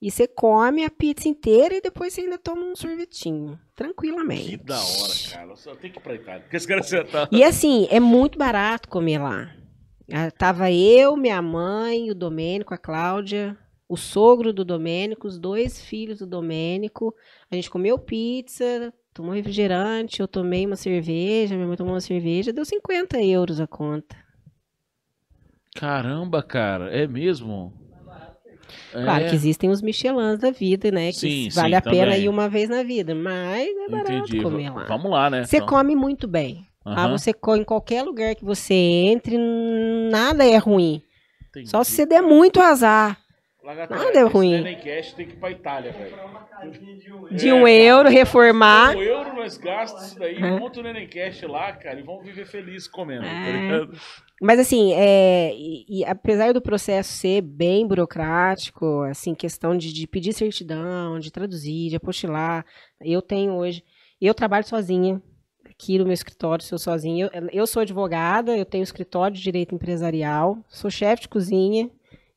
E 0.00 0.10
você 0.10 0.26
come 0.28 0.84
a 0.84 0.90
pizza 0.90 1.26
inteira 1.28 1.74
e 1.74 1.80
depois 1.80 2.12
você 2.12 2.20
ainda 2.20 2.36
toma 2.38 2.62
um 2.62 2.76
sorvetinho, 2.76 3.58
tranquilamente. 3.74 4.50
Que 4.58 4.64
da 4.64 4.78
hora, 4.78 5.12
cara. 5.32 5.56
Só 5.56 5.74
tenho 5.74 5.92
que 5.92 5.98
ir 5.98 6.02
pra 6.02 6.14
Itália. 6.14 6.40
Porque 6.42 6.56
esse 6.56 6.68
cara 6.68 6.82
sentar. 6.82 7.28
E 7.32 7.42
assim, 7.42 7.86
é 7.90 7.98
muito 7.98 8.38
barato 8.38 8.88
comer 8.90 9.18
lá. 9.18 9.50
Ah, 10.12 10.30
Tava 10.30 10.70
eu, 10.70 11.16
minha 11.16 11.40
mãe, 11.40 12.10
o 12.10 12.14
Domênico, 12.14 12.74
a 12.74 12.78
Cláudia, 12.78 13.56
o 13.88 13.96
sogro 13.96 14.52
do 14.52 14.64
Domênico, 14.66 15.26
os 15.26 15.38
dois 15.38 15.80
filhos 15.80 16.18
do 16.18 16.26
Domênico. 16.26 17.14
A 17.50 17.54
gente 17.56 17.70
comeu 17.70 17.98
pizza, 17.98 18.92
tomou 19.16 19.32
refrigerante, 19.34 20.20
eu 20.20 20.28
tomei 20.28 20.66
uma 20.66 20.76
cerveja, 20.76 21.54
minha 21.56 21.66
mãe 21.66 21.76
tomou 21.76 21.94
uma 21.94 22.00
cerveja, 22.00 22.52
deu 22.52 22.64
50 22.64 23.20
euros 23.22 23.60
a 23.60 23.66
conta. 23.66 24.16
Caramba, 25.74 26.42
cara. 26.42 26.90
É 26.90 27.06
mesmo? 27.06 27.72
Claro 28.92 29.24
É, 29.24 29.28
que 29.28 29.36
existem 29.36 29.70
os 29.70 29.82
Michelins 29.82 30.38
da 30.38 30.50
vida, 30.50 30.90
né? 30.90 31.12
Que 31.12 31.18
Sim, 31.18 31.50
vale 31.50 31.74
sim, 31.74 31.78
a 31.78 31.82
pena 31.82 32.12
também. 32.12 32.24
ir 32.24 32.28
uma 32.28 32.48
vez 32.48 32.68
na 32.68 32.82
vida, 32.82 33.14
mas 33.14 33.68
é 33.68 33.88
barato 33.88 34.28
Entendi. 34.28 34.42
comer 34.42 34.70
lá. 34.70 34.86
Vamos 34.88 35.10
lá, 35.10 35.30
né? 35.30 35.44
Você 35.44 35.56
Então, 35.56 35.66
come 35.68 35.94
muito 35.94 36.26
bem. 36.26 36.66
Ah, 36.84 37.04
aham, 37.04 37.18
você 37.18 37.32
come 37.32 37.60
em 37.60 37.64
qualquer 37.64 38.02
lugar 38.02 38.34
que 38.34 38.44
você 38.44 38.74
entre, 38.74 39.36
nada 40.10 40.44
é 40.46 40.56
ruim. 40.56 41.02
entendi. 41.48 41.68
Só 41.70 41.84
se 41.84 41.92
você 41.92 42.06
der 42.06 42.22
muito 42.22 42.60
azar. 42.60 43.18
Lagarto, 43.66 43.94
nada 43.96 44.16
é 44.18 44.22
ruim. 44.22 44.52
Nenemcast 44.62 45.16
tem 45.16 45.26
que 45.26 45.32
ir 45.34 45.36
pra 45.38 45.50
Itália, 45.50 45.90
velho. 45.92 46.16
De 47.32 47.48
É, 47.48 47.54
um 47.54 47.58
cara. 47.58 47.70
euro, 47.72 48.08
reformar. 48.08 48.96
Um 48.96 49.02
euro 49.02 49.34
nós 49.34 49.58
gastamos 49.58 50.06
isso 50.06 50.18
daí, 50.20 50.36
É. 50.36 50.58
monta 50.60 50.78
o 50.78 50.82
Nenemcast 50.84 51.44
lá, 51.46 51.72
cara, 51.72 51.98
e 51.98 52.02
vamos 52.04 52.24
viver 52.24 52.46
feliz 52.46 52.86
comendo, 52.86 53.24
tá 53.24 53.28
É. 53.28 53.52
ligado? 53.60 53.98
Mas 54.40 54.60
assim, 54.60 54.92
é, 54.94 55.52
e, 55.54 55.84
e 55.88 56.04
apesar 56.04 56.52
do 56.52 56.60
processo 56.62 57.10
ser 57.12 57.40
bem 57.40 57.84
burocrático, 57.86 59.02
assim, 59.02 59.34
questão 59.34 59.76
de, 59.76 59.92
de 59.92 60.06
pedir 60.06 60.32
certidão, 60.32 61.18
de 61.18 61.32
traduzir, 61.32 61.88
de 61.90 61.96
apostilar, 61.96 62.64
eu 63.00 63.20
tenho 63.20 63.54
hoje, 63.54 63.82
eu 64.20 64.32
trabalho 64.32 64.64
sozinha 64.64 65.20
aqui 65.68 65.98
no 65.98 66.04
meu 66.04 66.14
escritório, 66.14 66.64
sou 66.64 66.78
sozinha. 66.78 67.28
Eu, 67.34 67.48
eu 67.52 67.66
sou 67.66 67.82
advogada, 67.82 68.56
eu 68.56 68.64
tenho 68.64 68.84
escritório 68.84 69.36
de 69.36 69.42
direito 69.42 69.74
empresarial, 69.74 70.56
sou 70.68 70.88
chefe 70.90 71.22
de 71.22 71.28
cozinha 71.28 71.90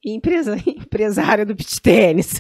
empresa, 0.05 0.55
empresária 0.65 1.45
do 1.45 1.53
beach 1.55 1.81
tênis. 1.81 2.39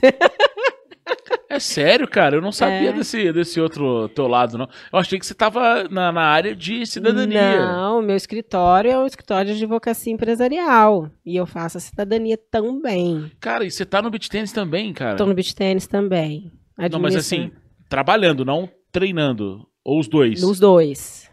É 1.49 1.59
sério, 1.59 2.07
cara, 2.07 2.35
eu 2.35 2.41
não 2.41 2.51
sabia 2.51 2.89
É. 2.89 2.93
desse, 2.93 3.33
desse 3.33 3.59
outro 3.59 4.07
teu 4.09 4.27
lado, 4.27 4.57
não. 4.57 4.69
Eu 4.93 4.99
achei 4.99 5.17
que 5.17 5.25
você 5.25 5.33
tava 5.33 5.85
na, 5.89 6.11
na 6.11 6.21
área 6.21 6.55
de 6.55 6.85
cidadania. 6.85 7.65
Não, 7.65 8.01
meu 8.03 8.15
escritório 8.15 8.91
é 8.91 8.99
um 8.99 9.07
escritório 9.07 9.51
de 9.55 9.63
advocacia 9.63 10.13
empresarial 10.13 11.09
e 11.25 11.35
eu 11.35 11.47
faço 11.47 11.77
a 11.77 11.81
cidadania 11.81 12.37
também. 12.51 13.31
Cara, 13.39 13.65
e 13.65 13.71
você 13.71 13.83
tá 13.83 14.01
no 14.01 14.11
beat 14.11 14.27
tênis 14.29 14.51
também, 14.51 14.93
cara? 14.93 15.13
Estou 15.13 15.25
no 15.25 15.33
beach 15.33 15.55
tênis 15.55 15.87
também. 15.87 16.51
Não, 16.91 16.99
mas 16.99 17.15
assim, 17.15 17.51
trabalhando, 17.89 18.45
não 18.45 18.69
treinando. 18.91 19.67
Ou 19.83 19.99
os 19.99 20.07
dois. 20.07 20.41
Nos 20.43 20.59
dois. 20.59 21.27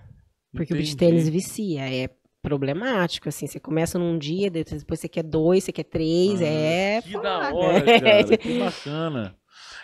Porque 0.54 0.72
o 0.72 0.76
beach 0.76 0.94
Entendi. 0.94 1.12
tênis 1.12 1.28
vicia, 1.28 1.82
é 1.82 2.08
problemático, 2.46 3.28
assim, 3.28 3.46
você 3.48 3.58
começa 3.58 3.98
num 3.98 4.16
dia, 4.16 4.48
depois 4.48 4.84
você 5.00 5.08
quer 5.08 5.24
dois, 5.24 5.64
você 5.64 5.72
quer 5.72 5.82
três, 5.82 6.40
Ah, 6.40 6.44
é 6.46 7.02
Que 7.02 7.12
foda. 7.12 7.22
da 7.24 7.52
hora, 7.54 7.80
cara. 8.00 8.38
Que 8.38 8.58
bacana. 8.60 9.34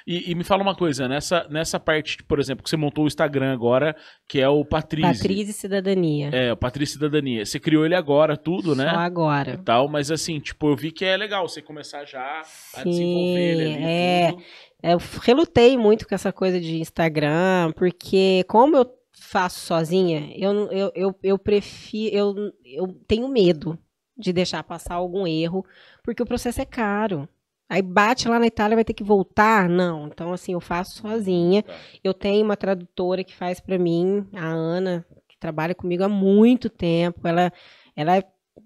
E, 0.06 0.30
e 0.30 0.34
me 0.34 0.42
fala 0.44 0.62
uma 0.62 0.74
coisa, 0.74 1.06
nessa, 1.08 1.46
nessa 1.48 1.78
parte, 1.80 2.22
por 2.24 2.38
exemplo, 2.40 2.62
que 2.62 2.70
você 2.70 2.76
montou 2.76 3.04
o 3.04 3.06
Instagram 3.06 3.52
agora, 3.52 3.96
que 4.28 4.40
é 4.40 4.48
o 4.48 4.64
Patrícia. 4.64 5.12
Patrícia 5.12 5.50
e 5.50 5.54
cidadania. 5.54 6.28
É, 6.32 6.52
o 6.52 6.56
Patrícia 6.56 6.94
Cidadania. 6.94 7.44
Você 7.44 7.58
criou 7.60 7.84
ele 7.84 7.94
agora, 7.94 8.36
tudo, 8.36 8.74
né? 8.76 8.90
Só 8.90 9.00
E 9.00 9.04
agora. 9.04 9.60
tal, 9.64 9.88
mas 9.88 10.10
assim, 10.10 10.38
tipo, 10.40 10.68
eu 10.70 10.76
vi 10.76 10.90
que 10.92 11.04
é 11.04 11.16
legal 11.16 11.48
você 11.48 11.60
começar 11.62 12.04
já 12.04 12.42
a 12.74 12.82
desenvolver 12.84 13.40
ele 13.40 13.74
ali. 13.74 13.84
é. 13.84 14.30
tudo. 14.32 14.42
Eu 14.82 14.98
relutei 15.22 15.76
muito 15.78 16.08
com 16.08 16.14
essa 16.14 16.32
coisa 16.32 16.60
de 16.60 16.80
Instagram, 16.80 17.70
porque 17.76 18.44
como 18.48 18.76
eu 18.76 18.86
faço 19.33 19.61
sozinha, 19.61 20.30
eu, 20.37 20.70
eu, 20.70 20.93
eu, 20.95 21.14
eu 21.22 21.39
prefiro, 21.39 22.14
eu, 22.14 22.53
eu 22.64 22.87
tenho 23.09 23.26
medo 23.28 23.78
de 24.16 24.30
deixar 24.30 24.62
passar 24.62 24.95
algum 24.97 25.26
erro, 25.26 25.64
porque 26.03 26.22
o 26.22 26.26
processo 26.26 26.61
é 26.61 26.66
caro. 26.66 27.26
Aí 27.66 27.80
bate 27.80 28.28
lá 28.28 28.39
na 28.39 28.47
Itália, 28.47 28.76
vai 28.76 28.85
ter 28.85 28.93
que 28.93 29.03
voltar? 29.03 29.66
Não. 29.66 30.07
Então, 30.09 30.35
assim, 30.35 30.53
eu 30.53 30.61
faço 30.61 30.99
sozinha. 31.01 31.62
Tá. 31.62 31.72
Eu 32.05 32.12
tenho 32.12 32.45
uma 32.45 32.59
tradutora 32.59 33.24
que 33.24 33.35
faz 33.35 33.59
pra 33.59 33.78
mim, 33.78 34.28
a 34.35 34.45
Ana, 34.45 35.07
que 35.26 35.39
trabalha 35.39 35.74
comigo 35.74 36.05
há 36.05 36.09
muito 36.09 36.68
tempo. 36.68 37.26
Ela, 37.26 37.51
ela 37.97 38.18
é 38.18 38.22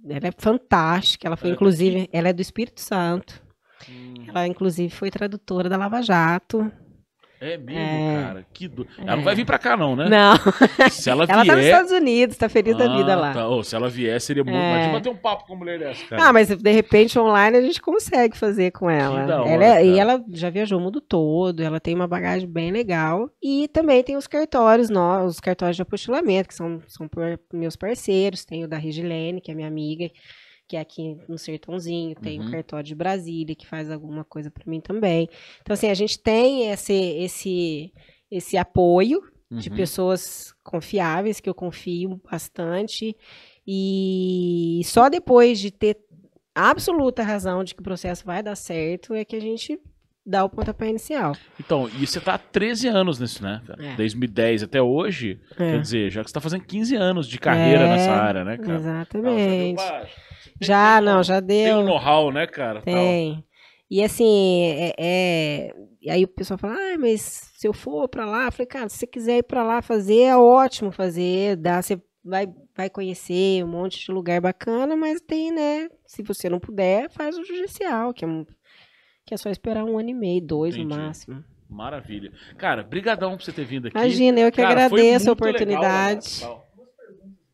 ela 0.08 0.26
é 0.26 0.32
fantástica. 0.36 1.28
Ela 1.28 1.36
foi, 1.36 1.50
é 1.50 1.52
inclusive, 1.52 2.08
ela 2.12 2.28
é 2.28 2.32
do 2.32 2.42
Espírito 2.42 2.80
Santo. 2.80 3.40
Hum, 3.88 4.14
Ela, 4.26 4.48
inclusive, 4.48 4.92
foi 4.92 5.08
tradutora 5.10 5.68
da 5.68 5.76
Lava 5.76 6.02
Jato. 6.02 6.72
É 7.40 7.56
mesmo, 7.56 7.80
É. 7.80 8.22
cara. 8.22 8.46
Que 8.52 8.68
do... 8.68 8.86
Ela 8.98 9.16
não 9.16 9.22
vai 9.24 9.34
vir 9.34 9.44
pra 9.44 9.58
cá, 9.58 9.76
não, 9.76 9.94
né? 9.96 10.08
Não, 10.08 10.36
Se 10.90 11.10
ela 11.10 11.24
ela 11.28 11.44
tá 11.44 11.44
nos 11.44 11.54
vier. 11.54 11.64
Estados 11.72 11.92
Unidos, 11.92 12.36
tá 12.36 12.48
feliz 12.48 12.76
da 12.76 12.96
vida 12.96 13.12
Ah, 13.12 13.16
lá. 13.16 13.32
tá. 13.32 13.48
Ô, 13.48 13.62
se 13.62 13.74
ela 13.76 13.88
vier, 13.88 14.20
seria 14.20 14.42
muito. 14.44 14.56
É. 14.56 14.74
Imagina 14.74 15.00
ter 15.00 15.08
um 15.10 15.16
papo 15.16 15.44
com 15.46 15.52
uma 15.52 15.58
mulher 15.60 15.78
dessa, 15.78 16.04
cara. 16.06 16.24
Ah, 16.28 16.32
mas 16.32 16.48
de 16.48 16.70
repente 16.72 17.18
online 17.18 17.56
a 17.58 17.60
gente 17.62 17.80
consegue 17.80 18.36
fazer 18.36 18.70
com 18.72 18.88
ela. 18.90 19.24
da 19.26 19.40
hora, 19.42 19.50
ela 19.50 19.64
é- 19.78 19.86
e 19.86 19.98
ela 19.98 20.22
já 20.32 20.50
viajou 20.50 20.78
o 20.78 20.82
mundo 20.82 21.00
todo, 21.00 21.62
ela 21.62 21.78
tem 21.80 21.94
uma 21.94 22.06
bagagem 22.08 22.48
bem 22.48 22.70
legal. 22.70 23.28
E 23.42 23.68
também 23.68 24.02
tem 24.02 24.16
os 24.16 24.26
cartórios, 24.26 24.88
nós, 24.90 25.32
os 25.32 25.40
cartórios 25.40 25.76
de 25.76 25.82
apostilamento, 25.82 26.48
que 26.48 26.54
são, 26.54 26.80
são 26.86 27.06
por 27.08 27.38
meus 27.52 27.76
parceiros. 27.76 28.44
Tem 28.44 28.64
o 28.64 28.68
da 28.68 28.76
Regilene, 28.76 29.40
que 29.40 29.50
é 29.50 29.54
minha 29.54 29.68
amiga, 29.68 30.10
que 30.68 30.76
é 30.76 30.80
aqui 30.80 31.16
no 31.28 31.38
Sertãozinho. 31.38 32.14
Tem 32.16 32.40
Uhum. 32.40 32.48
o 32.48 32.50
cartório 32.50 32.86
de 32.86 32.94
Brasília, 32.94 33.54
que 33.54 33.66
faz 33.66 33.90
alguma 33.90 34.24
coisa 34.24 34.50
para 34.50 34.64
mim 34.66 34.80
também. 34.80 35.28
Então, 35.62 35.74
assim, 35.74 35.88
a 35.88 35.94
gente 35.94 36.18
tem 36.18 36.70
esse, 36.70 36.92
esse, 36.94 37.92
esse 38.30 38.56
apoio 38.56 39.20
de 39.50 39.70
Uhum. 39.70 39.76
pessoas 39.76 40.52
confiáveis, 40.64 41.38
que 41.38 41.48
eu 41.48 41.54
confio 41.54 42.20
bastante. 42.30 43.16
E 43.66 44.80
só 44.84 45.08
depois 45.08 45.58
de 45.60 45.70
ter 45.70 45.98
absoluta 46.54 47.22
razão 47.22 47.62
de 47.62 47.74
que 47.74 47.80
o 47.80 47.84
processo 47.84 48.24
vai 48.24 48.42
dar 48.42 48.56
certo 48.56 49.12
é 49.14 49.24
que 49.24 49.36
a 49.36 49.40
gente 49.40 49.78
dá 50.26 50.44
o 50.44 50.48
pontapé 50.50 50.88
inicial. 50.88 51.32
Então, 51.60 51.88
e 52.00 52.06
você 52.06 52.20
tá 52.20 52.34
há 52.34 52.38
13 52.38 52.88
anos 52.88 53.18
nisso, 53.20 53.42
né? 53.42 53.62
É. 53.78 53.94
2010 53.96 54.64
até 54.64 54.82
hoje. 54.82 55.40
É. 55.52 55.56
Quer 55.72 55.80
dizer, 55.80 56.10
já 56.10 56.22
que 56.24 56.28
você 56.30 56.34
tá 56.34 56.40
fazendo 56.40 56.64
15 56.64 56.96
anos 56.96 57.28
de 57.28 57.38
carreira 57.38 57.84
É, 57.84 57.88
nessa 57.88 58.10
área, 58.12 58.44
né, 58.44 58.56
cara? 58.58 58.74
Exatamente. 58.78 59.80
Ah, 59.80 60.00
já 60.00 60.00
deu 60.00 60.08
Já, 60.60 60.96
tem 60.98 61.04
não, 61.06 61.22
já 61.22 61.42
Tem 61.42 61.74
um 61.74 61.78
deu. 61.78 61.86
know-how, 61.86 62.32
né, 62.32 62.46
cara? 62.46 62.82
Tal. 62.82 62.94
Tem. 62.94 63.44
E 63.88 64.02
assim, 64.02 64.62
é, 64.64 64.92
é- 64.98 65.72
e 66.02 66.10
aí 66.10 66.24
o 66.24 66.28
pessoal 66.28 66.58
fala, 66.58 66.74
ah, 66.74 66.98
mas 66.98 67.20
se 67.56 67.68
eu 67.68 67.72
for 67.72 68.08
pra 68.08 68.26
lá, 68.26 68.46
eu 68.46 68.52
falei, 68.52 68.66
cara, 68.66 68.88
se 68.88 68.96
você 68.98 69.06
quiser 69.06 69.38
ir 69.38 69.42
pra 69.44 69.62
lá 69.62 69.80
fazer, 69.80 70.22
é 70.22 70.36
ótimo 70.36 70.90
fazer, 70.90 71.54
dá, 71.56 71.80
você 71.80 72.00
vai, 72.24 72.48
vai 72.76 72.90
conhecer 72.90 73.62
um 73.64 73.68
monte 73.68 74.04
de 74.04 74.10
lugar 74.10 74.40
bacana, 74.40 74.96
mas 74.96 75.20
tem, 75.20 75.52
né, 75.52 75.88
se 76.04 76.20
você 76.24 76.48
não 76.48 76.58
puder, 76.58 77.08
faz 77.10 77.38
o 77.38 77.44
judicial, 77.44 78.12
que 78.12 78.24
é, 78.24 78.28
um- 78.28 78.44
que 79.26 79.34
é 79.34 79.36
só 79.36 79.50
esperar 79.50 79.84
um 79.84 79.98
ano 79.98 80.08
e 80.10 80.14
meio, 80.14 80.40
dois 80.40 80.76
no 80.76 80.84
Entendi. 80.84 81.00
máximo. 81.00 81.44
Maravilha. 81.68 82.32
Cara, 82.56 82.84
brigadão 82.84 83.36
por 83.36 83.42
você 83.42 83.52
ter 83.52 83.64
vindo 83.64 83.88
aqui. 83.88 83.98
Imagina, 83.98 84.38
eu 84.40 84.52
que 84.52 84.62
Cara, 84.62 84.86
agradeço 84.86 85.28
a 85.28 85.32
legal, 85.32 85.32
oportunidade. 85.32 86.40
Tal. 86.40 86.66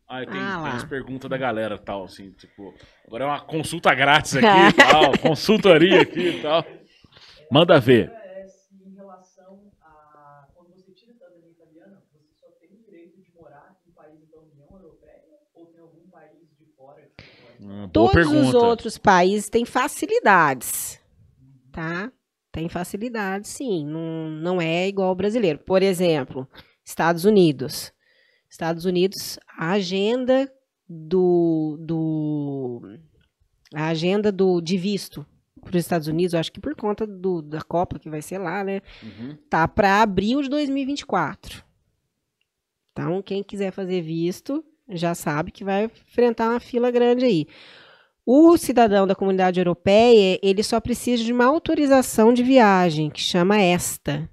Ah, 0.06 0.18
tem, 0.26 0.38
Ah, 0.38 0.62
tem 0.64 0.72
as 0.72 0.84
perguntas 0.84 1.30
da 1.30 1.38
galera 1.38 1.78
tal, 1.78 2.04
assim, 2.04 2.30
tipo, 2.32 2.74
agora 3.06 3.24
é 3.24 3.26
uma 3.26 3.40
consulta 3.40 3.94
grátis 3.94 4.36
aqui 4.36 4.46
e 4.46 4.72
tal, 4.76 5.18
consultoria 5.18 6.02
aqui 6.02 6.28
e 6.38 6.42
tal. 6.42 6.62
Manda 7.50 7.80
ver. 7.80 8.12
Todos 17.92 18.12
pergunta. 18.12 18.48
os 18.48 18.54
outros 18.54 18.98
países 18.98 19.48
têm 19.48 19.64
facilidades, 19.64 20.98
tá? 21.72 22.12
Tem 22.52 22.68
facilidades, 22.68 23.50
sim. 23.50 23.86
Não, 23.86 24.30
não 24.30 24.60
é 24.60 24.86
igual 24.86 25.08
ao 25.08 25.14
brasileiro. 25.14 25.58
Por 25.58 25.82
exemplo, 25.82 26.46
Estados 26.84 27.24
Unidos. 27.24 27.92
Estados 28.48 28.84
Unidos, 28.84 29.38
a 29.56 29.72
agenda 29.72 30.52
do, 30.86 31.78
do 31.80 32.98
a 33.74 33.86
agenda 33.86 34.30
do 34.30 34.60
de 34.60 34.76
visto 34.76 35.26
para 35.62 35.76
os 35.76 35.84
Estados 35.84 36.08
Unidos, 36.08 36.34
eu 36.34 36.40
acho 36.40 36.52
que 36.52 36.60
por 36.60 36.74
conta 36.74 37.06
do, 37.06 37.40
da 37.40 37.62
Copa 37.62 37.98
que 37.98 38.10
vai 38.10 38.20
ser 38.20 38.38
lá, 38.38 38.64
né? 38.64 38.82
Uhum. 39.02 39.36
Tá 39.48 39.66
para 39.68 40.02
abril 40.02 40.42
de 40.42 40.48
2024. 40.48 41.64
Então, 42.90 43.22
quem 43.22 43.42
quiser 43.42 43.70
fazer 43.70 44.02
visto, 44.02 44.64
já 44.88 45.14
sabe 45.14 45.50
que 45.50 45.64
vai 45.64 45.84
enfrentar 45.84 46.50
uma 46.50 46.60
fila 46.60 46.90
grande 46.90 47.24
aí. 47.24 47.46
O 48.24 48.56
cidadão 48.56 49.06
da 49.06 49.14
comunidade 49.16 49.58
europeia, 49.58 50.38
ele 50.42 50.62
só 50.62 50.80
precisa 50.80 51.24
de 51.24 51.32
uma 51.32 51.46
autorização 51.46 52.32
de 52.32 52.42
viagem, 52.42 53.10
que 53.10 53.20
chama 53.20 53.60
ESTA. 53.60 54.28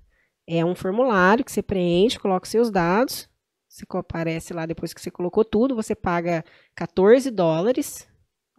É 0.48 0.64
um 0.64 0.76
formulário 0.76 1.44
que 1.44 1.52
você 1.52 1.62
preenche, 1.62 2.20
coloca 2.20 2.46
os 2.46 2.52
seus 2.52 2.70
dados, 2.70 3.28
você 3.68 3.86
aparece 3.98 4.54
lá 4.54 4.66
depois 4.66 4.94
que 4.94 5.02
você 5.02 5.10
colocou 5.12 5.46
tudo, 5.46 5.76
você 5.76 5.96
paga 5.96 6.44
14 6.76 7.30
dólares, 7.32 8.08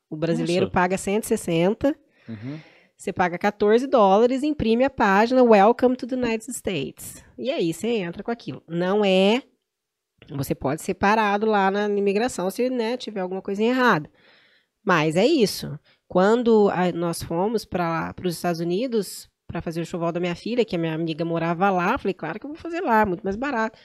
o 0.09 0.17
brasileiro 0.17 0.67
Nossa. 0.67 0.73
paga 0.73 0.97
160, 0.99 1.97
Uhum. 2.29 2.61
você 2.97 3.13
paga 3.13 3.37
14 3.37 3.87
dólares, 3.89 4.43
imprime 4.45 4.85
a 4.85 4.91
página 4.91 5.43
Welcome 5.43 5.97
to 5.97 6.07
the 6.07 6.15
United 6.17 6.51
States. 6.53 7.25
E 7.37 7.51
aí 7.51 7.73
você 7.73 7.89
entra 7.89 8.23
com 8.23 8.31
aquilo. 8.31 8.63
Não 8.69 9.05
é. 9.05 9.43
Você 10.31 10.55
pode 10.55 10.83
ser 10.83 10.95
parado 10.95 11.47
lá 11.47 11.71
na 11.71 11.89
imigração 11.89 12.51
se 12.51 12.71
né, 12.71 12.97
tiver 12.97 13.21
alguma 13.21 13.43
coisa 13.43 13.63
errada. 13.63 14.09
Mas 14.85 15.17
é 15.17 15.27
isso. 15.27 15.79
Quando 16.09 16.69
a- 16.71 16.93
nós 16.93 17.23
fomos 17.23 17.65
para 17.65 18.15
os 18.25 18.35
Estados 18.35 18.61
Unidos 18.61 19.29
para 19.47 19.61
fazer 19.61 19.81
o 19.81 19.87
choval 19.87 20.13
da 20.13 20.21
minha 20.21 20.35
filha, 20.35 20.65
que 20.65 20.77
a 20.77 20.79
minha 20.79 20.95
amiga 20.95 21.25
morava 21.25 21.71
lá, 21.71 21.99
falei, 21.99 22.15
claro 22.15 22.39
que 22.39 22.47
eu 22.47 22.51
vou 22.51 22.59
fazer 22.59 22.81
lá, 22.81 23.05
muito 23.05 23.23
mais 23.23 23.37
barato. 23.37 23.79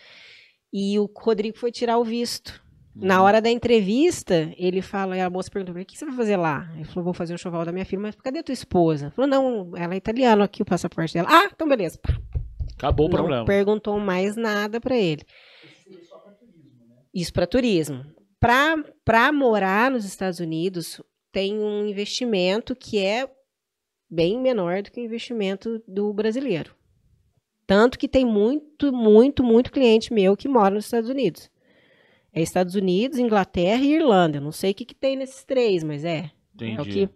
E 0.71 0.97
o 0.99 1.09
Rodrigo 1.17 1.57
foi 1.57 1.71
tirar 1.71 1.97
o 1.97 2.03
visto. 2.03 2.63
Na 2.95 3.19
Uhum. 3.19 3.25
hora 3.25 3.41
da 3.41 3.49
entrevista, 3.49 4.53
ele 4.57 4.81
fala, 4.81 5.21
a 5.21 5.29
moça 5.29 5.51
perguntou, 5.51 5.79
o 5.81 5.85
que 5.85 5.97
você 5.97 6.05
vai 6.05 6.15
fazer 6.15 6.37
lá? 6.37 6.69
Ele 6.75 6.85
falou, 6.85 7.03
vou 7.03 7.13
fazer 7.13 7.33
o 7.33 7.37
choval 7.37 7.65
da 7.65 7.71
minha 7.73 7.83
filha, 7.85 8.01
mas 8.01 8.15
cadê 8.15 8.39
a 8.39 8.43
tua 8.43 8.53
esposa? 8.53 9.07
Ele 9.07 9.11
falou, 9.11 9.29
não, 9.29 9.71
ela 9.75 9.93
é 9.93 9.97
italiana, 9.97 10.45
aqui 10.45 10.61
o 10.61 10.65
passaporte 10.65 11.13
dela. 11.13 11.27
Ah, 11.29 11.49
então 11.53 11.67
beleza. 11.67 11.99
Acabou 12.77 13.07
o 13.07 13.09
não 13.09 13.17
problema. 13.17 13.45
perguntou 13.45 13.99
mais 13.99 14.35
nada 14.37 14.79
pra 14.79 14.95
ele. 14.95 15.23
Isso 15.89 16.05
só 16.07 16.17
para 16.19 16.31
turismo, 16.33 16.71
né? 16.87 16.95
Isso 17.13 17.33
para 17.33 17.47
turismo. 17.47 18.05
Para 18.39 19.31
morar 19.31 19.89
nos 19.89 20.05
Estados 20.05 20.39
Unidos, 20.39 21.01
tem 21.31 21.57
um 21.57 21.85
investimento 21.87 22.75
que 22.75 22.99
é 22.99 23.29
bem 24.09 24.39
menor 24.39 24.81
do 24.83 24.91
que 24.91 24.99
o 25.01 25.03
investimento 25.03 25.81
do 25.87 26.13
brasileiro. 26.13 26.75
Tanto 27.65 27.97
que 27.97 28.07
tem 28.07 28.23
muito, 28.25 28.93
muito, 28.93 29.43
muito 29.43 29.71
cliente 29.71 30.13
meu 30.13 30.37
que 30.37 30.47
mora 30.47 30.75
nos 30.75 30.85
Estados 30.85 31.09
Unidos. 31.09 31.49
É 32.31 32.41
Estados 32.41 32.75
Unidos, 32.75 33.17
Inglaterra 33.17 33.81
e 33.81 33.93
Irlanda. 33.95 34.37
Eu 34.37 34.41
não 34.41 34.51
sei 34.51 34.71
o 34.71 34.75
que, 34.75 34.85
que 34.85 34.93
tem 34.93 35.15
nesses 35.15 35.43
três, 35.43 35.83
mas 35.83 36.03
é. 36.05 36.29
É 36.59 36.63
o 36.63 36.65
Entendi. 36.73 37.07
que 37.07 37.09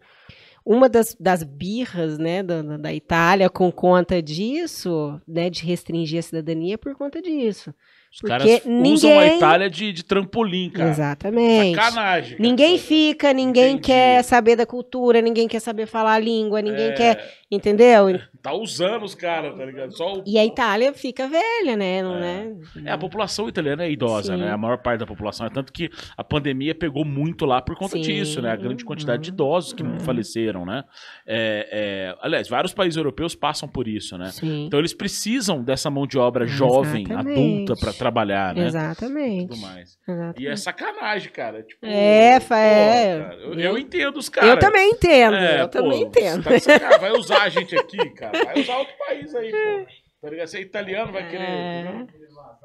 uma 0.66 0.90
das, 0.90 1.16
das 1.20 1.44
birras 1.44 2.18
né, 2.18 2.42
da, 2.42 2.62
da- 2.78 2.94
Itália 2.94 3.50
com 3.50 3.72
conta 3.72 4.22
disso, 4.22 5.22
né, 5.28 5.50
de 5.50 5.64
restringir 5.64 6.20
a 6.20 6.24
cidadania 6.24 6.74
é 6.74 6.78
por 6.78 6.96
conta 6.96 7.22
disso. 7.22 7.74
Os 8.12 8.22
porque 8.22 8.28
caras 8.28 8.62
usam 8.66 9.12
a 9.12 9.22
ninguém- 9.22 9.38
Itália 9.38 9.70
de, 9.70 9.94
de 9.94 10.04
trampolim, 10.04 10.70
cara. 10.72 10.90
Exatamente. 10.90 11.76
Sacanagem. 11.76 12.32
cara. 12.38 12.42
Ninguém 12.50 12.78
fica, 12.80 13.32
ninguém 13.32 13.74
Entendi. 13.74 13.82
quer 13.84 14.24
saber 14.24 14.56
da 14.56 14.66
cultura, 14.66 15.22
ninguém 15.22 15.48
quer 15.48 15.60
saber 15.60 15.86
falar 15.86 16.14
a 16.16 16.20
língua, 16.20 16.60
ninguém 16.62 16.88
É, 16.90 16.92
quer, 16.94 17.34
entendeu? 17.52 18.20
Tá 18.42 18.54
usando 18.54 19.04
os 19.04 19.14
caras, 19.14 19.54
tá 19.58 19.66
ligado? 19.66 19.92
Só 19.98 20.14
o... 20.14 20.24
E 20.26 20.40
a 20.40 20.46
Itália 20.46 20.94
fica 20.94 21.28
velha, 21.28 21.76
né? 21.76 22.02
Não 22.02 22.16
é. 22.16 22.54
É, 22.86 22.90
a 22.92 22.98
população 22.98 23.50
italiana 23.50 23.84
é 23.84 23.92
idosa, 23.92 24.34
Sim. 24.34 24.40
né? 24.42 24.50
A 24.50 24.58
maior 24.58 24.78
parte 24.78 25.02
da 25.02 25.06
população. 25.06 25.46
É 25.46 25.50
tanto 25.50 25.74
que 25.74 25.90
a 26.16 26.24
pandemia 26.24 26.74
pegou 26.74 27.04
muito 27.04 27.46
lá 27.46 27.62
por 27.62 27.76
conta 27.76 27.98
Sim. 27.98 28.02
disso, 28.02 28.42
né? 28.42 28.50
A 28.50 28.56
grande 28.56 28.86
quantidade 28.86 29.24
de 29.24 29.32
Uhum. 29.32 29.34
idosos 29.34 29.74
que 29.74 29.84
Uhum. 29.84 30.00
faleceram, 30.00 30.66
né? 30.66 30.84
É, 31.28 31.68
é, 32.14 32.16
aliás, 32.22 32.48
vários 32.48 32.74
países 32.74 32.96
europeus 32.96 33.36
passam 33.36 33.68
por 33.68 33.90
isso, 33.90 34.18
né? 34.18 34.28
Sim. 34.32 34.68
Então 34.68 34.80
eles 34.80 34.94
precisam 34.94 35.62
dessa 35.62 35.90
mão 35.90 36.08
de 36.08 36.18
obra 36.18 36.48
jovem, 36.48 37.04
Exatamente. 37.04 37.38
adulta, 37.42 37.74
pra 37.78 37.92
trabalhar, 37.92 38.56
né? 38.56 38.68
Exatamente. 38.68 39.48
Tudo 39.50 39.60
mais. 39.60 39.98
Exatamente. 40.08 40.42
E 40.42 40.48
é 40.48 40.56
sacanagem, 40.56 41.30
cara. 41.30 41.62
Tipo, 41.62 41.86
É, 41.86 42.40
pô, 42.40 42.54
é. 42.56 43.20
cara, 43.22 43.36
eu, 43.42 43.54
Eu- 43.60 43.78
entendo 43.78 44.16
os 44.16 44.30
caras. 44.30 44.50
eu 44.52 44.58
também 44.60 44.92
entendo, 44.92 45.36
É, 45.36 45.62
eu 45.62 45.68
pô, 45.68 45.82
também 45.82 46.04
entendo. 46.04 46.42
Tá 46.42 46.56
de 46.56 47.00
vai 47.02 47.12
usar 47.12 47.39
a 47.44 47.50
gente 47.50 47.76
aqui, 47.78 48.10
cara. 48.12 48.44
Vai 48.46 48.60
usar 48.62 48.78
outro 48.78 48.96
país 48.98 49.34
aí, 49.36 49.52
pô. 49.52 49.92
Tá 50.22 50.30
ligado? 50.30 50.48
Você 50.48 50.58
é 50.58 50.62
italiano, 50.62 51.12
vai 51.14 51.30
querer. 51.30 51.44
É. 51.44 52.08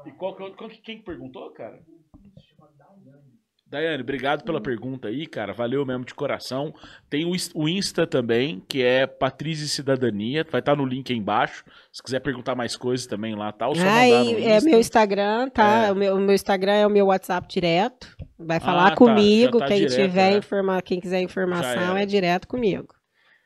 E 0.05 0.11
qual 0.11 0.35
que, 0.35 0.43
é 0.43 0.45
o- 0.47 0.55
qual 0.55 0.69
que- 0.69 0.81
quem 0.81 0.97
que 0.97 1.03
perguntou, 1.05 1.51
cara? 1.53 1.79
Daiane, 3.67 4.03
obrigado 4.03 4.43
pela 4.43 4.61
pergunta 4.61 5.07
aí, 5.07 5.25
cara. 5.25 5.51
Valeu 5.51 5.83
mesmo 5.85 6.05
de 6.05 6.13
coração. 6.13 6.71
Tem 7.09 7.25
o, 7.25 7.33
ins- 7.35 7.51
o 7.55 7.67
Insta 7.67 8.05
também, 8.05 8.63
que 8.69 8.83
é 8.83 9.07
Patrícia 9.07 9.65
e 9.65 9.67
Cidadania. 9.67 10.45
Vai 10.49 10.59
estar 10.61 10.75
no 10.75 10.85
link 10.85 11.11
aí 11.11 11.17
embaixo. 11.17 11.65
Se 11.91 12.01
quiser 12.03 12.19
perguntar 12.19 12.53
mais 12.55 12.77
coisas 12.77 13.07
também 13.07 13.35
lá, 13.35 13.51
tá? 13.51 13.67
Ou 13.67 13.75
só 13.75 13.81
Ah, 13.83 14.05
é 14.07 14.55
Insta. 14.57 14.69
meu 14.69 14.79
Instagram, 14.79 15.49
tá? 15.49 15.87
É. 15.87 15.91
O, 15.91 15.95
meu, 15.95 16.15
o 16.15 16.19
meu 16.19 16.35
Instagram 16.35 16.73
é 16.73 16.85
o 16.87 16.91
meu 16.91 17.07
WhatsApp 17.07 17.47
direto. 17.47 18.15
Vai 18.37 18.59
falar 18.59 18.87
Ah, 18.87 18.89
tá. 18.91 18.95
comigo. 18.97 19.57
Tá 19.57 19.67
quem 19.67 19.77
direto, 19.87 19.95
tiver 19.95 20.33
é. 20.33 20.37
informa, 20.37 20.81
quem 20.81 20.99
quiser 20.99 21.21
informação 21.21 21.91
era. 21.91 22.03
é 22.03 22.05
direto 22.05 22.47
comigo. 22.47 22.93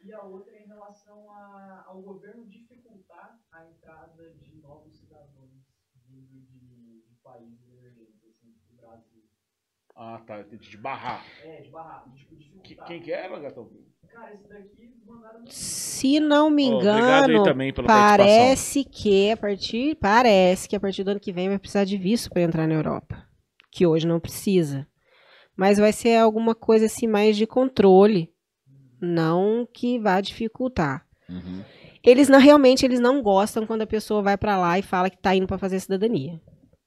E 0.05 0.11
a 0.13 0.21
outra 0.23 0.53
é 0.53 0.63
em 0.63 0.67
relação 0.67 1.31
a- 1.31 1.85
ao 1.87 2.01
governo 2.01 2.45
dificultar 2.45 3.37
a 3.53 3.65
entrada 3.65 4.33
de 4.43 4.61
novos 4.61 4.93
cidadãos 4.99 5.49
vindo 6.09 6.41
de, 6.41 7.03
de 7.07 7.15
países 7.23 7.63
emergentes, 7.71 8.19
assim, 8.27 8.51
do 8.69 8.75
Brasil. 8.81 9.23
Ah, 10.01 10.21
tá. 10.25 10.41
De 10.43 10.77
barrar. 10.77 11.25
É, 11.43 11.61
de 11.61 11.69
barrar, 11.69 12.05
tipo, 12.15 12.33
Que- 12.33 12.37
dificultar. 12.37 12.85
quem 12.87 13.01
que 13.01 13.11
era, 13.11 13.37
Gatão? 13.37 13.69
Cara, 14.09 14.33
esse 14.33 14.47
daqui 14.47 14.89
mandaram 15.05 15.41
no 15.41 15.51
Se 15.51 16.19
não 16.21 16.49
me 16.49 16.63
engano, 16.63 17.43
também 17.43 17.73
pela 17.73 17.85
participação. 17.87 18.25
parece 18.25 18.83
que 18.85 19.31
a 19.31 19.37
partir 19.37 19.95
parece 19.95 20.69
que 20.69 20.75
a 20.75 20.79
partir 20.79 21.03
do 21.03 21.11
ano 21.11 21.19
que 21.19 21.33
vem 21.33 21.49
vai 21.49 21.59
precisar 21.59 21.83
de 21.83 21.97
visto 21.97 22.29
para 22.29 22.41
entrar 22.43 22.65
na 22.65 22.75
Europa, 22.75 23.27
que 23.71 23.85
hoje 23.85 24.07
não 24.07 24.19
precisa. 24.21 24.87
Mas 25.55 25.77
vai 25.77 25.91
ser 25.91 26.15
alguma 26.17 26.55
coisa 26.55 26.85
assim 26.85 27.05
mais 27.05 27.35
de 27.35 27.45
controle, 27.45 28.33
não 29.01 29.67
que 29.71 29.99
vá 29.99 30.21
dificultar. 30.21 31.05
Uhum. 31.29 31.61
Eles 32.01 32.29
não 32.29 32.39
realmente 32.39 32.85
eles 32.85 33.01
não 33.01 33.21
gostam 33.21 33.67
quando 33.67 33.81
a 33.81 33.87
pessoa 33.87 34.21
vai 34.21 34.37
para 34.37 34.57
lá 34.57 34.79
e 34.79 34.81
fala 34.81 35.09
que 35.09 35.17
tá 35.17 35.35
indo 35.35 35.45
para 35.45 35.57
fazer 35.57 35.79
cidadania, 35.81 36.39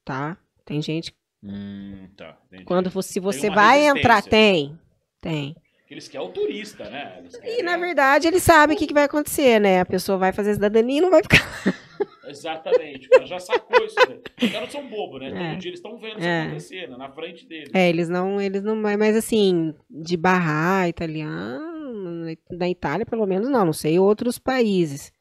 tá? 0.03 0.35
Tem 0.65 0.81
gente 0.81 1.13
Hum, 1.43 2.07
tá. 2.15 2.37
Entendi. 2.47 2.63
quando 2.65 2.89
você- 2.89 3.13
se 3.13 3.19
você 3.19 3.49
vai 3.49 3.85
entrar 3.85 4.21
tem, 4.21 4.79
tem. 5.19 5.55
Eles 5.89 6.07
querem 6.07 6.25
o 6.25 6.31
turista, 6.31 6.89
né? 6.89 7.15
Eles 7.19 7.33
E 7.35 7.39
querem- 7.41 7.63
na 7.63 7.77
verdade 7.77 8.27
eles 8.27 8.41
sabem 8.41 8.75
o 8.75 8.79
que, 8.79 8.87
que 8.87 8.93
vai 8.93 9.03
acontecer, 9.03 9.59
né? 9.59 9.81
A 9.81 9.85
pessoa 9.85 10.17
vai 10.17 10.31
fazer 10.31 10.53
cidadania 10.55 10.97
e 10.97 11.01
não 11.01 11.11
vai 11.11 11.21
ficar. 11.21 11.37
Exatamente. 12.25 13.09
Cara 13.09 13.25
já 13.25 13.39
sacou 13.39 13.85
isso. 13.85 13.95
Né? 14.09 14.17
Os 14.41 14.51
caras 14.51 14.71
são 14.71 14.87
bobos, 14.87 15.19
né? 15.19 15.27
É. 15.27 15.51
Todo 15.51 15.59
dia 15.59 15.69
eles 15.69 15.79
estão 15.79 15.97
vendo 15.99 16.19
isso 16.19 16.27
É. 16.27 16.41
acontecer, 16.43 16.89
né? 16.89 16.97
Na 16.97 17.09
frente 17.11 17.45
deles. 17.45 17.69
É, 17.73 17.89
eles 17.89 18.09
não, 18.09 18.39
eles 18.41 18.63
não, 18.63 18.75
mas 18.75 19.15
assim, 19.15 19.73
de 19.89 20.17
barrar 20.17 20.87
italiano, 20.87 22.25
na 22.51 22.69
Itália 22.69 23.05
pelo 23.05 23.25
menos 23.25 23.49
não, 23.49 23.65
não 23.65 23.73
sei 23.73 23.99
outros 23.99 24.39
países. 24.39 25.11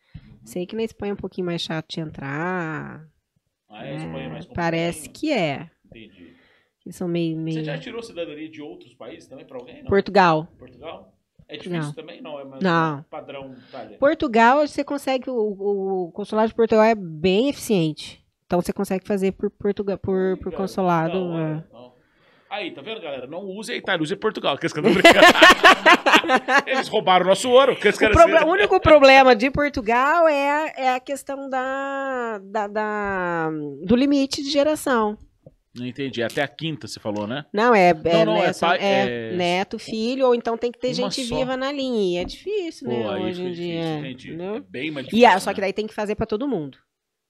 Sei 0.44 0.64
que 0.66 0.74
na 0.76 0.82
Espanha 0.84 1.10
é 1.10 1.14
um 1.14 1.16
pouquinho 1.16 1.46
mais 1.46 1.60
chato 1.62 1.88
de 1.88 2.00
entrar. 2.00 3.04
Ah, 3.68 3.86
é, 3.86 3.96
Espanha 3.96 4.24
é 4.26 4.28
mais 4.28 4.46
É, 4.46 4.48
parece 4.54 5.08
que 5.08 5.32
é. 5.32 5.68
Entendi. 5.98 6.34
Eles 6.84 6.96
são 6.96 7.06
meio, 7.06 7.36
Você 7.36 7.42
meio... 7.42 7.64
já 7.64 7.78
tirou 7.78 8.02
cidadania 8.02 8.48
de 8.48 8.60
outros 8.60 8.92
países 8.94 9.28
também 9.28 9.46
pra 9.46 9.56
alguém? 9.58 9.82
Não? 9.82 9.88
Portugal. 9.88 10.48
Portugal? 10.58 11.12
É 11.48 11.56
difícil 11.56 11.78
Não. 11.80 11.92
também? 11.92 12.20
Não, 12.22 12.40
é 12.40 12.44
mais 12.44 12.62
Não. 12.62 13.04
padrão 13.10 13.54
Itália. 13.68 13.98
Portugal, 13.98 14.66
você 14.66 14.82
consegue, 14.82 15.28
o, 15.30 15.34
o 16.06 16.12
consulado 16.12 16.48
de 16.48 16.54
Portugal 16.54 16.82
é 16.84 16.94
bem 16.94 17.48
eficiente. 17.50 18.24
Então 18.46 18.60
você 18.60 18.72
consegue 18.72 19.06
fazer 19.06 19.32
por 19.32 19.50
Portugal, 19.50 19.96
por, 19.98 20.36
por 20.38 20.52
consulado. 20.52 21.18
hora, 21.18 21.64
é. 21.68 21.72
não. 21.72 21.92
Aí, 22.50 22.70
tá 22.72 22.82
vendo, 22.82 23.00
galera? 23.00 23.26
Não 23.26 23.44
use 23.46 23.72
a 23.72 23.76
Itália, 23.76 24.02
use 24.02 24.14
Portugal. 24.16 24.58
Que 24.58 24.66
não 24.80 24.92
brinca. 24.92 25.08
Eles 26.66 26.86
roubaram 26.88 27.24
o 27.24 27.28
nosso 27.28 27.48
ouro. 27.50 27.74
Que 27.76 27.88
esse 27.88 27.96
O, 27.96 28.00
cara 28.00 28.12
proble- 28.12 28.44
o 28.44 28.52
único 28.52 28.78
problema 28.80 29.34
de 29.34 29.50
Portugal 29.50 30.28
é, 30.28 30.50
a- 30.50 30.72
é 30.76 30.94
a 30.94 31.00
questão 31.00 31.48
da, 31.48 32.38
da- 32.44 32.66
da- 32.66 33.50
do 33.86 33.96
limite 33.96 34.42
de 34.42 34.50
geração. 34.50 35.16
Não 35.74 35.86
entendi. 35.86 36.22
Até 36.22 36.42
a 36.42 36.48
quinta, 36.48 36.86
você 36.86 37.00
falou, 37.00 37.26
né? 37.26 37.44
Não, 37.52 37.74
é, 37.74 37.90
é, 37.90 37.94
Não, 37.94 38.34
não, 38.34 38.34
né, 38.42 38.46
é 38.48 38.52
são- 38.52 38.68
pai- 38.68 38.78
é 38.78 39.30
é- 39.32 39.36
neto, 39.36 39.78
filho, 39.78 40.26
ou 40.26 40.34
então 40.34 40.56
tem 40.58 40.70
que 40.70 40.78
ter 40.78 40.88
Uma 40.88 40.94
gente 40.94 41.24
só. 41.24 41.36
viva 41.36 41.56
na 41.56 41.72
linha. 41.72 42.18
E 42.20 42.22
é 42.22 42.24
difícil, 42.24 42.88
né, 42.88 43.02
Pô, 43.02 43.08
aí 43.10 43.22
hoje 43.24 43.42
em 43.42 43.52
dia. 43.52 43.80
difícil, 43.80 43.98
entendi. 44.36 44.42
É 44.42 44.60
bem 44.60 44.90
mais 44.90 45.06
E 45.06 45.10
difícil. 45.10 45.28
ah, 45.28 45.40
só 45.40 45.52
que 45.54 45.60
né? 45.60 45.66
daí 45.66 45.72
tem 45.72 45.86
que 45.86 45.94
fazer 45.94 46.14
pra 46.14 46.26
todo 46.26 46.46
mundo. 46.46 46.76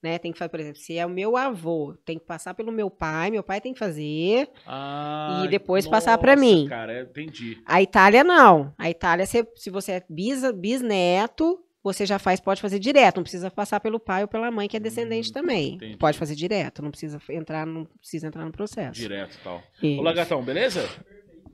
Né? 0.02 0.19
Tem 0.19 0.32
que 0.32 0.39
fazer, 0.40 0.48
por 0.48 0.59
exemplo, 0.59 0.81
se 0.81 0.98
é 0.98 1.06
o 1.06 1.09
meu 1.09 1.36
avô, 1.36 1.94
tem 2.05 2.19
que 2.19 2.27
passar 2.27 2.55
pelo 2.55 2.73
meu 2.73 2.90
pai, 2.90 3.31
meu 3.31 3.44
pai 3.44 3.60
tem 3.60 3.73
que 3.73 3.78
fazer. 3.78 4.48
Ah, 4.66 5.44
e 5.44 5.48
depois 5.48 5.86
passar 5.86 6.19
pra 6.19 6.35
nossa, 6.35 6.44
mim. 6.44 6.66
Cara, 6.69 6.93
eu 6.93 7.05
entendi. 7.05 7.59
A 7.64 7.81
Itália 7.81 8.24
não. 8.24 8.74
A 8.77 8.90
Itália, 8.90 9.24
se, 9.27 9.47
se 9.55 9.70
você 9.70 9.93
é 9.93 10.05
bisa, 10.10 10.52
bisneto, 10.52 11.60
você 11.82 12.06
já 12.06 12.18
faz, 12.18 12.40
pode 12.40 12.60
fazer 12.60 12.78
direto. 12.78 13.16
Não 13.16 13.22
precisa 13.22 13.50
passar 13.50 13.80
pelo 13.80 13.98
pai 13.98 14.22
ou 14.22 14.28
pela 14.28 14.50
mãe, 14.50 14.68
que 14.68 14.76
é 14.76 14.80
descendente 14.80 15.30
Hum, 15.30 15.32
também. 15.32 15.74
entendi. 15.74 15.96
Pode 15.96 16.18
fazer 16.18 16.34
direto, 16.34 16.82
não 16.82 16.90
precisa 16.90 17.20
entrar, 17.30 17.66
não 17.66 17.84
precisa 17.84 18.26
entrar 18.26 18.44
no 18.44 18.52
processo. 18.52 19.00
Direto 19.00 19.38
tal. 19.42 19.62
Isso. 19.82 20.00
Olá, 20.00 20.12
gatão, 20.12 20.42
beleza? 20.42 20.88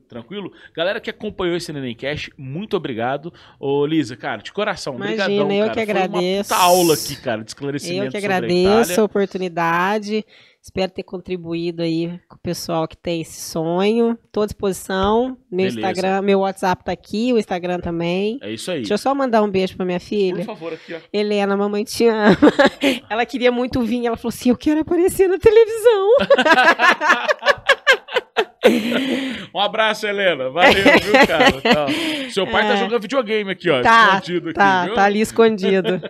Tranquilo? 0.08 0.50
Galera 0.74 1.00
que 1.00 1.10
acompanhou 1.10 1.56
esse 1.56 1.72
Nenemcast, 1.72 2.32
muito 2.38 2.76
obrigado. 2.76 3.32
Ô, 3.60 3.84
Lisa, 3.84 4.16
cara, 4.16 4.40
de 4.42 4.52
coração, 4.52 4.94
Imagina, 4.94 5.24
obrigadão, 5.24 5.52
eu 5.52 5.66
cara. 5.66 5.74
que 5.74 5.84
Foi 5.84 5.94
uma 5.94 6.04
agradeço. 6.04 6.54
aula 6.54 6.94
aqui, 6.94 7.16
cara, 7.16 7.42
de 7.44 7.50
esclarecimento 7.50 8.04
Eu 8.06 8.10
que 8.10 8.16
a 8.16 8.20
agradeço 8.20 8.68
a 8.68 8.82
Itália. 8.84 9.04
oportunidade. 9.04 10.24
Espero 10.60 10.90
ter 10.92 11.02
contribuído 11.04 11.82
aí 11.82 12.20
com 12.28 12.34
o 12.36 12.40
pessoal 12.40 12.86
que 12.88 12.96
tem 12.96 13.20
esse 13.22 13.40
sonho. 13.40 14.18
Estou 14.26 14.42
à 14.42 14.46
disposição. 14.46 15.38
Meu 15.50 15.66
Beleza. 15.66 15.78
Instagram, 15.78 16.22
meu 16.22 16.40
WhatsApp 16.40 16.84
tá 16.84 16.92
aqui, 16.92 17.32
o 17.32 17.38
Instagram 17.38 17.78
também. 17.78 18.38
É 18.42 18.50
isso 18.50 18.70
aí. 18.70 18.78
Deixa 18.78 18.94
eu 18.94 18.98
só 18.98 19.14
mandar 19.14 19.42
um 19.42 19.48
beijo 19.50 19.76
pra 19.76 19.86
minha 19.86 20.00
Por 20.00 20.06
filha. 20.06 20.44
favor, 20.44 20.72
aqui, 20.72 20.94
ó. 20.94 20.98
Helena, 21.12 21.56
mamãe 21.56 21.84
te 21.84 22.06
ama. 22.06 22.36
Ela 23.08 23.24
queria 23.24 23.52
muito 23.52 23.80
vir, 23.82 24.04
ela 24.06 24.16
falou 24.16 24.30
assim: 24.30 24.50
Eu 24.50 24.56
quero 24.56 24.80
aparecer 24.80 25.28
na 25.28 25.38
televisão. 25.38 26.08
Um 29.54 29.60
abraço, 29.60 30.06
Helena. 30.06 30.50
Valeu, 30.50 30.74
viu, 30.74 31.12
cara? 31.26 31.60
Tá. 31.62 31.86
Seu 32.30 32.46
pai 32.46 32.68
tá 32.68 32.76
jogando 32.76 33.00
videogame 33.00 33.50
aqui, 33.50 33.70
ó. 33.70 33.78
É. 33.80 33.82
Tá, 33.82 34.08
escondido 34.16 34.48
aqui, 34.50 34.58
tá, 34.58 34.84
viu? 34.84 34.94
tá 34.94 35.04
ali 35.04 35.20
escondido. 35.20 36.00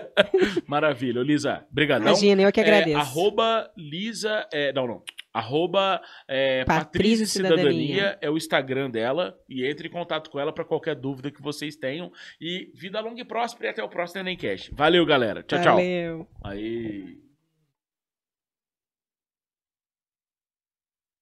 Maravilha. 0.66 1.20
Lisa, 1.20 1.64
brigadão. 1.70 2.08
Imagina, 2.08 2.42
eu 2.42 2.52
que 2.52 2.60
É, 2.60 2.62
agradeço. 2.62 2.98
arroba 2.98 3.70
Lisa. 3.76 4.46
é, 4.52 4.72
não, 4.72 4.86
não. 4.86 5.02
Arroba 5.32 6.00
é, 6.28 6.64
Patrícia 6.64 7.24
Cidadania. 7.24 7.62
Cidadania. 7.62 8.18
é 8.20 8.28
o 8.28 8.36
Instagram 8.36 8.90
dela. 8.90 9.36
E 9.48 9.64
entre 9.64 9.88
em 9.88 9.90
contato 9.90 10.28
com 10.28 10.38
ela 10.40 10.52
para 10.52 10.64
qualquer 10.64 10.96
dúvida 10.96 11.30
que 11.30 11.40
vocês 11.40 11.76
tenham. 11.76 12.10
E 12.40 12.70
vida 12.74 13.00
longa 13.00 13.20
e 13.20 13.24
próspera 13.24 13.68
e 13.68 13.70
até 13.70 13.82
o 13.82 13.88
próximo 13.88 14.20
Enemcast. 14.20 14.70
Valeu, 14.74 15.06
galera. 15.06 15.42
Tchau, 15.42 15.60
tchau. 15.62 15.76
Valeu. 15.76 16.28
Aí. 16.44 17.29